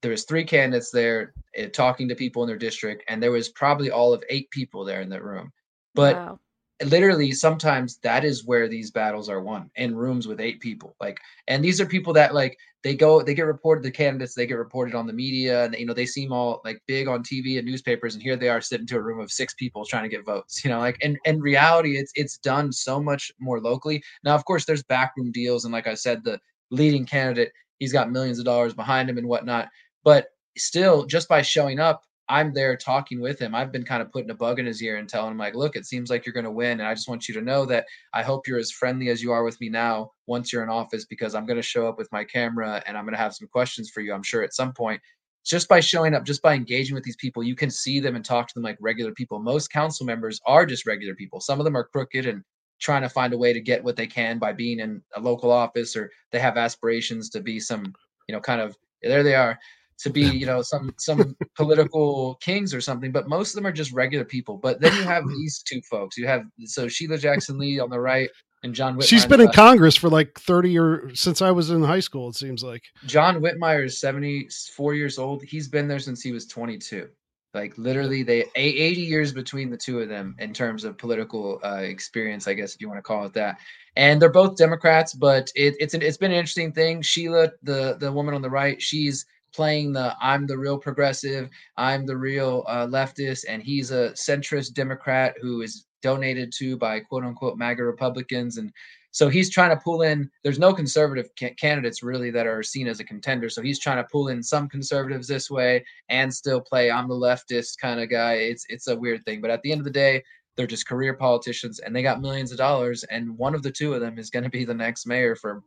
there 0.01 0.11
was 0.11 0.25
three 0.25 0.43
candidates 0.43 0.89
there 0.89 1.33
uh, 1.59 1.67
talking 1.67 2.07
to 2.09 2.15
people 2.15 2.41
in 2.41 2.47
their 2.47 2.57
district 2.57 3.03
and 3.07 3.21
there 3.21 3.31
was 3.31 3.49
probably 3.49 3.91
all 3.91 4.13
of 4.13 4.23
eight 4.29 4.49
people 4.49 4.83
there 4.83 5.01
in 5.01 5.09
that 5.09 5.23
room 5.23 5.51
but 5.93 6.15
wow. 6.15 6.39
Literally 6.85 7.31
sometimes 7.31 7.97
that 7.97 8.23
is 8.23 8.45
where 8.45 8.67
these 8.67 8.91
battles 8.91 9.29
are 9.29 9.41
won 9.41 9.69
in 9.75 9.95
rooms 9.95 10.27
with 10.27 10.39
eight 10.39 10.59
people 10.59 10.95
like 10.99 11.19
and 11.47 11.63
these 11.63 11.79
are 11.79 11.85
people 11.85 12.13
that 12.13 12.33
like 12.33 12.57
they 12.83 12.95
go 12.95 13.21
they 13.21 13.33
get 13.33 13.43
reported 13.43 13.83
the 13.83 13.91
candidates 13.91 14.33
they 14.33 14.47
get 14.47 14.55
reported 14.55 14.95
on 14.95 15.05
the 15.05 15.13
media 15.13 15.65
and 15.65 15.75
you 15.75 15.85
know 15.85 15.93
they 15.93 16.05
seem 16.05 16.31
all 16.31 16.61
like 16.65 16.81
big 16.87 17.07
on 17.07 17.23
tv 17.23 17.57
and 17.57 17.67
newspapers 17.67 18.13
and 18.13 18.23
here 18.23 18.35
they 18.35 18.49
are 18.49 18.61
sitting 18.61 18.87
to 18.87 18.97
a 18.97 19.01
room 19.01 19.19
of 19.19 19.31
six 19.31 19.53
people 19.53 19.85
trying 19.85 20.03
to 20.03 20.09
get 20.09 20.25
votes 20.25 20.63
you 20.63 20.69
know 20.69 20.79
like 20.79 20.97
and 21.03 21.17
in 21.25 21.39
reality 21.39 21.97
it's 21.97 22.11
it's 22.15 22.37
done 22.37 22.71
so 22.71 23.01
much 23.01 23.31
more 23.39 23.59
locally. 23.59 24.01
Now 24.23 24.35
of 24.35 24.45
course 24.45 24.65
there's 24.65 24.83
backroom 24.83 25.31
deals 25.31 25.65
and 25.65 25.73
like 25.73 25.87
i 25.87 25.93
said 25.93 26.23
the 26.23 26.39
leading 26.71 27.05
candidate 27.05 27.51
he's 27.79 27.93
got 27.93 28.11
millions 28.11 28.39
of 28.39 28.45
dollars 28.45 28.73
behind 28.73 29.09
him 29.09 29.17
and 29.17 29.27
whatnot 29.27 29.67
but 30.03 30.27
still 30.57 31.05
just 31.05 31.27
by 31.27 31.41
showing 31.41 31.79
up 31.79 32.03
I'm 32.29 32.53
there 32.53 32.77
talking 32.77 33.19
with 33.19 33.39
him. 33.39 33.53
I've 33.53 33.71
been 33.71 33.83
kind 33.83 34.01
of 34.01 34.11
putting 34.11 34.29
a 34.29 34.35
bug 34.35 34.59
in 34.59 34.65
his 34.65 34.81
ear 34.81 34.97
and 34.97 35.09
telling 35.09 35.31
him, 35.31 35.37
like, 35.37 35.55
look, 35.55 35.75
it 35.75 35.85
seems 35.85 36.09
like 36.09 36.25
you're 36.25 36.33
going 36.33 36.45
to 36.45 36.51
win. 36.51 36.79
And 36.79 36.87
I 36.87 36.93
just 36.93 37.09
want 37.09 37.27
you 37.27 37.33
to 37.33 37.41
know 37.41 37.65
that 37.65 37.85
I 38.13 38.23
hope 38.23 38.47
you're 38.47 38.59
as 38.59 38.71
friendly 38.71 39.09
as 39.09 39.21
you 39.21 39.31
are 39.31 39.43
with 39.43 39.59
me 39.59 39.69
now 39.69 40.11
once 40.27 40.53
you're 40.53 40.63
in 40.63 40.69
office, 40.69 41.05
because 41.05 41.35
I'm 41.35 41.45
going 41.45 41.57
to 41.57 41.63
show 41.63 41.87
up 41.87 41.97
with 41.97 42.11
my 42.11 42.23
camera 42.23 42.81
and 42.85 42.97
I'm 42.97 43.03
going 43.03 43.13
to 43.13 43.19
have 43.19 43.35
some 43.35 43.47
questions 43.47 43.89
for 43.89 44.01
you, 44.01 44.13
I'm 44.13 44.23
sure, 44.23 44.43
at 44.43 44.53
some 44.53 44.71
point. 44.71 45.01
Just 45.43 45.67
by 45.67 45.79
showing 45.79 46.13
up, 46.13 46.23
just 46.23 46.41
by 46.41 46.53
engaging 46.53 46.93
with 46.93 47.03
these 47.03 47.15
people, 47.15 47.43
you 47.43 47.55
can 47.55 47.71
see 47.71 47.99
them 47.99 48.15
and 48.15 48.23
talk 48.23 48.47
to 48.47 48.53
them 48.53 48.63
like 48.63 48.77
regular 48.79 49.11
people. 49.11 49.39
Most 49.39 49.71
council 49.71 50.05
members 50.05 50.39
are 50.45 50.65
just 50.65 50.85
regular 50.85 51.15
people. 51.15 51.41
Some 51.41 51.59
of 51.59 51.65
them 51.65 51.75
are 51.75 51.83
crooked 51.83 52.27
and 52.27 52.43
trying 52.79 53.01
to 53.01 53.09
find 53.09 53.33
a 53.33 53.37
way 53.37 53.51
to 53.51 53.59
get 53.61 53.83
what 53.83 53.95
they 53.95 54.07
can 54.07 54.39
by 54.39 54.53
being 54.53 54.79
in 54.79 55.01
a 55.15 55.19
local 55.19 55.51
office 55.51 55.95
or 55.95 56.11
they 56.31 56.39
have 56.39 56.57
aspirations 56.57 57.29
to 57.29 57.41
be 57.41 57.59
some, 57.59 57.93
you 58.27 58.35
know, 58.35 58.41
kind 58.41 58.61
of 58.61 58.77
there 59.03 59.23
they 59.23 59.35
are 59.35 59.57
to 60.01 60.09
be 60.09 60.21
you 60.21 60.45
know 60.45 60.61
some 60.61 60.93
some 60.97 61.35
political 61.55 62.35
kings 62.41 62.73
or 62.73 62.81
something 62.81 63.11
but 63.11 63.27
most 63.27 63.51
of 63.51 63.55
them 63.55 63.65
are 63.65 63.71
just 63.71 63.91
regular 63.91 64.25
people 64.25 64.57
but 64.57 64.79
then 64.81 64.95
you 64.95 65.03
have 65.03 65.27
these 65.27 65.63
two 65.63 65.81
folks 65.89 66.17
you 66.17 66.27
have 66.27 66.43
so 66.65 66.87
sheila 66.87 67.17
jackson 67.17 67.57
lee 67.57 67.79
on 67.79 67.89
the 67.89 67.99
right 67.99 68.29
and 68.63 68.75
John. 68.75 68.95
Whitmire 68.95 69.07
She's 69.07 69.25
been 69.25 69.41
in. 69.41 69.51
Congress 69.51 69.95
for 69.95 70.09
like 70.09 70.39
30 70.39 70.77
or 70.77 71.15
since 71.15 71.41
I 71.41 71.51
was 71.51 71.69
in 71.71 71.83
high 71.83 71.99
school, 71.99 72.29
it 72.29 72.35
seems 72.35 72.63
like. 72.63 72.83
John 73.05 73.41
Whitmire 73.41 73.85
is 73.85 73.99
74 73.99 74.93
years 74.93 75.17
old. 75.17 75.43
He's 75.43 75.67
been 75.67 75.87
there 75.87 75.99
since 75.99 76.21
he 76.21 76.31
was 76.31 76.45
22. 76.47 77.09
Like 77.53 77.77
literally, 77.77 78.23
they 78.23 78.45
80 78.55 79.01
years 79.01 79.33
between 79.33 79.69
the 79.69 79.77
two 79.77 79.99
of 79.99 80.07
them 80.07 80.35
in 80.39 80.53
terms 80.53 80.85
of 80.85 80.97
political 80.97 81.59
uh, 81.63 81.81
experience, 81.81 82.47
I 82.47 82.53
guess 82.53 82.73
if 82.73 82.81
you 82.81 82.87
want 82.87 82.99
to 82.99 83.03
call 83.03 83.25
it 83.25 83.33
that. 83.33 83.57
And 83.97 84.21
they're 84.21 84.31
both 84.31 84.55
Democrats, 84.55 85.13
but 85.13 85.51
it, 85.53 85.75
it's 85.79 85.93
an, 85.93 86.01
it's 86.01 86.15
been 86.15 86.31
an 86.31 86.37
interesting 86.37 86.71
thing. 86.71 87.01
Sheila, 87.01 87.51
the 87.61 87.97
the 87.99 88.09
woman 88.09 88.33
on 88.33 88.41
the 88.41 88.49
right, 88.49 88.81
she's 88.81 89.25
playing 89.53 89.93
the 89.93 90.15
I'm 90.21 90.47
the 90.47 90.57
real 90.57 90.77
progressive, 90.77 91.49
I'm 91.77 92.05
the 92.05 92.17
real 92.17 92.63
uh, 92.67 92.87
leftist, 92.87 93.45
and 93.47 93.61
he's 93.61 93.91
a 93.91 94.11
centrist 94.11 94.73
Democrat 94.73 95.35
who 95.41 95.61
is 95.61 95.85
donated 96.01 96.51
to 96.57 96.77
by 96.77 96.99
quote 96.99 97.23
unquote 97.23 97.57
MAGA 97.57 97.83
Republicans, 97.83 98.57
and 98.57 98.71
so 99.11 99.27
he's 99.27 99.49
trying 99.49 99.75
to 99.75 99.83
pull 99.83 100.03
in. 100.03 100.29
There's 100.43 100.59
no 100.59 100.73
conservative 100.73 101.29
ca- 101.37 101.53
candidates 101.59 102.01
really 102.01 102.31
that 102.31 102.47
are 102.47 102.63
seen 102.63 102.87
as 102.87 103.01
a 103.01 103.03
contender. 103.03 103.49
So 103.49 103.61
he's 103.61 103.79
trying 103.79 103.97
to 103.97 104.07
pull 104.09 104.29
in 104.29 104.41
some 104.41 104.69
conservatives 104.69 105.27
this 105.27 105.51
way 105.51 105.83
and 106.07 106.33
still 106.33 106.61
play 106.61 106.89
I'm 106.89 107.09
the 107.09 107.15
leftist 107.15 107.77
kind 107.79 107.99
of 107.99 108.09
guy. 108.09 108.35
It's 108.35 108.65
it's 108.69 108.87
a 108.87 108.95
weird 108.95 109.23
thing, 109.25 109.41
but 109.41 109.51
at 109.51 109.61
the 109.63 109.71
end 109.71 109.81
of 109.81 109.85
the 109.85 109.91
day, 109.91 110.23
they're 110.55 110.67
just 110.67 110.87
career 110.87 111.13
politicians 111.13 111.79
and 111.79 111.95
they 111.95 112.01
got 112.01 112.21
millions 112.21 112.51
of 112.51 112.57
dollars. 112.57 113.03
And 113.05 113.37
one 113.37 113.55
of 113.55 113.63
the 113.63 113.71
two 113.71 113.93
of 113.93 114.01
them 114.01 114.17
is 114.17 114.29
going 114.29 114.43
to 114.43 114.49
be 114.49 114.65
the 114.65 114.73
next 114.73 115.05
mayor 115.05 115.35
for 115.35 115.63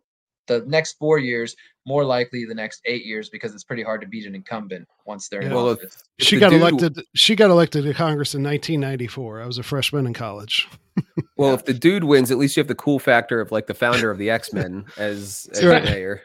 the 0.46 0.64
next 0.66 0.94
four 0.98 1.18
years, 1.18 1.54
more 1.86 2.04
likely 2.04 2.44
the 2.44 2.54
next 2.54 2.80
eight 2.86 3.04
years, 3.04 3.28
because 3.30 3.54
it's 3.54 3.64
pretty 3.64 3.82
hard 3.82 4.00
to 4.00 4.06
beat 4.06 4.26
an 4.26 4.34
incumbent 4.34 4.86
once 5.06 5.28
they're 5.28 5.40
in 5.40 5.48
Yeah. 5.50 5.54
Well, 5.56 5.70
if- 5.70 5.78
office. 5.78 6.02
If 6.18 6.26
She 6.26 6.38
got 6.38 6.50
dude- 6.50 6.60
elected 6.60 7.00
she 7.14 7.36
got 7.36 7.50
elected 7.50 7.84
to 7.84 7.94
Congress 7.94 8.34
in 8.34 8.42
1994. 8.42 9.40
I 9.42 9.46
was 9.46 9.58
a 9.58 9.62
freshman 9.62 10.06
in 10.06 10.14
college. 10.14 10.68
Well, 11.36 11.48
Yeah. 11.48 11.54
if 11.54 11.64
the 11.64 11.74
dude 11.74 12.04
wins, 12.04 12.30
at 12.30 12.38
least 12.38 12.56
you 12.56 12.60
have 12.60 12.68
the 12.68 12.76
cool 12.76 13.00
factor 13.00 13.40
of 13.40 13.50
like 13.50 13.66
the 13.66 13.74
founder 13.74 14.10
of 14.12 14.18
the 14.18 14.30
X 14.30 14.52
Men 14.52 14.84
as, 14.96 15.48
as 15.52 15.64
Right. 15.64 15.82
mayor. 15.84 16.22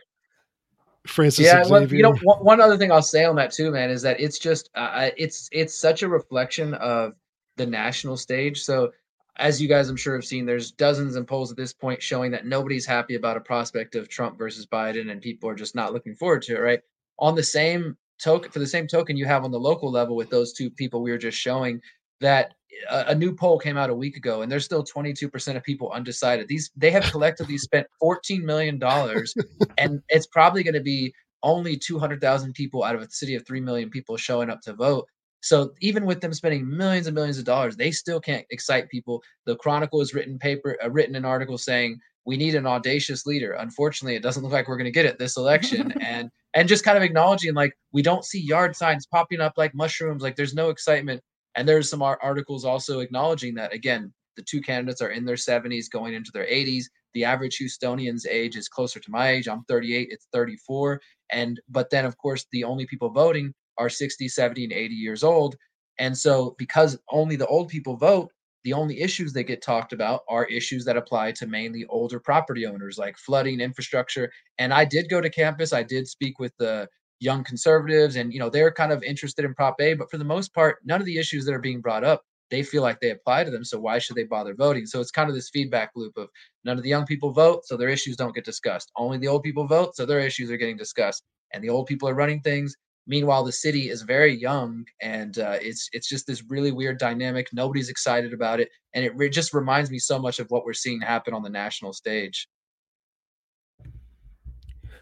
Francis 1.08 1.46
yeah 1.46 1.64
well, 1.68 1.88
you 1.92 2.04
know 2.04 2.14
one, 2.24 2.38
one 2.44 2.62
other 2.62 2.78
thing 2.78 2.92
i'll 2.92 3.02
say 3.02 3.24
on 3.26 3.36
that 3.36 3.52
too 3.52 3.72
man 3.72 3.90
is 3.90 4.02
that 4.02 4.20
it's 4.20 4.38
just 4.38 4.70
uh, 4.76 5.10
it's 5.18 5.50
it's 5.52 5.74
such 5.74 6.04
a 6.04 6.08
reflection 6.10 6.74
of 6.76 7.14
the 7.56 7.66
national 7.66 8.16
stage 8.18 8.62
so 8.62 8.92
as 9.40 9.62
you 9.62 9.68
guys 9.68 9.90
i'm 9.90 9.96
sure 9.96 10.16
have 10.16 10.26
seen 10.26 10.46
there's 10.46 10.72
dozens 10.72 11.16
of 11.16 11.26
polls 11.26 11.52
at 11.52 11.58
this 11.58 11.74
point 11.74 12.02
showing 12.02 12.32
that 12.32 12.46
nobody's 12.46 12.86
happy 12.86 13.16
about 13.16 13.38
a 13.38 13.42
prospect 13.42 13.96
of 13.96 14.10
trump 14.10 14.38
versus 14.38 14.66
biden 14.66 15.12
and 15.12 15.22
people 15.22 15.50
are 15.50 15.56
just 15.56 15.76
not 15.76 15.94
looking 15.94 16.16
forward 16.16 16.42
to 16.42 16.56
it 16.56 16.60
right 16.60 16.82
on 17.20 17.36
the 17.36 17.44
same 17.44 17.98
token 18.22 18.52
for 18.52 18.60
the 18.60 18.68
same 18.68 18.88
token 18.88 19.18
you 19.18 19.26
have 19.26 19.44
on 19.44 19.52
the 19.52 19.60
local 19.60 19.92
level 19.92 20.16
with 20.16 20.30
those 20.30 20.54
two 20.54 20.70
people 20.70 21.02
we 21.02 21.12
were 21.12 21.18
just 21.18 21.38
showing 21.38 21.82
that 22.22 22.54
a, 22.92 23.06
a 23.08 23.16
new 23.16 23.34
poll 23.34 23.58
came 23.58 23.78
out 23.78 23.90
a 23.90 23.96
week 23.96 24.18
ago 24.18 24.42
and 24.42 24.52
there's 24.52 24.66
still 24.66 24.84
22% 24.84 25.56
of 25.56 25.64
people 25.64 25.92
undecided 25.92 26.48
these 26.48 26.70
they 26.76 26.92
have 26.92 27.04
collectively 27.12 27.58
spent 27.58 27.88
14 28.00 28.46
million 28.46 28.78
dollars 28.78 29.34
and 29.78 30.02
it's 30.10 30.28
probably 30.28 30.64
going 30.64 30.74
to 30.74 30.82
be 30.82 31.14
only 31.44 31.78
200,000 31.78 32.54
people 32.54 32.84
out 32.84 32.96
of 32.96 33.02
a 33.02 33.10
city 33.10 33.36
of 33.36 33.46
3 33.46 33.62
million 33.62 33.90
people 33.90 34.18
showing 34.18 34.50
up 34.50 34.62
to 34.62 34.74
vote. 34.74 35.08
So 35.42 35.74
even 35.80 36.06
with 36.06 36.22
them 36.22 36.34
spending 36.34 36.68
millions 36.68 37.08
and 37.08 37.16
millions 37.16 37.38
of 37.38 37.46
dollars, 37.46 37.76
they 37.76 37.92
still 37.92 38.20
can't 38.20 38.46
excite 38.50 38.90
people. 38.90 39.24
The 39.46 39.56
Chronicle 39.56 40.00
has 40.00 40.14
written 40.14 40.38
paper, 40.38 40.78
uh, 40.84 40.90
written 40.90 41.16
an 41.16 41.26
article 41.26 41.58
saying 41.58 42.00
we 42.26 42.38
need 42.38 42.56
an 42.56 42.68
audacious 42.68 43.26
leader. 43.26 43.54
Unfortunately, 43.54 44.16
it 44.16 44.24
doesn't 44.24 44.44
look 44.44 44.52
like 44.52 44.68
we're 44.68 44.78
going 44.78 44.86
to 44.86 44.92
get 44.92 45.06
it 45.06 45.18
this 45.18 45.38
election, 45.38 45.92
and 46.02 46.30
and 46.56 46.68
just 46.68 46.84
kind 46.84 46.98
of 46.98 47.04
acknowledging 47.04 47.54
like 47.54 47.74
we 47.94 48.02
don't 48.02 48.26
see 48.26 48.40
yard 48.40 48.76
signs 48.76 49.06
popping 49.06 49.40
up 49.40 49.54
like 49.58 49.74
mushrooms, 49.74 50.22
like 50.22 50.36
there's 50.36 50.54
no 50.54 50.70
excitement. 50.70 51.22
And 51.56 51.68
there's 51.68 51.90
some 51.90 52.02
articles 52.02 52.64
also 52.64 53.00
acknowledging 53.00 53.56
that 53.56 53.74
again, 53.74 54.14
the 54.38 54.44
two 54.44 54.62
candidates 54.62 55.02
are 55.02 55.10
in 55.10 55.26
their 55.26 55.36
70s, 55.36 55.90
going 55.92 56.14
into 56.14 56.32
their 56.32 56.46
80s. 56.46 56.86
The 57.14 57.26
average 57.26 57.58
Houstonian's 57.60 58.28
age 58.28 58.56
is 58.56 58.70
closer 58.70 59.00
to 59.00 59.12
my 59.12 59.30
age. 59.30 59.48
I'm 59.48 59.64
38, 59.68 60.10
it's 60.12 60.28
34 60.32 61.02
and 61.32 61.60
but 61.70 61.90
then 61.90 62.06
of 62.06 62.18
course 62.18 62.46
the 62.52 62.64
only 62.64 62.86
people 62.86 63.10
voting 63.10 63.54
are 63.80 63.90
60 63.90 64.28
70 64.28 64.66
and 64.66 64.74
80 64.74 64.96
years 64.96 65.24
old. 65.24 65.56
And 65.98 66.18
so 66.18 66.56
because 66.58 66.98
only 67.12 67.36
the 67.36 67.48
old 67.48 67.70
people 67.70 67.98
vote 67.98 68.32
the 68.66 68.74
only 68.74 69.00
issues 69.00 69.32
that 69.34 69.44
get 69.44 69.62
talked 69.62 69.94
about 69.94 70.22
are 70.28 70.46
issues 70.46 70.84
that 70.84 70.98
apply 70.98 71.32
to 71.32 71.48
mainly 71.48 71.86
older 71.86 72.20
property 72.20 72.66
owners 72.66 72.98
like 72.98 73.18
flooding 73.18 73.62
infrastructure. 73.62 74.30
And 74.58 74.74
i 74.74 74.84
did 74.86 75.10
go 75.10 75.22
to 75.22 75.30
campus. 75.30 75.74
I 75.74 75.84
did 75.84 76.08
speak 76.08 76.40
with 76.40 76.54
the 76.58 76.88
young 77.22 77.44
conservatives 77.44 78.16
and 78.16 78.34
you 78.34 78.40
know 78.40 78.50
they're 78.50 78.72
kind 78.72 78.92
of 78.92 79.04
interested 79.04 79.44
in 79.44 79.54
prop 79.54 79.76
a 79.82 79.94
but 79.94 80.10
for 80.10 80.18
the 80.18 80.24
most 80.24 80.54
part 80.54 80.78
none 80.86 81.02
of 81.02 81.06
the 81.06 81.18
issues 81.18 81.44
that 81.46 81.54
are 81.54 81.60
being 81.60 81.82
brought 81.82 82.06
up 82.06 82.24
they 82.50 82.64
feel 82.64 82.82
like 82.82 83.00
they 83.00 83.12
apply 83.12 83.44
to 83.44 83.52
them 83.52 83.64
so 83.64 83.80
why 83.80 84.00
should 84.00 84.16
they 84.16 84.24
bother 84.24 84.56
voting? 84.56 84.86
So 84.86 85.00
it's 85.00 85.12
kind 85.12 85.30
of 85.30 85.36
this 85.36 85.50
feedback 85.50 85.92
loop 85.96 86.18
of 86.18 86.30
none 86.66 86.78
of 86.78 86.84
the 86.84 86.90
young 86.90 87.06
people 87.06 87.32
vote 87.32 87.66
so 87.66 87.78
their 87.78 87.90
issues 87.90 88.16
don't 88.16 88.36
get 88.36 88.46
discussed. 88.46 88.92
Only 88.96 89.18
the 89.18 89.28
old 89.28 89.44
people 89.44 89.68
vote 89.68 89.96
so 89.96 90.06
their 90.06 90.20
issues 90.20 90.52
are 90.52 90.58
getting 90.58 90.78
discussed. 90.78 91.24
And 91.54 91.64
the 91.64 91.70
old 91.70 91.88
people 91.88 92.08
are 92.10 92.16
running 92.16 92.42
things 92.42 92.76
meanwhile 93.08 93.44
the 93.44 93.52
city 93.52 93.90
is 93.90 94.02
very 94.02 94.36
young 94.36 94.86
and 95.02 95.40
uh, 95.40 95.58
it's 95.62 95.90
it's 95.94 96.08
just 96.08 96.28
this 96.28 96.44
really 96.50 96.72
weird 96.72 96.98
dynamic 96.98 97.48
nobody's 97.54 97.90
excited 97.90 98.34
about 98.34 98.60
it 98.60 98.70
and 98.94 99.04
it 99.06 99.16
re- 99.16 99.30
just 99.30 99.54
reminds 99.54 99.90
me 99.92 100.00
so 100.00 100.20
much 100.20 100.40
of 100.40 100.50
what 100.50 100.66
we're 100.66 100.74
seeing 100.74 101.02
happen 101.02 101.34
on 101.34 101.44
the 101.44 101.50
national 101.50 101.94
stage 101.94 102.48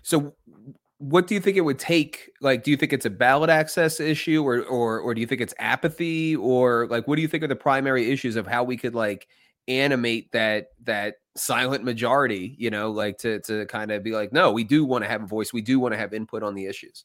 So, 0.07 0.35
what 0.99 1.27
do 1.27 1.35
you 1.35 1.41
think 1.41 1.57
it 1.57 1.61
would 1.61 1.79
take? 1.79 2.31
Like, 2.39 2.63
do 2.63 2.71
you 2.71 2.77
think 2.77 2.93
it's 2.93 3.05
a 3.05 3.09
ballot 3.09 3.49
access 3.49 3.99
issue, 3.99 4.41
or 4.41 4.63
or 4.63 5.01
or 5.01 5.13
do 5.13 5.19
you 5.19 5.27
think 5.27 5.41
it's 5.41 5.53
apathy, 5.59 6.33
or 6.37 6.87
like, 6.87 7.09
what 7.09 7.17
do 7.17 7.21
you 7.21 7.27
think 7.27 7.43
are 7.43 7.47
the 7.47 7.57
primary 7.57 8.09
issues 8.09 8.37
of 8.37 8.47
how 8.47 8.63
we 8.63 8.77
could 8.77 8.95
like 8.95 9.27
animate 9.67 10.31
that 10.31 10.69
that 10.85 11.15
silent 11.35 11.83
majority? 11.83 12.55
You 12.57 12.69
know, 12.69 12.89
like 12.89 13.17
to 13.19 13.41
to 13.41 13.65
kind 13.65 13.91
of 13.91 14.01
be 14.01 14.13
like, 14.13 14.31
no, 14.31 14.53
we 14.53 14.63
do 14.63 14.85
want 14.85 15.03
to 15.03 15.09
have 15.09 15.23
a 15.23 15.27
voice, 15.27 15.51
we 15.51 15.61
do 15.61 15.77
want 15.77 15.93
to 15.93 15.97
have 15.97 16.13
input 16.13 16.41
on 16.41 16.55
the 16.55 16.67
issues. 16.67 17.03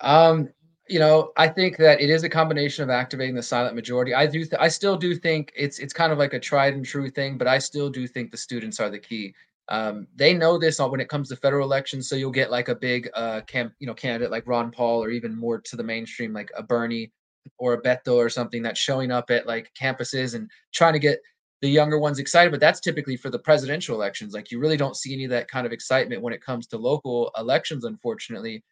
Um, 0.00 0.48
you 0.88 0.98
know, 0.98 1.32
I 1.36 1.48
think 1.48 1.76
that 1.78 2.00
it 2.00 2.10
is 2.10 2.24
a 2.24 2.28
combination 2.28 2.82
of 2.82 2.90
activating 2.90 3.34
the 3.34 3.42
silent 3.42 3.74
majority. 3.76 4.14
I 4.14 4.26
do, 4.26 4.40
th- 4.44 4.60
I 4.60 4.68
still 4.68 4.96
do 4.96 5.14
think 5.14 5.52
it's 5.56 5.78
it's 5.78 5.92
kind 5.92 6.12
of 6.12 6.18
like 6.18 6.34
a 6.34 6.40
tried 6.40 6.74
and 6.74 6.84
true 6.84 7.08
thing, 7.08 7.38
but 7.38 7.46
I 7.46 7.58
still 7.58 7.88
do 7.88 8.06
think 8.06 8.30
the 8.30 8.36
students 8.36 8.80
are 8.80 8.90
the 8.90 8.98
key. 8.98 9.34
Um, 9.68 10.06
they 10.16 10.34
know 10.34 10.58
this 10.58 10.80
when 10.80 11.00
it 11.00 11.08
comes 11.08 11.28
to 11.28 11.36
federal 11.36 11.64
elections, 11.64 12.08
so 12.08 12.16
you'll 12.16 12.32
get 12.32 12.50
like 12.50 12.68
a 12.68 12.74
big 12.74 13.08
uh 13.14 13.42
camp, 13.42 13.72
you 13.78 13.86
know, 13.86 13.94
candidate 13.94 14.30
like 14.30 14.46
Ron 14.46 14.70
Paul, 14.72 15.02
or 15.02 15.10
even 15.10 15.36
more 15.36 15.60
to 15.60 15.76
the 15.76 15.84
mainstream 15.84 16.32
like 16.32 16.50
a 16.56 16.62
Bernie 16.62 17.12
or 17.58 17.74
a 17.74 17.82
Beto 17.82 18.16
or 18.16 18.28
something 18.28 18.62
that's 18.62 18.80
showing 18.80 19.10
up 19.12 19.30
at 19.30 19.46
like 19.46 19.70
campuses 19.80 20.34
and 20.34 20.50
trying 20.74 20.92
to 20.94 20.98
get 20.98 21.20
the 21.62 21.68
younger 21.70 21.98
ones 21.98 22.18
excited. 22.18 22.50
But 22.50 22.60
that's 22.60 22.80
typically 22.80 23.16
for 23.16 23.30
the 23.30 23.38
presidential 23.38 23.94
elections. 23.94 24.34
Like 24.34 24.50
you 24.50 24.58
really 24.58 24.76
don't 24.76 24.96
see 24.96 25.14
any 25.14 25.24
of 25.24 25.30
that 25.30 25.48
kind 25.48 25.64
of 25.66 25.72
excitement 25.72 26.22
when 26.22 26.32
it 26.34 26.44
comes 26.44 26.66
to 26.68 26.76
local 26.76 27.30
elections, 27.38 27.84
unfortunately. 27.84 28.64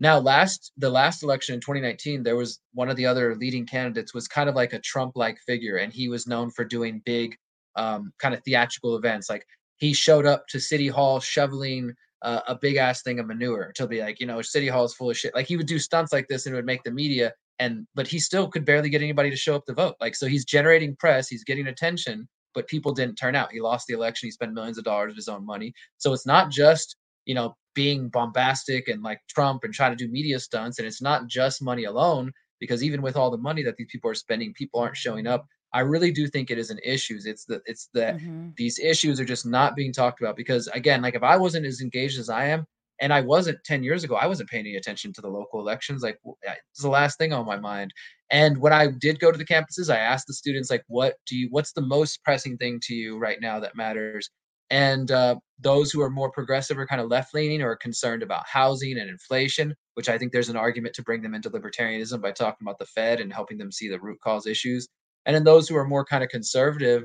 Now, 0.00 0.18
last 0.18 0.72
the 0.76 0.90
last 0.90 1.22
election 1.22 1.54
in 1.54 1.60
2019, 1.60 2.22
there 2.22 2.36
was 2.36 2.60
one 2.72 2.88
of 2.88 2.96
the 2.96 3.06
other 3.06 3.34
leading 3.34 3.66
candidates 3.66 4.14
was 4.14 4.28
kind 4.28 4.48
of 4.48 4.54
like 4.54 4.72
a 4.72 4.78
Trump-like 4.80 5.38
figure, 5.46 5.76
and 5.76 5.92
he 5.92 6.08
was 6.08 6.26
known 6.26 6.50
for 6.50 6.64
doing 6.64 7.02
big, 7.04 7.36
um, 7.76 8.12
kind 8.18 8.34
of 8.34 8.42
theatrical 8.44 8.96
events. 8.96 9.28
Like 9.28 9.44
he 9.76 9.92
showed 9.92 10.26
up 10.26 10.46
to 10.48 10.60
City 10.60 10.88
Hall 10.88 11.18
shoveling 11.20 11.94
uh, 12.22 12.40
a 12.48 12.54
big 12.54 12.76
ass 12.76 13.02
thing 13.02 13.18
of 13.18 13.26
manure 13.26 13.72
to 13.76 13.86
be 13.86 14.00
like, 14.00 14.20
you 14.20 14.26
know, 14.26 14.40
City 14.42 14.68
Hall 14.68 14.84
is 14.84 14.94
full 14.94 15.10
of 15.10 15.16
shit. 15.16 15.34
Like 15.34 15.46
he 15.46 15.56
would 15.56 15.66
do 15.66 15.78
stunts 15.78 16.12
like 16.12 16.28
this 16.28 16.46
and 16.46 16.54
it 16.54 16.58
would 16.58 16.66
make 16.66 16.84
the 16.84 16.92
media, 16.92 17.32
and 17.58 17.86
but 17.94 18.06
he 18.06 18.20
still 18.20 18.48
could 18.48 18.64
barely 18.64 18.90
get 18.90 19.02
anybody 19.02 19.30
to 19.30 19.36
show 19.36 19.56
up 19.56 19.66
to 19.66 19.74
vote. 19.74 19.96
Like 20.00 20.14
so, 20.14 20.26
he's 20.26 20.44
generating 20.44 20.94
press, 20.96 21.28
he's 21.28 21.44
getting 21.44 21.66
attention, 21.66 22.28
but 22.54 22.68
people 22.68 22.92
didn't 22.92 23.16
turn 23.16 23.34
out. 23.34 23.52
He 23.52 23.60
lost 23.60 23.86
the 23.88 23.94
election. 23.94 24.28
He 24.28 24.32
spent 24.32 24.52
millions 24.52 24.78
of 24.78 24.84
dollars 24.84 25.10
of 25.10 25.16
his 25.16 25.28
own 25.28 25.44
money. 25.44 25.72
So 25.96 26.12
it's 26.12 26.26
not 26.26 26.50
just 26.50 26.96
you 27.28 27.36
know 27.36 27.56
being 27.76 28.10
bombastic 28.10 28.88
and 28.88 29.04
like 29.04 29.20
Trump 29.30 29.64
and 29.64 29.74
trying 29.74 29.96
to 29.96 30.04
do 30.04 30.10
media 30.12 30.40
stunts. 30.40 30.80
And 30.80 30.88
it's 30.88 31.02
not 31.02 31.28
just 31.28 31.62
money 31.62 31.84
alone, 31.84 32.32
because 32.60 32.82
even 32.84 33.02
with 33.02 33.16
all 33.16 33.30
the 33.30 33.38
money 33.38 33.62
that 33.64 33.76
these 33.78 33.88
people 33.92 34.10
are 34.10 34.14
spending, 34.16 34.54
people 34.54 34.80
aren't 34.80 34.96
showing 34.96 35.28
up. 35.28 35.46
I 35.74 35.80
really 35.80 36.12
do 36.12 36.28
think 36.28 36.50
it 36.50 36.58
is 36.58 36.70
an 36.70 36.80
issues. 36.84 37.26
It's 37.26 37.46
the 37.46 37.62
it's 37.66 37.90
that 37.94 38.16
Mhm. 38.16 38.54
these 38.56 38.78
issues 38.80 39.20
are 39.20 39.26
just 39.26 39.46
not 39.46 39.76
being 39.76 39.92
talked 39.92 40.20
about 40.20 40.36
because 40.36 40.68
again, 40.68 41.02
like 41.02 41.14
if 41.16 41.22
I 41.24 41.36
wasn't 41.36 41.66
as 41.66 41.80
engaged 41.80 42.18
as 42.18 42.30
I 42.30 42.46
am, 42.46 42.66
and 43.00 43.12
I 43.12 43.20
wasn't 43.20 43.62
10 43.64 43.84
years 43.84 44.04
ago, 44.04 44.16
I 44.16 44.26
wasn't 44.26 44.50
paying 44.50 44.66
any 44.66 44.76
attention 44.76 45.12
to 45.14 45.22
the 45.22 45.28
local 45.28 45.60
elections. 45.60 46.02
Like 46.02 46.18
it's 46.44 46.82
the 46.82 46.88
last 46.90 47.18
thing 47.18 47.32
on 47.32 47.46
my 47.46 47.58
mind. 47.58 47.92
And 48.30 48.58
when 48.58 48.72
I 48.72 48.88
did 48.88 49.20
go 49.20 49.30
to 49.32 49.38
the 49.38 49.44
campuses, 49.46 49.92
I 49.92 49.98
asked 49.98 50.26
the 50.28 50.34
students 50.34 50.70
like, 50.70 50.84
what 50.88 51.16
do 51.26 51.36
you 51.36 51.48
what's 51.50 51.72
the 51.72 51.82
most 51.82 52.24
pressing 52.24 52.56
thing 52.58 52.80
to 52.84 52.94
you 52.94 53.18
right 53.18 53.40
now 53.40 53.60
that 53.60 53.76
matters? 53.76 54.30
And 54.70 55.10
uh, 55.10 55.36
those 55.58 55.90
who 55.90 56.02
are 56.02 56.10
more 56.10 56.30
progressive 56.30 56.78
or 56.78 56.86
kind 56.86 57.00
of 57.00 57.08
left 57.08 57.34
leaning 57.34 57.62
or 57.62 57.74
concerned 57.76 58.22
about 58.22 58.46
housing 58.46 58.98
and 58.98 59.08
inflation, 59.08 59.74
which 59.94 60.08
I 60.08 60.18
think 60.18 60.32
there's 60.32 60.50
an 60.50 60.56
argument 60.56 60.94
to 60.96 61.02
bring 61.02 61.22
them 61.22 61.34
into 61.34 61.50
libertarianism 61.50 62.20
by 62.20 62.32
talking 62.32 62.66
about 62.66 62.78
the 62.78 62.86
Fed 62.86 63.20
and 63.20 63.32
helping 63.32 63.58
them 63.58 63.72
see 63.72 63.88
the 63.88 64.00
root 64.00 64.18
cause 64.22 64.46
issues. 64.46 64.86
And 65.26 65.34
then 65.34 65.44
those 65.44 65.68
who 65.68 65.76
are 65.76 65.86
more 65.86 66.04
kind 66.04 66.22
of 66.22 66.30
conservative 66.30 67.04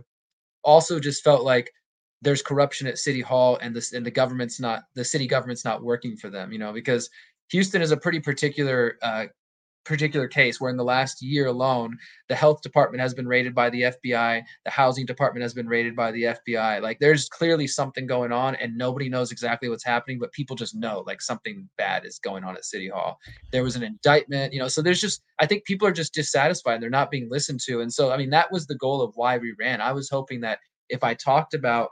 also 0.64 0.99
just 0.99 1.24
felt 1.24 1.43
like 1.43 1.72
there's 2.24 2.41
corruption 2.41 2.88
at 2.88 2.97
city 2.97 3.22
hall 3.22 3.57
and 3.61 3.76
this 3.76 3.93
and 3.93 4.05
the 4.05 4.11
government's 4.11 4.59
not 4.59 4.84
the 4.95 5.03
city 5.03 5.28
government's 5.28 5.66
not 5.66 5.84
working 5.84 6.16
for 6.16 6.30
them 6.30 6.51
you 6.51 6.57
know 6.57 6.72
because 6.72 7.09
houston 7.49 7.82
is 7.82 7.91
a 7.91 7.97
pretty 7.97 8.20
particular 8.20 8.97
uh, 9.01 9.26
particular 9.86 10.28
case 10.28 10.60
where 10.60 10.70
in 10.70 10.78
the 10.78 10.84
last 10.84 11.22
year 11.22 11.48
alone 11.48 11.98
the 12.30 12.36
health 12.36 12.62
department 12.62 13.02
has 13.02 13.14
been 13.14 13.28
raided 13.28 13.54
by 13.54 13.70
the 13.70 13.82
FBI 13.82 14.42
the 14.64 14.72
housing 14.72 15.06
department 15.06 15.42
has 15.42 15.54
been 15.54 15.68
raided 15.68 15.96
by 15.96 16.12
the 16.12 16.24
FBI 16.24 16.82
like 16.82 17.00
there's 17.00 17.28
clearly 17.30 17.68
something 17.68 18.08
going 18.08 18.32
on 18.32 18.56
and 18.56 18.78
nobody 18.78 19.10
knows 19.10 19.32
exactly 19.32 19.70
what's 19.70 19.84
happening 19.84 20.20
but 20.20 20.32
people 20.32 20.56
just 20.56 20.76
know 20.76 21.04
like 21.06 21.22
something 21.22 21.68
bad 21.78 22.06
is 22.06 22.20
going 22.20 22.44
on 22.44 22.56
at 22.56 22.66
city 22.66 22.88
hall. 22.88 23.18
There 23.52 23.64
was 23.64 23.76
an 23.76 23.84
indictment 23.84 24.54
you 24.54 24.60
know 24.60 24.68
so 24.68 24.82
there's 24.82 25.02
just 25.02 25.22
I 25.40 25.46
think 25.46 25.66
people 25.66 25.88
are 25.88 25.92
just 25.92 26.14
dissatisfied. 26.14 26.82
They're 26.82 26.90
not 26.90 27.12
being 27.12 27.28
listened 27.30 27.60
to. 27.66 27.82
And 27.82 27.92
so 27.92 28.12
I 28.12 28.18
mean 28.18 28.30
that 28.30 28.52
was 28.52 28.68
the 28.68 28.76
goal 28.76 29.02
of 29.02 29.14
why 29.16 29.38
we 29.38 29.54
ran. 29.60 29.82
I 29.82 29.92
was 29.92 30.10
hoping 30.10 30.42
that 30.42 30.60
if 30.90 31.04
I 31.04 31.14
talked 31.14 31.54
about 31.54 31.90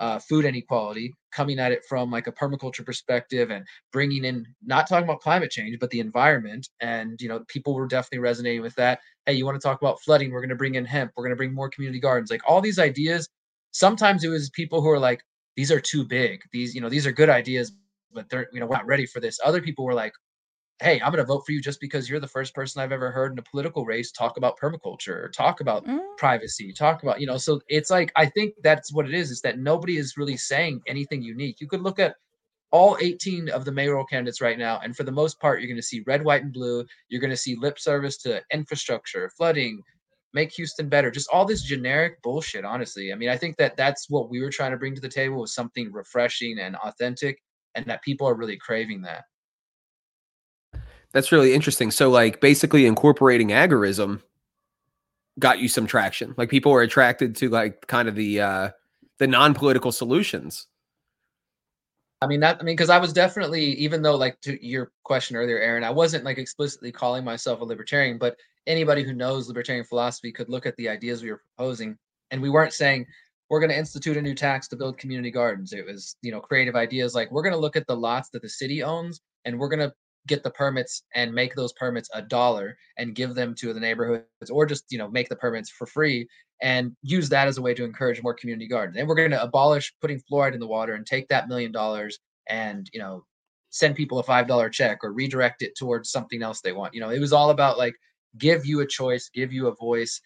uh, 0.00 0.18
food 0.18 0.44
inequality, 0.44 1.14
coming 1.32 1.58
at 1.58 1.72
it 1.72 1.84
from 1.88 2.10
like 2.10 2.26
a 2.26 2.32
permaculture 2.32 2.84
perspective 2.84 3.50
and 3.50 3.64
bringing 3.92 4.24
in 4.24 4.46
not 4.64 4.88
talking 4.88 5.04
about 5.04 5.20
climate 5.20 5.50
change 5.50 5.78
but 5.80 5.90
the 5.90 6.00
environment. 6.00 6.68
And 6.80 7.20
you 7.20 7.28
know 7.28 7.44
people 7.48 7.74
were 7.74 7.86
definitely 7.86 8.20
resonating 8.20 8.62
with 8.62 8.74
that. 8.76 9.00
Hey 9.26 9.34
you 9.34 9.44
want 9.44 9.60
to 9.60 9.66
talk 9.66 9.80
about 9.80 10.00
flooding? 10.02 10.32
We're 10.32 10.40
going 10.40 10.50
to 10.50 10.56
bring 10.56 10.74
in 10.74 10.84
hemp. 10.84 11.12
We're 11.16 11.24
going 11.24 11.32
to 11.32 11.36
bring 11.36 11.54
more 11.54 11.70
community 11.70 12.00
gardens. 12.00 12.30
Like 12.30 12.42
all 12.46 12.60
these 12.60 12.78
ideas 12.78 13.28
sometimes 13.72 14.24
it 14.24 14.28
was 14.28 14.50
people 14.50 14.80
who 14.80 14.88
are 14.90 14.98
like 14.98 15.22
these 15.56 15.70
are 15.70 15.80
too 15.80 16.04
big. 16.04 16.40
These 16.52 16.74
you 16.74 16.80
know 16.80 16.88
these 16.88 17.06
are 17.06 17.12
good 17.12 17.30
ideas 17.30 17.72
but 18.12 18.28
they're 18.28 18.48
you 18.52 18.60
know 18.60 18.66
we're 18.66 18.76
not 18.76 18.86
ready 18.86 19.06
for 19.06 19.20
this. 19.20 19.38
Other 19.44 19.60
people 19.60 19.84
were 19.84 19.94
like 19.94 20.12
hey, 20.80 21.00
I'm 21.00 21.12
going 21.12 21.22
to 21.22 21.24
vote 21.24 21.44
for 21.44 21.52
you 21.52 21.60
just 21.60 21.80
because 21.80 22.08
you're 22.08 22.20
the 22.20 22.26
first 22.26 22.54
person 22.54 22.80
I've 22.80 22.92
ever 22.92 23.10
heard 23.10 23.32
in 23.32 23.38
a 23.38 23.42
political 23.42 23.84
race 23.84 24.10
talk 24.10 24.36
about 24.36 24.58
permaculture 24.58 25.30
talk 25.32 25.60
about 25.60 25.84
mm. 25.84 26.00
privacy, 26.16 26.72
talk 26.72 27.02
about, 27.02 27.20
you 27.20 27.26
know, 27.26 27.36
so 27.36 27.60
it's 27.68 27.90
like, 27.90 28.12
I 28.16 28.26
think 28.26 28.54
that's 28.62 28.92
what 28.92 29.06
it 29.06 29.14
is, 29.14 29.30
is 29.30 29.40
that 29.42 29.58
nobody 29.58 29.98
is 29.98 30.16
really 30.16 30.36
saying 30.36 30.80
anything 30.86 31.22
unique. 31.22 31.60
You 31.60 31.68
could 31.68 31.82
look 31.82 31.98
at 31.98 32.14
all 32.72 32.96
18 33.00 33.48
of 33.50 33.64
the 33.64 33.72
mayoral 33.72 34.06
candidates 34.06 34.40
right 34.40 34.58
now, 34.58 34.80
and 34.82 34.96
for 34.96 35.02
the 35.02 35.12
most 35.12 35.40
part, 35.40 35.60
you're 35.60 35.68
going 35.68 35.76
to 35.76 35.82
see 35.82 36.02
red, 36.06 36.24
white, 36.24 36.42
and 36.42 36.52
blue. 36.52 36.84
You're 37.08 37.20
going 37.20 37.30
to 37.30 37.36
see 37.36 37.56
lip 37.56 37.78
service 37.78 38.16
to 38.18 38.42
infrastructure, 38.52 39.30
flooding, 39.36 39.82
make 40.32 40.52
Houston 40.52 40.88
better, 40.88 41.10
just 41.10 41.28
all 41.32 41.44
this 41.44 41.62
generic 41.62 42.22
bullshit, 42.22 42.64
honestly. 42.64 43.12
I 43.12 43.16
mean, 43.16 43.28
I 43.28 43.36
think 43.36 43.56
that 43.56 43.76
that's 43.76 44.08
what 44.08 44.30
we 44.30 44.40
were 44.40 44.50
trying 44.50 44.70
to 44.70 44.76
bring 44.76 44.94
to 44.94 45.00
the 45.00 45.08
table 45.08 45.40
was 45.40 45.54
something 45.54 45.92
refreshing 45.92 46.60
and 46.60 46.76
authentic, 46.76 47.38
and 47.74 47.84
that 47.86 48.02
people 48.02 48.28
are 48.28 48.34
really 48.36 48.56
craving 48.56 49.02
that. 49.02 49.24
That's 51.12 51.32
really 51.32 51.54
interesting. 51.54 51.90
So, 51.90 52.10
like, 52.10 52.40
basically 52.40 52.86
incorporating 52.86 53.48
agorism 53.48 54.22
got 55.38 55.58
you 55.58 55.68
some 55.68 55.86
traction. 55.86 56.34
Like, 56.36 56.50
people 56.50 56.72
were 56.72 56.82
attracted 56.82 57.36
to 57.36 57.48
like 57.48 57.86
kind 57.86 58.08
of 58.08 58.14
the 58.14 58.40
uh 58.40 58.70
the 59.18 59.26
non-political 59.26 59.92
solutions. 59.92 60.66
I 62.22 62.26
mean 62.26 62.40
that 62.40 62.58
I 62.60 62.64
mean 62.64 62.76
because 62.76 62.90
I 62.90 62.98
was 62.98 63.12
definitely 63.12 63.64
even 63.74 64.02
though 64.02 64.16
like 64.16 64.40
to 64.42 64.64
your 64.66 64.92
question 65.04 65.36
earlier 65.36 65.58
Aaron 65.58 65.84
I 65.84 65.90
wasn't 65.90 66.24
like 66.24 66.38
explicitly 66.38 66.92
calling 66.92 67.24
myself 67.24 67.60
a 67.60 67.64
libertarian 67.64 68.18
but 68.18 68.36
anybody 68.66 69.02
who 69.02 69.14
knows 69.14 69.48
libertarian 69.48 69.84
philosophy 69.84 70.30
could 70.30 70.48
look 70.48 70.66
at 70.66 70.76
the 70.76 70.88
ideas 70.88 71.22
we 71.22 71.30
were 71.30 71.42
proposing 71.56 71.96
and 72.30 72.42
we 72.42 72.50
weren't 72.50 72.74
saying 72.74 73.06
we're 73.48 73.60
going 73.60 73.70
to 73.70 73.78
institute 73.78 74.18
a 74.18 74.22
new 74.22 74.34
tax 74.34 74.68
to 74.68 74.76
build 74.76 74.98
community 74.98 75.30
gardens 75.30 75.72
it 75.72 75.86
was 75.86 76.16
you 76.20 76.30
know 76.30 76.40
creative 76.40 76.76
ideas 76.76 77.14
like 77.14 77.30
we're 77.30 77.42
going 77.42 77.54
to 77.54 77.58
look 77.58 77.76
at 77.76 77.86
the 77.86 77.96
lots 77.96 78.28
that 78.30 78.42
the 78.42 78.48
city 78.48 78.82
owns 78.82 79.20
and 79.46 79.58
we're 79.58 79.70
going 79.70 79.80
to 79.80 79.92
get 80.26 80.42
the 80.42 80.50
permits 80.50 81.04
and 81.14 81.32
make 81.32 81.54
those 81.54 81.72
permits 81.72 82.08
a 82.14 82.22
dollar 82.22 82.76
and 82.98 83.14
give 83.14 83.34
them 83.34 83.54
to 83.54 83.72
the 83.72 83.80
neighborhoods 83.80 84.50
or 84.50 84.66
just 84.66 84.84
you 84.90 84.98
know 84.98 85.08
make 85.08 85.28
the 85.28 85.36
permits 85.36 85.70
for 85.70 85.86
free 85.86 86.28
and 86.62 86.94
use 87.02 87.28
that 87.30 87.48
as 87.48 87.58
a 87.58 87.62
way 87.62 87.72
to 87.72 87.84
encourage 87.84 88.22
more 88.22 88.34
community 88.34 88.68
gardens. 88.68 88.98
And 88.98 89.08
we're 89.08 89.14
going 89.14 89.30
to 89.30 89.42
abolish 89.42 89.94
putting 90.00 90.20
fluoride 90.30 90.52
in 90.52 90.60
the 90.60 90.66
water 90.66 90.94
and 90.94 91.06
take 91.06 91.26
that 91.28 91.48
million 91.48 91.72
dollars 91.72 92.18
and 92.48 92.88
you 92.92 93.00
know 93.00 93.24
send 93.70 93.94
people 93.94 94.18
a 94.18 94.22
five 94.22 94.46
dollar 94.46 94.68
check 94.68 94.98
or 95.02 95.12
redirect 95.12 95.62
it 95.62 95.76
towards 95.76 96.10
something 96.10 96.42
else 96.42 96.60
they 96.60 96.72
want. 96.72 96.94
You 96.94 97.00
know 97.00 97.10
it 97.10 97.20
was 97.20 97.32
all 97.32 97.50
about 97.50 97.78
like 97.78 97.94
give 98.38 98.66
you 98.66 98.80
a 98.80 98.86
choice 98.86 99.30
give 99.32 99.52
you 99.52 99.68
a 99.68 99.74
voice. 99.74 100.20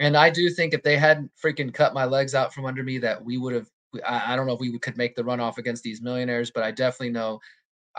And 0.00 0.16
i 0.16 0.28
do 0.28 0.50
think 0.50 0.74
if 0.74 0.82
they 0.82 0.96
hadn't 0.96 1.30
freaking 1.42 1.72
cut 1.72 1.94
my 1.94 2.04
legs 2.04 2.34
out 2.34 2.52
from 2.52 2.64
under 2.64 2.82
me 2.82 2.98
that 2.98 3.24
we 3.24 3.38
would 3.38 3.54
have 3.54 3.68
I, 4.04 4.32
I 4.32 4.36
don't 4.36 4.48
know 4.48 4.54
if 4.54 4.60
we 4.60 4.76
could 4.80 4.96
make 4.96 5.14
the 5.14 5.22
runoff 5.22 5.58
against 5.58 5.84
these 5.84 6.02
millionaires 6.02 6.50
but 6.50 6.64
i 6.64 6.72
definitely 6.72 7.10
know 7.10 7.38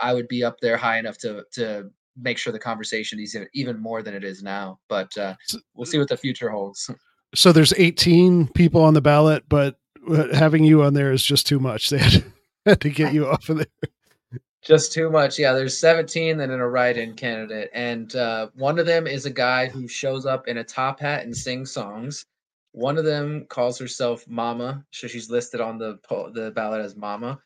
I 0.00 0.14
would 0.14 0.28
be 0.28 0.44
up 0.44 0.60
there 0.60 0.76
high 0.76 0.98
enough 0.98 1.18
to 1.18 1.44
to 1.52 1.90
make 2.16 2.38
sure 2.38 2.52
the 2.52 2.58
conversation 2.58 3.18
is 3.20 3.36
even 3.54 3.78
more 3.78 4.02
than 4.02 4.14
it 4.14 4.24
is 4.24 4.42
now. 4.42 4.78
But 4.88 5.16
uh, 5.18 5.34
we'll 5.74 5.86
see 5.86 5.98
what 5.98 6.08
the 6.08 6.16
future 6.16 6.50
holds. 6.50 6.90
So 7.34 7.52
there's 7.52 7.74
18 7.76 8.48
people 8.48 8.82
on 8.82 8.94
the 8.94 9.02
ballot, 9.02 9.44
but 9.48 9.76
uh, 10.08 10.32
having 10.32 10.64
you 10.64 10.82
on 10.82 10.94
there 10.94 11.12
is 11.12 11.22
just 11.22 11.46
too 11.46 11.58
much. 11.58 11.90
They 11.90 11.98
had, 11.98 12.24
had 12.64 12.80
to 12.82 12.88
get 12.88 13.12
you 13.12 13.26
off 13.26 13.48
of 13.50 13.58
there. 13.58 14.40
Just 14.62 14.92
too 14.92 15.10
much. 15.10 15.38
Yeah, 15.38 15.52
there's 15.52 15.76
17 15.76 16.40
and 16.40 16.50
then 16.50 16.60
a 16.60 16.68
write-in 16.68 17.14
candidate, 17.14 17.68
and 17.74 18.14
uh, 18.16 18.48
one 18.54 18.78
of 18.78 18.86
them 18.86 19.06
is 19.06 19.26
a 19.26 19.30
guy 19.30 19.66
who 19.66 19.86
shows 19.86 20.24
up 20.24 20.48
in 20.48 20.58
a 20.58 20.64
top 20.64 21.00
hat 21.00 21.24
and 21.24 21.36
sings 21.36 21.72
songs. 21.72 22.24
One 22.72 22.96
of 22.96 23.04
them 23.04 23.46
calls 23.48 23.78
herself 23.78 24.26
Mama, 24.28 24.84
so 24.92 25.06
she's 25.06 25.28
listed 25.28 25.60
on 25.60 25.78
the 25.78 25.98
the 26.32 26.52
ballot 26.54 26.80
as 26.80 26.96
Mama. 26.96 27.38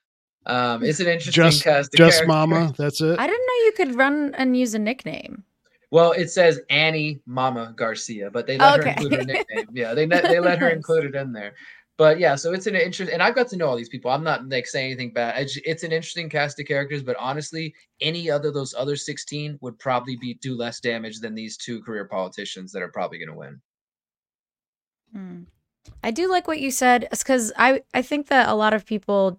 Um, 0.46 0.82
it's 0.82 1.00
an 1.00 1.06
interesting 1.06 1.44
just, 1.44 1.62
cast. 1.62 1.92
Just 1.92 2.26
Mama. 2.26 2.72
That's 2.76 3.00
it. 3.00 3.18
I 3.18 3.26
didn't 3.26 3.46
know 3.46 3.64
you 3.64 3.72
could 3.76 3.94
run 3.94 4.34
and 4.36 4.56
use 4.56 4.74
a 4.74 4.78
nickname. 4.78 5.44
Well, 5.90 6.12
it 6.12 6.30
says 6.30 6.60
Annie 6.70 7.20
Mama 7.26 7.74
Garcia, 7.76 8.30
but 8.30 8.46
they 8.46 8.56
let 8.56 8.80
okay. 8.80 8.90
her 8.90 8.96
include 8.96 9.12
her 9.12 9.24
nickname. 9.24 9.66
Yeah, 9.72 9.94
they 9.94 10.06
they 10.06 10.40
let 10.40 10.58
her 10.58 10.68
include 10.68 11.04
it 11.04 11.14
in 11.14 11.32
there. 11.32 11.54
But 12.00 12.18
yeah, 12.18 12.34
so 12.34 12.54
it's 12.54 12.66
an 12.66 12.76
interest, 12.76 13.12
and 13.12 13.22
I've 13.22 13.34
got 13.34 13.48
to 13.48 13.58
know 13.58 13.66
all 13.66 13.76
these 13.76 13.90
people. 13.90 14.10
I'm 14.10 14.24
not 14.24 14.48
like 14.48 14.66
saying 14.66 14.86
anything 14.86 15.12
bad. 15.12 15.42
It's, 15.42 15.58
it's 15.66 15.82
an 15.82 15.92
interesting 15.92 16.30
cast 16.30 16.58
of 16.58 16.64
characters, 16.64 17.02
but 17.02 17.14
honestly, 17.20 17.74
any 18.00 18.30
other 18.30 18.50
those 18.50 18.72
other 18.72 18.96
16 18.96 19.58
would 19.60 19.78
probably 19.78 20.16
be 20.16 20.32
do 20.40 20.56
less 20.56 20.80
damage 20.80 21.20
than 21.20 21.34
these 21.34 21.58
two 21.58 21.82
career 21.82 22.06
politicians 22.06 22.72
that 22.72 22.80
are 22.80 22.88
probably 22.88 23.18
going 23.18 23.28
to 23.28 23.34
win. 23.34 23.60
Hmm. 25.12 25.42
I 26.02 26.10
do 26.10 26.30
like 26.30 26.48
what 26.48 26.60
you 26.60 26.70
said, 26.70 27.06
because 27.10 27.52
I 27.58 27.82
I 27.92 28.00
think 28.00 28.28
that 28.28 28.48
a 28.48 28.54
lot 28.54 28.72
of 28.72 28.86
people 28.86 29.38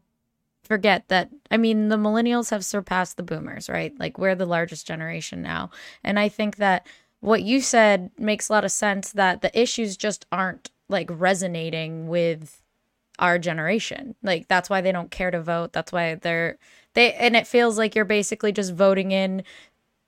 forget 0.72 1.10
that 1.10 1.30
I 1.52 1.58
mean 1.58 1.90
the 1.90 1.98
millennials 1.98 2.50
have 2.52 2.64
surpassed 2.64 3.18
the 3.18 3.24
boomers, 3.24 3.68
right? 3.68 3.94
Like 4.00 4.18
we're 4.18 4.36
the 4.36 4.46
largest 4.46 4.88
generation 4.88 5.42
now. 5.42 5.70
And 6.02 6.18
I 6.18 6.30
think 6.30 6.56
that 6.56 6.88
what 7.20 7.44
you 7.44 7.60
said 7.60 8.10
makes 8.18 8.48
a 8.48 8.54
lot 8.54 8.64
of 8.64 8.72
sense 8.72 9.12
that 9.12 9.42
the 9.42 9.52
issues 9.60 9.98
just 9.98 10.26
aren't 10.32 10.72
like 10.88 11.10
resonating 11.12 12.08
with 12.08 12.64
our 13.20 13.38
generation. 13.38 14.16
Like 14.24 14.48
that's 14.48 14.70
why 14.70 14.80
they 14.80 14.94
don't 14.94 15.12
care 15.12 15.30
to 15.30 15.42
vote. 15.42 15.74
That's 15.74 15.92
why 15.92 16.16
they're 16.16 16.58
they 16.94 17.16
and 17.16 17.36
it 17.36 17.48
feels 17.48 17.78
like 17.78 17.94
you're 17.94 18.06
basically 18.06 18.54
just 18.54 18.74
voting 18.74 19.12
in 19.12 19.44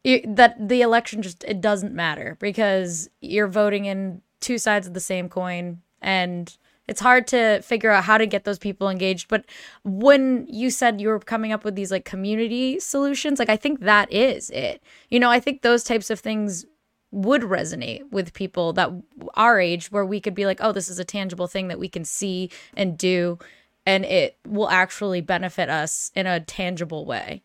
that 0.05 0.55
the 0.57 0.81
election 0.81 1.21
just 1.21 1.43
it 1.43 1.59
doesn't 1.59 1.93
matter 1.93 2.37
because 2.39 3.09
you're 3.19 3.49
voting 3.49 3.83
in 3.83 4.21
two 4.39 4.57
sides 4.57 4.87
of 4.87 4.93
the 4.93 5.01
same 5.01 5.27
coin 5.27 5.81
and 6.01 6.57
it's 6.87 7.01
hard 7.01 7.27
to 7.27 7.61
figure 7.61 7.91
out 7.91 8.03
how 8.03 8.17
to 8.17 8.25
get 8.25 8.43
those 8.43 8.59
people 8.59 8.89
engaged. 8.89 9.27
But 9.27 9.45
when 9.83 10.45
you 10.49 10.69
said 10.69 10.99
you 10.99 11.09
were 11.09 11.19
coming 11.19 11.51
up 11.51 11.63
with 11.63 11.75
these 11.75 11.91
like 11.91 12.05
community 12.05 12.79
solutions, 12.79 13.39
like 13.39 13.49
I 13.49 13.57
think 13.57 13.81
that 13.81 14.11
is 14.11 14.49
it. 14.49 14.81
You 15.09 15.19
know, 15.19 15.29
I 15.29 15.39
think 15.39 15.61
those 15.61 15.83
types 15.83 16.09
of 16.09 16.19
things 16.19 16.65
would 17.11 17.43
resonate 17.43 18.11
with 18.11 18.33
people 18.33 18.73
that 18.73 18.89
our 19.35 19.59
age 19.59 19.91
where 19.91 20.05
we 20.05 20.19
could 20.19 20.33
be 20.33 20.45
like, 20.45 20.59
oh, 20.61 20.71
this 20.71 20.89
is 20.89 20.99
a 20.99 21.05
tangible 21.05 21.47
thing 21.47 21.67
that 21.67 21.79
we 21.79 21.87
can 21.87 22.03
see 22.03 22.49
and 22.75 22.97
do 22.97 23.37
and 23.85 24.05
it 24.05 24.37
will 24.47 24.69
actually 24.69 25.21
benefit 25.21 25.69
us 25.69 26.11
in 26.15 26.25
a 26.27 26.39
tangible 26.39 27.05
way. 27.05 27.43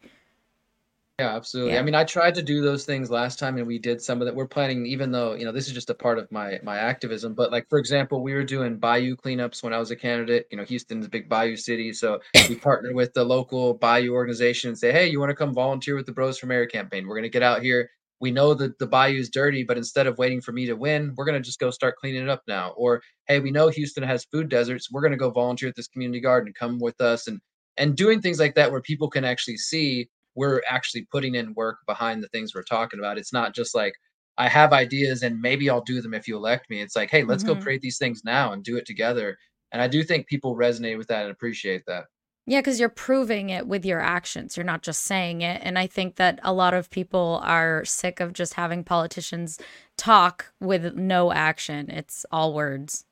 Yeah, 1.18 1.34
absolutely. 1.34 1.72
Yeah. 1.72 1.80
I 1.80 1.82
mean, 1.82 1.96
I 1.96 2.04
tried 2.04 2.36
to 2.36 2.42
do 2.42 2.62
those 2.62 2.84
things 2.84 3.10
last 3.10 3.40
time 3.40 3.56
and 3.56 3.66
we 3.66 3.80
did 3.80 4.00
some 4.00 4.20
of 4.20 4.26
that. 4.26 4.36
We're 4.36 4.46
planning, 4.46 4.86
even 4.86 5.10
though, 5.10 5.34
you 5.34 5.44
know, 5.44 5.50
this 5.50 5.66
is 5.66 5.72
just 5.72 5.90
a 5.90 5.94
part 5.94 6.16
of 6.16 6.30
my 6.30 6.60
my 6.62 6.76
activism, 6.78 7.34
but 7.34 7.50
like 7.50 7.68
for 7.68 7.80
example, 7.80 8.22
we 8.22 8.34
were 8.34 8.44
doing 8.44 8.78
bayou 8.78 9.16
cleanups 9.16 9.60
when 9.64 9.72
I 9.72 9.78
was 9.78 9.90
a 9.90 9.96
candidate. 9.96 10.46
You 10.52 10.58
know, 10.58 10.64
Houston's 10.64 11.06
a 11.06 11.08
big 11.08 11.28
bayou 11.28 11.56
city. 11.56 11.92
So 11.92 12.20
we 12.48 12.54
partnered 12.68 12.94
with 12.94 13.14
the 13.14 13.24
local 13.24 13.74
bayou 13.74 14.12
organization 14.12 14.68
and 14.68 14.78
say, 14.78 14.92
Hey, 14.92 15.08
you 15.08 15.18
want 15.18 15.30
to 15.30 15.34
come 15.34 15.52
volunteer 15.52 15.96
with 15.96 16.06
the 16.06 16.12
Broze 16.12 16.38
for 16.38 16.46
Mayor 16.46 16.66
campaign? 16.66 17.08
We're 17.08 17.16
gonna 17.16 17.28
get 17.28 17.42
out 17.42 17.62
here. 17.62 17.90
We 18.20 18.30
know 18.30 18.54
that 18.54 18.78
the 18.78 18.86
bayou's 18.86 19.28
dirty, 19.28 19.64
but 19.64 19.76
instead 19.76 20.06
of 20.06 20.18
waiting 20.18 20.40
for 20.40 20.52
me 20.52 20.66
to 20.66 20.74
win, 20.74 21.14
we're 21.16 21.24
gonna 21.24 21.40
just 21.40 21.58
go 21.58 21.72
start 21.72 21.96
cleaning 21.96 22.22
it 22.22 22.28
up 22.28 22.42
now. 22.46 22.74
Or 22.76 23.02
hey, 23.26 23.40
we 23.40 23.50
know 23.50 23.68
Houston 23.70 24.04
has 24.04 24.24
food 24.26 24.48
deserts. 24.48 24.88
We're 24.92 25.02
gonna 25.02 25.16
go 25.16 25.30
volunteer 25.30 25.68
at 25.68 25.74
this 25.74 25.88
community 25.88 26.20
garden. 26.20 26.52
Come 26.56 26.78
with 26.78 27.00
us 27.00 27.26
and 27.26 27.40
and 27.76 27.96
doing 27.96 28.20
things 28.20 28.38
like 28.38 28.54
that 28.54 28.70
where 28.70 28.80
people 28.82 29.10
can 29.10 29.24
actually 29.24 29.56
see 29.56 30.08
we're 30.38 30.62
actually 30.68 31.06
putting 31.10 31.34
in 31.34 31.52
work 31.54 31.78
behind 31.86 32.22
the 32.22 32.28
things 32.28 32.54
we're 32.54 32.62
talking 32.62 33.00
about. 33.00 33.18
It's 33.18 33.32
not 33.32 33.54
just 33.54 33.74
like 33.74 33.94
I 34.38 34.48
have 34.48 34.72
ideas 34.72 35.24
and 35.24 35.40
maybe 35.40 35.68
I'll 35.68 35.82
do 35.82 36.00
them 36.00 36.14
if 36.14 36.28
you 36.28 36.36
elect 36.36 36.70
me. 36.70 36.80
It's 36.80 36.94
like, 36.94 37.10
hey, 37.10 37.24
let's 37.24 37.42
mm-hmm. 37.42 37.54
go 37.54 37.62
create 37.62 37.80
these 37.80 37.98
things 37.98 38.22
now 38.24 38.52
and 38.52 38.62
do 38.62 38.76
it 38.76 38.86
together. 38.86 39.36
And 39.72 39.82
I 39.82 39.88
do 39.88 40.04
think 40.04 40.28
people 40.28 40.56
resonate 40.56 40.96
with 40.96 41.08
that 41.08 41.22
and 41.22 41.32
appreciate 41.32 41.82
that. 41.88 42.04
Yeah, 42.46 42.60
because 42.60 42.78
you're 42.78 42.88
proving 42.88 43.50
it 43.50 43.66
with 43.66 43.84
your 43.84 44.00
actions. 44.00 44.56
You're 44.56 44.64
not 44.64 44.82
just 44.82 45.02
saying 45.02 45.42
it. 45.42 45.60
And 45.64 45.76
I 45.76 45.88
think 45.88 46.16
that 46.16 46.38
a 46.44 46.52
lot 46.52 46.72
of 46.72 46.88
people 46.88 47.40
are 47.42 47.84
sick 47.84 48.20
of 48.20 48.32
just 48.32 48.54
having 48.54 48.84
politicians 48.84 49.58
talk 49.96 50.52
with 50.60 50.94
no 50.94 51.32
action. 51.32 51.90
It's 51.90 52.24
all 52.30 52.54
words. 52.54 53.04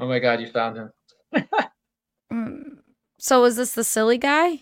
Oh 0.00 0.08
my 0.08 0.18
God, 0.18 0.40
you 0.40 0.48
found 0.48 0.76
him. 0.76 0.92
Mm, 2.32 2.78
so 3.18 3.44
is 3.44 3.56
this 3.56 3.72
the 3.72 3.84
silly 3.84 4.18
guy? 4.18 4.60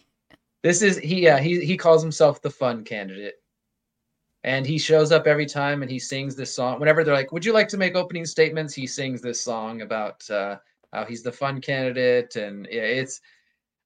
This 0.63 0.83
is 0.83 0.99
he. 0.99 1.23
Yeah, 1.23 1.39
he 1.39 1.65
he 1.65 1.77
calls 1.77 2.03
himself 2.03 2.43
the 2.43 2.51
fun 2.51 2.85
candidate, 2.85 3.35
and 4.45 4.67
he 4.67 4.79
shows 4.79 5.13
up 5.13 5.27
every 5.27 5.47
time 5.47 5.83
and 5.83 5.91
he 5.91 5.99
sings 5.99 6.35
this 6.35 6.55
song. 6.55 6.81
Whenever 6.81 7.05
they're 7.05 7.15
like, 7.15 7.33
"Would 7.33 7.45
you 7.45 7.53
like 7.53 7.69
to 7.69 7.77
make 7.77 7.95
opening 7.95 8.27
statements?" 8.27 8.75
He 8.75 8.87
sings 8.87 9.21
this 9.21 9.41
song 9.41 9.83
about 9.83 10.29
uh, 10.31 10.57
how 10.93 11.05
he's 11.05 11.23
the 11.23 11.33
fun 11.33 11.61
candidate, 11.61 12.37
and 12.37 12.67
yeah, 12.71 12.83
it's. 12.83 13.21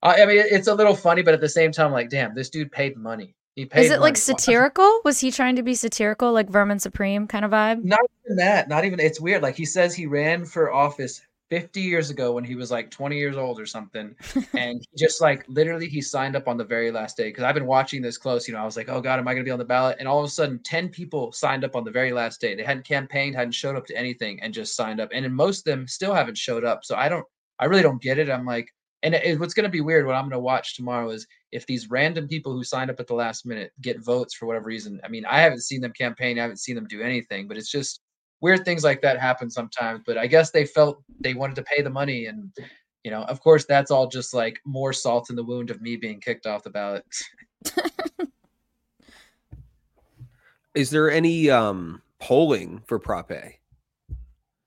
I 0.02 0.24
mean, 0.24 0.38
it's 0.38 0.68
a 0.68 0.74
little 0.74 0.96
funny, 0.96 1.20
but 1.20 1.34
at 1.34 1.42
the 1.42 1.48
same 1.48 1.72
time, 1.72 1.92
like, 1.92 2.08
damn, 2.08 2.34
this 2.34 2.48
dude 2.48 2.72
paid 2.72 2.96
money. 2.96 3.34
He 3.54 3.66
paid. 3.66 3.84
Is 3.84 3.90
it 3.90 4.00
like 4.00 4.16
satirical? 4.16 5.00
Was 5.04 5.20
he 5.20 5.30
trying 5.30 5.56
to 5.56 5.62
be 5.62 5.74
satirical, 5.74 6.32
like 6.32 6.48
Vermin 6.48 6.78
Supreme 6.78 7.26
kind 7.26 7.44
of 7.44 7.50
vibe? 7.50 7.84
Not 7.84 8.00
even 8.24 8.36
that. 8.36 8.68
Not 8.68 8.86
even. 8.86 8.98
It's 8.98 9.20
weird. 9.20 9.42
Like 9.42 9.56
he 9.56 9.66
says, 9.66 9.94
he 9.94 10.06
ran 10.06 10.46
for 10.46 10.72
office 10.72 11.20
50 11.50 11.80
years 11.80 12.10
ago 12.10 12.32
when 12.32 12.44
he 12.44 12.54
was 12.54 12.70
like 12.70 12.90
20 12.90 13.16
years 13.16 13.36
old 13.36 13.60
or 13.60 13.66
something 13.66 14.14
and 14.54 14.80
he 14.80 14.98
just 14.98 15.20
like 15.20 15.44
literally 15.48 15.88
he 15.88 16.00
signed 16.00 16.36
up 16.36 16.48
on 16.48 16.56
the 16.56 16.64
very 16.64 16.90
last 16.90 17.16
day 17.16 17.28
because 17.28 17.44
i've 17.44 17.54
been 17.54 17.66
watching 17.66 18.00
this 18.00 18.16
close 18.16 18.46
you 18.46 18.54
know 18.54 18.60
i 18.60 18.64
was 18.64 18.76
like 18.76 18.88
oh 18.88 19.00
god 19.00 19.18
am 19.18 19.26
i 19.26 19.32
going 19.32 19.44
to 19.44 19.48
be 19.48 19.52
on 19.52 19.58
the 19.58 19.64
ballot? 19.64 19.96
And 20.00 20.08
all 20.08 20.18
of 20.18 20.24
a 20.24 20.30
sudden 20.30 20.58
10 20.64 20.88
people 20.88 21.30
signed 21.30 21.64
up 21.64 21.76
on 21.76 21.84
the 21.84 21.90
very 21.90 22.12
last 22.12 22.40
day. 22.40 22.54
They 22.56 22.64
hadn't 22.64 22.84
campaigned 22.84 23.36
hadn't 23.36 23.52
showed 23.52 23.76
up 23.76 23.86
to 23.86 23.96
anything 23.96 24.42
and 24.42 24.52
just 24.52 24.74
signed 24.74 25.00
up. 25.00 25.10
And 25.12 25.24
then 25.24 25.32
most 25.32 25.60
of 25.60 25.64
them 25.64 25.86
still 25.86 26.12
haven't 26.12 26.36
showed 26.36 26.64
up 26.64 26.84
so 26.84 26.96
i 26.96 27.08
don't 27.08 27.24
i 27.60 27.66
really 27.66 27.82
don't 27.82 28.02
get 28.02 28.18
it. 28.18 28.28
I'm 28.28 28.44
like 28.44 28.68
and 29.02 29.14
it, 29.14 29.38
what's 29.38 29.54
going 29.54 29.64
to 29.64 29.70
be 29.70 29.80
weird 29.80 30.04
what 30.04 30.14
i'm 30.14 30.24
going 30.24 30.32
to 30.32 30.40
watch 30.40 30.76
tomorrow 30.76 31.10
is 31.10 31.26
if 31.52 31.66
these 31.66 31.88
random 31.88 32.28
people 32.28 32.52
who 32.52 32.62
signed 32.64 32.90
up 32.90 33.00
at 33.00 33.06
the 33.06 33.14
last 33.14 33.46
minute 33.46 33.72
get 33.80 34.04
votes 34.04 34.34
for 34.34 34.46
whatever 34.46 34.66
reason. 34.66 35.00
I 35.04 35.08
mean 35.08 35.24
i 35.24 35.40
haven't 35.40 35.62
seen 35.62 35.80
them 35.80 35.92
campaign 35.92 36.38
i 36.38 36.42
haven't 36.42 36.58
seen 36.58 36.74
them 36.74 36.88
do 36.88 37.00
anything 37.00 37.46
but 37.46 37.56
it's 37.56 37.70
just 37.70 38.00
weird 38.40 38.64
things 38.64 38.84
like 38.84 39.02
that 39.02 39.20
happen 39.20 39.50
sometimes. 39.50 40.02
But 40.06 40.18
I 40.18 40.26
guess 40.26 40.50
they 40.50 40.64
felt 40.66 41.02
they 41.20 41.34
wanted 41.34 41.56
to 41.56 41.62
pay 41.62 41.82
the 41.82 41.90
money, 41.90 42.26
and 42.26 42.50
you 43.04 43.10
know, 43.10 43.22
of 43.24 43.40
course, 43.40 43.64
that's 43.64 43.90
all 43.90 44.06
just 44.06 44.34
like 44.34 44.60
more 44.64 44.92
salt 44.92 45.30
in 45.30 45.36
the 45.36 45.44
wound 45.44 45.70
of 45.70 45.80
me 45.80 45.96
being 45.96 46.20
kicked 46.20 46.46
off 46.46 46.62
the 46.62 46.70
ballot. 46.70 47.04
Is 50.74 50.90
there 50.90 51.10
any 51.10 51.50
um 51.50 52.02
polling 52.18 52.82
for 52.86 52.98
Prop 52.98 53.30
A? 53.30 53.56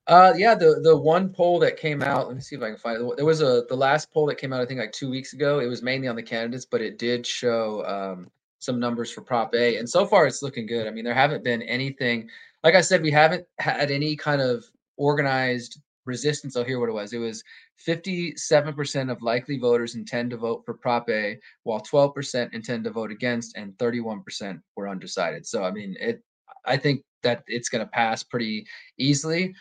Uh, 0.08 0.34
yeah, 0.36 0.54
the 0.54 0.82
the 0.84 0.96
one 0.96 1.30
poll 1.30 1.60
that 1.60 1.78
came 1.78 2.04
out. 2.04 2.28
Let 2.28 2.36
me 2.36 2.42
see 2.42 2.58
if 2.58 2.62
I 2.62 2.70
can 2.70 2.78
find 2.78 3.02
it. 3.02 3.16
There 3.16 3.26
was 3.26 3.42
a 3.42 3.64
the 3.70 3.76
last 3.76 4.12
poll 4.12 4.26
that 4.26 4.38
came 4.38 4.52
out. 4.52 4.60
I 4.60 4.66
think 4.66 4.80
like 4.80 4.92
two 4.92 5.10
weeks 5.10 5.32
ago. 5.34 5.60
It 5.60 5.68
was 5.68 5.82
mainly 5.82 6.10
on 6.10 6.18
the 6.18 6.24
candidates, 6.24 6.66
but 6.66 6.82
it 6.82 7.00
did 7.00 7.26
show 7.26 7.86
um, 7.86 8.30
some 8.60 8.80
numbers 8.82 9.12
for 9.12 9.22
Prop 9.22 9.56
A, 9.56 9.78
and 9.78 9.90
so 9.90 10.06
far 10.06 10.28
it's 10.28 10.42
looking 10.42 10.66
good. 10.66 10.88
I 10.88 10.92
mean, 10.92 11.06
there 11.06 11.14
haven't 11.14 11.44
been 11.44 11.62
anything 11.62 12.30
like 12.64 12.76
I 12.76 12.82
said, 12.82 13.02
we 13.02 13.12
haven't 13.12 13.46
had 13.60 13.92
any 13.92 14.16
kind 14.16 14.42
of 14.42 14.64
organized 14.98 15.80
resistance. 16.06 16.56
I'll 16.56 16.64
hear 16.64 16.80
what 16.80 16.90
it 16.90 16.94
was. 16.94 17.14
It 17.14 17.18
was 17.18 17.44
57% 17.86 19.12
of 19.12 19.22
likely 19.22 19.58
voters 19.58 19.96
intend 19.96 20.32
to 20.32 20.38
vote 20.38 20.64
for 20.66 20.74
Prop 20.74 21.10
A, 21.10 21.38
while 21.64 21.82
12% 21.82 22.54
intend 22.54 22.84
to 22.86 22.92
vote 22.92 23.12
against, 23.12 23.58
and 23.58 23.74
31% 23.78 24.60
were 24.76 24.90
undecided. 24.90 25.46
So, 25.46 25.64
I 25.64 25.72
mean, 25.72 25.96
it. 26.00 26.22
I 26.66 26.78
think 26.78 27.04
that 27.24 27.44
it's 27.48 27.68
going 27.68 27.84
to 27.84 27.92
pass 27.92 28.24
pretty 28.24 28.66
easily 28.98 29.54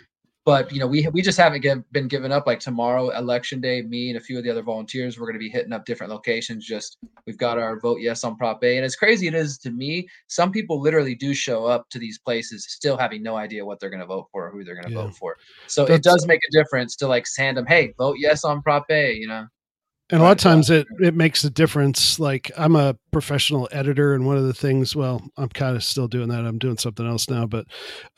but 0.44 0.72
you 0.72 0.80
know 0.80 0.86
we 0.86 1.06
we 1.12 1.22
just 1.22 1.38
haven't 1.38 1.60
give, 1.60 1.90
been 1.92 2.08
given 2.08 2.32
up 2.32 2.46
like 2.46 2.60
tomorrow 2.60 3.10
election 3.10 3.60
day 3.60 3.82
me 3.82 4.08
and 4.08 4.18
a 4.18 4.20
few 4.20 4.38
of 4.38 4.44
the 4.44 4.50
other 4.50 4.62
volunteers 4.62 5.18
we're 5.18 5.26
going 5.26 5.34
to 5.34 5.38
be 5.38 5.48
hitting 5.48 5.72
up 5.72 5.84
different 5.84 6.12
locations 6.12 6.66
just 6.66 6.98
we've 7.26 7.38
got 7.38 7.58
our 7.58 7.78
vote 7.78 7.98
yes 8.00 8.24
on 8.24 8.36
prop 8.36 8.62
a. 8.64 8.76
And 8.76 8.84
as 8.84 8.96
crazy 8.96 9.26
it 9.26 9.34
is 9.34 9.58
to 9.58 9.70
me 9.70 10.08
some 10.26 10.50
people 10.50 10.80
literally 10.80 11.14
do 11.14 11.34
show 11.34 11.64
up 11.64 11.88
to 11.90 11.98
these 11.98 12.18
places 12.18 12.66
still 12.68 12.96
having 12.96 13.22
no 13.22 13.36
idea 13.36 13.64
what 13.64 13.78
they're 13.78 13.90
going 13.90 14.00
to 14.00 14.06
vote 14.06 14.28
for 14.32 14.48
or 14.48 14.50
who 14.50 14.64
they're 14.64 14.74
going 14.74 14.88
to 14.88 14.92
yeah. 14.92 15.04
vote 15.04 15.16
for. 15.16 15.36
So 15.66 15.84
That's, 15.84 15.98
it 15.98 16.02
does 16.02 16.26
make 16.26 16.40
a 16.48 16.52
difference 16.52 16.96
to 16.96 17.08
like 17.08 17.26
send 17.26 17.56
them 17.56 17.66
hey 17.66 17.94
vote 17.98 18.16
yes 18.18 18.44
on 18.44 18.62
prop 18.62 18.86
a 18.90 19.14
you 19.14 19.28
know 19.28 19.46
and 20.10 20.20
a 20.20 20.24
lot 20.24 20.32
of 20.32 20.38
times 20.38 20.68
it 20.68 20.86
it 21.00 21.14
makes 21.14 21.42
a 21.44 21.50
difference. 21.50 22.18
Like 22.18 22.50
i'm 22.56 22.76
a 22.76 22.96
professional 23.12 23.68
editor 23.72 24.14
and 24.14 24.26
one 24.26 24.36
of 24.36 24.44
the 24.44 24.54
things 24.54 24.96
well 24.96 25.22
i'm 25.36 25.48
kind 25.50 25.76
of 25.76 25.84
still 25.84 26.08
doing 26.08 26.28
that. 26.28 26.44
I'm 26.46 26.58
doing 26.58 26.78
something 26.78 27.06
else 27.06 27.28
now 27.28 27.46
but 27.46 27.66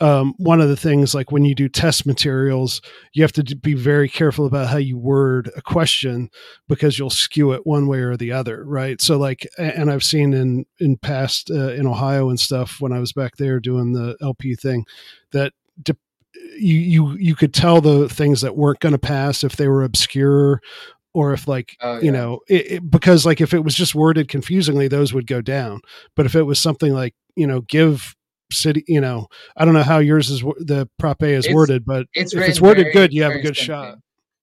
um, 0.01 0.35
one 0.39 0.61
of 0.61 0.68
the 0.68 0.76
things 0.76 1.14
like 1.14 1.32
when 1.32 1.45
you 1.45 1.55
do 1.55 1.68
test 1.68 2.07
materials 2.07 2.80
you 3.12 3.22
have 3.22 3.32
to 3.32 3.57
be 3.57 3.74
very 3.74 4.09
careful 4.09 4.47
about 4.47 4.68
how 4.68 4.76
you 4.78 4.99
word 4.99 5.51
a 5.57 5.62
question 5.62 6.30
because 6.68 6.99
you'll 6.99 7.11
skew 7.11 7.53
it 7.53 7.66
one 7.66 7.87
way 7.87 8.01
or 8.01 8.16
the 8.16 8.32
other 8.32 8.64
right? 8.64 9.01
So 9.01 9.18
like 9.18 9.47
and 9.59 9.91
i've 9.91 10.05
seen 10.05 10.32
in 10.32 10.64
in 10.80 10.97
past 10.97 11.51
uh, 11.51 11.72
in 11.72 11.87
ohio 11.87 12.28
and 12.28 12.39
stuff 12.41 12.80
when 12.80 12.93
i 12.93 12.99
was 12.99 13.12
back 13.12 13.37
there 13.37 13.61
doing 13.61 13.93
the 13.93 14.16
lp 14.20 14.55
thing 14.55 14.85
that 15.32 15.53
de- 15.82 15.97
you 16.59 16.78
you 16.78 17.16
you 17.18 17.35
could 17.35 17.53
tell 17.55 17.80
the 17.80 18.09
things 18.09 18.41
that 18.41 18.57
weren't 18.57 18.80
going 18.80 18.93
to 18.93 18.99
pass 18.99 19.43
if 19.45 19.57
they 19.57 19.68
were 19.68 19.82
obscure 19.85 20.61
or 21.15 21.33
if 21.33 21.49
like 21.49 21.77
oh, 21.81 21.95
yeah. 21.95 22.01
you 22.01 22.12
know 22.12 22.41
it, 22.49 22.73
it, 22.73 22.91
because 22.91 23.25
like 23.25 23.41
if 23.41 23.55
it 23.55 23.65
was 23.65 23.75
just 23.75 23.95
worded 23.95 24.29
confusingly 24.29 24.89
those 24.89 25.15
would 25.15 25.27
go 25.27 25.41
down. 25.41 25.81
But 26.17 26.27
if 26.27 26.35
it 26.35 26.43
was 26.43 26.61
something 26.61 26.93
like 26.93 27.15
you 27.37 27.47
know 27.47 27.62
give 27.62 28.15
city 28.53 28.85
you 28.87 29.01
know 29.01 29.27
i 29.57 29.65
don't 29.65 29.75
know 29.75 29.83
how 29.83 29.99
yours 29.99 30.31
is 30.31 30.41
the 30.59 30.89
prop 30.99 31.23
a 31.23 31.27
is 31.27 31.47
it's, 31.47 31.55
worded 31.55 31.85
but 31.85 32.07
it's 32.15 32.35
if 32.35 32.47
it's 32.47 32.61
worded 32.61 32.85
very, 32.85 32.93
good 32.93 33.12
you 33.12 33.23
have 33.23 33.33
a 33.33 33.41
good 33.41 33.57
shot. 33.57 33.99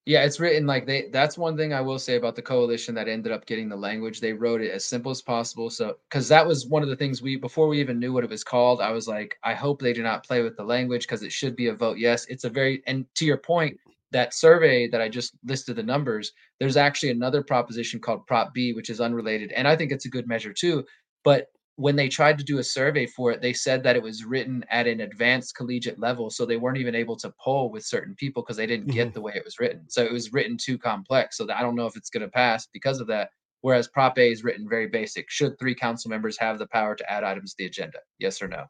yeah 0.06 0.24
it's 0.24 0.40
written 0.40 0.66
like 0.66 0.86
they 0.86 1.08
that's 1.12 1.38
one 1.38 1.56
thing 1.56 1.74
i 1.74 1.80
will 1.80 2.00
say 2.00 2.16
about 2.16 2.36
the 2.36 2.42
coalition 2.42 2.94
that 2.96 3.08
ended 3.08 3.32
up 3.32 3.46
getting 3.46 3.70
the 3.70 3.76
language. 3.76 4.20
They 4.20 4.34
wrote 4.34 4.62
it 4.62 4.72
as 4.72 4.84
simple 4.84 5.12
as 5.12 5.22
possible 5.22 5.70
so 5.70 5.98
because 6.10 6.28
that 6.28 6.46
was 6.46 6.66
one 6.66 6.84
of 6.84 6.90
the 6.90 6.96
things 6.96 7.22
we 7.22 7.38
before 7.38 7.68
we 7.68 7.80
even 7.80 8.00
knew 8.00 8.12
what 8.12 8.24
it 8.24 8.30
was 8.30 8.44
called 8.44 8.82
i 8.82 8.92
was 8.92 9.08
like 9.08 9.38
i 9.44 9.54
hope 9.54 9.82
they 9.82 9.94
do 9.94 10.04
not 10.04 10.26
play 10.26 10.42
with 10.42 10.58
the 10.58 10.64
language 10.64 11.04
because 11.04 11.24
it 11.24 11.32
should 11.32 11.56
be 11.56 11.68
a 11.68 11.74
vote 11.74 11.98
yes. 11.98 12.26
It's 12.26 12.44
a 12.44 12.50
very 12.50 12.82
and 12.88 13.06
to 13.16 13.26
your 13.26 13.38
point 13.38 13.78
that 14.12 14.34
survey 14.34 14.88
that 14.90 15.02
I 15.02 15.10
just 15.10 15.34
listed 15.46 15.76
the 15.76 15.84
numbers, 15.84 16.32
there's 16.60 16.78
actually 16.78 17.10
another 17.10 17.44
proposition 17.44 18.00
called 18.00 18.28
Prop 18.28 18.54
B, 18.54 18.74
which 18.74 18.90
is 18.90 19.02
unrelated. 19.02 19.52
And 19.52 19.68
I 19.68 19.76
think 19.76 19.92
it's 19.92 20.06
a 20.06 20.10
good 20.10 20.28
measure 20.28 20.54
too. 20.54 20.86
But 21.24 21.48
when 21.78 21.96
they 21.96 22.10
tried 22.10 22.38
to 22.38 22.44
do 22.44 22.60
a 22.60 22.64
survey 22.64 23.06
for 23.06 23.32
it, 23.32 23.42
they 23.42 23.54
said 23.54 23.82
that 23.84 23.96
it 23.96 24.04
was 24.04 24.26
written 24.26 24.64
at 24.70 24.88
an 24.88 25.00
advanced 25.00 25.56
collegiate 25.56 26.00
level. 26.00 26.30
So 26.30 26.46
they 26.46 26.58
weren't 26.58 26.78
even 26.78 26.96
able 26.96 27.16
to 27.18 27.34
poll 27.40 27.72
with 27.72 27.86
certain 27.86 28.14
people 28.16 28.44
because 28.44 28.58
they 28.58 28.68
didn't 28.68 28.88
mm-hmm. 28.88 28.96
get 28.96 29.14
the 29.14 29.22
way 29.22 29.34
it 29.36 29.46
was 29.46 29.60
written. 29.60 29.90
So 29.90 30.04
it 30.04 30.12
was 30.12 30.34
written 30.34 30.58
too 30.58 30.78
complex. 30.78 31.38
So 31.38 31.48
I 31.54 31.62
don't 31.62 31.76
know 31.76 31.88
if 31.88 31.96
it's 31.96 32.10
going 32.10 32.22
to 32.22 32.30
pass 32.30 32.68
because 32.72 33.00
of 33.00 33.08
that. 33.08 33.30
Whereas 33.62 33.88
Prop 33.88 34.18
A 34.18 34.32
is 34.32 34.44
written 34.44 34.68
very 34.68 34.88
basic. 34.88 35.30
Should 35.30 35.58
three 35.58 35.76
council 35.76 36.10
members 36.10 36.38
have 36.40 36.60
the 36.60 36.68
power 36.68 36.96
to 36.96 37.12
add 37.12 37.24
items 37.24 37.52
to 37.52 37.56
the 37.60 37.68
agenda? 37.68 38.00
Yes 38.20 38.42
or 38.42 38.48
no? 38.48 38.66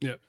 Yep. 0.00 0.20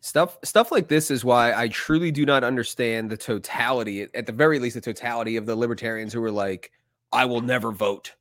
Stuff 0.00 0.38
stuff 0.44 0.70
like 0.70 0.88
this 0.88 1.10
is 1.10 1.24
why 1.24 1.52
I 1.52 1.68
truly 1.68 2.10
do 2.10 2.24
not 2.24 2.44
understand 2.44 3.10
the 3.10 3.16
totality, 3.16 4.06
at 4.14 4.26
the 4.26 4.32
very 4.32 4.58
least, 4.58 4.74
the 4.74 4.80
totality 4.80 5.36
of 5.36 5.46
the 5.46 5.56
libertarians 5.56 6.12
who 6.12 6.22
are 6.22 6.30
like, 6.30 6.70
I 7.12 7.24
will 7.24 7.40
never 7.40 7.72
vote. 7.72 8.14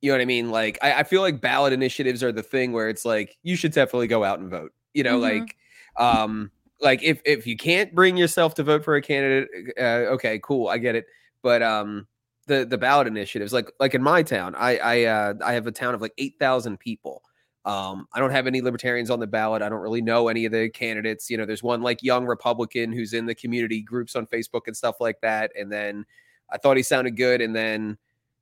You 0.00 0.10
know 0.10 0.16
what 0.16 0.22
I 0.22 0.26
mean? 0.26 0.50
Like, 0.50 0.78
I, 0.80 1.00
I 1.00 1.02
feel 1.02 1.20
like 1.20 1.40
ballot 1.40 1.72
initiatives 1.72 2.22
are 2.22 2.32
the 2.32 2.42
thing 2.42 2.72
where 2.72 2.88
it's 2.88 3.04
like 3.04 3.36
you 3.42 3.56
should 3.56 3.72
definitely 3.72 4.06
go 4.06 4.24
out 4.24 4.38
and 4.38 4.48
vote. 4.48 4.72
You 4.94 5.02
know, 5.02 5.20
mm-hmm. 5.20 5.40
like, 5.40 5.56
um, 5.96 6.50
like 6.80 7.02
if 7.02 7.20
if 7.24 7.46
you 7.46 7.56
can't 7.56 7.94
bring 7.94 8.16
yourself 8.16 8.54
to 8.54 8.62
vote 8.62 8.84
for 8.84 8.94
a 8.96 9.02
candidate, 9.02 9.48
uh, 9.78 10.12
okay, 10.14 10.40
cool, 10.42 10.68
I 10.68 10.78
get 10.78 10.94
it. 10.94 11.06
But 11.42 11.62
um, 11.62 12.06
the 12.46 12.64
the 12.64 12.78
ballot 12.78 13.06
initiatives, 13.06 13.52
like 13.52 13.70
like 13.80 13.94
in 13.94 14.02
my 14.02 14.22
town, 14.22 14.54
I 14.54 14.78
I 14.78 15.04
uh, 15.04 15.34
I 15.44 15.52
have 15.54 15.66
a 15.66 15.72
town 15.72 15.94
of 15.94 16.00
like 16.00 16.14
eight 16.16 16.36
thousand 16.38 16.78
people 16.78 17.22
um, 17.64 18.06
I 18.12 18.20
don't 18.20 18.30
have 18.30 18.46
any 18.46 18.60
libertarians 18.60 19.10
on 19.10 19.20
the 19.20 19.26
ballot. 19.26 19.62
I 19.62 19.68
don't 19.68 19.80
really 19.80 20.00
know 20.00 20.28
any 20.28 20.44
of 20.44 20.52
the 20.52 20.70
candidates. 20.70 21.28
You 21.28 21.36
know, 21.36 21.44
there's 21.44 21.62
one 21.62 21.82
like 21.82 22.02
young 22.02 22.24
Republican 22.26 22.92
who's 22.92 23.12
in 23.12 23.26
the 23.26 23.34
community 23.34 23.82
groups 23.82 24.16
on 24.16 24.26
Facebook 24.26 24.62
and 24.66 24.76
stuff 24.76 24.96
like 25.00 25.20
that. 25.20 25.52
And 25.58 25.70
then 25.70 26.06
I 26.50 26.58
thought 26.58 26.76
he 26.76 26.82
sounded 26.82 27.16
good. 27.16 27.40
And 27.40 27.54
then, 27.54 27.98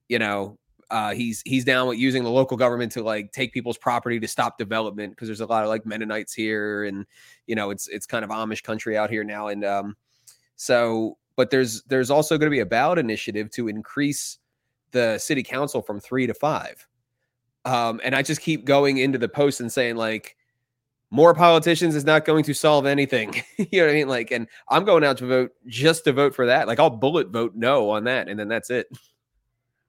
you 0.08 0.18
know, 0.18 0.58
uh, 0.90 1.12
he's 1.14 1.42
he's 1.44 1.64
down 1.64 1.88
with 1.88 1.98
using 1.98 2.22
the 2.22 2.30
local 2.30 2.56
government 2.56 2.92
to 2.92 3.02
like 3.02 3.32
take 3.32 3.52
people's 3.52 3.78
property 3.78 4.20
to 4.20 4.28
stop 4.28 4.56
development 4.58 5.12
because 5.12 5.26
there's 5.28 5.40
a 5.40 5.46
lot 5.46 5.64
of 5.64 5.68
like 5.68 5.84
Mennonites 5.84 6.32
here, 6.32 6.84
and 6.84 7.04
you 7.46 7.56
know 7.56 7.70
it's 7.70 7.88
it's 7.88 8.06
kind 8.06 8.24
of 8.24 8.30
Amish 8.30 8.62
country 8.62 8.96
out 8.96 9.10
here 9.10 9.24
now. 9.24 9.48
And 9.48 9.64
um, 9.64 9.96
so, 10.54 11.18
but 11.34 11.50
there's 11.50 11.82
there's 11.84 12.10
also 12.10 12.38
going 12.38 12.46
to 12.46 12.54
be 12.54 12.60
a 12.60 12.66
ballot 12.66 12.98
initiative 12.98 13.50
to 13.52 13.66
increase 13.66 14.38
the 14.92 15.18
city 15.18 15.42
council 15.42 15.82
from 15.82 15.98
three 15.98 16.26
to 16.26 16.34
five. 16.34 16.86
Um, 17.66 18.00
and 18.04 18.14
I 18.14 18.22
just 18.22 18.40
keep 18.40 18.64
going 18.64 18.98
into 18.98 19.18
the 19.18 19.28
post 19.28 19.60
and 19.60 19.70
saying 19.70 19.96
like, 19.96 20.36
more 21.10 21.34
politicians 21.34 21.94
is 21.94 22.04
not 22.04 22.24
going 22.24 22.44
to 22.44 22.54
solve 22.54 22.86
anything. 22.86 23.34
you 23.58 23.80
know 23.80 23.86
what 23.86 23.90
I 23.90 23.94
mean? 23.94 24.08
Like, 24.08 24.30
and 24.30 24.48
I'm 24.68 24.84
going 24.84 25.04
out 25.04 25.18
to 25.18 25.26
vote 25.26 25.52
just 25.66 26.04
to 26.04 26.12
vote 26.12 26.34
for 26.34 26.46
that. 26.46 26.66
Like, 26.66 26.78
I'll 26.78 26.90
bullet 26.90 27.28
vote 27.28 27.52
no 27.54 27.90
on 27.90 28.04
that, 28.04 28.28
and 28.28 28.38
then 28.38 28.48
that's 28.48 28.70
it. 28.70 28.88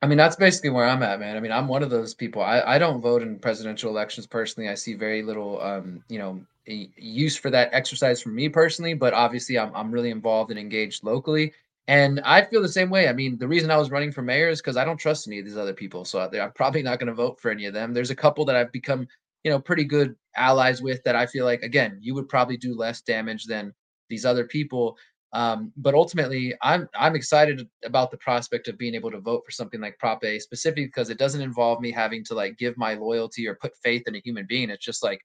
I 0.02 0.08
mean, 0.08 0.18
that's 0.18 0.36
basically 0.36 0.70
where 0.70 0.86
I'm 0.86 1.02
at, 1.02 1.20
man. 1.20 1.36
I 1.36 1.40
mean, 1.40 1.52
I'm 1.52 1.68
one 1.68 1.82
of 1.82 1.90
those 1.90 2.14
people. 2.14 2.42
I, 2.42 2.62
I 2.62 2.78
don't 2.78 3.02
vote 3.02 3.24
in 3.24 3.40
presidential 3.40 3.90
elections 3.90 4.28
personally. 4.28 4.70
I 4.70 4.76
see 4.76 4.94
very 4.94 5.24
little, 5.24 5.60
um, 5.62 6.04
you 6.08 6.20
know, 6.20 6.40
use 6.66 7.36
for 7.36 7.50
that 7.50 7.70
exercise 7.72 8.22
for 8.22 8.30
me 8.30 8.48
personally. 8.48 8.94
But 8.94 9.14
obviously, 9.14 9.58
I'm 9.58 9.76
I'm 9.76 9.92
really 9.92 10.12
involved 10.12 10.52
and 10.52 10.60
engaged 10.60 11.04
locally. 11.04 11.54
And 11.88 12.20
I 12.26 12.44
feel 12.44 12.62
the 12.62 12.68
same 12.68 12.90
way. 12.90 13.08
I 13.08 13.14
mean, 13.14 13.38
the 13.38 13.48
reason 13.48 13.72
I 13.72 13.78
was 13.78 13.92
running 13.92 14.12
for 14.12 14.22
mayor 14.22 14.50
is 14.50 14.62
because 14.62 14.76
I 14.76 14.84
don't 14.84 14.98
trust 14.98 15.28
any 15.28 15.40
of 15.40 15.46
these 15.46 15.58
other 15.58 15.74
people. 15.74 16.04
So 16.04 16.20
I'm 16.20 16.52
probably 16.52 16.84
not 16.84 17.00
going 17.00 17.08
to 17.08 17.14
vote 17.14 17.40
for 17.40 17.50
any 17.50 17.66
of 17.66 17.74
them. 17.74 17.94
There's 17.94 18.12
a 18.12 18.16
couple 18.16 18.44
that 18.46 18.58
I've 18.58 18.72
become, 18.74 19.08
you 19.44 19.52
know, 19.52 19.60
pretty 19.60 19.86
good 19.86 20.16
allies 20.36 20.82
with 20.82 21.02
that 21.06 21.16
I 21.16 21.26
feel 21.26 21.46
like, 21.46 21.62
again, 21.62 21.98
you 22.02 22.14
would 22.14 22.28
probably 22.28 22.58
do 22.58 22.76
less 22.76 23.02
damage 23.02 23.46
than 23.46 23.74
these 24.10 24.26
other 24.26 24.46
people. 24.46 24.98
Um, 25.34 25.72
but 25.78 25.94
ultimately, 25.94 26.56
I'm 26.62 26.90
I'm 26.98 27.16
excited 27.16 27.68
about 27.84 28.12
the 28.12 28.18
prospect 28.18 28.68
of 28.68 28.78
being 28.78 28.96
able 28.96 29.12
to 29.12 29.20
vote 29.20 29.44
for 29.46 29.52
something 29.52 29.82
like 29.82 29.98
Prop 29.98 30.24
A, 30.24 30.40
specifically 30.40 30.86
because 30.86 31.10
it 31.10 31.20
doesn't 31.20 31.42
involve 31.42 31.82
me 31.82 31.92
having 31.92 32.24
to 32.26 32.34
like 32.34 32.58
give 32.58 32.78
my 32.78 32.94
loyalty 32.96 33.46
or 33.48 33.56
put 33.56 33.76
faith 33.84 34.04
in 34.08 34.16
a 34.16 34.22
human 34.24 34.46
being. 34.48 34.70
It's 34.70 34.86
just 34.86 35.04
like 35.04 35.22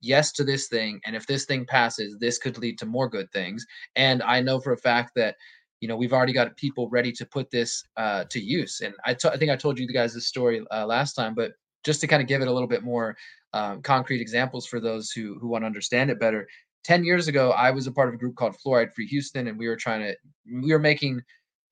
yes 0.00 0.32
to 0.32 0.44
this 0.44 0.68
thing 0.68 1.00
and 1.06 1.16
if 1.16 1.26
this 1.26 1.46
thing 1.46 1.64
passes 1.64 2.18
this 2.18 2.38
could 2.38 2.58
lead 2.58 2.78
to 2.78 2.84
more 2.84 3.08
good 3.08 3.30
things 3.32 3.64
and 3.96 4.22
i 4.22 4.40
know 4.40 4.60
for 4.60 4.72
a 4.72 4.76
fact 4.76 5.12
that 5.16 5.34
you 5.80 5.88
know 5.88 5.96
we've 5.96 6.12
already 6.12 6.32
got 6.32 6.56
people 6.56 6.88
ready 6.88 7.12
to 7.12 7.26
put 7.26 7.50
this 7.50 7.84
uh, 7.96 8.24
to 8.30 8.40
use 8.40 8.80
and 8.82 8.94
I, 9.04 9.14
t- 9.14 9.28
I 9.28 9.36
think 9.36 9.50
i 9.50 9.56
told 9.56 9.78
you 9.78 9.86
guys 9.86 10.14
this 10.14 10.26
story 10.26 10.64
uh, 10.72 10.86
last 10.86 11.14
time 11.14 11.34
but 11.34 11.52
just 11.84 12.00
to 12.00 12.06
kind 12.06 12.22
of 12.22 12.28
give 12.28 12.40
it 12.40 12.48
a 12.48 12.52
little 12.52 12.68
bit 12.68 12.82
more 12.82 13.16
um, 13.52 13.82
concrete 13.82 14.20
examples 14.20 14.66
for 14.66 14.80
those 14.80 15.10
who 15.10 15.38
who 15.38 15.48
want 15.48 15.62
to 15.62 15.66
understand 15.66 16.10
it 16.10 16.20
better 16.20 16.46
10 16.84 17.04
years 17.04 17.28
ago 17.28 17.50
i 17.52 17.70
was 17.70 17.86
a 17.86 17.92
part 17.92 18.08
of 18.08 18.14
a 18.14 18.18
group 18.18 18.36
called 18.36 18.56
fluoride 18.64 18.92
free 18.94 19.06
houston 19.06 19.48
and 19.48 19.58
we 19.58 19.68
were 19.68 19.76
trying 19.76 20.00
to 20.00 20.16
we 20.62 20.72
were 20.72 20.78
making 20.78 21.22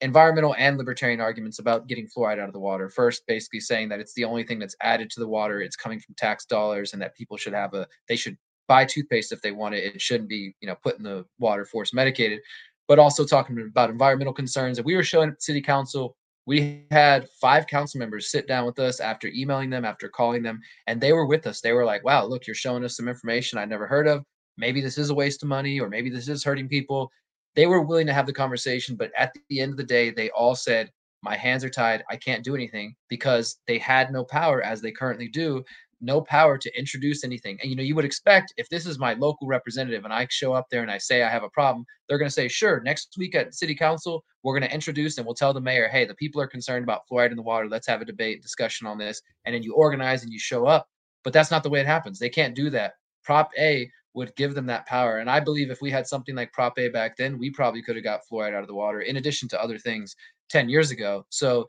environmental 0.03 0.55
and 0.59 0.76
libertarian 0.76 1.20
arguments 1.20 1.61
about 1.61 1.86
getting 1.86 2.09
fluoride 2.09 2.40
out 2.40 2.48
of 2.48 2.53
the 2.53 2.61
water. 2.61 2.90
First, 2.90 3.22
basically 3.26 3.61
saying 3.61 3.88
that 3.88 4.00
it's 4.00 4.14
the 4.14 4.24
only 4.24 4.42
thing 4.42 4.59
that's 4.59 4.76
added 4.82 5.09
to 5.11 5.20
the 5.20 5.28
water, 5.28 5.62
it's 5.62 5.76
coming 5.76 6.00
from 6.00 6.16
tax 6.16 6.44
dollars, 6.44 6.92
and 6.92 7.00
that 7.00 7.16
people 7.16 7.36
should 7.36 7.55
have 7.55 7.72
a 7.72 7.86
they 8.09 8.16
should 8.16 8.36
buy 8.68 8.84
toothpaste 8.84 9.32
if 9.32 9.40
they 9.40 9.53
want 9.53 9.74
it. 9.74 9.84
It 9.84 10.03
shouldn't 10.03 10.28
be, 10.28 10.55
you 10.61 10.68
know, 10.68 10.76
put 10.82 10.98
in 10.98 11.05
the 11.05 11.24
water 11.38 11.64
force 11.64 11.94
medicated. 11.94 12.40
But 12.89 12.99
also 12.99 13.24
talking 13.24 13.59
about 13.61 13.91
environmental 13.91 14.33
concerns. 14.33 14.78
And 14.78 14.85
we 14.85 14.97
were 14.97 15.03
showing 15.03 15.35
city 15.39 15.62
council. 15.62 16.16
We 16.47 16.85
had 16.91 17.28
five 17.41 17.66
council 17.66 18.01
members 18.01 18.30
sit 18.30 18.49
down 18.49 18.66
with 18.66 18.78
us 18.78 18.99
after 18.99 19.28
emailing 19.28 19.70
them, 19.70 19.85
after 19.85 20.09
calling 20.09 20.43
them, 20.43 20.61
and 20.89 21.01
they 21.01 21.12
were 21.12 21.26
with 21.26 21.47
us. 21.47 21.61
They 21.61 21.72
were 21.72 21.85
like, 21.85 22.05
wow, 22.05 22.24
look, 22.24 22.47
you're 22.47 22.55
showing 22.55 22.85
us 22.85 22.97
some 22.97 23.09
information 23.09 23.59
I 23.59 23.64
never 23.64 23.87
heard 23.87 24.09
of. 24.09 24.24
Maybe 24.59 24.80
this 24.80 24.99
is 24.99 25.11
a 25.11 25.14
waste 25.14 25.43
of 25.45 25.49
money, 25.49 25.78
or 25.78 25.89
maybe 25.89 26.11
this 26.11 26.28
is 26.28 26.43
hurting 26.43 26.68
people 26.68 27.11
they 27.55 27.66
were 27.66 27.83
willing 27.83 28.07
to 28.07 28.14
have 28.14 28.26
the 28.26 28.33
conversation, 28.33 28.97
but 28.97 29.12
at 29.16 29.33
the 29.49 29.61
end 29.61 29.72
of 29.72 29.76
the 29.76 29.85
day, 29.85 30.11
they 30.11 30.30
all 30.30 30.55
said, 30.55 30.91
My 31.22 31.37
hands 31.37 31.64
are 31.64 31.70
tied. 31.70 32.03
I 32.11 32.16
can't 32.16 32.45
do 32.45 32.55
anything 32.55 32.95
because 33.09 33.59
they 33.66 33.78
had 33.78 34.11
no 34.11 34.24
power 34.24 34.62
as 34.62 34.80
they 34.80 34.91
currently 34.91 35.28
do, 35.28 35.62
no 36.03 36.20
power 36.20 36.59
to 36.59 36.78
introduce 36.78 37.24
anything. 37.24 37.59
And 37.61 37.70
you 37.70 37.76
know, 37.76 37.82
you 37.82 37.94
would 37.94 38.05
expect 38.05 38.53
if 38.57 38.68
this 38.68 38.86
is 38.86 38.98
my 38.98 39.14
local 39.14 39.46
representative 39.46 40.05
and 40.05 40.12
I 40.12 40.26
show 40.30 40.53
up 40.53 40.66
there 40.70 40.82
and 40.82 40.90
I 40.90 40.98
say 40.98 41.22
I 41.22 41.30
have 41.30 41.44
a 41.44 41.48
problem, 41.50 41.86
they're 42.09 42.18
going 42.18 42.28
to 42.28 42.34
say, 42.34 42.48
Sure, 42.48 42.80
next 42.80 43.14
week 43.16 43.34
at 43.34 43.55
city 43.55 43.74
council, 43.74 44.24
we're 44.42 44.59
going 44.59 44.68
to 44.68 44.74
introduce 44.74 45.16
and 45.16 45.26
we'll 45.26 45.34
tell 45.34 45.55
the 45.55 45.61
mayor, 45.61 45.88
Hey, 45.88 46.05
the 46.05 46.14
people 46.14 46.40
are 46.40 46.46
concerned 46.46 46.82
about 46.82 47.03
fluoride 47.11 47.30
in 47.30 47.36
the 47.36 47.42
water. 47.42 47.68
Let's 47.68 47.86
have 47.86 48.03
a 48.03 48.07
debate, 48.07 48.42
discussion 48.42 48.86
on 48.86 48.98
this. 48.98 49.22
And 49.44 49.55
then 49.55 49.62
you 49.62 49.74
organize 49.74 50.22
and 50.24 50.32
you 50.32 50.38
show 50.38 50.66
up. 50.66 50.88
But 51.24 51.32
that's 51.32 51.50
not 51.50 51.62
the 51.62 51.70
way 51.70 51.80
it 51.80 51.86
happens. 51.86 52.18
They 52.18 52.28
can't 52.28 52.55
do 52.55 52.68
that. 52.70 52.94
Prop 53.22 53.50
A 53.59 53.90
would 54.14 54.34
give 54.36 54.55
them 54.55 54.66
that 54.66 54.86
power. 54.86 55.18
And 55.18 55.30
I 55.30 55.40
believe 55.40 55.70
if 55.70 55.80
we 55.80 55.90
had 55.90 56.07
something 56.07 56.34
like 56.34 56.53
Prop 56.53 56.78
A 56.78 56.88
back 56.88 57.16
then, 57.16 57.38
we 57.38 57.50
probably 57.50 57.82
could 57.82 57.96
have 57.96 58.05
got 58.05 58.20
fluoride 58.30 58.55
out 58.55 58.62
of 58.62 58.68
the 58.68 58.74
water 58.74 59.00
in 59.00 59.16
addition 59.16 59.48
to 59.48 59.62
other 59.62 59.78
things 59.78 60.14
10 60.50 60.68
years 60.68 60.90
ago. 60.90 61.24
So 61.30 61.66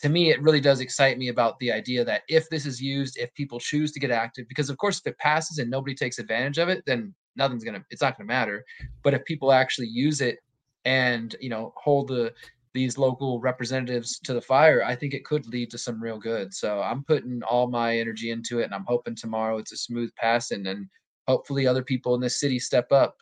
to 0.00 0.08
me, 0.08 0.30
it 0.30 0.40
really 0.42 0.60
does 0.60 0.80
excite 0.80 1.18
me 1.18 1.28
about 1.28 1.58
the 1.58 1.72
idea 1.72 2.04
that 2.04 2.22
if 2.28 2.48
this 2.48 2.66
is 2.66 2.80
used, 2.80 3.18
if 3.18 3.34
people 3.34 3.58
choose 3.58 3.90
to 3.92 4.00
get 4.00 4.10
active, 4.10 4.46
because 4.48 4.70
of 4.70 4.78
course, 4.78 4.98
if 4.98 5.06
it 5.06 5.18
passes 5.18 5.58
and 5.58 5.70
nobody 5.70 5.94
takes 5.94 6.18
advantage 6.18 6.58
of 6.58 6.68
it, 6.68 6.84
then 6.86 7.12
nothing's 7.36 7.64
gonna, 7.64 7.84
it's 7.90 8.02
not 8.02 8.16
gonna 8.16 8.26
matter. 8.26 8.64
But 9.02 9.14
if 9.14 9.24
people 9.24 9.52
actually 9.52 9.88
use 9.88 10.20
it 10.20 10.38
and 10.84 11.34
you 11.40 11.48
know 11.48 11.72
hold 11.76 12.08
the 12.08 12.32
these 12.74 12.96
local 12.96 13.40
representatives 13.40 14.20
to 14.20 14.34
the 14.34 14.40
fire, 14.40 14.84
I 14.84 14.94
think 14.94 15.14
it 15.14 15.24
could 15.24 15.46
lead 15.48 15.70
to 15.70 15.78
some 15.78 16.00
real 16.00 16.18
good. 16.18 16.54
So 16.54 16.80
I'm 16.80 17.02
putting 17.02 17.42
all 17.42 17.66
my 17.66 17.98
energy 17.98 18.30
into 18.30 18.60
it, 18.60 18.64
and 18.64 18.74
I'm 18.74 18.84
hoping 18.86 19.16
tomorrow 19.16 19.58
it's 19.58 19.72
a 19.72 19.76
smooth 19.76 20.10
passing 20.16 20.66
and 20.68 20.86
hopefully 21.26 21.66
other 21.66 21.82
people 21.82 22.14
in 22.14 22.20
this 22.20 22.38
city 22.38 22.60
step 22.60 22.92
up. 22.92 23.16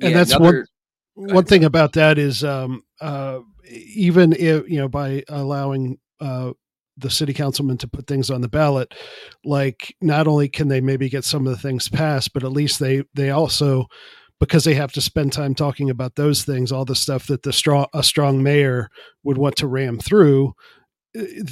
And 0.00 0.12
yeah, 0.12 0.18
that's 0.18 0.32
another, 0.32 0.58
one 0.58 0.66
one 1.34 1.44
thing 1.44 1.64
about 1.64 1.92
that 1.94 2.16
is 2.16 2.44
um, 2.44 2.84
uh, 3.00 3.40
even 3.70 4.32
if 4.32 4.68
you 4.68 4.78
know 4.78 4.88
by 4.88 5.22
allowing 5.28 5.98
uh, 6.20 6.52
the 6.96 7.10
city 7.10 7.32
councilman 7.32 7.78
to 7.78 7.88
put 7.88 8.06
things 8.06 8.30
on 8.30 8.40
the 8.40 8.48
ballot, 8.48 8.94
like 9.44 9.94
not 10.00 10.26
only 10.26 10.48
can 10.48 10.68
they 10.68 10.80
maybe 10.80 11.08
get 11.08 11.24
some 11.24 11.46
of 11.46 11.52
the 11.52 11.60
things 11.60 11.88
passed, 11.88 12.32
but 12.32 12.44
at 12.44 12.52
least 12.52 12.80
they 12.80 13.02
they 13.14 13.30
also 13.30 13.86
because 14.40 14.64
they 14.64 14.74
have 14.74 14.92
to 14.92 15.00
spend 15.00 15.32
time 15.32 15.54
talking 15.54 15.90
about 15.90 16.14
those 16.14 16.44
things, 16.44 16.70
all 16.70 16.84
the 16.84 16.94
stuff 16.94 17.26
that 17.26 17.42
the 17.42 17.52
strong 17.52 17.86
a 17.94 18.02
strong 18.02 18.42
mayor 18.42 18.88
would 19.24 19.38
want 19.38 19.56
to 19.56 19.66
ram 19.66 19.98
through 19.98 20.54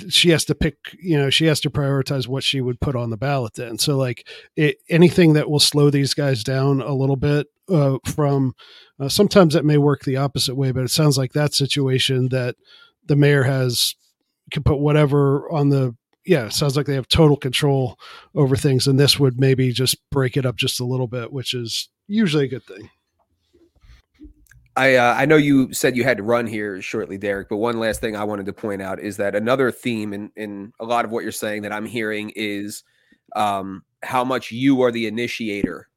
she 0.09 0.31
has 0.31 0.45
to 0.45 0.55
pick 0.55 0.77
you 1.01 1.17
know 1.17 1.31
she 1.31 1.47
has 1.47 1.61
to 1.61 1.71
prioritize 1.71 2.29
what 2.29 2.45
she 2.45 2.61
would 2.61 2.81
put 2.81 2.95
on 2.97 3.11
the 3.11 3.17
ballot 3.17 3.55
then. 3.55 3.79
So 3.79 3.97
like 3.97 4.27
it, 4.57 4.77
anything 4.89 5.33
that 5.35 5.49
will 5.49 5.61
slow 5.61 5.91
these 5.91 6.15
guys 6.15 6.45
down 6.45 6.81
a 6.81 6.93
little 6.93 7.17
bit 7.17 7.47
uh, 7.69 7.99
from 8.07 8.55
uh, 9.01 9.09
sometimes 9.09 9.55
that 9.55 9.65
may 9.65 9.79
work 9.79 10.03
the 10.03 10.17
opposite 10.17 10.55
way 10.55 10.73
but 10.73 10.85
it 10.85 10.91
sounds 10.91 11.19
like 11.19 11.33
that 11.33 11.55
situation 11.55 12.29
that 12.29 12.57
the 13.07 13.17
mayor 13.17 13.43
has 13.43 13.95
can 14.51 14.63
put 14.63 14.79
whatever 14.79 15.51
on 15.51 15.69
the 15.69 15.95
yeah 16.25 16.49
sounds 16.49 16.77
like 16.77 16.87
they 16.87 16.95
have 16.95 17.09
total 17.09 17.37
control 17.37 17.99
over 18.35 18.57
things 18.57 18.87
and 18.87 18.99
this 18.99 19.19
would 19.19 19.41
maybe 19.41 19.73
just 19.73 19.97
break 20.11 20.37
it 20.37 20.47
up 20.47 20.57
just 20.57 20.81
a 20.81 20.85
little 20.85 21.09
bit 21.09 21.33
which 21.33 21.55
is 21.55 21.89
usually 22.07 22.45
a 22.45 22.49
good 22.49 22.65
thing 22.65 22.89
I 24.77 24.97
uh, 24.97 25.15
I 25.15 25.25
know 25.25 25.37
you 25.37 25.73
said 25.73 25.97
you 25.97 26.05
had 26.05 26.19
to 26.19 26.23
run 26.23 26.47
here 26.47 26.83
shortly, 26.83 27.17
Derrick. 27.17 27.49
But 27.49 27.57
one 27.57 27.81
last 27.81 28.01
thing 28.01 28.15
I 28.15 28.25
wanted 28.25 28.45
to 28.45 28.53
point 28.53 28.83
out 28.83 29.01
is 29.01 29.17
that 29.17 29.35
another 29.35 29.71
theme 29.71 30.13
in 30.13 30.31
in 30.37 30.73
a 30.79 30.85
lot 30.85 31.07
of 31.07 31.11
what 31.11 31.23
you're 31.23 31.33
saying 31.33 31.63
that 31.63 31.73
I'm 31.73 31.87
hearing 31.87 32.31
is 32.37 32.85
um, 33.35 33.85
how 34.03 34.23
much 34.23 34.53
you 34.53 34.83
are 34.83 34.93
the 34.93 35.07
initiator 35.07 35.89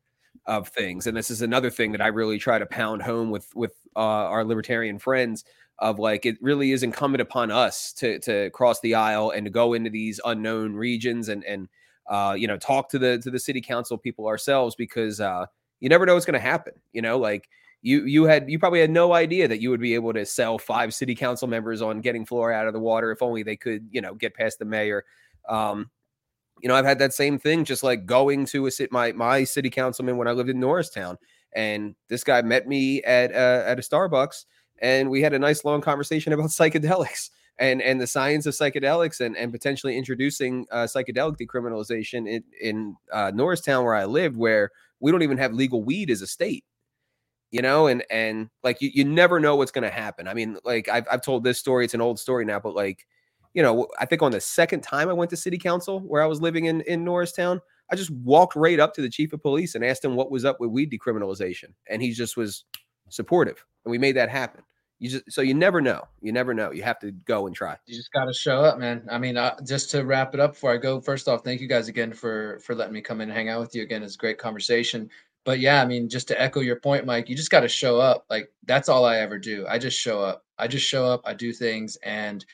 of 0.46 0.68
things, 0.68 1.08
and 1.08 1.16
this 1.16 1.30
is 1.30 1.42
another 1.42 1.70
thing 1.70 1.92
that 1.94 2.02
I 2.02 2.08
really 2.08 2.38
try 2.38 2.60
to 2.60 2.66
pound 2.66 3.02
home 3.02 3.30
with 3.30 3.54
with 3.56 3.74
uh, 3.96 4.00
our 4.00 4.44
libertarian 4.44 5.00
friends. 5.00 5.44
Of 5.82 5.98
like, 5.98 6.26
it 6.26 6.38
really 6.42 6.74
is 6.74 6.84
incumbent 6.84 7.22
upon 7.22 7.52
us 7.52 7.94
to 7.94 8.20
to 8.20 8.50
cross 8.50 8.82
the 8.82 8.96
aisle 8.96 9.32
and 9.32 9.46
to 9.46 9.50
go 9.50 9.74
into 9.74 9.90
these 9.90 10.20
unknown 10.26 10.76
regions 10.76 11.30
and 11.30 11.44
and 11.46 11.70
uh, 12.10 12.36
you 12.38 12.48
know 12.48 12.58
talk 12.58 12.90
to 12.90 13.00
the 13.00 13.20
to 13.20 13.32
the 13.32 13.40
city 13.40 13.62
council 13.62 13.98
people 13.98 14.28
ourselves 14.28 14.76
because 14.76 15.22
uh, 15.22 15.46
you 15.80 15.88
never 15.88 16.06
know 16.06 16.16
what's 16.16 16.26
going 16.26 16.34
to 16.34 16.40
happen. 16.40 16.74
You 16.92 17.02
know, 17.02 17.18
like 17.18 17.48
you 17.82 18.04
you 18.06 18.26
had 18.26 18.50
you 18.50 18.60
probably 18.60 18.82
had 18.82 18.90
no 18.90 19.14
idea 19.14 19.48
that 19.48 19.62
you 19.62 19.70
would 19.70 19.80
be 19.80 19.94
able 19.94 20.14
to 20.14 20.26
sell 20.26 20.58
five 20.58 20.94
city 20.94 21.16
council 21.16 21.48
members 21.48 21.82
on 21.82 22.02
getting 22.02 22.26
fluoride 22.26 22.56
out 22.56 22.68
of 22.68 22.74
the 22.74 22.80
water 22.80 23.12
if 23.12 23.22
only 23.22 23.44
they 23.44 23.56
could 23.56 23.88
you 23.92 24.02
know 24.02 24.14
get 24.14 24.34
past 24.34 24.60
the 24.60 24.66
mayor 24.66 25.06
um 25.48 25.90
you 26.62 26.68
know 26.70 26.76
i've 26.76 26.86
had 26.86 27.00
that 27.00 27.14
same 27.14 27.40
thing 27.40 27.64
just 27.66 27.84
like 27.84 28.06
going 28.06 28.46
to 28.46 28.66
a 28.66 28.72
sit 28.72 28.92
my 28.92 29.12
my 29.14 29.44
city 29.44 29.70
councilman 29.70 30.18
when 30.18 30.28
i 30.28 30.32
lived 30.32 30.50
in 30.50 30.60
norristown 30.60 31.18
and 31.54 31.96
this 32.10 32.24
guy 32.24 32.42
met 32.42 32.68
me 32.68 33.02
at 33.04 33.32
uh, 33.34 33.64
at 33.66 33.80
a 33.80 33.82
starbucks 33.82 34.46
and 34.82 35.10
we 35.10 35.22
had 35.22 35.34
a 35.34 35.40
nice 35.40 35.66
long 35.66 35.82
conversation 35.82 36.34
about 36.34 36.50
psychedelics 36.50 37.30
and 37.58 37.82
and 37.82 38.00
the 38.00 38.08
science 38.08 38.46
of 38.46 38.54
psychedelics 38.54 39.20
and 39.20 39.36
and 39.38 39.52
potentially 39.52 39.98
introducing 39.98 40.66
uh, 40.72 40.84
psychedelic 40.84 41.38
decriminalization 41.38 42.28
in 42.28 42.44
in 42.62 42.96
uh, 43.12 43.32
norristown 43.34 43.84
where 43.84 43.96
i 43.96 44.06
lived 44.06 44.38
where 44.38 44.72
we 45.00 45.12
don't 45.12 45.24
even 45.24 45.38
have 45.38 45.54
legal 45.54 45.84
weed 45.84 46.10
as 46.10 46.22
a 46.22 46.28
state 46.28 46.64
you 47.52 47.62
know, 47.62 47.88
and 47.88 48.04
and 48.12 48.50
like 48.64 48.82
you, 48.82 48.92
you 48.94 49.04
never 49.04 49.40
know 49.40 49.56
what's 49.56 49.72
gonna 49.72 49.90
happen. 49.90 50.28
I 50.28 50.34
mean, 50.34 50.58
like 50.64 50.88
I've 50.88 51.06
I've 51.12 51.22
told 51.22 51.44
this 51.44 51.58
story, 51.58 51.86
it's 51.86 51.94
an 51.94 52.02
old 52.02 52.20
story 52.20 52.46
now, 52.46 52.60
but 52.60 52.76
like, 52.76 53.06
you 53.54 53.64
know, 53.64 53.88
I 54.00 54.06
think 54.06 54.22
on 54.22 54.32
the 54.32 54.42
second 54.42 54.82
time 54.82 55.10
I 55.10 55.14
went 55.14 55.30
to 55.32 55.38
city 55.38 55.58
council 55.58 56.00
where 56.02 56.22
I 56.22 56.28
was 56.28 56.42
living 56.42 56.66
in 56.66 56.82
in 56.82 57.04
Norristown, 57.04 57.62
I 57.92 57.96
just 57.96 58.12
walked 58.12 58.56
right 58.56 58.80
up 58.80 58.94
to 58.96 59.02
the 59.02 59.10
chief 59.10 59.34
of 59.34 59.42
police 59.42 59.76
and 59.76 59.84
asked 59.84 60.06
him 60.06 60.16
what 60.16 60.32
was 60.32 60.46
up 60.46 60.60
with 60.60 60.70
weed 60.70 60.92
decriminalization, 60.92 61.74
and 61.90 62.02
he 62.02 62.12
just 62.12 62.38
was 62.38 62.66
supportive, 63.10 63.64
and 63.86 63.92
we 63.92 63.98
made 63.98 64.16
that 64.16 64.30
happen. 64.30 64.64
You 65.00 65.10
just 65.10 65.32
so 65.32 65.42
you 65.42 65.54
never 65.54 65.80
know. 65.80 66.04
You 66.22 66.32
never 66.32 66.54
know. 66.54 66.72
You 66.72 66.84
have 66.84 67.00
to 67.00 67.12
go 67.12 67.48
and 67.48 67.56
try. 67.56 67.78
You 67.86 67.96
just 67.96 68.12
got 68.12 68.26
to 68.26 68.34
show 68.34 68.62
up, 68.62 68.78
man. 68.78 69.08
I 69.10 69.18
mean, 69.18 69.38
uh, 69.38 69.56
just 69.66 69.90
to 69.92 70.04
wrap 70.04 70.34
it 70.34 70.40
up 70.42 70.54
before 70.54 70.74
I 70.74 70.78
go. 70.78 71.00
First 71.00 71.30
off, 71.30 71.44
thank 71.44 71.62
you 71.62 71.68
guys 71.68 71.88
again 71.88 72.12
for 72.12 72.60
for 72.60 72.76
letting 72.76 72.94
me 72.94 73.02
come 73.02 73.22
in 73.22 73.30
and 73.30 73.38
hang 73.38 73.50
out 73.50 73.62
with 73.62 73.74
you 73.74 73.82
again. 73.82 74.04
It's 74.04 74.16
a 74.16 74.18
great 74.18 74.38
conversation 74.38 75.10
but 75.46 75.60
yeah, 75.60 75.82
I 75.82 75.86
mean, 75.86 76.10
just 76.10 76.28
to 76.28 76.42
echo 76.42 76.60
your 76.60 76.76
point, 76.76 77.06
Mike, 77.06 77.30
you 77.30 77.36
just 77.36 77.50
got 77.50 77.62
to 77.62 77.68
show 77.68 78.00
up. 78.00 78.26
Like 78.30 78.52
that's 78.66 78.90
all 78.90 79.06
I 79.06 79.18
ever 79.18 79.40
do. 79.40 79.66
I 79.68 79.80
just 79.80 79.98
show 80.00 80.22
up. 80.22 80.44
I 80.58 80.68
just 80.68 80.86
show 80.86 81.06
up. 81.06 81.22
I 81.26 81.34
do 81.34 81.54
things, 81.54 81.96
and 82.04 82.46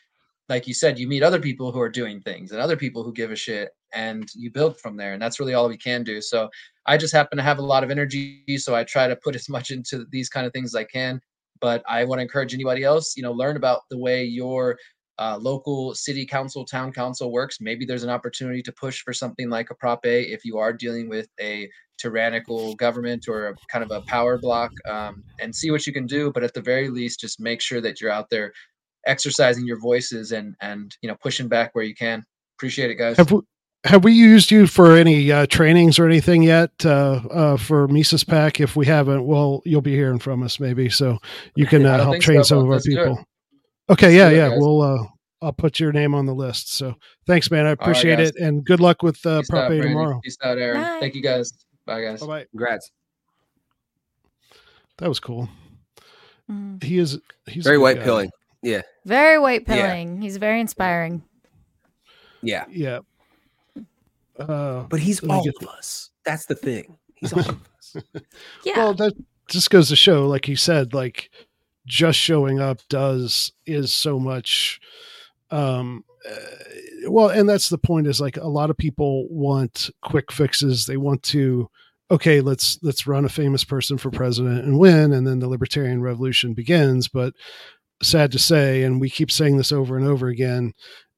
like 0.49 0.67
you 0.67 0.73
said, 0.73 0.99
you 0.99 1.07
meet 1.07 1.23
other 1.23 1.39
people 1.39 1.71
who 1.71 1.79
are 1.79 1.89
doing 1.89 2.21
things 2.21 2.51
and 2.51 2.61
other 2.61 2.77
people 2.77 3.03
who 3.03 3.11
give 3.11 3.31
a 3.31 3.35
shit, 3.35 3.69
and 3.93 4.29
you 4.35 4.51
build 4.51 4.79
from 4.79 4.97
there. 4.97 5.13
And 5.13 5.21
that's 5.21 5.39
really 5.39 5.53
all 5.53 5.69
we 5.69 5.77
can 5.77 6.03
do. 6.03 6.21
So 6.21 6.49
I 6.85 6.97
just 6.97 7.13
happen 7.13 7.37
to 7.37 7.43
have 7.43 7.59
a 7.59 7.63
lot 7.63 7.83
of 7.83 7.89
energy, 7.89 8.43
so 8.57 8.75
I 8.75 8.83
try 8.83 9.07
to 9.07 9.15
put 9.15 9.35
as 9.35 9.49
much 9.55 9.71
into 9.71 10.05
these 10.11 10.29
kind 10.29 10.45
of 10.45 10.53
things 10.53 10.75
as 10.75 10.79
I 10.79 10.83
can. 10.83 11.19
But 11.61 11.83
I 11.87 12.03
want 12.03 12.19
to 12.19 12.23
encourage 12.23 12.53
anybody 12.53 12.83
else, 12.83 13.15
you 13.15 13.23
know, 13.23 13.31
learn 13.31 13.55
about 13.55 13.81
the 13.89 13.97
way 13.97 14.25
your 14.25 14.77
uh, 15.17 15.37
local 15.39 15.95
city 15.95 16.25
council, 16.25 16.65
town 16.65 16.91
council 16.91 17.31
works. 17.31 17.57
Maybe 17.61 17.85
there's 17.85 18.03
an 18.03 18.09
opportunity 18.09 18.61
to 18.63 18.71
push 18.73 19.01
for 19.01 19.13
something 19.13 19.49
like 19.49 19.69
a 19.69 19.75
Prop 19.75 20.05
A 20.05 20.23
if 20.23 20.43
you 20.43 20.57
are 20.57 20.73
dealing 20.73 21.07
with 21.07 21.27
a 21.39 21.69
tyrannical 21.97 22.75
government 22.75 23.25
or 23.29 23.47
a 23.47 23.55
kind 23.71 23.83
of 23.83 23.91
a 23.91 24.01
power 24.01 24.37
block 24.37 24.71
um, 24.89 25.23
and 25.39 25.55
see 25.55 25.71
what 25.71 25.87
you 25.87 25.93
can 25.93 26.05
do. 26.05 26.31
But 26.31 26.43
at 26.43 26.53
the 26.53 26.61
very 26.61 26.89
least, 26.89 27.21
just 27.21 27.39
make 27.39 27.61
sure 27.61 27.79
that 27.79 28.01
you're 28.01 28.11
out 28.11 28.29
there 28.29 28.51
exercising 29.05 29.65
your 29.65 29.79
voices 29.79 30.31
and 30.31 30.55
and 30.61 30.95
you 31.01 31.09
know 31.09 31.15
pushing 31.21 31.47
back 31.47 31.73
where 31.73 31.83
you 31.83 31.95
can. 31.95 32.23
Appreciate 32.57 32.89
it, 32.89 32.95
guys. 32.95 33.17
Have 33.17 33.31
we, 33.31 33.41
have 33.83 34.03
we 34.03 34.13
used 34.13 34.49
you 34.49 34.65
for 34.65 34.95
any 34.95 35.31
uh, 35.31 35.45
trainings 35.47 35.99
or 35.99 36.05
anything 36.05 36.41
yet 36.43 36.71
uh, 36.85 37.21
uh, 37.29 37.57
for 37.57 37.87
Mises 37.87 38.23
PAC? 38.23 38.59
If 38.59 38.75
we 38.75 38.85
haven't, 38.85 39.25
well, 39.25 39.61
you'll 39.65 39.81
be 39.81 39.95
hearing 39.95 40.19
from 40.19 40.41
us 40.41 40.59
maybe, 40.59 40.89
so 40.89 41.19
you 41.55 41.67
can 41.67 41.85
uh, 41.85 42.03
help 42.03 42.19
train 42.19 42.43
so, 42.43 42.55
some 42.55 42.57
of 42.59 42.71
our 42.71 42.79
people. 42.79 43.23
Okay, 43.89 44.15
yeah, 44.15 44.29
yeah. 44.29 44.49
We'll 44.55 44.81
uh, 44.81 45.05
I'll 45.41 45.53
put 45.53 45.79
your 45.79 45.91
name 45.91 46.15
on 46.15 46.25
the 46.25 46.33
list. 46.33 46.73
So 46.73 46.95
thanks, 47.27 47.51
man. 47.51 47.67
I 47.67 47.71
appreciate 47.71 48.17
guys. 48.17 48.29
it, 48.29 48.37
and 48.37 48.65
good 48.65 48.79
luck 48.79 49.03
with 49.03 49.23
uh, 49.25 49.39
Peace 49.39 49.49
Prop 49.49 49.65
out, 49.65 49.71
A 49.71 49.81
tomorrow. 49.81 50.19
Peace 50.23 50.37
out, 50.43 50.57
Aaron. 50.57 50.81
Bye. 50.81 50.99
Thank 50.99 51.15
you 51.15 51.21
guys. 51.21 51.51
Bye, 51.85 52.01
guys. 52.01 52.21
Bye 52.21 52.27
bye. 52.27 52.45
Congrats. 52.51 52.91
That 54.97 55.09
was 55.09 55.19
cool. 55.19 55.49
Mm. 56.49 56.81
He 56.81 56.97
is 56.97 57.19
he's 57.47 57.63
Very 57.63 57.77
white 57.77 57.97
guy. 57.97 58.03
pilling. 58.03 58.29
Yeah. 58.65 58.81
Very 59.05 59.37
white 59.37 59.63
Yeah. 59.67 59.75
pilling. 59.75 60.21
He's 60.21 60.37
very 60.37 60.59
inspiring. 60.59 61.21
Yeah. 62.41 62.65
Yeah. 62.69 62.99
Uh, 64.39 64.83
But 64.89 64.99
he's 64.99 65.21
Let 65.21 65.27
me 65.29 65.35
all 65.35 65.43
get 65.43 65.53
of 65.61 65.67
us. 65.69 66.09
That's 66.25 66.47
the 66.47 66.55
thing. 66.55 66.97
He's 67.15 67.31
all 67.31 67.39
of 67.41 67.49
us. 67.49 67.95
Yeah. 68.65 68.77
Well, 68.77 68.93
that 68.95 69.13
just 69.47 69.69
goes 69.69 69.87
to 69.89 69.95
show, 69.95 70.27
like 70.27 70.45
he 70.45 70.55
said, 70.55 70.93
like 70.93 71.29
just 71.85 72.19
showing 72.19 72.59
up 72.59 72.79
does 72.89 73.51
is 73.67 73.93
so 73.93 74.19
much. 74.19 74.81
Um, 75.51 76.03
uh, 76.29 76.35
well, 77.09 77.29
and 77.29 77.47
that's 77.47 77.69
the 77.69 77.77
point. 77.77 78.07
Is 78.07 78.19
like 78.19 78.35
a 78.37 78.47
lot 78.47 78.71
of 78.71 78.77
people 78.77 79.27
want 79.29 79.91
quick 80.01 80.31
fixes. 80.31 80.87
They 80.87 80.97
want 80.97 81.21
to, 81.23 81.69
okay, 82.11 82.41
let's 82.41 82.79
let's 82.81 83.05
run 83.07 83.23
a 83.23 83.29
famous 83.29 83.63
person 83.63 83.97
for 83.99 84.09
president 84.09 84.65
and 84.65 84.79
win, 84.79 85.13
and 85.13 85.25
then 85.27 85.39
the 85.39 85.47
libertarian 85.47 86.01
revolution 86.01 86.53
begins. 86.55 87.07
But 87.07 87.33
sad 88.05 88.31
to 88.31 88.39
say, 88.39 88.83
and 88.83 89.01
we 89.01 89.09
keep 89.09 89.31
saying 89.31 89.57
this 89.57 89.71
over 89.71 89.97
and 89.97 90.07
over 90.07 90.27
again, 90.27 90.73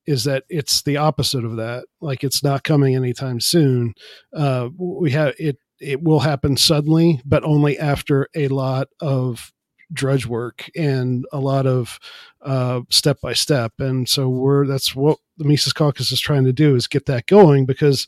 is 0.05 0.23
that 0.23 0.43
it's 0.49 0.81
the 0.83 0.97
opposite 0.97 1.43
of 1.43 1.57
that. 1.57 1.85
Like 2.01 2.23
it's 2.23 2.43
not 2.43 2.63
coming 2.63 2.95
anytime 2.95 3.39
soon. 3.39 3.93
Uh, 4.33 4.69
we 4.77 5.11
have 5.11 5.35
it 5.37 5.57
it 5.79 6.01
will 6.01 6.21
happen 6.21 6.57
suddenly, 6.57 7.21
but 7.25 7.43
only 7.43 7.77
after 7.77 8.27
a 8.35 8.47
lot 8.47 8.87
of 8.99 9.53
drudge 9.93 10.25
work 10.25 10.69
and 10.75 11.25
a 11.31 11.39
lot 11.39 11.65
of 11.65 11.99
uh, 12.41 12.81
step 12.89 13.21
by 13.21 13.33
step. 13.33 13.73
And 13.79 14.07
so 14.07 14.27
we're 14.27 14.65
that's 14.65 14.95
what 14.95 15.19
the 15.37 15.45
Mises 15.45 15.73
Caucus 15.73 16.11
is 16.11 16.19
trying 16.19 16.45
to 16.45 16.53
do 16.53 16.75
is 16.75 16.87
get 16.87 17.05
that 17.05 17.27
going 17.27 17.65
because 17.65 18.07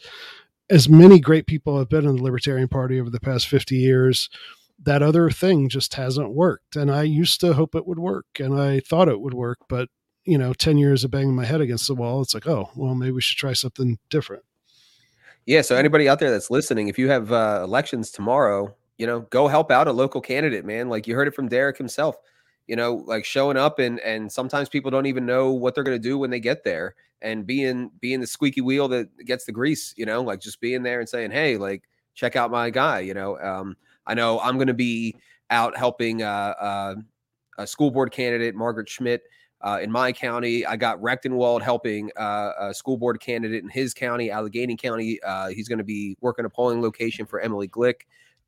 as 0.70 0.90
many 0.90 1.20
great 1.20 1.48
people 1.48 1.78
have 1.78 1.90
been 1.90 2.06
in 2.06 2.16
the 2.16 2.24
Libertarian 2.24 2.68
Party 2.68 3.00
over 3.00 3.10
the 3.10 3.20
past 3.20 3.48
50 3.48 3.76
years, 3.76 4.30
that 4.84 5.02
other 5.02 5.30
thing 5.30 5.70
just 5.70 5.96
hasn't 5.96 6.34
worked. 6.34 6.76
And 6.76 6.92
I 6.92 7.04
used 7.04 7.42
to 7.42 7.54
hope 7.54 7.76
it 7.76 7.86
would 7.86 8.00
work 8.00 8.26
and 8.40 8.60
I 8.60 8.80
thought 8.80 9.10
it 9.10 9.22
would 9.22 9.34
work, 9.34 9.60
but 9.68 9.90
you 10.26 10.38
know, 10.38 10.54
10 10.54 10.78
years 10.78 11.04
of 11.04 11.12
banging 11.12 11.36
my 11.36 11.46
head 11.46 11.62
against 11.62 11.88
the 11.88 11.96
wall, 11.96 12.22
it's 12.22 12.34
like, 12.34 12.48
oh, 12.48 12.70
well, 12.76 12.94
maybe 12.94 13.12
we 13.12 13.22
should 13.22 13.38
try 13.38 13.54
something 13.54 13.98
different. 14.10 14.44
Yeah. 15.46 15.62
So 15.62 15.76
anybody 15.76 16.08
out 16.08 16.20
there 16.20 16.30
that's 16.30 16.52
listening, 16.52 16.88
if 16.88 17.00
you 17.00 17.10
have 17.10 17.32
uh, 17.32 17.62
elections 17.64 18.12
tomorrow, 18.12 18.76
you 19.00 19.08
know, 19.08 19.22
go 19.22 19.48
help 19.48 19.72
out 19.72 19.88
a 19.88 19.92
local 19.92 20.22
candidate, 20.22 20.66
man. 20.66 20.90
Like 20.90 21.08
you 21.08 21.16
heard 21.16 21.28
it 21.28 21.34
from 21.34 21.48
Derrick 21.48 21.78
himself. 21.78 22.18
You 22.68 22.76
know, 22.76 23.04
like 23.08 23.26
showing 23.26 23.58
up 23.58 23.80
and 23.80 24.00
and 24.02 24.32
sometimes 24.32 24.70
people 24.70 24.92
don't 24.92 25.08
even 25.08 25.26
know 25.26 25.52
what 25.52 25.74
they're 25.74 25.84
going 25.84 26.00
to 26.00 26.08
do 26.08 26.20
when 26.20 26.30
they 26.30 26.40
get 26.40 26.64
there, 26.64 26.94
and 27.20 27.48
being 27.48 27.90
being 28.00 28.20
the 28.20 28.28
squeaky 28.28 28.62
wheel 28.62 28.88
that 28.90 29.10
gets 29.26 29.46
the 29.46 29.52
grease. 29.52 29.96
You 29.98 30.06
know, 30.06 30.22
like 30.22 30.40
just 30.40 30.62
being 30.62 30.84
there 30.84 31.00
and 31.00 31.10
saying, 31.10 31.32
hey, 31.32 31.58
like 31.58 31.90
check 32.14 32.36
out 32.36 32.52
my 32.52 32.70
guy. 32.70 33.00
You 33.00 33.16
know, 33.16 33.40
um, 33.40 33.76
I 34.10 34.16
know 34.16 34.39
I'm 34.39 34.55
going 34.55 34.68
to 34.68 34.74
be 34.74 35.16
out 35.51 35.78
helping 35.78 36.24
uh, 36.24 36.26
uh, 36.60 36.95
a 37.60 37.68
school 37.68 37.91
board 37.91 38.12
candidate, 38.12 38.55
Margaret 38.55 38.89
Schmidt, 38.89 39.22
uh, 39.62 39.80
in 39.82 39.91
my 39.91 40.12
county. 40.12 40.66
I 40.66 40.78
got 40.78 40.99
Rectenwald 40.99 41.62
helping 41.62 42.10
uh, 42.18 42.51
a 42.60 42.74
school 42.74 42.97
board 42.97 43.20
candidate 43.20 43.64
in 43.64 43.70
his 43.70 43.93
county, 43.93 44.32
Allegheny 44.32 44.76
County. 44.76 45.22
Uh, 45.22 45.49
he's 45.49 45.68
going 45.68 45.78
to 45.78 45.84
be 45.84 46.18
working 46.22 46.45
a 46.45 46.49
polling 46.49 46.82
location 46.82 47.28
for 47.28 47.39
Emily 47.39 47.68
Glick 47.68 48.01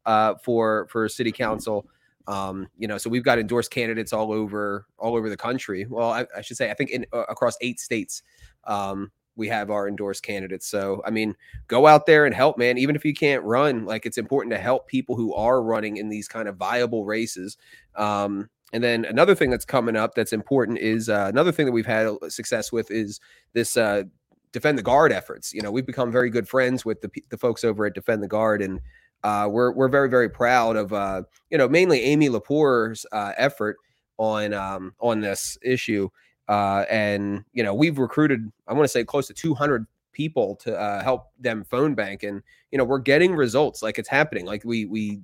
uh, 0.07 0.33
for 0.43 0.87
for 0.89 1.07
city 1.07 1.31
council. 1.31 1.87
Um, 2.27 2.67
you 2.77 2.87
know, 2.87 2.97
so 2.97 3.09
we've 3.09 3.23
got 3.23 3.37
endorsed 3.37 3.71
candidates 3.71 4.13
all 4.13 4.31
over 4.31 4.87
all 4.97 5.15
over 5.15 5.29
the 5.29 5.37
country. 5.37 5.85
Well, 5.87 6.11
I, 6.11 6.25
I 6.35 6.41
should 6.41 6.57
say, 6.57 6.71
I 6.71 6.73
think 6.73 6.89
in 6.89 7.05
uh, 7.13 7.25
across 7.29 7.55
eight 7.61 7.79
states. 7.79 8.23
Um, 8.63 9.11
we 9.41 9.47
have 9.47 9.71
our 9.71 9.87
endorsed 9.87 10.21
candidates. 10.21 10.67
So, 10.67 11.01
I 11.03 11.09
mean, 11.09 11.35
go 11.67 11.87
out 11.87 12.05
there 12.05 12.27
and 12.27 12.35
help, 12.35 12.59
man. 12.59 12.77
Even 12.77 12.95
if 12.95 13.03
you 13.03 13.13
can't 13.13 13.43
run, 13.43 13.85
like 13.85 14.05
it's 14.05 14.19
important 14.19 14.53
to 14.53 14.59
help 14.59 14.87
people 14.87 15.15
who 15.15 15.33
are 15.33 15.63
running 15.63 15.97
in 15.97 16.09
these 16.09 16.27
kind 16.27 16.47
of 16.47 16.57
viable 16.57 17.05
races. 17.05 17.57
Um, 17.95 18.51
and 18.71 18.83
then 18.83 19.03
another 19.03 19.33
thing 19.33 19.49
that's 19.49 19.65
coming 19.65 19.95
up 19.95 20.13
that's 20.13 20.31
important 20.31 20.77
is 20.77 21.09
uh, 21.09 21.25
another 21.27 21.51
thing 21.51 21.65
that 21.65 21.71
we've 21.71 21.87
had 21.87 22.15
success 22.29 22.71
with 22.71 22.91
is 22.91 23.19
this 23.53 23.75
uh, 23.75 24.03
defend 24.51 24.77
the 24.77 24.83
guard 24.83 25.11
efforts. 25.11 25.55
You 25.55 25.63
know, 25.63 25.71
we've 25.71 25.87
become 25.87 26.11
very 26.11 26.29
good 26.29 26.47
friends 26.47 26.85
with 26.85 27.01
the, 27.01 27.09
the 27.29 27.37
folks 27.37 27.63
over 27.63 27.87
at 27.87 27.95
Defend 27.95 28.21
the 28.21 28.27
Guard, 28.27 28.61
and 28.61 28.79
uh, 29.23 29.47
we're 29.49 29.71
we're 29.71 29.89
very 29.89 30.07
very 30.07 30.29
proud 30.29 30.75
of 30.75 30.93
uh, 30.93 31.23
you 31.49 31.57
know 31.57 31.67
mainly 31.67 32.03
Amy 32.03 32.29
Lapour's 32.29 33.07
uh, 33.11 33.33
effort 33.37 33.77
on 34.17 34.53
um, 34.53 34.93
on 34.99 35.19
this 35.19 35.57
issue. 35.63 36.09
Uh, 36.51 36.83
and 36.89 37.45
you 37.53 37.63
know 37.63 37.73
we've 37.73 37.97
recruited 37.97 38.51
I 38.67 38.73
want 38.73 38.83
to 38.83 38.89
say 38.89 39.05
close 39.05 39.25
to 39.27 39.33
200 39.33 39.87
people 40.11 40.57
to 40.57 40.77
uh, 40.77 41.01
help 41.01 41.29
them 41.39 41.63
phone 41.63 41.95
bank, 41.95 42.23
and 42.23 42.41
you 42.71 42.77
know 42.77 42.83
we're 42.83 42.99
getting 42.99 43.33
results 43.33 43.81
like 43.81 43.97
it's 43.97 44.09
happening. 44.09 44.45
Like 44.45 44.63
we 44.65 44.85
we 44.85 45.21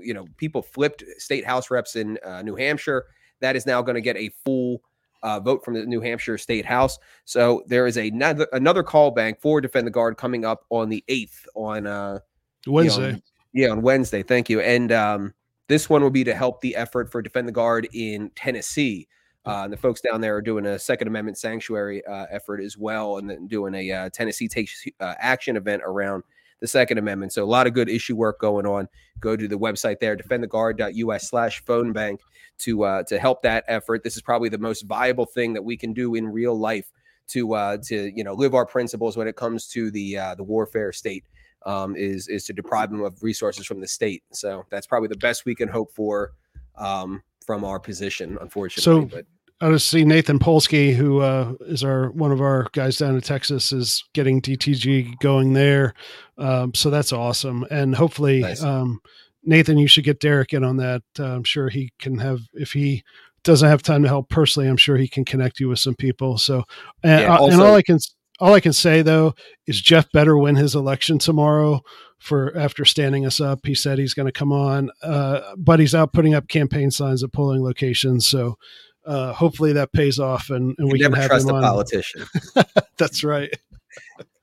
you 0.00 0.14
know 0.14 0.24
people 0.38 0.62
flipped 0.62 1.04
state 1.18 1.44
house 1.44 1.70
reps 1.70 1.96
in 1.96 2.18
uh, 2.24 2.40
New 2.40 2.56
Hampshire. 2.56 3.04
That 3.40 3.54
is 3.54 3.66
now 3.66 3.82
going 3.82 3.96
to 3.96 4.00
get 4.00 4.16
a 4.16 4.30
full 4.46 4.82
uh, 5.22 5.40
vote 5.40 5.62
from 5.62 5.74
the 5.74 5.84
New 5.84 6.00
Hampshire 6.00 6.38
State 6.38 6.64
House. 6.64 6.98
So 7.26 7.64
there 7.66 7.86
is 7.86 7.98
a 7.98 8.08
another, 8.08 8.48
another 8.52 8.82
call 8.82 9.10
bank 9.10 9.40
for 9.42 9.60
Defend 9.60 9.86
the 9.86 9.90
Guard 9.90 10.16
coming 10.16 10.46
up 10.46 10.64
on 10.70 10.88
the 10.88 11.04
eighth 11.08 11.46
on 11.54 11.86
uh, 11.86 12.20
Wednesday. 12.66 13.12
on- 13.12 13.22
yeah, 13.52 13.68
on 13.68 13.82
Wednesday. 13.82 14.22
Thank 14.22 14.48
you. 14.48 14.60
And 14.60 14.90
um, 14.90 15.34
this 15.68 15.90
one 15.90 16.02
will 16.02 16.10
be 16.10 16.24
to 16.24 16.34
help 16.34 16.62
the 16.62 16.74
effort 16.74 17.12
for 17.12 17.20
Defend 17.20 17.46
the 17.46 17.52
Guard 17.52 17.86
in 17.92 18.30
Tennessee. 18.34 19.06
Uh, 19.44 19.62
and 19.64 19.72
the 19.72 19.76
folks 19.76 20.00
down 20.00 20.20
there 20.20 20.36
are 20.36 20.42
doing 20.42 20.66
a 20.66 20.78
Second 20.78 21.08
Amendment 21.08 21.36
sanctuary 21.36 22.04
uh, 22.06 22.26
effort 22.30 22.60
as 22.60 22.78
well, 22.78 23.18
and 23.18 23.28
then 23.28 23.46
doing 23.48 23.74
a 23.74 23.90
uh, 23.90 24.10
Tennessee 24.10 24.48
takes 24.48 24.84
uh, 25.00 25.14
action 25.18 25.56
event 25.56 25.82
around 25.84 26.22
the 26.60 26.68
Second 26.68 26.98
Amendment. 26.98 27.32
So 27.32 27.42
a 27.42 27.44
lot 27.44 27.66
of 27.66 27.74
good 27.74 27.88
issue 27.88 28.14
work 28.14 28.38
going 28.38 28.66
on. 28.66 28.88
Go 29.18 29.36
to 29.36 29.48
the 29.48 29.58
website 29.58 29.98
there, 29.98 30.16
defendtheguard.us 30.16 31.28
slash 31.28 31.64
phone 31.64 31.92
bank 31.92 32.20
to 32.58 32.84
uh, 32.84 33.02
to 33.04 33.18
help 33.18 33.42
that 33.42 33.64
effort. 33.66 34.04
This 34.04 34.16
is 34.16 34.22
probably 34.22 34.48
the 34.48 34.58
most 34.58 34.82
viable 34.82 35.26
thing 35.26 35.52
that 35.54 35.62
we 35.62 35.76
can 35.76 35.92
do 35.92 36.14
in 36.14 36.28
real 36.28 36.58
life 36.58 36.90
to 37.28 37.54
uh, 37.54 37.78
to 37.84 38.12
you 38.16 38.22
know 38.22 38.34
live 38.34 38.54
our 38.54 38.66
principles 38.66 39.16
when 39.16 39.26
it 39.26 39.34
comes 39.34 39.66
to 39.68 39.90
the 39.90 40.18
uh, 40.18 40.34
the 40.36 40.44
warfare 40.44 40.92
state 40.92 41.24
um, 41.66 41.96
is 41.96 42.28
is 42.28 42.44
to 42.44 42.52
deprive 42.52 42.90
them 42.90 43.02
of 43.02 43.20
resources 43.22 43.66
from 43.66 43.80
the 43.80 43.88
state. 43.88 44.22
So 44.32 44.64
that's 44.70 44.86
probably 44.86 45.08
the 45.08 45.16
best 45.16 45.44
we 45.44 45.56
can 45.56 45.68
hope 45.68 45.92
for 45.92 46.32
um, 46.76 47.22
from 47.44 47.64
our 47.64 47.80
position, 47.80 48.38
unfortunately. 48.40 49.08
So- 49.08 49.16
but 49.16 49.26
I 49.62 49.70
just 49.70 49.88
see 49.88 50.04
Nathan 50.04 50.40
Polsky, 50.40 50.92
who 50.92 51.20
uh, 51.20 51.52
is 51.60 51.84
our 51.84 52.10
one 52.10 52.32
of 52.32 52.40
our 52.40 52.66
guys 52.72 52.96
down 52.96 53.14
in 53.14 53.20
Texas, 53.20 53.70
is 53.70 54.02
getting 54.12 54.42
DTG 54.42 55.20
going 55.20 55.52
there. 55.52 55.94
Um, 56.36 56.74
so 56.74 56.90
that's 56.90 57.12
awesome, 57.12 57.64
and 57.70 57.94
hopefully, 57.94 58.40
Nice. 58.40 58.60
um, 58.62 59.00
Nathan, 59.44 59.78
you 59.78 59.86
should 59.86 60.02
get 60.04 60.18
Derrick 60.18 60.52
in 60.52 60.64
on 60.64 60.78
that. 60.78 61.02
Uh, 61.16 61.36
I'm 61.36 61.44
sure 61.44 61.68
he 61.68 61.92
can 62.00 62.18
have 62.18 62.40
if 62.54 62.72
he 62.72 63.04
doesn't 63.44 63.68
have 63.68 63.82
time 63.82 64.02
to 64.02 64.08
help 64.08 64.28
personally. 64.28 64.68
I'm 64.68 64.76
sure 64.76 64.96
he 64.96 65.06
can 65.06 65.24
connect 65.24 65.60
you 65.60 65.68
with 65.68 65.78
some 65.78 65.94
people. 65.94 66.38
So, 66.38 66.64
and, 67.04 67.22
Yeah, 67.22 67.36
uh, 67.36 67.46
and 67.46 67.60
all 67.60 67.74
I 67.76 67.82
can 67.82 67.98
all 68.40 68.54
I 68.54 68.60
can 68.60 68.72
say 68.72 69.02
though 69.02 69.34
is 69.68 69.80
Jeff 69.80 70.10
better 70.10 70.36
win 70.36 70.56
his 70.56 70.74
election 70.74 71.18
tomorrow 71.18 71.82
for 72.18 72.56
after 72.56 72.84
standing 72.84 73.24
us 73.24 73.40
up. 73.40 73.60
He 73.64 73.74
said 73.76 73.98
he's 74.00 74.14
going 74.14 74.26
to 74.26 74.32
come 74.32 74.50
on, 74.52 74.90
uh, 75.04 75.54
but 75.56 75.78
he's 75.78 75.94
out 75.94 76.12
putting 76.12 76.34
up 76.34 76.48
campaign 76.48 76.90
signs 76.90 77.22
at 77.22 77.32
polling 77.32 77.62
locations. 77.62 78.26
So 78.26 78.56
uh, 79.04 79.32
hopefully 79.32 79.72
that 79.72 79.92
pays 79.92 80.18
off 80.18 80.50
and, 80.50 80.74
and 80.78 80.90
we 80.90 80.98
can 80.98 81.10
never 81.10 81.16
have 81.16 81.30
trust 81.30 81.48
a 81.48 81.54
on. 81.54 81.62
politician. 81.62 82.24
That's 82.98 83.24
right. 83.24 83.52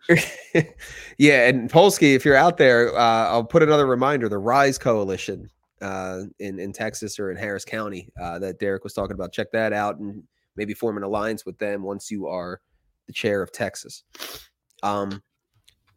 yeah, 1.18 1.48
and 1.48 1.70
Polsky, 1.70 2.16
if 2.16 2.26
you're 2.26 2.36
out 2.36 2.58
there, 2.58 2.96
uh, 2.98 3.28
I'll 3.28 3.44
put 3.44 3.62
another 3.62 3.86
reminder: 3.86 4.28
the 4.28 4.40
Rise 4.40 4.78
Coalition 4.78 5.50
uh, 5.82 6.22
in 6.40 6.60
in 6.60 6.74
Texas 6.74 7.20
or 7.20 7.32
in 7.32 7.38
Harris 7.38 7.64
County 7.64 8.10
uh, 8.20 8.40
that 8.40 8.60
Derrick 8.60 8.84
was 8.84 8.94
talking 8.94 9.14
about. 9.14 9.32
Check 9.32 9.52
that 9.52 9.72
out 9.72 10.00
and 10.00 10.24
maybe 10.56 10.74
form 10.74 10.98
an 10.98 11.04
alliance 11.04 11.46
with 11.46 11.58
them 11.60 11.84
once 11.84 12.10
you 12.10 12.28
are 12.28 12.60
the 13.08 13.14
chair 13.14 13.42
of 13.42 13.52
Texas. 13.52 14.04
Um, 14.82 15.22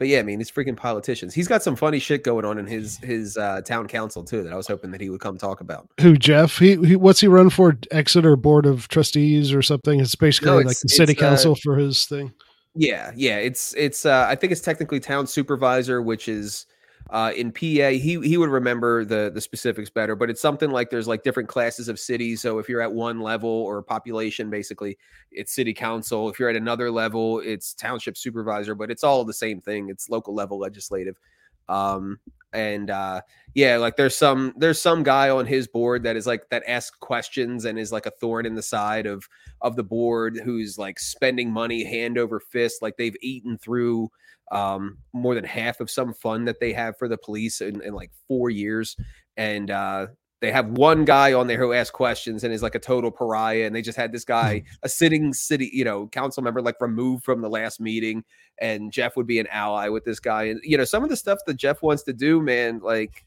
but 0.02 0.08
yeah, 0.08 0.18
I 0.18 0.24
mean, 0.24 0.40
these 0.40 0.50
freaking 0.50 0.76
politicians. 0.76 1.32
He's 1.32 1.46
got 1.46 1.62
some 1.62 1.76
funny 1.76 2.00
shit 2.00 2.24
going 2.24 2.44
on 2.44 2.58
in 2.58 2.66
his 2.66 2.96
his 3.04 3.36
uh, 3.36 3.60
town 3.60 3.86
council 3.86 4.24
too 4.24 4.42
that 4.42 4.52
I 4.52 4.56
was 4.56 4.66
hoping 4.66 4.90
that 4.90 5.00
he 5.00 5.08
would 5.10 5.20
come 5.20 5.38
talk 5.38 5.60
about. 5.60 5.88
Who 6.00 6.16
Jeff? 6.16 6.58
He, 6.58 6.74
he 6.74 6.96
what's 6.96 7.20
he 7.20 7.28
run 7.28 7.50
for? 7.50 7.78
Exeter 7.92 8.34
Board 8.34 8.66
of 8.66 8.88
Trustees 8.88 9.52
or 9.52 9.62
something? 9.62 10.00
It's 10.00 10.16
basically 10.16 10.50
No, 10.50 10.56
like 10.56 10.80
the 10.80 10.88
city 10.88 11.12
it's, 11.12 11.22
uh, 11.22 11.28
council 11.28 11.54
for 11.54 11.76
his 11.76 12.04
thing. 12.06 12.32
Yeah, 12.74 13.12
yeah. 13.14 13.36
It's 13.36 13.76
it's 13.76 14.04
uh 14.04 14.26
I 14.28 14.34
think 14.34 14.50
it's 14.50 14.60
technically 14.60 14.98
town 14.98 15.28
supervisor, 15.28 16.02
which 16.02 16.26
is 16.26 16.66
uh 17.10 17.32
in 17.36 17.52
PA. 17.52 17.60
He 17.90 18.20
he 18.20 18.36
would 18.36 18.50
remember 18.50 19.04
the 19.04 19.30
the 19.32 19.40
specifics 19.40 19.90
better, 19.90 20.16
but 20.16 20.30
it's 20.30 20.40
something 20.40 20.70
like 20.70 20.90
there's 20.90 21.08
like 21.08 21.22
different 21.22 21.48
classes 21.48 21.88
of 21.88 21.98
cities. 21.98 22.40
So 22.40 22.58
if 22.58 22.68
you're 22.68 22.80
at 22.80 22.92
one 22.92 23.20
level 23.20 23.50
or 23.50 23.82
population, 23.82 24.50
basically 24.50 24.98
it's 25.30 25.52
city 25.52 25.74
council. 25.74 26.28
If 26.28 26.38
you're 26.38 26.48
at 26.48 26.56
another 26.56 26.90
level, 26.90 27.40
it's 27.40 27.74
township 27.74 28.16
supervisor, 28.16 28.74
but 28.74 28.90
it's 28.90 29.04
all 29.04 29.24
the 29.24 29.34
same 29.34 29.60
thing. 29.60 29.88
It's 29.88 30.08
local 30.08 30.34
level 30.34 30.58
legislative. 30.58 31.18
Um, 31.68 32.18
and 32.52 32.90
uh, 32.90 33.22
yeah, 33.54 33.78
like 33.78 33.96
there's 33.96 34.16
some 34.16 34.52
there's 34.56 34.80
some 34.80 35.02
guy 35.02 35.30
on 35.30 35.46
his 35.46 35.66
board 35.66 36.02
that 36.02 36.16
is 36.16 36.26
like 36.26 36.48
that 36.50 36.62
asks 36.66 36.96
questions 36.98 37.64
and 37.64 37.78
is 37.78 37.92
like 37.92 38.06
a 38.06 38.10
thorn 38.10 38.44
in 38.44 38.54
the 38.54 38.62
side 38.62 39.06
of 39.06 39.26
of 39.62 39.76
the 39.76 39.82
board 39.82 40.38
who's 40.44 40.76
like 40.76 40.98
spending 40.98 41.50
money 41.50 41.82
hand 41.82 42.18
over 42.18 42.40
fist, 42.40 42.82
like 42.82 42.96
they've 42.96 43.16
eaten 43.22 43.56
through 43.56 44.10
um, 44.50 44.98
more 45.12 45.34
than 45.34 45.44
half 45.44 45.80
of 45.80 45.90
some 45.90 46.12
fund 46.14 46.46
that 46.48 46.60
they 46.60 46.72
have 46.72 46.98
for 46.98 47.08
the 47.08 47.18
police 47.18 47.60
in, 47.60 47.80
in 47.82 47.94
like 47.94 48.10
four 48.28 48.50
years, 48.50 48.96
and 49.36 49.70
uh, 49.70 50.08
they 50.42 50.50
have 50.50 50.70
one 50.70 51.04
guy 51.04 51.32
on 51.32 51.46
there 51.46 51.56
who 51.56 51.72
asks 51.72 51.92
questions 51.92 52.42
and 52.42 52.52
is 52.52 52.64
like 52.64 52.74
a 52.74 52.80
total 52.80 53.12
pariah. 53.12 53.64
And 53.64 53.74
they 53.74 53.80
just 53.80 53.96
had 53.96 54.12
this 54.12 54.24
guy 54.24 54.58
Hmm. 54.58 54.66
a 54.82 54.88
sitting 54.88 55.32
city 55.32 55.70
you 55.72 55.84
know 55.84 56.08
council 56.08 56.42
member 56.42 56.60
like 56.60 56.80
removed 56.80 57.24
from 57.24 57.40
the 57.40 57.48
last 57.48 57.80
meeting. 57.80 58.24
And 58.60 58.92
jeff 58.92 59.16
would 59.16 59.26
be 59.26 59.38
an 59.38 59.46
ally 59.46 59.88
with 59.88 60.04
this 60.04 60.18
guy. 60.20 60.44
And 60.44 60.60
you 60.64 60.76
know 60.76 60.84
some 60.84 61.04
of 61.04 61.10
the 61.10 61.16
stuff 61.16 61.38
that 61.46 61.54
jeff 61.54 61.80
wants 61.80 62.02
to 62.04 62.12
do 62.12 62.42
man 62.42 62.80
like 62.82 63.24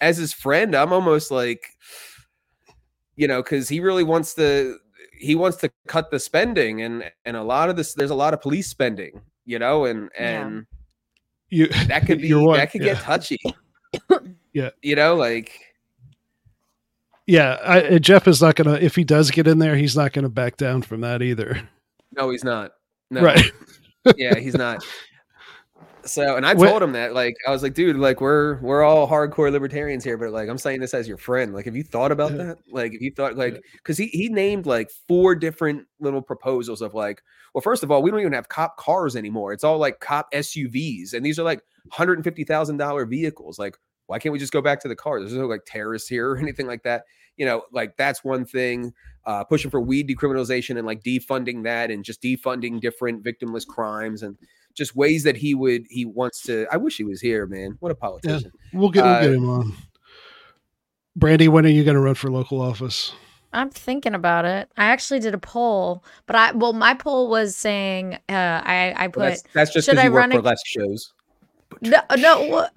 as 0.00 0.16
his 0.16 0.32
friend 0.32 0.74
i'm 0.74 0.92
almost 0.92 1.30
like 1.30 1.76
you 3.16 3.26
know 3.28 3.42
because 3.42 3.68
he 3.68 3.80
really 3.80 4.04
wants 4.04 4.34
to 4.34 4.78
he 5.18 5.34
wants 5.34 5.58
to 5.58 5.70
cut 5.86 6.10
the 6.10 6.18
spending. 6.18 6.82
And 6.82 7.04
and 7.24 7.36
a 7.36 7.42
lot 7.42 7.68
of 7.68 7.76
this 7.76 7.94
there's 7.94 8.10
a 8.10 8.14
lot 8.14 8.32
of 8.32 8.40
police 8.40 8.68
spending 8.68 9.20
you 9.48 9.58
know 9.58 9.86
and 9.86 10.10
Yeah. 10.14 10.42
and 10.44 10.66
You 11.48 11.68
that 11.88 12.06
could 12.06 12.20
be 12.22 12.28
you're 12.28 12.42
one- 12.46 12.58
that 12.58 12.70
could 12.70 12.82
yeah. 12.82 12.94
get 12.94 13.02
touchy 13.02 13.38
Yeah. 14.52 14.70
you 14.82 14.94
know 14.94 15.16
like 15.16 15.50
Yeah, 17.26 17.58
I, 17.64 17.82
uh, 17.82 17.98
Jeff 17.98 18.26
is 18.28 18.40
not 18.40 18.54
gonna. 18.56 18.74
If 18.74 18.94
he 18.96 19.04
does 19.04 19.30
get 19.30 19.46
in 19.46 19.58
there, 19.58 19.76
he's 19.76 19.94
not 19.96 20.12
gonna 20.12 20.28
back 20.30 20.56
down 20.56 20.82
from 20.82 21.00
that 21.02 21.20
either. 21.22 21.68
no 22.16 22.30
he's 22.30 22.44
not 22.44 22.72
no 23.10 23.20
Right? 23.22 23.50
yeah, 24.16 24.34
he's 24.38 24.54
not. 24.54 24.84
So, 26.08 26.36
and 26.36 26.46
I 26.46 26.54
told 26.54 26.82
him 26.82 26.92
that, 26.92 27.12
like, 27.14 27.34
I 27.46 27.50
was 27.50 27.62
like, 27.62 27.74
dude, 27.74 27.96
like, 27.96 28.20
we're 28.20 28.58
we're 28.60 28.82
all 28.82 29.08
hardcore 29.08 29.52
libertarians 29.52 30.02
here, 30.02 30.16
but 30.16 30.30
like, 30.30 30.48
I'm 30.48 30.58
saying 30.58 30.80
this 30.80 30.94
as 30.94 31.06
your 31.06 31.18
friend. 31.18 31.54
Like, 31.54 31.66
have 31.66 31.76
you 31.76 31.82
thought 31.84 32.10
about 32.12 32.32
Yeah. 32.32 32.36
that? 32.44 32.58
Like, 32.70 32.94
if 32.94 33.00
you 33.00 33.12
thought, 33.14 33.36
like, 33.36 33.62
because 33.74 33.98
he 33.98 34.06
he 34.08 34.28
named 34.28 34.66
like 34.66 34.90
four 35.06 35.34
different 35.34 35.86
little 36.00 36.22
proposals 36.22 36.80
of 36.82 36.94
like, 36.94 37.22
well, 37.54 37.62
first 37.62 37.82
of 37.82 37.90
all, 37.90 38.02
we 38.02 38.10
don't 38.10 38.20
even 38.20 38.32
have 38.32 38.48
cop 38.48 38.76
cars 38.76 39.16
anymore. 39.16 39.52
It's 39.52 39.64
all 39.64 39.78
like 39.78 40.00
cop 40.00 40.30
SUVs, 40.32 41.12
and 41.12 41.24
these 41.24 41.38
are 41.38 41.44
like 41.44 41.62
hundred 41.92 42.14
and 42.18 42.24
fifty 42.24 42.44
thousand 42.44 42.78
dollar 42.78 43.04
vehicles. 43.06 43.58
Like, 43.58 43.76
why 44.06 44.18
can't 44.18 44.32
we 44.32 44.38
just 44.38 44.52
go 44.52 44.62
back 44.62 44.80
to 44.80 44.88
the 44.88 44.96
cars? 44.96 45.22
There's 45.22 45.34
no 45.34 45.46
like 45.46 45.64
terrorists 45.66 46.08
here 46.08 46.30
or 46.32 46.38
anything 46.38 46.66
like 46.66 46.82
that. 46.84 47.04
You 47.36 47.46
know, 47.46 47.62
like 47.72 47.96
that's 47.96 48.24
one 48.24 48.44
thing. 48.44 48.92
Uh, 49.26 49.44
pushing 49.44 49.70
for 49.70 49.78
weed 49.80 50.08
decriminalization 50.08 50.78
and 50.78 50.86
like 50.86 51.02
defunding 51.02 51.62
that 51.64 51.90
and 51.90 52.02
just 52.02 52.22
defunding 52.22 52.80
different 52.80 53.22
victimless 53.22 53.66
crimes 53.66 54.22
and 54.22 54.38
just 54.74 54.94
ways 54.96 55.24
that 55.24 55.36
he 55.36 55.54
would 55.54 55.86
he 55.90 56.04
wants 56.04 56.42
to. 56.42 56.66
I 56.70 56.76
wish 56.76 56.96
he 56.96 57.04
was 57.04 57.20
here, 57.20 57.46
man. 57.46 57.76
What 57.80 57.92
a 57.92 57.94
politician. 57.94 58.52
We'll 58.72 58.90
get 58.90 59.04
we'll 59.04 59.12
Uh, 59.14 59.20
get 59.20 59.32
him 59.32 59.48
on. 59.48 59.72
Brandy, 61.16 61.48
when 61.48 61.66
are 61.66 61.70
you 61.70 61.84
going 61.84 61.96
to 61.96 62.00
run 62.00 62.14
for 62.14 62.30
local 62.30 62.60
office? 62.60 63.12
I'm 63.52 63.70
thinking 63.70 64.14
about 64.14 64.44
it. 64.44 64.70
I 64.76 64.86
actually 64.86 65.20
did 65.20 65.34
a 65.34 65.38
poll, 65.38 66.04
but 66.26 66.36
I 66.36 66.52
well, 66.52 66.74
my 66.74 66.94
poll 66.94 67.28
was 67.30 67.56
saying 67.56 68.14
uh, 68.28 68.32
I 68.64 68.94
I 68.96 69.06
But 69.08 69.12
put 69.14 69.20
that's 69.22 69.42
that's 69.54 69.72
just 69.72 69.86
should 69.86 69.92
because 69.92 70.02
I 70.02 70.06
you 70.06 70.12
work 70.12 70.20
run 70.20 70.30
for 70.32 70.38
a- 70.38 70.42
less 70.42 70.60
shows. 70.66 71.12
No 71.80 72.00
no. 72.16 72.66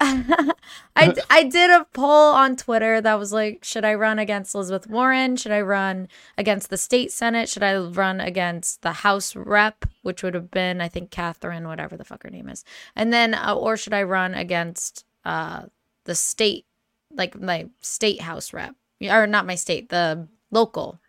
I 0.96 1.14
I 1.30 1.44
did 1.44 1.70
a 1.70 1.86
poll 1.92 2.32
on 2.34 2.56
Twitter 2.56 3.00
that 3.00 3.18
was 3.18 3.32
like, 3.32 3.64
should 3.64 3.84
I 3.84 3.94
run 3.94 4.18
against 4.18 4.54
Elizabeth 4.54 4.88
Warren? 4.88 5.36
Should 5.36 5.52
I 5.52 5.60
run 5.60 6.08
against 6.36 6.70
the 6.70 6.76
state 6.76 7.12
senate? 7.12 7.48
Should 7.48 7.62
I 7.62 7.76
run 7.76 8.20
against 8.20 8.82
the 8.82 8.92
House 8.92 9.34
rep, 9.34 9.84
which 10.02 10.22
would 10.22 10.34
have 10.34 10.50
been 10.50 10.80
I 10.80 10.88
think 10.88 11.10
Catherine, 11.10 11.66
whatever 11.66 11.96
the 11.96 12.04
fuck 12.04 12.22
her 12.22 12.30
name 12.30 12.48
is, 12.48 12.64
and 12.94 13.12
then 13.12 13.34
uh, 13.34 13.54
or 13.54 13.76
should 13.76 13.94
I 13.94 14.02
run 14.02 14.34
against 14.34 15.04
uh 15.24 15.62
the 16.04 16.14
state, 16.14 16.66
like 17.14 17.40
my 17.40 17.68
state 17.80 18.20
House 18.20 18.52
rep, 18.52 18.74
or 19.00 19.26
not 19.26 19.46
my 19.46 19.54
state, 19.54 19.88
the 19.88 20.28
local, 20.50 21.00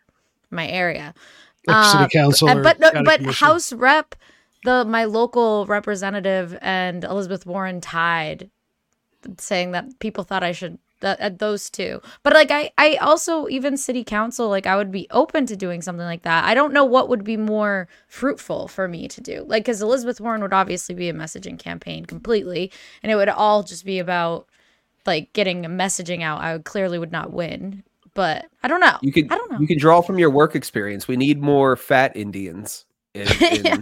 my 0.50 0.68
area. 0.68 1.14
Like 1.66 1.76
Uh, 1.76 1.98
city 1.98 2.18
council, 2.18 2.48
but 2.62 2.78
no, 2.78 2.90
but? 3.04 3.22
House 3.22 3.72
Rep, 3.72 4.14
the 4.64 4.84
my 4.84 5.04
local 5.04 5.66
representative 5.66 6.58
and 6.60 7.04
Elizabeth 7.04 7.46
Warren 7.46 7.80
tied, 7.80 8.50
saying 9.38 9.70
that 9.72 9.98
people 10.00 10.24
thought 10.24 10.42
I 10.42 10.52
should 10.52 10.78
that 11.00 11.20
at 11.20 11.38
those 11.38 11.70
two. 11.70 12.00
But 12.22 12.32
like 12.32 12.50
I, 12.50 12.72
I 12.78 12.96
also 12.96 13.46
even 13.48 13.76
city 13.76 14.02
council, 14.02 14.48
like 14.48 14.66
I 14.66 14.76
would 14.76 14.90
be 14.90 15.06
open 15.10 15.46
to 15.46 15.56
doing 15.56 15.82
something 15.82 16.04
like 16.04 16.22
that. 16.22 16.44
I 16.44 16.54
don't 16.54 16.72
know 16.72 16.84
what 16.84 17.08
would 17.08 17.22
be 17.22 17.36
more 17.36 17.88
fruitful 18.08 18.68
for 18.68 18.88
me 18.88 19.06
to 19.08 19.20
do, 19.20 19.44
like 19.46 19.64
because 19.64 19.82
Elizabeth 19.82 20.20
Warren 20.20 20.42
would 20.42 20.52
obviously 20.52 20.94
be 20.94 21.08
a 21.08 21.14
messaging 21.14 21.58
campaign 21.58 22.04
completely, 22.06 22.72
and 23.02 23.12
it 23.12 23.16
would 23.16 23.28
all 23.28 23.62
just 23.62 23.84
be 23.84 23.98
about 23.98 24.48
like 25.06 25.32
getting 25.34 25.64
a 25.64 25.68
messaging 25.68 26.22
out. 26.22 26.40
I 26.40 26.54
would 26.54 26.64
clearly 26.64 26.98
would 26.98 27.12
not 27.12 27.32
win, 27.32 27.84
but 28.14 28.46
I 28.62 28.68
don't 28.68 28.80
know. 28.80 28.98
You 29.02 29.12
could 29.12 29.30
I 29.30 29.36
don't 29.36 29.52
know. 29.52 29.58
you 29.60 29.66
can 29.66 29.78
draw 29.78 30.00
from 30.00 30.18
your 30.18 30.30
work 30.30 30.56
experience. 30.56 31.06
We 31.06 31.16
need 31.16 31.40
more 31.40 31.76
fat 31.76 32.16
Indians 32.16 32.86
in 33.12 33.28
in, 33.42 33.64
Yeah. 33.64 33.76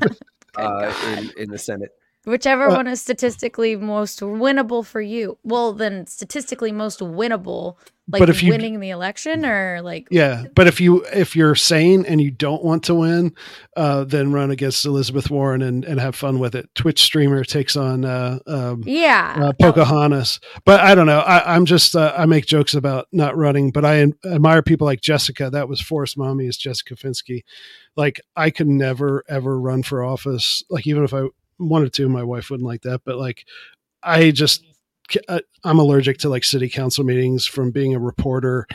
Uh, 0.57 0.93
in, 1.17 1.31
in 1.37 1.51
the 1.51 1.59
Senate. 1.59 1.91
Whichever 2.25 2.69
Well- 2.69 2.77
one 2.77 2.87
is 2.87 3.01
statistically 3.01 3.75
most 3.75 4.21
winnable 4.21 4.87
for 4.87 5.01
you. 5.01 5.39
Well, 5.43 5.73
then 5.73 6.07
statistically 6.07 6.71
most 6.71 7.01
winnable, 7.01 7.77
like 8.09 8.21
But 8.21 8.31
if 8.31 8.45
you- 8.45 8.51
winning 8.53 8.79
the 8.79 8.91
election 8.91 9.45
or 9.45 9.81
like 9.83 10.07
Yeah, 10.09 10.45
but 10.55 10.69
if 10.69 10.81
you 10.81 11.05
if 11.13 11.35
you're 11.35 11.57
sane 11.57 12.05
and 12.07 12.21
you 12.21 12.31
don't 12.31 12.63
want 12.63 12.85
to 12.85 12.95
win, 12.95 13.35
uh, 13.77 14.05
then 14.05 14.31
run 14.33 14.53
against 14.53 14.85
Elizabeth 14.87 15.31
Warren 15.31 15.63
and, 15.63 15.85
and 15.85 15.99
have 15.99 16.15
fun 16.15 16.39
with 16.39 16.55
it. 16.55 16.69
Twitch 16.77 17.03
streamer 17.03 17.43
takes 17.43 17.75
on 17.77 18.05
uh, 18.05 18.39
um, 18.47 18.85
yeah. 18.87 19.37
uh, 19.41 19.53
Pocahontas. 19.61 20.39
But 20.65 20.79
I 20.81 20.95
don't 20.95 21.07
know. 21.07 21.21
I, 21.21 21.57
I'm 21.57 21.65
just 21.65 21.97
uh, 21.97 22.15
I 22.17 22.27
make 22.27 22.47
jokes 22.47 22.75
about 22.75 23.09
not 23.11 23.37
running, 23.37 23.73
but 23.73 23.85
I 23.85 24.07
admire 24.25 24.63
people 24.63 24.85
like 24.85 25.01
Jessica. 25.01 25.51
That 25.51 25.69
was 25.69 25.81
Forrest 25.81 26.17
Mommy 26.17 26.47
is 26.47 26.57
Jessica 26.57 26.95
Finsky. 26.95 27.43
Like 27.97 28.21
I 28.37 28.51
could 28.51 28.69
never 28.69 29.25
ever 29.29 29.59
run 29.59 29.83
for 29.83 30.05
office. 30.05 30.63
Like 30.71 30.87
even 30.87 31.03
if 31.03 31.13
I 31.13 31.27
wanted 31.69 31.93
two. 31.93 32.09
my 32.09 32.23
wife 32.23 32.51
wouldn't 32.51 32.67
like 32.67 32.83
that. 32.83 33.03
But 33.05 33.17
like 33.19 33.45
I 34.03 34.31
just 34.31 34.65
I- 35.29 35.43
I'm 35.65 35.79
allergic 35.79 36.19
to 36.19 36.29
like 36.29 36.45
city 36.45 36.69
council 36.69 37.05
meetings 37.05 37.47
from 37.47 37.71
being 37.71 37.95
a 37.95 37.99
reporter. 38.01 38.67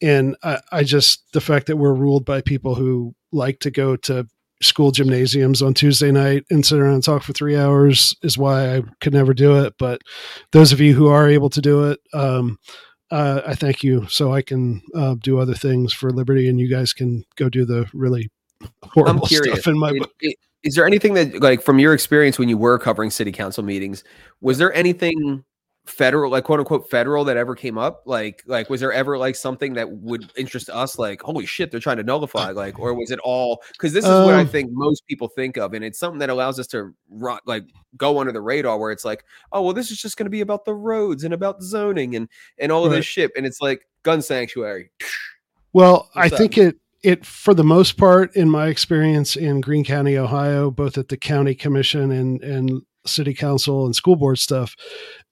And 0.00 0.36
I, 0.42 0.60
I 0.70 0.82
just 0.84 1.24
the 1.32 1.40
fact 1.40 1.66
that 1.66 1.76
we're 1.76 1.94
ruled 1.94 2.24
by 2.24 2.40
people 2.40 2.74
who 2.74 3.14
like 3.32 3.58
to 3.60 3.70
go 3.70 3.96
to 3.96 4.26
school 4.60 4.90
gymnasiums 4.90 5.62
on 5.62 5.74
Tuesday 5.74 6.10
night 6.10 6.44
and 6.50 6.64
sit 6.64 6.78
around 6.78 6.94
and 6.94 7.04
talk 7.04 7.22
for 7.22 7.32
three 7.32 7.56
hours 7.56 8.14
is 8.22 8.36
why 8.36 8.76
I 8.76 8.82
could 9.00 9.12
never 9.12 9.32
do 9.34 9.62
it. 9.62 9.74
But 9.78 10.00
those 10.52 10.72
of 10.72 10.80
you 10.80 10.94
who 10.94 11.06
are 11.08 11.28
able 11.28 11.50
to 11.50 11.60
do 11.60 11.90
it, 11.90 12.00
um, 12.12 12.58
uh, 13.10 13.40
I 13.46 13.54
thank 13.54 13.82
you. 13.82 14.06
So 14.08 14.32
I 14.34 14.42
can 14.42 14.82
uh, 14.94 15.14
do 15.20 15.38
other 15.38 15.54
things 15.54 15.92
for 15.92 16.10
liberty, 16.10 16.48
and 16.48 16.60
you 16.60 16.68
guys 16.68 16.92
can 16.92 17.24
go 17.36 17.48
do 17.48 17.64
the 17.64 17.88
really 17.94 18.30
horrible 18.82 19.26
stuff 19.54 19.66
in 19.66 19.78
my 19.78 19.92
book. 20.00 20.12
Is 20.64 20.74
there 20.74 20.86
anything 20.86 21.14
that, 21.14 21.40
like, 21.40 21.62
from 21.62 21.78
your 21.78 21.94
experience 21.94 22.38
when 22.38 22.48
you 22.48 22.58
were 22.58 22.78
covering 22.78 23.10
city 23.10 23.30
council 23.32 23.62
meetings, 23.62 24.02
was 24.40 24.58
there 24.58 24.72
anything 24.74 25.44
federal, 25.86 26.30
like 26.30 26.44
quote 26.44 26.58
unquote 26.58 26.90
federal, 26.90 27.24
that 27.24 27.36
ever 27.36 27.54
came 27.54 27.78
up? 27.78 28.02
Like, 28.04 28.42
like 28.46 28.68
was 28.68 28.80
there 28.80 28.92
ever 28.92 29.16
like 29.16 29.36
something 29.36 29.72
that 29.74 29.90
would 29.90 30.30
interest 30.36 30.68
us? 30.68 30.98
Like, 30.98 31.22
holy 31.22 31.46
shit, 31.46 31.70
they're 31.70 31.80
trying 31.80 31.96
to 31.96 32.02
nullify. 32.02 32.50
Like, 32.50 32.78
or 32.78 32.92
was 32.92 33.10
it 33.10 33.20
all? 33.20 33.62
Because 33.72 33.92
this 33.92 34.04
is 34.04 34.20
what 34.20 34.34
I 34.34 34.40
Um, 34.40 34.48
think 34.48 34.70
most 34.72 35.06
people 35.06 35.28
think 35.28 35.56
of, 35.56 35.72
and 35.74 35.84
it's 35.84 35.98
something 35.98 36.18
that 36.18 36.28
allows 36.28 36.58
us 36.58 36.66
to 36.68 36.92
run, 37.08 37.38
like 37.46 37.64
go 37.96 38.18
under 38.18 38.32
the 38.32 38.40
radar. 38.40 38.78
Where 38.78 38.90
it's 38.90 39.04
like, 39.04 39.24
oh 39.52 39.62
well, 39.62 39.72
this 39.72 39.90
is 39.90 40.02
just 40.02 40.16
going 40.16 40.26
to 40.26 40.30
be 40.30 40.40
about 40.42 40.64
the 40.64 40.74
roads 40.74 41.24
and 41.24 41.32
about 41.32 41.62
zoning 41.62 42.16
and 42.16 42.28
and 42.58 42.70
all 42.72 42.84
of 42.84 42.90
Right. 42.90 42.98
this 42.98 43.06
shit, 43.06 43.30
and 43.36 43.46
it's 43.46 43.60
like 43.62 43.86
gun 44.02 44.20
sanctuary. 44.20 44.90
Well, 45.72 46.10
I 46.14 46.22
What's 46.24 46.32
up? 46.34 46.38
think 46.38 46.58
it 46.58 46.76
it 47.02 47.24
for 47.24 47.54
the 47.54 47.64
most 47.64 47.96
part, 47.96 48.34
in 48.34 48.50
my 48.50 48.68
experience 48.68 49.36
in 49.36 49.60
Greene 49.60 49.84
County, 49.84 50.16
Ohio, 50.16 50.70
both 50.70 50.98
at 50.98 51.08
the 51.08 51.16
county 51.16 51.54
commission 51.54 52.10
and 52.10 52.42
and 52.42 52.82
city 53.06 53.34
council 53.34 53.86
and 53.86 53.96
school 53.96 54.16
board 54.16 54.38
stuff, 54.38 54.74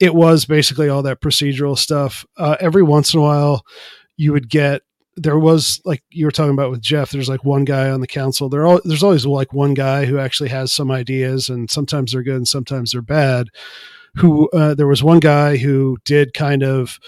it 0.01 0.15
was 0.15 0.45
basically 0.45 0.89
all 0.89 1.03
that 1.03 1.21
procedural 1.21 1.77
stuff. 1.77 2.25
Uh, 2.37 2.57
every 2.61 2.83
once 2.83 3.13
in 3.13 3.21
a 3.21 3.23
while, 3.23 3.65
you 4.17 4.33
would 4.33 4.49
get 4.49 4.83
there 5.17 5.39
was 5.39 5.81
like 5.85 6.03
you 6.11 6.27
were 6.27 6.31
talking 6.31 6.53
about 6.53 6.71
with 6.71 6.83
Jeff. 6.83 7.11
There's 7.11 7.29
like 7.29 7.45
one 7.45 7.65
guy 7.65 7.91
on 7.91 8.01
the 8.01 8.07
council. 8.07 8.49
There 8.49 8.67
all 8.67 8.81
there's 8.85 9.03
always 9.03 9.27
like 9.27 9.53
one 9.53 9.75
guy 9.75 10.05
who 10.05 10.19
actually 10.19 10.51
has 10.51 10.73
some 10.73 10.91
ideas, 10.91 11.49
and 11.49 11.71
sometimes 11.71 12.13
they're 12.13 12.23
good 12.23 12.37
and 12.37 12.49
sometimes 12.49 12.93
they're 12.93 13.03
bad. 13.03 13.49
Who 14.17 14.49
uh, 14.51 14.75
there 14.75 14.87
was 14.87 15.03
one 15.03 15.21
guy 15.21 15.57
who 15.57 15.99
did 16.05 16.35
kind 16.35 16.63
of 16.63 16.99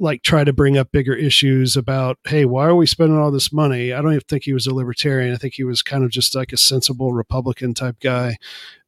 like 0.00 0.22
try 0.22 0.42
to 0.42 0.52
bring 0.52 0.78
up 0.78 0.90
bigger 0.90 1.14
issues 1.14 1.76
about 1.76 2.18
hey 2.26 2.44
why 2.44 2.64
are 2.64 2.74
we 2.74 2.86
spending 2.86 3.18
all 3.18 3.30
this 3.30 3.52
money? 3.52 3.92
I 3.92 4.00
don't 4.00 4.12
even 4.12 4.24
think 4.28 4.44
he 4.44 4.52
was 4.52 4.66
a 4.66 4.74
libertarian. 4.74 5.34
I 5.34 5.36
think 5.36 5.54
he 5.54 5.64
was 5.64 5.82
kind 5.82 6.02
of 6.02 6.10
just 6.10 6.34
like 6.34 6.52
a 6.52 6.56
sensible 6.56 7.12
republican 7.12 7.74
type 7.74 8.00
guy. 8.00 8.36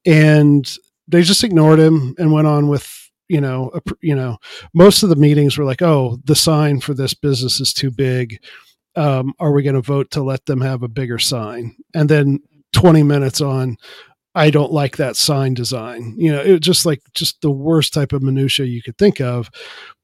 And 0.05 0.71
they 1.07 1.23
just 1.23 1.45
ignored 1.45 1.79
him 1.79 2.15
and 2.19 2.33
went 2.33 2.47
on 2.47 2.69
with 2.69 3.11
you 3.29 3.41
know 3.41 3.71
a, 3.75 3.81
you 4.01 4.15
know 4.15 4.39
most 4.75 5.03
of 5.03 5.09
the 5.09 5.17
meetings 5.17 5.57
were 5.57 5.65
like 5.65 5.83
oh 5.83 6.19
the 6.25 6.35
sign 6.35 6.81
for 6.81 6.95
this 6.95 7.15
business 7.15 7.61
is 7.61 7.73
too 7.73 7.91
big. 7.91 8.43
Um, 8.95 9.33
are 9.39 9.53
we 9.53 9.63
going 9.63 9.75
to 9.75 9.81
vote 9.81 10.11
to 10.11 10.23
let 10.23 10.45
them 10.45 10.61
have 10.61 10.83
a 10.83 10.89
bigger 10.89 11.19
sign? 11.19 11.77
And 11.95 12.11
then 12.11 12.41
20 12.73 13.03
minutes 13.03 13.41
on 13.41 13.79
I 14.35 14.51
don't 14.51 14.73
like 14.73 14.97
that 14.97 15.17
sign 15.17 15.55
design. 15.55 16.15
You 16.17 16.33
know, 16.33 16.41
it 16.41 16.51
was 16.53 16.61
just 16.61 16.87
like 16.87 17.03
just 17.15 17.41
the 17.43 17.51
worst 17.51 17.93
type 17.93 18.13
of 18.13 18.23
minutia 18.23 18.67
you 18.67 18.83
could 18.83 18.97
think 18.97 19.21
of. 19.21 19.51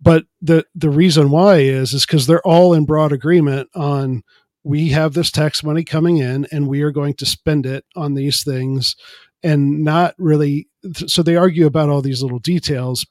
But 0.00 0.24
the 0.42 0.66
the 0.74 0.90
reason 0.90 1.30
why 1.30 1.58
is 1.58 1.92
is 1.92 2.04
because 2.04 2.26
they're 2.26 2.46
all 2.46 2.74
in 2.74 2.84
broad 2.84 3.12
agreement 3.12 3.70
on 3.74 4.22
we 4.64 4.90
have 4.90 5.14
this 5.14 5.30
tax 5.30 5.62
money 5.62 5.82
coming 5.84 6.18
in 6.18 6.46
and 6.52 6.68
we 6.68 6.82
are 6.82 6.90
going 6.90 7.14
to 7.14 7.26
spend 7.26 7.64
it 7.64 7.84
on 7.96 8.14
these 8.14 8.44
things 8.44 8.96
and 9.42 9.82
not 9.82 10.14
really 10.18 10.68
so 11.06 11.22
they 11.22 11.36
argue 11.36 11.66
about 11.66 11.88
all 11.88 12.02
these 12.02 12.22
little 12.22 12.40
details 12.40 13.06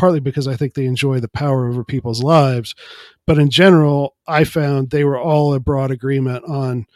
partly 0.00 0.20
because 0.20 0.48
I 0.48 0.56
think 0.56 0.72
they 0.72 0.86
enjoy 0.86 1.20
the 1.20 1.28
power 1.28 1.68
over 1.68 1.84
people's 1.84 2.22
lives. 2.22 2.74
But 3.26 3.38
in 3.38 3.50
general, 3.50 4.16
I 4.26 4.44
found 4.44 4.88
they 4.88 5.04
were 5.04 5.20
all 5.20 5.52
in 5.52 5.60
broad 5.60 5.90
agreement 5.90 6.42
on 6.46 6.86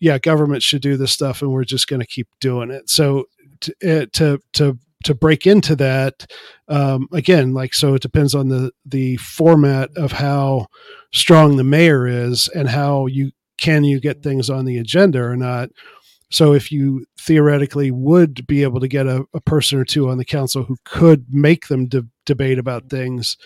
yeah, 0.00 0.18
government 0.18 0.62
should 0.62 0.82
do 0.82 0.96
this 0.96 1.12
stuff, 1.12 1.42
and 1.42 1.52
we're 1.52 1.64
just 1.64 1.88
going 1.88 2.00
to 2.00 2.06
keep 2.06 2.28
doing 2.40 2.70
it. 2.70 2.88
So 2.88 3.24
to 3.60 3.74
eh, 3.82 4.06
to 4.14 4.40
to 4.54 4.78
to 5.04 5.14
break 5.14 5.46
into 5.46 5.76
that 5.76 6.26
um, 6.68 7.08
again, 7.12 7.54
like 7.54 7.74
so, 7.74 7.94
it 7.94 8.02
depends 8.02 8.34
on 8.34 8.48
the 8.48 8.72
the 8.84 9.16
format 9.16 9.90
of 9.96 10.12
how 10.12 10.66
strong 11.12 11.56
the 11.56 11.64
mayor 11.64 12.06
is 12.06 12.48
and 12.48 12.68
how 12.68 13.06
you 13.06 13.32
can 13.56 13.84
you 13.84 14.00
get 14.00 14.22
things 14.22 14.48
on 14.48 14.64
the 14.64 14.78
agenda 14.78 15.20
or 15.20 15.36
not. 15.36 15.70
So 16.30 16.52
if 16.52 16.70
you 16.70 17.06
theoretically 17.18 17.90
would 17.90 18.46
be 18.46 18.62
able 18.62 18.80
to 18.80 18.88
get 18.88 19.06
a, 19.06 19.24
a 19.34 19.40
person 19.40 19.78
or 19.78 19.84
two 19.84 20.10
on 20.10 20.18
the 20.18 20.24
council 20.24 20.62
who 20.62 20.76
could 20.84 21.26
make 21.30 21.68
them 21.68 21.86
de- 21.86 22.06
debate 22.26 22.58
about 22.58 22.90
things, 22.90 23.38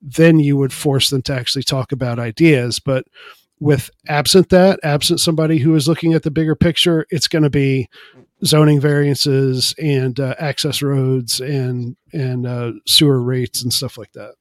then 0.00 0.38
you 0.38 0.56
would 0.56 0.72
force 0.72 1.10
them 1.10 1.22
to 1.22 1.34
actually 1.34 1.62
talk 1.62 1.92
about 1.92 2.18
ideas. 2.18 2.80
But 2.80 3.04
with 3.60 3.90
absent 4.08 4.48
that, 4.48 4.80
absent 4.82 5.20
somebody 5.20 5.58
who 5.58 5.74
is 5.74 5.86
looking 5.86 6.14
at 6.14 6.22
the 6.22 6.30
bigger 6.30 6.56
picture, 6.56 7.06
it's 7.10 7.28
going 7.28 7.42
to 7.42 7.50
be 7.50 7.88
zoning 8.44 8.80
variances 8.80 9.74
and 9.78 10.18
uh, 10.18 10.34
access 10.38 10.82
roads 10.82 11.40
and 11.40 11.96
and 12.12 12.46
uh, 12.46 12.72
sewer 12.86 13.20
rates 13.22 13.62
and 13.62 13.72
stuff 13.72 13.98
like 13.98 14.12
that. 14.12 14.34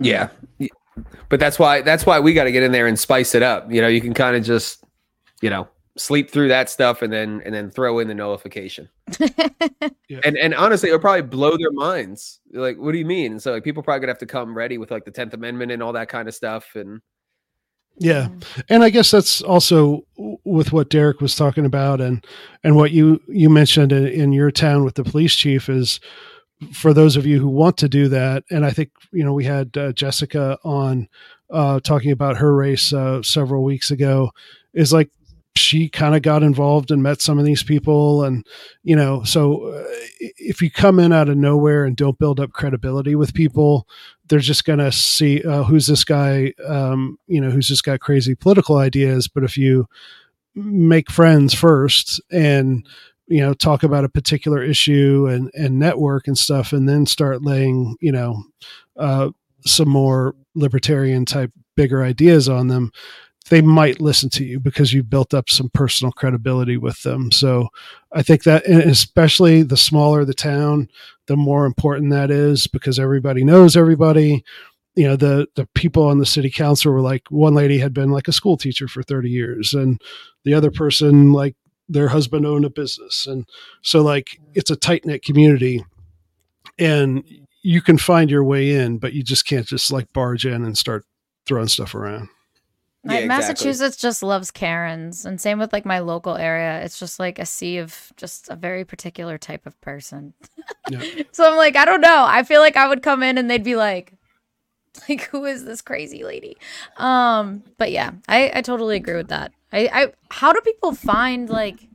Yeah, 0.00 0.30
but 1.28 1.40
that's 1.40 1.58
why 1.58 1.82
that's 1.82 2.06
why 2.06 2.18
we 2.20 2.32
got 2.32 2.44
to 2.44 2.52
get 2.52 2.62
in 2.62 2.72
there 2.72 2.86
and 2.86 2.98
spice 2.98 3.34
it 3.34 3.42
up. 3.42 3.70
You 3.70 3.80
know, 3.80 3.88
you 3.88 4.00
can 4.00 4.14
kind 4.14 4.34
of 4.34 4.44
just, 4.44 4.82
you 5.42 5.50
know, 5.50 5.68
sleep 5.98 6.30
through 6.30 6.48
that 6.48 6.70
stuff 6.70 7.02
and 7.02 7.12
then 7.12 7.42
and 7.44 7.54
then 7.54 7.70
throw 7.70 7.98
in 7.98 8.08
the 8.08 8.14
nullification. 8.14 8.88
yeah. 9.20 10.20
And 10.24 10.36
and 10.38 10.54
honestly, 10.54 10.88
it'll 10.88 11.00
probably 11.00 11.22
blow 11.22 11.56
their 11.56 11.72
minds. 11.72 12.40
Like, 12.52 12.78
what 12.78 12.92
do 12.92 12.98
you 12.98 13.04
mean? 13.04 13.32
And 13.32 13.42
so 13.42 13.52
like 13.52 13.64
people 13.64 13.82
probably 13.82 14.00
gonna 14.00 14.12
have 14.12 14.18
to 14.18 14.26
come 14.26 14.56
ready 14.56 14.78
with 14.78 14.90
like 14.90 15.04
the 15.04 15.10
Tenth 15.10 15.34
Amendment 15.34 15.72
and 15.72 15.82
all 15.82 15.92
that 15.92 16.08
kind 16.08 16.28
of 16.28 16.34
stuff 16.34 16.74
and 16.76 17.00
yeah. 17.98 18.28
And 18.68 18.82
I 18.82 18.90
guess 18.90 19.10
that's 19.10 19.40
also 19.42 20.04
with 20.44 20.72
what 20.72 20.90
Derrick 20.90 21.20
was 21.20 21.34
talking 21.34 21.64
about 21.64 22.00
and 22.00 22.24
and 22.62 22.76
what 22.76 22.90
you 22.90 23.20
you 23.28 23.48
mentioned 23.48 23.92
in, 23.92 24.06
in 24.06 24.32
your 24.32 24.50
town 24.50 24.84
with 24.84 24.94
the 24.94 25.04
police 25.04 25.34
chief 25.34 25.68
is 25.68 26.00
for 26.72 26.92
those 26.92 27.16
of 27.16 27.26
you 27.26 27.38
who 27.38 27.48
want 27.48 27.76
to 27.76 27.88
do 27.88 28.08
that 28.08 28.42
and 28.50 28.64
I 28.64 28.70
think 28.70 28.90
you 29.12 29.24
know 29.24 29.32
we 29.32 29.44
had 29.44 29.76
uh, 29.76 29.92
Jessica 29.92 30.58
on 30.64 31.08
uh, 31.50 31.80
talking 31.80 32.10
about 32.10 32.38
her 32.38 32.54
race 32.54 32.92
uh, 32.92 33.22
several 33.22 33.62
weeks 33.62 33.90
ago 33.90 34.30
is 34.74 34.92
like 34.92 35.10
she 35.58 35.88
kind 35.88 36.14
of 36.14 36.22
got 36.22 36.42
involved 36.42 36.90
and 36.90 37.02
met 37.02 37.20
some 37.20 37.38
of 37.38 37.44
these 37.44 37.62
people 37.62 38.24
and 38.24 38.46
you 38.82 38.94
know 38.94 39.22
so 39.24 39.68
uh, 39.68 39.84
if 40.20 40.60
you 40.60 40.70
come 40.70 40.98
in 40.98 41.12
out 41.12 41.28
of 41.28 41.36
nowhere 41.36 41.84
and 41.84 41.96
don't 41.96 42.18
build 42.18 42.38
up 42.38 42.52
credibility 42.52 43.14
with 43.14 43.34
people 43.34 43.86
they're 44.28 44.38
just 44.38 44.64
going 44.64 44.78
to 44.78 44.92
see 44.92 45.42
uh, 45.42 45.62
who's 45.64 45.86
this 45.86 46.04
guy 46.04 46.52
um, 46.66 47.18
you 47.26 47.40
know 47.40 47.50
who's 47.50 47.68
just 47.68 47.84
got 47.84 48.00
crazy 48.00 48.34
political 48.34 48.76
ideas. 48.76 49.28
But 49.28 49.44
if 49.44 49.56
you 49.56 49.86
make 50.54 51.10
friends 51.10 51.54
first 51.54 52.20
and 52.30 52.86
you 53.26 53.40
know 53.40 53.54
talk 53.54 53.82
about 53.82 54.04
a 54.04 54.08
particular 54.08 54.62
issue 54.62 55.26
and 55.30 55.50
and 55.54 55.78
network 55.78 56.26
and 56.26 56.38
stuff 56.38 56.72
and 56.72 56.88
then 56.88 57.06
start 57.06 57.42
laying 57.42 57.96
you 58.00 58.12
know 58.12 58.42
uh, 58.96 59.30
some 59.64 59.88
more 59.88 60.34
libertarian 60.54 61.24
type 61.24 61.52
bigger 61.76 62.02
ideas 62.02 62.48
on 62.48 62.68
them 62.68 62.90
they 63.48 63.62
might 63.62 64.00
listen 64.00 64.28
to 64.30 64.44
you 64.44 64.58
because 64.58 64.92
you've 64.92 65.10
built 65.10 65.32
up 65.32 65.48
some 65.48 65.68
personal 65.70 66.12
credibility 66.12 66.76
with 66.76 67.02
them. 67.02 67.30
So 67.30 67.68
I 68.12 68.22
think 68.22 68.42
that, 68.44 68.66
especially 68.66 69.62
the 69.62 69.76
smaller 69.76 70.24
the 70.24 70.34
town, 70.34 70.88
the 71.26 71.36
more 71.36 71.64
important 71.64 72.10
that 72.10 72.30
is 72.30 72.66
because 72.66 72.98
everybody 72.98 73.44
knows 73.44 73.76
everybody. 73.76 74.44
You 74.94 75.08
know, 75.08 75.16
the 75.16 75.46
the 75.54 75.66
people 75.74 76.04
on 76.04 76.18
the 76.18 76.26
city 76.26 76.50
council 76.50 76.92
were 76.92 77.00
like 77.00 77.22
one 77.30 77.54
lady 77.54 77.78
had 77.78 77.92
been 77.92 78.10
like 78.10 78.28
a 78.28 78.32
school 78.32 78.56
teacher 78.56 78.88
for 78.88 79.02
30 79.02 79.30
years, 79.30 79.74
and 79.74 80.00
the 80.44 80.54
other 80.54 80.70
person 80.70 81.32
like 81.32 81.54
their 81.88 82.08
husband 82.08 82.46
owned 82.46 82.64
a 82.64 82.70
business. 82.70 83.26
And 83.26 83.46
so 83.82 84.02
like 84.02 84.40
it's 84.54 84.70
a 84.70 84.76
tight 84.76 85.04
knit 85.04 85.22
community 85.22 85.84
and 86.78 87.24
you 87.62 87.80
can 87.80 87.98
find 87.98 88.30
your 88.30 88.44
way 88.44 88.70
in, 88.74 88.98
but 88.98 89.12
you 89.12 89.22
just 89.22 89.46
can't 89.46 89.66
just 89.66 89.92
like 89.92 90.12
barge 90.12 90.46
in 90.46 90.64
and 90.64 90.76
start 90.76 91.04
throwing 91.46 91.68
stuff 91.68 91.94
around. 91.94 92.28
Like 93.06 93.20
yeah, 93.20 93.26
Massachusetts 93.26 93.96
just 93.96 94.22
loves 94.22 94.50
Karens, 94.50 95.24
and 95.24 95.40
same 95.40 95.60
with 95.60 95.72
like 95.72 95.84
my 95.84 96.00
local 96.00 96.36
area. 96.36 96.82
It's 96.82 96.98
just 96.98 97.20
like 97.20 97.38
a 97.38 97.46
sea 97.46 97.78
of 97.78 98.12
just 98.16 98.48
a 98.48 98.56
very 98.56 98.84
particular 98.84 99.38
type 99.38 99.66
of 99.66 99.80
person. 99.80 100.34
Yeah. 100.88 101.02
so 101.32 101.50
I'm 101.50 101.56
like, 101.56 101.74
I 101.74 101.84
don't 101.84 102.00
know. 102.00 102.24
I 102.28 102.44
feel 102.44 102.60
like 102.60 102.76
I 102.76 102.86
would 102.86 103.02
come 103.02 103.24
in 103.24 103.38
and 103.38 103.50
they'd 103.50 103.64
be 103.64 103.74
like, 103.74 104.14
like 105.08 105.22
who 105.22 105.44
is 105.44 105.64
this 105.64 105.82
crazy 105.82 106.22
lady? 106.22 106.56
Um, 106.96 107.64
but 107.76 107.90
yeah, 107.90 108.12
I 108.28 108.52
I 108.54 108.62
totally 108.62 108.96
agree 108.96 109.16
with 109.16 109.28
that. 109.28 109.52
I 109.72 109.88
I 109.92 110.12
how 110.30 110.52
do 110.52 110.60
people 110.60 110.94
find 110.94 111.50
like 111.50 111.88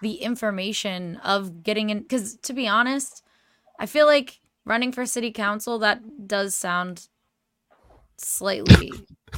the 0.00 0.14
information 0.14 1.16
of 1.24 1.64
getting 1.64 1.90
in? 1.90 2.00
Because 2.00 2.36
to 2.42 2.52
be 2.52 2.68
honest, 2.68 3.24
I 3.80 3.86
feel 3.86 4.06
like 4.06 4.40
running 4.64 4.92
for 4.92 5.06
city 5.06 5.32
council 5.32 5.78
that 5.80 6.28
does 6.28 6.54
sound 6.54 7.08
slightly 8.16 8.92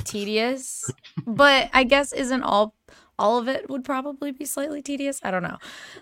tedious, 0.08 0.90
but 1.26 1.70
I 1.72 1.84
guess 1.84 2.12
isn't 2.12 2.42
all 2.42 2.74
all 3.18 3.38
of 3.38 3.48
it 3.48 3.68
would 3.68 3.84
probably 3.84 4.32
be 4.32 4.44
slightly 4.44 4.80
tedious. 4.80 5.20
I 5.22 5.30
don't 5.30 5.42
know. 5.42 5.58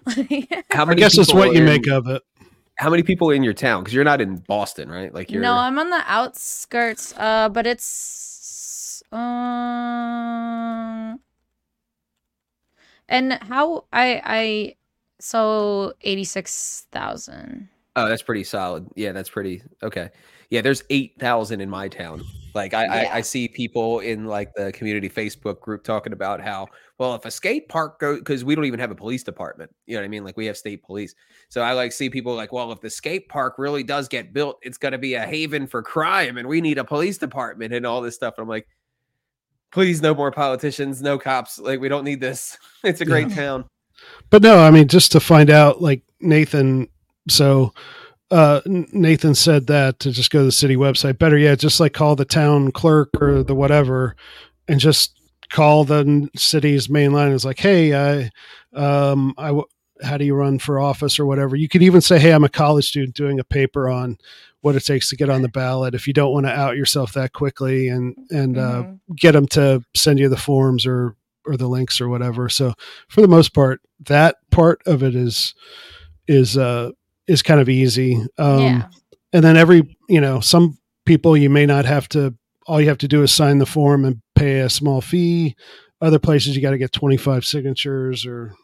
how 0.70 0.84
many? 0.84 1.02
I 1.02 1.06
guess 1.06 1.18
it's 1.18 1.32
what 1.32 1.54
you 1.54 1.62
make 1.62 1.86
of 1.88 2.06
it. 2.08 2.22
How 2.76 2.90
many 2.90 3.02
people 3.02 3.30
in 3.30 3.42
your 3.42 3.54
town? 3.54 3.82
Because 3.82 3.94
you're 3.94 4.04
not 4.04 4.20
in 4.20 4.36
Boston, 4.36 4.90
right? 4.90 5.12
Like 5.12 5.30
you're. 5.30 5.42
No, 5.42 5.54
I'm 5.54 5.78
on 5.78 5.90
the 5.90 6.02
outskirts. 6.06 7.14
Uh, 7.16 7.48
but 7.48 7.66
it's 7.66 9.02
um. 9.12 9.20
And 13.08 13.34
how 13.34 13.84
I 13.92 14.20
I 14.24 14.74
so 15.20 15.94
eighty 16.02 16.24
six 16.24 16.86
thousand. 16.92 17.68
Oh, 17.94 18.08
that's 18.08 18.22
pretty 18.22 18.44
solid. 18.44 18.88
Yeah, 18.94 19.12
that's 19.12 19.30
pretty 19.30 19.62
okay. 19.82 20.10
Yeah, 20.50 20.60
there's 20.60 20.84
eight 20.90 21.14
thousand 21.18 21.62
in 21.62 21.70
my 21.70 21.88
town. 21.88 22.22
Like 22.56 22.72
I, 22.72 22.84
yeah. 22.84 23.10
I, 23.12 23.16
I, 23.18 23.20
see 23.20 23.48
people 23.48 24.00
in 24.00 24.24
like 24.24 24.54
the 24.54 24.72
community 24.72 25.10
Facebook 25.10 25.60
group 25.60 25.84
talking 25.84 26.14
about 26.14 26.40
how 26.40 26.68
well 26.98 27.14
if 27.14 27.26
a 27.26 27.30
skate 27.30 27.68
park 27.68 28.00
goes 28.00 28.18
because 28.18 28.46
we 28.46 28.54
don't 28.54 28.64
even 28.64 28.80
have 28.80 28.90
a 28.90 28.94
police 28.94 29.22
department. 29.22 29.70
You 29.84 29.94
know 29.94 30.00
what 30.00 30.06
I 30.06 30.08
mean? 30.08 30.24
Like 30.24 30.38
we 30.38 30.46
have 30.46 30.56
state 30.56 30.82
police. 30.82 31.14
So 31.50 31.60
I 31.60 31.74
like 31.74 31.92
see 31.92 32.08
people 32.08 32.34
like, 32.34 32.52
well, 32.52 32.72
if 32.72 32.80
the 32.80 32.88
skate 32.88 33.28
park 33.28 33.56
really 33.58 33.82
does 33.82 34.08
get 34.08 34.32
built, 34.32 34.58
it's 34.62 34.78
gonna 34.78 34.96
be 34.96 35.14
a 35.14 35.26
haven 35.26 35.66
for 35.66 35.82
crime 35.82 36.38
and 36.38 36.48
we 36.48 36.62
need 36.62 36.78
a 36.78 36.84
police 36.84 37.18
department 37.18 37.74
and 37.74 37.84
all 37.84 38.00
this 38.00 38.14
stuff. 38.14 38.34
And 38.38 38.44
I'm 38.44 38.48
like, 38.48 38.66
please 39.70 40.00
no 40.00 40.14
more 40.14 40.32
politicians, 40.32 41.02
no 41.02 41.18
cops. 41.18 41.58
Like 41.58 41.78
we 41.78 41.90
don't 41.90 42.04
need 42.04 42.20
this. 42.20 42.56
It's 42.84 43.02
a 43.02 43.04
great 43.04 43.28
yeah. 43.28 43.36
town. 43.36 43.64
But 44.30 44.42
no, 44.42 44.60
I 44.60 44.70
mean 44.70 44.88
just 44.88 45.12
to 45.12 45.20
find 45.20 45.50
out 45.50 45.82
like 45.82 46.00
Nathan 46.20 46.88
so 47.28 47.74
uh, 48.30 48.60
Nathan 48.66 49.34
said 49.34 49.66
that 49.68 50.00
to 50.00 50.10
just 50.10 50.30
go 50.30 50.40
to 50.40 50.44
the 50.46 50.52
city 50.52 50.76
website. 50.76 51.18
Better 51.18 51.38
yet, 51.38 51.58
just 51.58 51.80
like 51.80 51.92
call 51.92 52.16
the 52.16 52.24
town 52.24 52.72
clerk 52.72 53.10
or 53.20 53.42
the 53.42 53.54
whatever, 53.54 54.16
and 54.68 54.80
just 54.80 55.18
call 55.50 55.84
the 55.84 56.28
city's 56.34 56.88
main 56.88 57.12
line. 57.12 57.32
It's 57.32 57.44
like, 57.44 57.60
hey, 57.60 57.94
I, 57.94 58.30
um, 58.74 59.34
I, 59.38 59.60
how 60.02 60.16
do 60.16 60.24
you 60.24 60.34
run 60.34 60.58
for 60.58 60.80
office 60.80 61.18
or 61.18 61.26
whatever? 61.26 61.56
You 61.56 61.68
could 61.68 61.82
even 61.82 62.00
say, 62.00 62.18
hey, 62.18 62.32
I'm 62.32 62.44
a 62.44 62.48
college 62.48 62.86
student 62.86 63.14
doing 63.14 63.38
a 63.38 63.44
paper 63.44 63.88
on 63.88 64.18
what 64.60 64.74
it 64.74 64.84
takes 64.84 65.08
to 65.10 65.16
get 65.16 65.30
on 65.30 65.42
the 65.42 65.48
ballot. 65.48 65.94
If 65.94 66.08
you 66.08 66.12
don't 66.12 66.32
want 66.32 66.46
to 66.46 66.52
out 66.52 66.76
yourself 66.76 67.12
that 67.12 67.32
quickly, 67.32 67.88
and 67.88 68.16
and 68.30 68.58
uh, 68.58 68.82
mm-hmm. 68.82 68.92
uh, 68.92 69.14
get 69.14 69.32
them 69.32 69.46
to 69.48 69.82
send 69.94 70.18
you 70.18 70.28
the 70.28 70.36
forms 70.36 70.84
or 70.84 71.14
or 71.46 71.56
the 71.56 71.68
links 71.68 72.00
or 72.00 72.08
whatever. 72.08 72.48
So 72.48 72.74
for 73.08 73.20
the 73.20 73.28
most 73.28 73.54
part, 73.54 73.80
that 74.00 74.36
part 74.50 74.82
of 74.84 75.04
it 75.04 75.14
is 75.14 75.54
is 76.26 76.58
uh 76.58 76.90
is 77.26 77.42
kind 77.42 77.60
of 77.60 77.68
easy. 77.68 78.24
Um, 78.38 78.60
yeah. 78.60 78.88
And 79.32 79.44
then 79.44 79.56
every, 79.56 79.96
you 80.08 80.20
know, 80.20 80.40
some 80.40 80.78
people 81.04 81.36
you 81.36 81.50
may 81.50 81.66
not 81.66 81.84
have 81.84 82.08
to, 82.10 82.34
all 82.66 82.80
you 82.80 82.88
have 82.88 82.98
to 82.98 83.08
do 83.08 83.22
is 83.22 83.32
sign 83.32 83.58
the 83.58 83.66
form 83.66 84.04
and 84.04 84.20
pay 84.34 84.60
a 84.60 84.70
small 84.70 85.00
fee. 85.00 85.56
Other 86.00 86.18
places 86.18 86.54
you 86.54 86.62
got 86.62 86.70
to 86.70 86.78
get 86.78 86.92
25 86.92 87.44
signatures 87.44 88.26
or, 88.26 88.54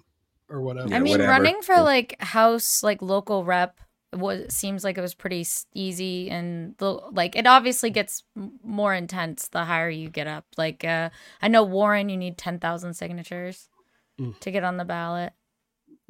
or 0.49 0.61
whatever. 0.61 0.95
I 0.95 0.99
mean, 0.99 1.13
whatever. 1.13 1.31
running 1.31 1.63
for 1.63 1.81
like 1.81 2.21
house, 2.21 2.83
like 2.83 3.01
local 3.01 3.45
rep 3.45 3.79
was 4.13 4.53
seems 4.55 4.85
like 4.85 4.99
it 4.99 5.01
was 5.01 5.15
pretty 5.15 5.47
easy 5.75 6.29
and 6.29 6.75
the, 6.79 6.91
like 7.13 7.35
it 7.35 7.47
obviously 7.47 7.91
gets 7.91 8.23
more 8.63 8.93
intense 8.93 9.49
the 9.49 9.65
higher 9.65 9.89
you 9.89 10.11
get 10.11 10.27
up 10.27 10.45
like 10.59 10.85
uh 10.85 11.09
i 11.41 11.49
know 11.49 11.63
warren 11.63 12.11
you 12.11 12.17
need 12.17 12.37
10,000 12.37 12.93
signatures 12.95 13.69
mm. 14.21 14.39
to 14.41 14.51
get 14.51 14.65
on 14.65 14.77
the 14.77 14.85
ballot 14.85 15.33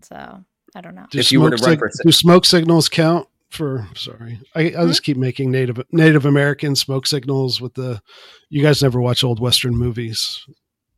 so 0.03 0.45
I 0.75 0.81
don't 0.81 0.95
know. 0.95 1.07
Do 1.11 1.19
If 1.19 1.31
you 1.33 1.41
were 1.41 1.51
to 1.51 1.59
smoke 1.59 1.81
run 1.81 1.91
sig- 1.91 2.01
for 2.03 2.09
do 2.09 2.13
smoke 2.13 2.45
signals 2.45 2.89
count 2.89 3.29
for? 3.51 3.87
Sorry, 3.95 4.39
I, 4.55 4.61
I 4.61 4.71
Hmm? 4.71 4.89
just 4.89 5.03
keep 5.03 5.17
making 5.17 5.51
Native 5.51 5.81
Native 5.93 6.25
American 6.27 6.75
smoke 6.77 7.07
signals 7.07 7.61
with 7.61 7.75
the. 7.75 8.01
You 8.49 8.63
guys 8.63 8.83
never 8.83 9.01
watch 9.01 9.23
old 9.25 9.39
Western 9.41 9.77
movies. 9.77 10.45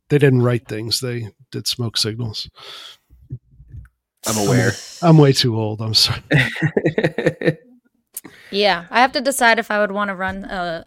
They 0.09 0.17
didn't 0.17 0.43
write 0.43 0.67
things; 0.67 0.99
they 1.01 1.29
did 1.51 1.67
smoke 1.67 1.97
signals. 1.97 2.49
I'm 4.27 4.37
aware. 4.47 4.71
I'm 5.01 5.17
way 5.17 5.33
too 5.33 5.55
old. 5.59 5.81
I'm 5.81 5.93
sorry. 5.93 6.21
Yeah, 8.51 8.85
I 8.89 9.01
have 9.01 9.11
to 9.13 9.21
decide 9.21 9.59
if 9.59 9.69
I 9.69 9.79
would 9.79 9.91
want 9.91 10.09
to 10.09 10.15
run 10.15 10.45
a, 10.45 10.85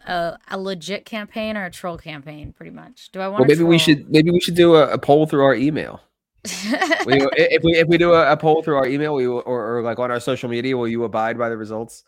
a, 0.49 0.55
a 0.55 0.57
legit 0.57 1.05
campaign 1.05 1.55
or 1.55 1.65
a 1.65 1.71
troll 1.71 1.97
campaign. 1.97 2.51
Pretty 2.53 2.71
much. 2.71 3.11
Do 3.11 3.19
I 3.19 3.27
want? 3.27 3.41
well, 3.41 3.47
maybe 3.47 3.63
we 3.63 3.77
should 3.77 4.09
maybe 4.09 4.31
we 4.31 4.39
should 4.39 4.55
do 4.55 4.75
a, 4.75 4.89
a 4.93 4.97
poll 4.97 5.27
through 5.27 5.43
our 5.43 5.53
email. 5.53 6.01
Will 7.05 7.15
you- 7.17 7.29
if 7.33 7.63
we 7.63 7.75
if 7.77 7.87
we 7.87 7.97
do 7.97 8.13
a, 8.13 8.31
a 8.31 8.37
poll 8.37 8.61
through 8.63 8.75
our 8.77 8.87
email, 8.87 9.13
we 9.15 9.27
will, 9.27 9.43
or, 9.45 9.77
or 9.77 9.81
like 9.81 9.99
on 9.99 10.09
our 10.11 10.19
social 10.19 10.49
media, 10.49 10.77
will 10.77 10.87
you 10.87 11.03
abide 11.03 11.37
by 11.37 11.49
the 11.49 11.57
results? 11.57 12.03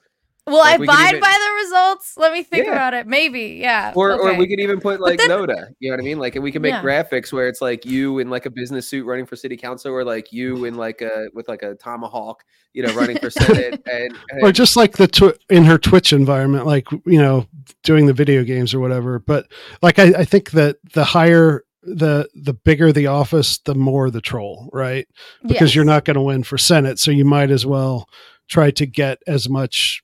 Will 0.48 0.58
Like, 0.58 0.80
I 0.80 0.84
abide 0.84 1.08
even- 1.10 1.20
by 1.20 1.38
the 1.38 1.64
results? 1.64 2.14
Let 2.18 2.32
me 2.34 2.42
think 2.42 2.66
Yeah. 2.66 2.72
about 2.72 2.94
it. 2.96 3.06
Maybe, 3.06 3.60
yeah. 3.62 3.94
Or 3.96 4.14
or 4.20 4.34
we 4.36 4.48
could 4.48 4.60
even 4.60 4.80
put 4.80 5.00
like 5.00 5.20
then- 5.20 5.30
Noda. 5.30 5.68
You 5.80 5.92
know 5.92 5.98
what 5.98 6.02
I 6.02 6.04
mean? 6.04 6.18
Like 6.18 6.36
and 6.36 6.44
we 6.44 6.52
can 6.52 6.62
make 6.64 6.74
Yeah. 6.74 6.82
graphics 6.82 7.32
where 7.32 7.48
it's 7.48 7.62
like 7.62 7.86
you 7.86 8.18
in 8.20 8.30
like 8.32 8.48
a 8.48 8.50
business 8.50 8.88
suit 8.88 9.06
running 9.06 9.28
for 9.28 9.36
city 9.36 9.56
council, 9.56 9.92
or 9.94 10.04
like 10.04 10.32
you 10.34 10.66
in 10.66 10.76
like 10.76 11.02
a 11.02 11.28
with 11.34 11.48
like 11.48 11.62
a 11.62 11.76
tomahawk, 11.76 12.44
you 12.74 12.82
know, 12.82 12.92
running 12.96 13.20
for 13.20 13.30
senate, 13.30 13.84
and, 13.92 14.18
and 14.32 14.42
or 14.44 14.52
just 14.52 14.76
like 14.76 14.98
the 14.98 15.08
tw- 15.08 15.38
in 15.52 15.66
her 15.66 15.78
Twitch 15.78 16.12
environment, 16.12 16.66
like 16.66 16.90
you 17.06 17.22
know, 17.22 17.46
doing 17.84 18.08
the 18.08 18.14
video 18.14 18.44
games 18.44 18.74
or 18.74 18.80
whatever. 18.80 19.20
But 19.20 19.46
like, 19.84 20.00
I, 20.00 20.06
I 20.06 20.26
think 20.26 20.52
that 20.52 20.78
the 20.94 21.04
higher 21.04 21.64
the 21.84 22.30
the 22.36 22.54
bigger 22.54 22.92
the 22.92 23.08
office, 23.08 23.58
the 23.60 23.76
more 23.76 24.10
the 24.10 24.22
troll, 24.22 24.70
right? 24.72 25.08
Because 25.46 25.76
you're 25.76 25.86
not 25.86 26.06
going 26.06 26.16
to 26.16 26.22
win 26.22 26.44
for 26.44 26.58
Senate, 26.58 27.00
so 27.00 27.12
you 27.12 27.26
might 27.26 27.52
as 27.52 27.66
well 27.66 28.08
try 28.48 28.72
to 28.72 28.86
get 28.86 29.20
as 29.28 29.50
much 29.50 30.04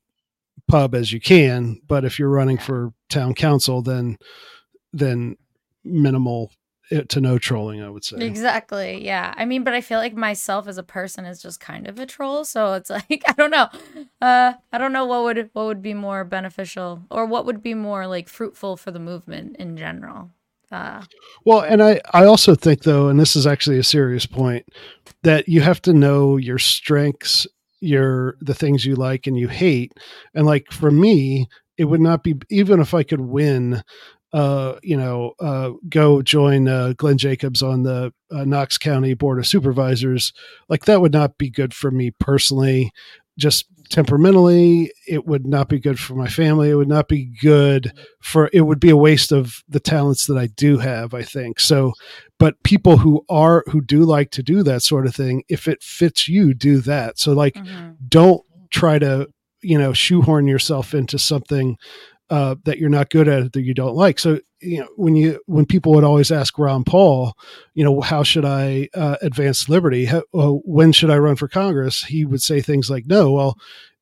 pub 0.68 0.95
as 0.95 1.12
you 1.12 1.20
can. 1.20 1.80
But 1.88 2.06
if 2.06 2.18
you're 2.18 2.30
running 2.30 2.58
for 2.58 2.94
town 3.10 3.34
council, 3.34 3.82
then 3.82 4.18
then 4.91 5.38
minimal 5.84 6.52
eh, 6.91 7.04
to 7.10 7.22
no 7.22 7.38
trolling, 7.38 7.82
I 7.82 7.90
would 7.90 8.04
say. 8.04 8.18
Exactly. 8.26 9.06
Yeah. 9.06 9.34
I 9.38 9.45
mean, 9.45 9.64
but 9.64 9.74
I 9.74 9.82
feel 9.82 9.99
like 9.99 10.16
myself 10.16 10.68
as 10.68 10.78
a 10.78 10.84
person 10.84 11.26
is 11.26 11.41
just 11.41 11.60
kind 11.60 11.88
of 11.88 11.99
a 11.99 12.06
troll, 12.06 12.44
so 12.44 12.74
it's 12.74 12.90
like 12.90 13.24
I 13.28 13.34
don't 13.34 13.52
know. 13.52 13.68
Uh 14.22 14.54
I 14.72 14.78
don't 14.78 14.94
know 14.94 15.06
what 15.06 15.24
would 15.24 15.49
what 15.54 15.66
would 15.68 15.82
be 15.82 15.94
more 15.94 16.24
beneficial 16.24 17.04
or 17.12 17.26
what 17.26 17.45
would 17.45 17.62
be 17.62 17.74
more 17.74 18.08
like 18.08 18.30
fruitful 18.30 18.78
for 18.78 18.91
the 18.91 18.99
movement 18.99 19.58
in 19.58 19.78
general. 19.78 20.32
Uh 20.72 21.03
Well, 21.45 21.61
and 21.61 21.81
I, 21.81 22.02
I 22.14 22.26
also 22.26 22.56
think 22.56 22.84
though, 22.84 23.07
and 23.07 23.19
this 23.19 23.35
is 23.35 23.48
actually 23.48 23.77
a 23.80 23.84
serious 23.84 24.26
point, 24.26 24.65
that 25.23 25.48
you 25.48 25.61
have 25.61 25.81
to 25.84 25.94
know 25.94 26.38
your 26.38 26.60
strengths, 26.60 27.48
your 27.80 28.35
the 28.41 28.53
things 28.53 28.85
you 28.85 28.95
like 28.95 29.27
and 29.27 29.38
you 29.38 29.48
hate. 29.48 29.94
And 30.34 30.45
like 30.45 30.72
for 30.72 30.91
me, 30.91 31.48
it 31.77 31.85
would 31.85 32.02
not 32.02 32.23
be 32.23 32.35
even 32.49 32.80
if 32.81 32.94
I 32.94 33.03
could 33.03 33.22
win 33.22 33.81
uh 34.34 34.76
you 34.84 34.98
know 34.98 35.31
uh 35.39 35.72
go 35.88 36.22
join 36.22 36.68
uh 36.68 36.94
Glenn 36.98 37.18
Jacobs 37.18 37.64
on 37.64 37.84
the 37.84 38.14
uh, 38.30 38.44
Knox 38.44 38.77
County 38.77 39.14
Board 39.14 39.39
of 39.39 39.48
Supervisors 39.48 40.34
like 40.68 40.84
that 40.85 40.99
would 40.99 41.14
not 41.14 41.38
be 41.38 41.49
good 41.49 41.73
for 41.73 41.91
me 41.91 42.11
personally 42.19 42.91
just 43.39 43.65
temperamentally 43.90 44.92
it 45.08 45.26
would 45.26 45.46
not 45.46 45.70
be 45.70 45.80
good 45.80 46.00
for 46.00 46.16
my 46.16 46.28
family. 46.28 46.70
It 46.70 46.76
would 46.76 46.88
not 46.88 47.08
be 47.08 47.32
good 47.42 47.94
for 48.22 48.50
it 48.54 48.62
would 48.62 48.80
be 48.80 48.90
a 48.90 48.98
waste 48.98 49.32
of 49.32 49.64
the 49.68 49.80
talents 49.80 50.28
that 50.28 50.38
I 50.38 50.48
do 50.48 50.78
have 50.78 51.14
I 51.14 51.24
think. 51.24 51.60
So 51.60 51.94
but 52.40 52.62
people 52.64 52.98
who 52.98 53.26
are 53.30 53.64
who 53.68 53.82
do 53.82 54.04
like 54.04 54.32
to 54.32 54.44
do 54.44 54.64
that 54.64 54.84
sort 54.84 55.08
of 55.08 55.16
thing 55.16 55.44
if 55.50 55.68
it 55.68 55.82
fits 55.82 56.28
you 56.28 56.54
do 56.54 56.80
that. 56.82 57.20
So 57.20 57.34
like 57.34 57.56
mhm. 57.56 57.96
don't 58.08 58.42
try 58.70 59.00
to 59.00 59.28
you 59.62 59.78
know 59.78 59.94
shoehorn 59.94 60.48
yourself 60.48 60.94
into 60.94 61.18
something 61.18 61.78
uh, 62.30 62.56
that 62.66 62.78
you're 62.78 62.90
not 62.90 63.10
good 63.10 63.28
at 63.28 63.54
that 63.54 63.62
you 63.62 63.74
don't 63.74 63.95
like. 63.95 64.20
So 64.20 64.40
you 64.60 64.80
know 64.80 64.88
when 64.95 65.16
you 65.16 65.40
when 65.45 65.66
people 65.66 65.94
would 65.94 66.04
always 66.04 66.32
ask 66.32 66.58
ron 66.58 66.84
paul 66.84 67.38
you 67.76 67.84
know 67.84 68.02
how 68.02 68.24
should 68.24 68.44
i 68.44 68.90
uh, 68.95 69.16
advance 69.22 69.70
liberty? 69.70 70.06
How, 70.06 70.24
well, 70.34 70.62
when 70.66 70.91
should 70.91 71.12
i 71.12 71.18
run 71.18 71.36
for 71.36 71.48
congress? 71.48 72.04
He 72.04 72.26
would 72.26 72.41
say 72.41 72.60
things 72.62 72.90
like 72.90 73.06
no 73.06 73.32
well 73.32 73.58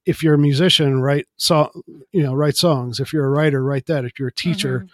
if 0.06 0.24
you're 0.24 0.36
a 0.36 0.38
musician 0.40 1.02
write 1.02 1.28
song 1.38 1.70
you 2.12 2.24
know 2.24 2.34
write 2.34 2.56
songs. 2.56 3.00
If 3.00 3.12
you're 3.12 3.26
a 3.26 3.30
writer 3.30 3.64
write 3.64 3.88
that. 3.88 4.06
If 4.06 4.18
you're 4.18 4.30
a 4.30 4.34
teacher 4.34 4.80
Mhm. 4.80 4.90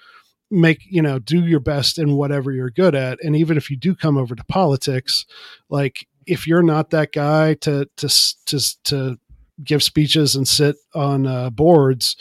make 0.49 0.79
you 0.89 1.01
know 1.01 1.19
do 1.19 1.45
your 1.45 1.59
best 1.59 1.99
in 1.99 2.15
whatever 2.15 2.51
you're 2.51 2.71
good 2.71 2.95
at. 2.95 3.23
And 3.23 3.35
even 3.35 3.55
if 3.55 3.69
you 3.69 3.77
do 3.77 3.93
come 3.95 4.17
over 4.17 4.33
to 4.35 4.43
politics 4.45 5.25
like 5.69 6.07
if 6.25 6.47
you're 6.47 6.63
not 6.63 6.89
that 6.89 7.11
guy 7.11 7.53
to 7.55 7.87
to 7.97 8.07
to 8.47 8.59
to 8.85 9.19
give 9.63 9.83
speeches 9.83 10.35
and 10.35 10.47
sit 10.47 10.75
on 10.95 11.27
uh, 11.27 11.49
boards 11.51 12.15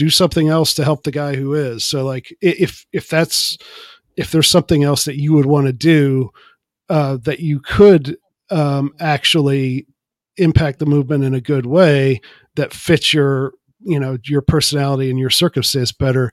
do 0.00 0.08
something 0.08 0.48
else 0.48 0.72
to 0.72 0.82
help 0.82 1.02
the 1.02 1.10
guy 1.10 1.36
who 1.36 1.52
is 1.52 1.84
so 1.84 2.04
like 2.06 2.34
if 2.40 2.86
if 2.90 3.06
that's 3.06 3.58
if 4.16 4.30
there's 4.32 4.48
something 4.48 4.82
else 4.82 5.04
that 5.04 5.20
you 5.20 5.34
would 5.34 5.44
want 5.44 5.66
to 5.66 5.72
do 5.74 6.30
uh, 6.88 7.18
that 7.22 7.40
you 7.40 7.60
could 7.60 8.16
um, 8.50 8.92
actually 8.98 9.86
impact 10.38 10.78
the 10.78 10.86
movement 10.86 11.22
in 11.22 11.34
a 11.34 11.40
good 11.40 11.66
way 11.66 12.18
that 12.56 12.72
fits 12.72 13.12
your 13.12 13.52
you 13.80 14.00
know 14.00 14.16
your 14.24 14.40
personality 14.40 15.10
and 15.10 15.18
your 15.18 15.30
circumstance 15.30 15.92
better 15.92 16.30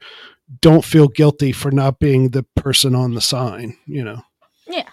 don't 0.61 0.85
feel 0.85 1.10
guilty 1.10 1.52
for 1.52 1.69
not 1.72 1.99
being 1.99 2.30
the 2.30 2.44
person 2.56 2.95
on 2.95 3.14
the 3.15 3.22
sign 3.22 3.76
you 3.85 4.03
know 4.03 4.22
Yeah. 4.68 4.89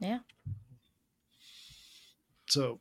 Yeah. 0.00 0.18
so 2.48 2.78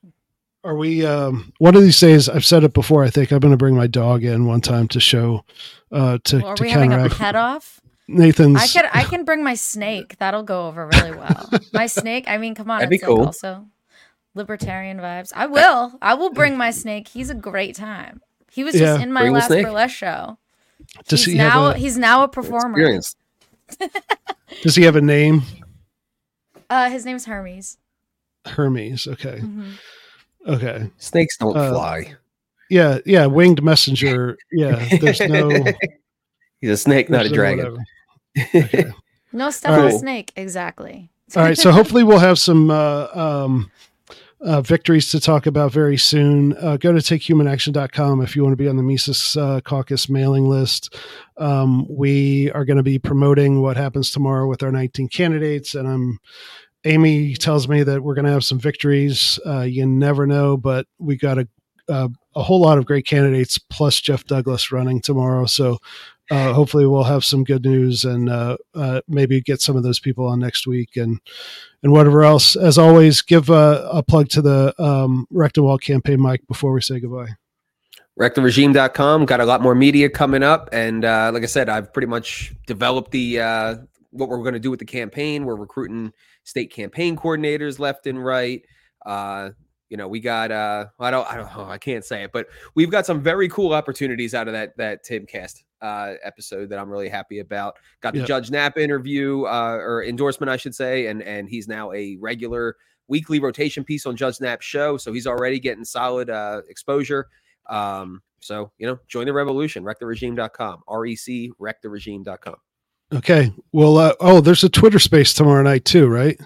are 0.66 0.76
we 0.76 1.06
um 1.06 1.54
one 1.60 1.76
of 1.76 1.82
these 1.84 2.00
days 2.00 2.28
i've 2.28 2.44
said 2.46 2.64
it 2.64 2.74
before 2.74 3.04
i 3.04 3.10
think 3.10 3.32
i'm 3.32 3.40
going 3.40 3.52
to 3.54 3.58
bring 3.58 3.76
my 3.76 3.88
dog 3.88 4.24
in 4.24 4.46
one 4.46 4.60
time 4.62 4.88
to 4.90 5.00
show 5.00 5.46
uh 5.92 6.18
to, 6.26 6.38
Well, 6.40 6.48
are 6.48 6.56
to 6.56 6.64
we 6.64 6.70
having 6.72 6.92
a 6.92 7.08
pet 7.10 7.36
off? 7.36 7.80
nathan's 8.08 8.58
I 8.62 8.68
can 8.68 8.90
I 8.94 9.04
can 9.04 9.24
bring 9.26 9.44
my 9.44 9.54
snake. 9.56 10.18
That'll 10.20 10.44
go 10.44 10.68
over 10.68 10.88
really 10.88 11.12
well. 11.12 11.50
My 11.74 11.88
snake. 11.88 12.26
I 12.28 12.38
mean, 12.38 12.54
come 12.54 12.70
on. 12.70 12.78
That'd 12.80 12.90
be 12.92 12.96
it's 12.98 13.04
like 13.04 13.10
cool. 13.16 13.26
also 13.26 13.66
libertarian 14.36 14.98
vibes. 15.00 15.32
I 15.36 15.46
will. 15.48 15.98
I 16.02 16.14
will 16.16 16.32
bring 16.32 16.56
my 16.58 16.70
snake. 16.72 17.08
He's 17.08 17.30
a 17.32 17.36
great 17.36 17.74
time. 17.76 18.22
He 18.52 18.64
was 18.64 18.74
just 18.74 19.00
Yeah. 19.00 19.04
in 19.04 19.12
my 19.14 19.22
Bring 19.22 19.34
last 19.34 19.50
burlesque 19.50 19.96
show. 19.96 20.38
does 21.08 21.24
he's 21.26 21.34
he 21.34 21.38
now 21.40 21.68
have 21.68 21.76
a 21.76 21.80
he's 21.80 21.98
now 21.98 22.24
a 22.24 22.28
performer. 22.28 22.78
experience. 22.78 23.16
does 24.62 24.76
he 24.76 24.84
have 24.84 24.96
a 24.96 25.02
name 25.02 25.42
Uh, 26.70 26.90
his 26.90 27.06
name's 27.06 27.26
Hermes. 27.26 27.78
hermes 28.46 29.08
okay 29.08 29.40
Mhm. 29.42 29.72
Okay 30.48 30.90
Snakes 30.98 31.38
don't 31.38 31.56
Uh, 31.58 31.72
fly. 31.72 32.16
yeah 32.70 33.00
yeah 33.06 33.26
winged 33.26 33.62
messenger 33.64 34.38
yeah 34.52 34.88
there's 35.00 35.20
no 35.22 35.50
He's 36.62 36.70
a 36.72 36.78
snake, 36.78 37.10
not 37.10 37.26
a 37.26 37.30
dragon. 37.30 37.78
Okay. 38.56 38.86
No 39.34 39.50
stuff 39.52 39.78
on 39.78 39.88
a 39.88 39.92
snake. 39.92 40.32
Exactly. 40.36 41.10
All 41.36 41.44
right, 41.44 41.58
so 41.58 41.72
hopefully 41.72 42.04
we'll 42.04 42.18
have 42.20 42.40
some 42.40 42.72
uh, 42.72 43.08
um, 43.14 43.70
uh, 44.42 44.62
victories 44.62 45.10
to 45.12 45.20
talk 45.20 45.46
about 45.46 45.72
very 45.72 45.98
soon. 45.98 46.58
Uh, 46.58 46.78
go 46.78 46.92
to 46.92 47.00
takehumanaction.com 47.00 48.22
if 48.22 48.36
you 48.36 48.44
want 48.44 48.54
to 48.54 48.58
be 48.64 48.68
on 48.68 48.78
the 48.78 48.84
Mises 48.84 49.38
uh, 49.38 49.60
Caucus 49.62 50.10
mailing 50.10 50.50
list. 50.50 50.96
Um, 51.38 51.86
we 51.90 52.50
are 52.52 52.66
going 52.66 52.78
to 52.78 52.84
be 52.84 52.98
promoting 53.00 53.62
what 53.62 53.78
happens 53.78 54.10
tomorrow 54.10 54.48
with 54.48 54.64
our 54.64 54.72
19 54.72 55.10
candidates, 55.10 55.76
and 55.76 55.88
I'm. 55.88 56.20
Amy 56.86 57.34
tells 57.36 57.68
me 57.68 57.84
that 57.84 58.02
we're 58.04 58.14
going 58.16 58.26
to 58.26 58.32
have 58.32 58.44
some 58.44 58.60
victories. 58.60 59.40
Uh, 59.46 59.62
you 59.62 59.86
never 59.86 60.26
know, 60.28 60.56
but 60.56 60.86
we 61.00 61.18
got 61.18 61.40
a, 61.40 61.48
a 61.88 62.10
a 62.36 62.44
whole 62.44 62.62
lot 62.62 62.78
of 62.78 62.86
great 62.86 63.06
candidates 63.06 63.58
plus 63.58 64.00
Jeff 64.02 64.26
Douglas 64.26 64.72
running 64.72 65.02
tomorrow. 65.02 65.46
So 65.46 65.78
uh, 66.30 66.54
hopefully 66.54 66.86
we'll 66.86 67.04
have 67.04 67.24
some 67.24 67.44
good 67.44 67.64
news 67.64 68.04
and 68.04 68.30
uh, 68.30 68.58
uh, 68.74 69.02
maybe 69.08 69.40
get 69.42 69.62
some 69.62 69.76
of 69.78 69.84
those 69.84 70.00
people 70.00 70.28
on 70.28 70.40
next 70.40 70.68
week 70.68 70.98
and 70.98 71.20
and 71.82 71.92
whatever 71.92 72.24
else. 72.24 72.56
As 72.56 72.78
always, 72.78 73.22
give 73.22 73.50
a, 73.50 73.88
a 73.92 74.04
plug 74.04 74.30
to 74.30 74.42
the 74.42 74.74
um, 74.82 75.28
Rectenwald 75.32 75.82
campaign, 75.82 76.20
Mike, 76.20 76.42
before 76.48 76.74
we 76.74 76.82
say 76.82 77.00
goodbye. 77.00 77.36
rectheregime.com 78.20 79.26
got 79.26 79.40
a 79.40 79.46
lot 79.46 79.62
more 79.62 79.76
media 79.76 80.10
coming 80.10 80.42
up 80.44 80.70
and 80.72 81.04
uh, 81.04 81.30
like 81.34 81.44
i 81.44 81.46
said 81.46 81.68
i've 81.68 81.92
pretty 81.92 82.08
much 82.08 82.54
developed 82.66 83.12
the 83.12 83.40
uh, 83.40 83.76
what 84.12 84.30
we're 84.30 84.38
going 84.38 84.54
to 84.54 84.60
do 84.60 84.72
with 84.72 84.80
the 84.80 84.86
campaign 84.86 85.46
we're 85.46 85.56
recruiting 85.56 86.14
state 86.46 86.72
campaign 86.72 87.18
coordinators 87.18 87.78
left 87.80 88.08
and 88.08 88.24
right 88.24 88.62
uh, 89.06 89.50
you 89.90 89.98
know 89.98 90.08
we 90.08 90.20
got 90.20 90.52
uh, 90.52 90.86
i 91.00 91.12
don't 91.12 91.30
i 91.30 91.36
don't 91.36 91.56
know 91.56 91.66
i 91.66 91.78
can't 91.78 92.06
say 92.06 92.24
it 92.24 92.32
but 92.32 92.48
we've 92.76 92.90
got 92.90 93.06
some 93.06 93.22
very 93.22 93.50
cool 93.50 93.74
opportunities 93.74 94.34
out 94.34 94.48
of 94.48 94.54
that 94.54 94.76
that 94.78 95.06
timcast 95.06 95.64
uh, 95.82 96.14
episode 96.24 96.70
that 96.70 96.80
i'm 96.80 96.90
really 96.90 97.10
happy 97.10 97.40
about 97.40 97.76
got 98.02 98.14
the 98.14 98.20
Yep. 98.20 98.28
judge 98.28 98.52
Nap 98.52 98.78
interview 98.78 99.44
uh, 99.44 99.78
or 99.80 100.04
endorsement 100.04 100.50
i 100.50 100.58
should 100.58 100.74
say 100.74 101.08
and 101.08 101.22
and 101.22 101.50
he's 101.50 101.68
now 101.68 101.92
a 101.92 102.16
regular 102.22 102.78
weekly 103.08 103.40
rotation 103.40 103.84
piece 103.84 104.06
on 104.06 104.16
judge 104.16 104.40
Nap's 104.42 104.66
show 104.66 104.98
so 104.98 105.14
he's 105.14 105.28
already 105.28 105.60
getting 105.60 105.84
solid 105.84 106.30
uh, 106.30 106.62
exposure 106.70 107.28
um, 107.68 108.22
so, 108.46 108.72
you 108.78 108.86
know, 108.86 109.00
join 109.08 109.26
the 109.26 109.34
revolution, 109.34 109.84
rectheregime.com, 109.84 110.84
R-E-C, 110.88 111.52
rectheregime.com. 111.60 112.56
Okay. 113.14 113.52
Well, 113.72 113.98
uh, 113.98 114.14
oh, 114.20 114.42
there's 114.42 114.64
a 114.64 114.70
Twitter 114.70 115.00
space 115.00 115.34
tomorrow 115.34 115.64
night 115.64 115.86
too, 115.86 116.08
right? 116.08 116.40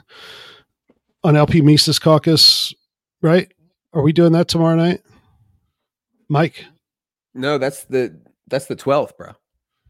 On 1.23 1.35
LP 1.35 1.61
Mises 1.61 1.99
Caucus. 1.99 2.73
right? 3.21 3.51
Are 3.93 4.01
we 4.01 4.13
doing 4.13 4.33
that 4.33 4.47
tomorrow 4.47 4.75
night? 4.75 5.01
Mike? 6.29 6.65
No, 7.33 7.57
that's 7.57 7.83
the 7.85 8.19
that's 8.47 8.65
the 8.65 8.75
twelfth, 8.75 9.17
bro. 9.17 9.33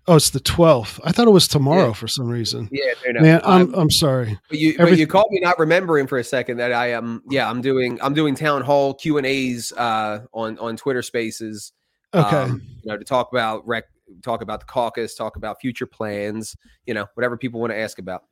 Oh, 0.07 0.15
it's 0.15 0.31
the 0.31 0.39
12th. 0.39 0.99
I 1.03 1.11
thought 1.11 1.27
it 1.27 1.31
was 1.31 1.47
tomorrow 1.47 1.87
Yeah. 1.87 1.93
for 1.93 2.07
some 2.07 2.27
reason. 2.27 2.67
Yeah, 2.71 2.93
no, 3.05 3.11
no. 3.11 3.21
Man, 3.21 3.41
I'm 3.43 3.51
I'm- 3.51 3.73
I'm 3.75 3.91
sorry. 3.91 4.39
But 4.49 4.57
you, 4.57 4.75
but 4.75 4.97
you 4.97 5.05
caught 5.05 5.29
me 5.29 5.39
not 5.39 5.59
remembering 5.59 6.07
for 6.07 6.17
a 6.17 6.23
second 6.23 6.57
that 6.57 6.73
I 6.73 6.93
am. 6.93 7.21
yeah, 7.29 7.47
I'm 7.47 7.61
doing 7.61 7.99
I'm 8.01 8.15
doing 8.15 8.33
town 8.33 8.63
hall 8.63 8.95
Q 8.95 9.17
and 9.17 9.27
A's 9.27 9.71
uh, 9.73 10.21
on 10.33 10.57
on 10.57 10.77
Twitter 10.77 11.03
Spaces. 11.03 11.73
Okay. 12.13 12.35
um, 12.37 12.61
you 12.81 12.89
know, 12.91 12.97
to 12.97 13.05
talk 13.05 13.31
about 13.31 13.67
rec, 13.67 13.83
talk 14.23 14.41
about 14.41 14.59
the 14.61 14.65
caucus, 14.65 15.15
talk 15.15 15.35
about 15.35 15.59
future 15.61 15.85
plans. 15.85 16.55
You 16.85 16.93
know, 16.93 17.05
whatever 17.13 17.37
people 17.37 17.59
want 17.59 17.71
to 17.71 17.77
ask 17.77 17.99
about. 17.99 18.23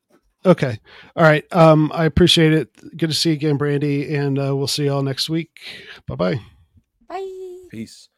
okay. 0.46 0.80
All 1.16 1.24
right. 1.24 1.46
Um, 1.52 1.92
I 1.94 2.06
appreciate 2.06 2.54
it. 2.54 2.98
Good 2.98 3.10
to 3.10 3.16
see 3.16 3.30
you 3.30 3.36
again, 3.36 3.58
Brandy, 3.58 4.14
and 4.16 4.38
uh, 4.40 4.56
we'll 4.56 4.68
see 4.68 4.86
y'all 4.86 5.04
next 5.04 5.30
week. 5.30 5.60
Bye 6.08 6.16
bye. 6.16 6.40
Bye. 7.08 7.58
Peace. 7.70 8.10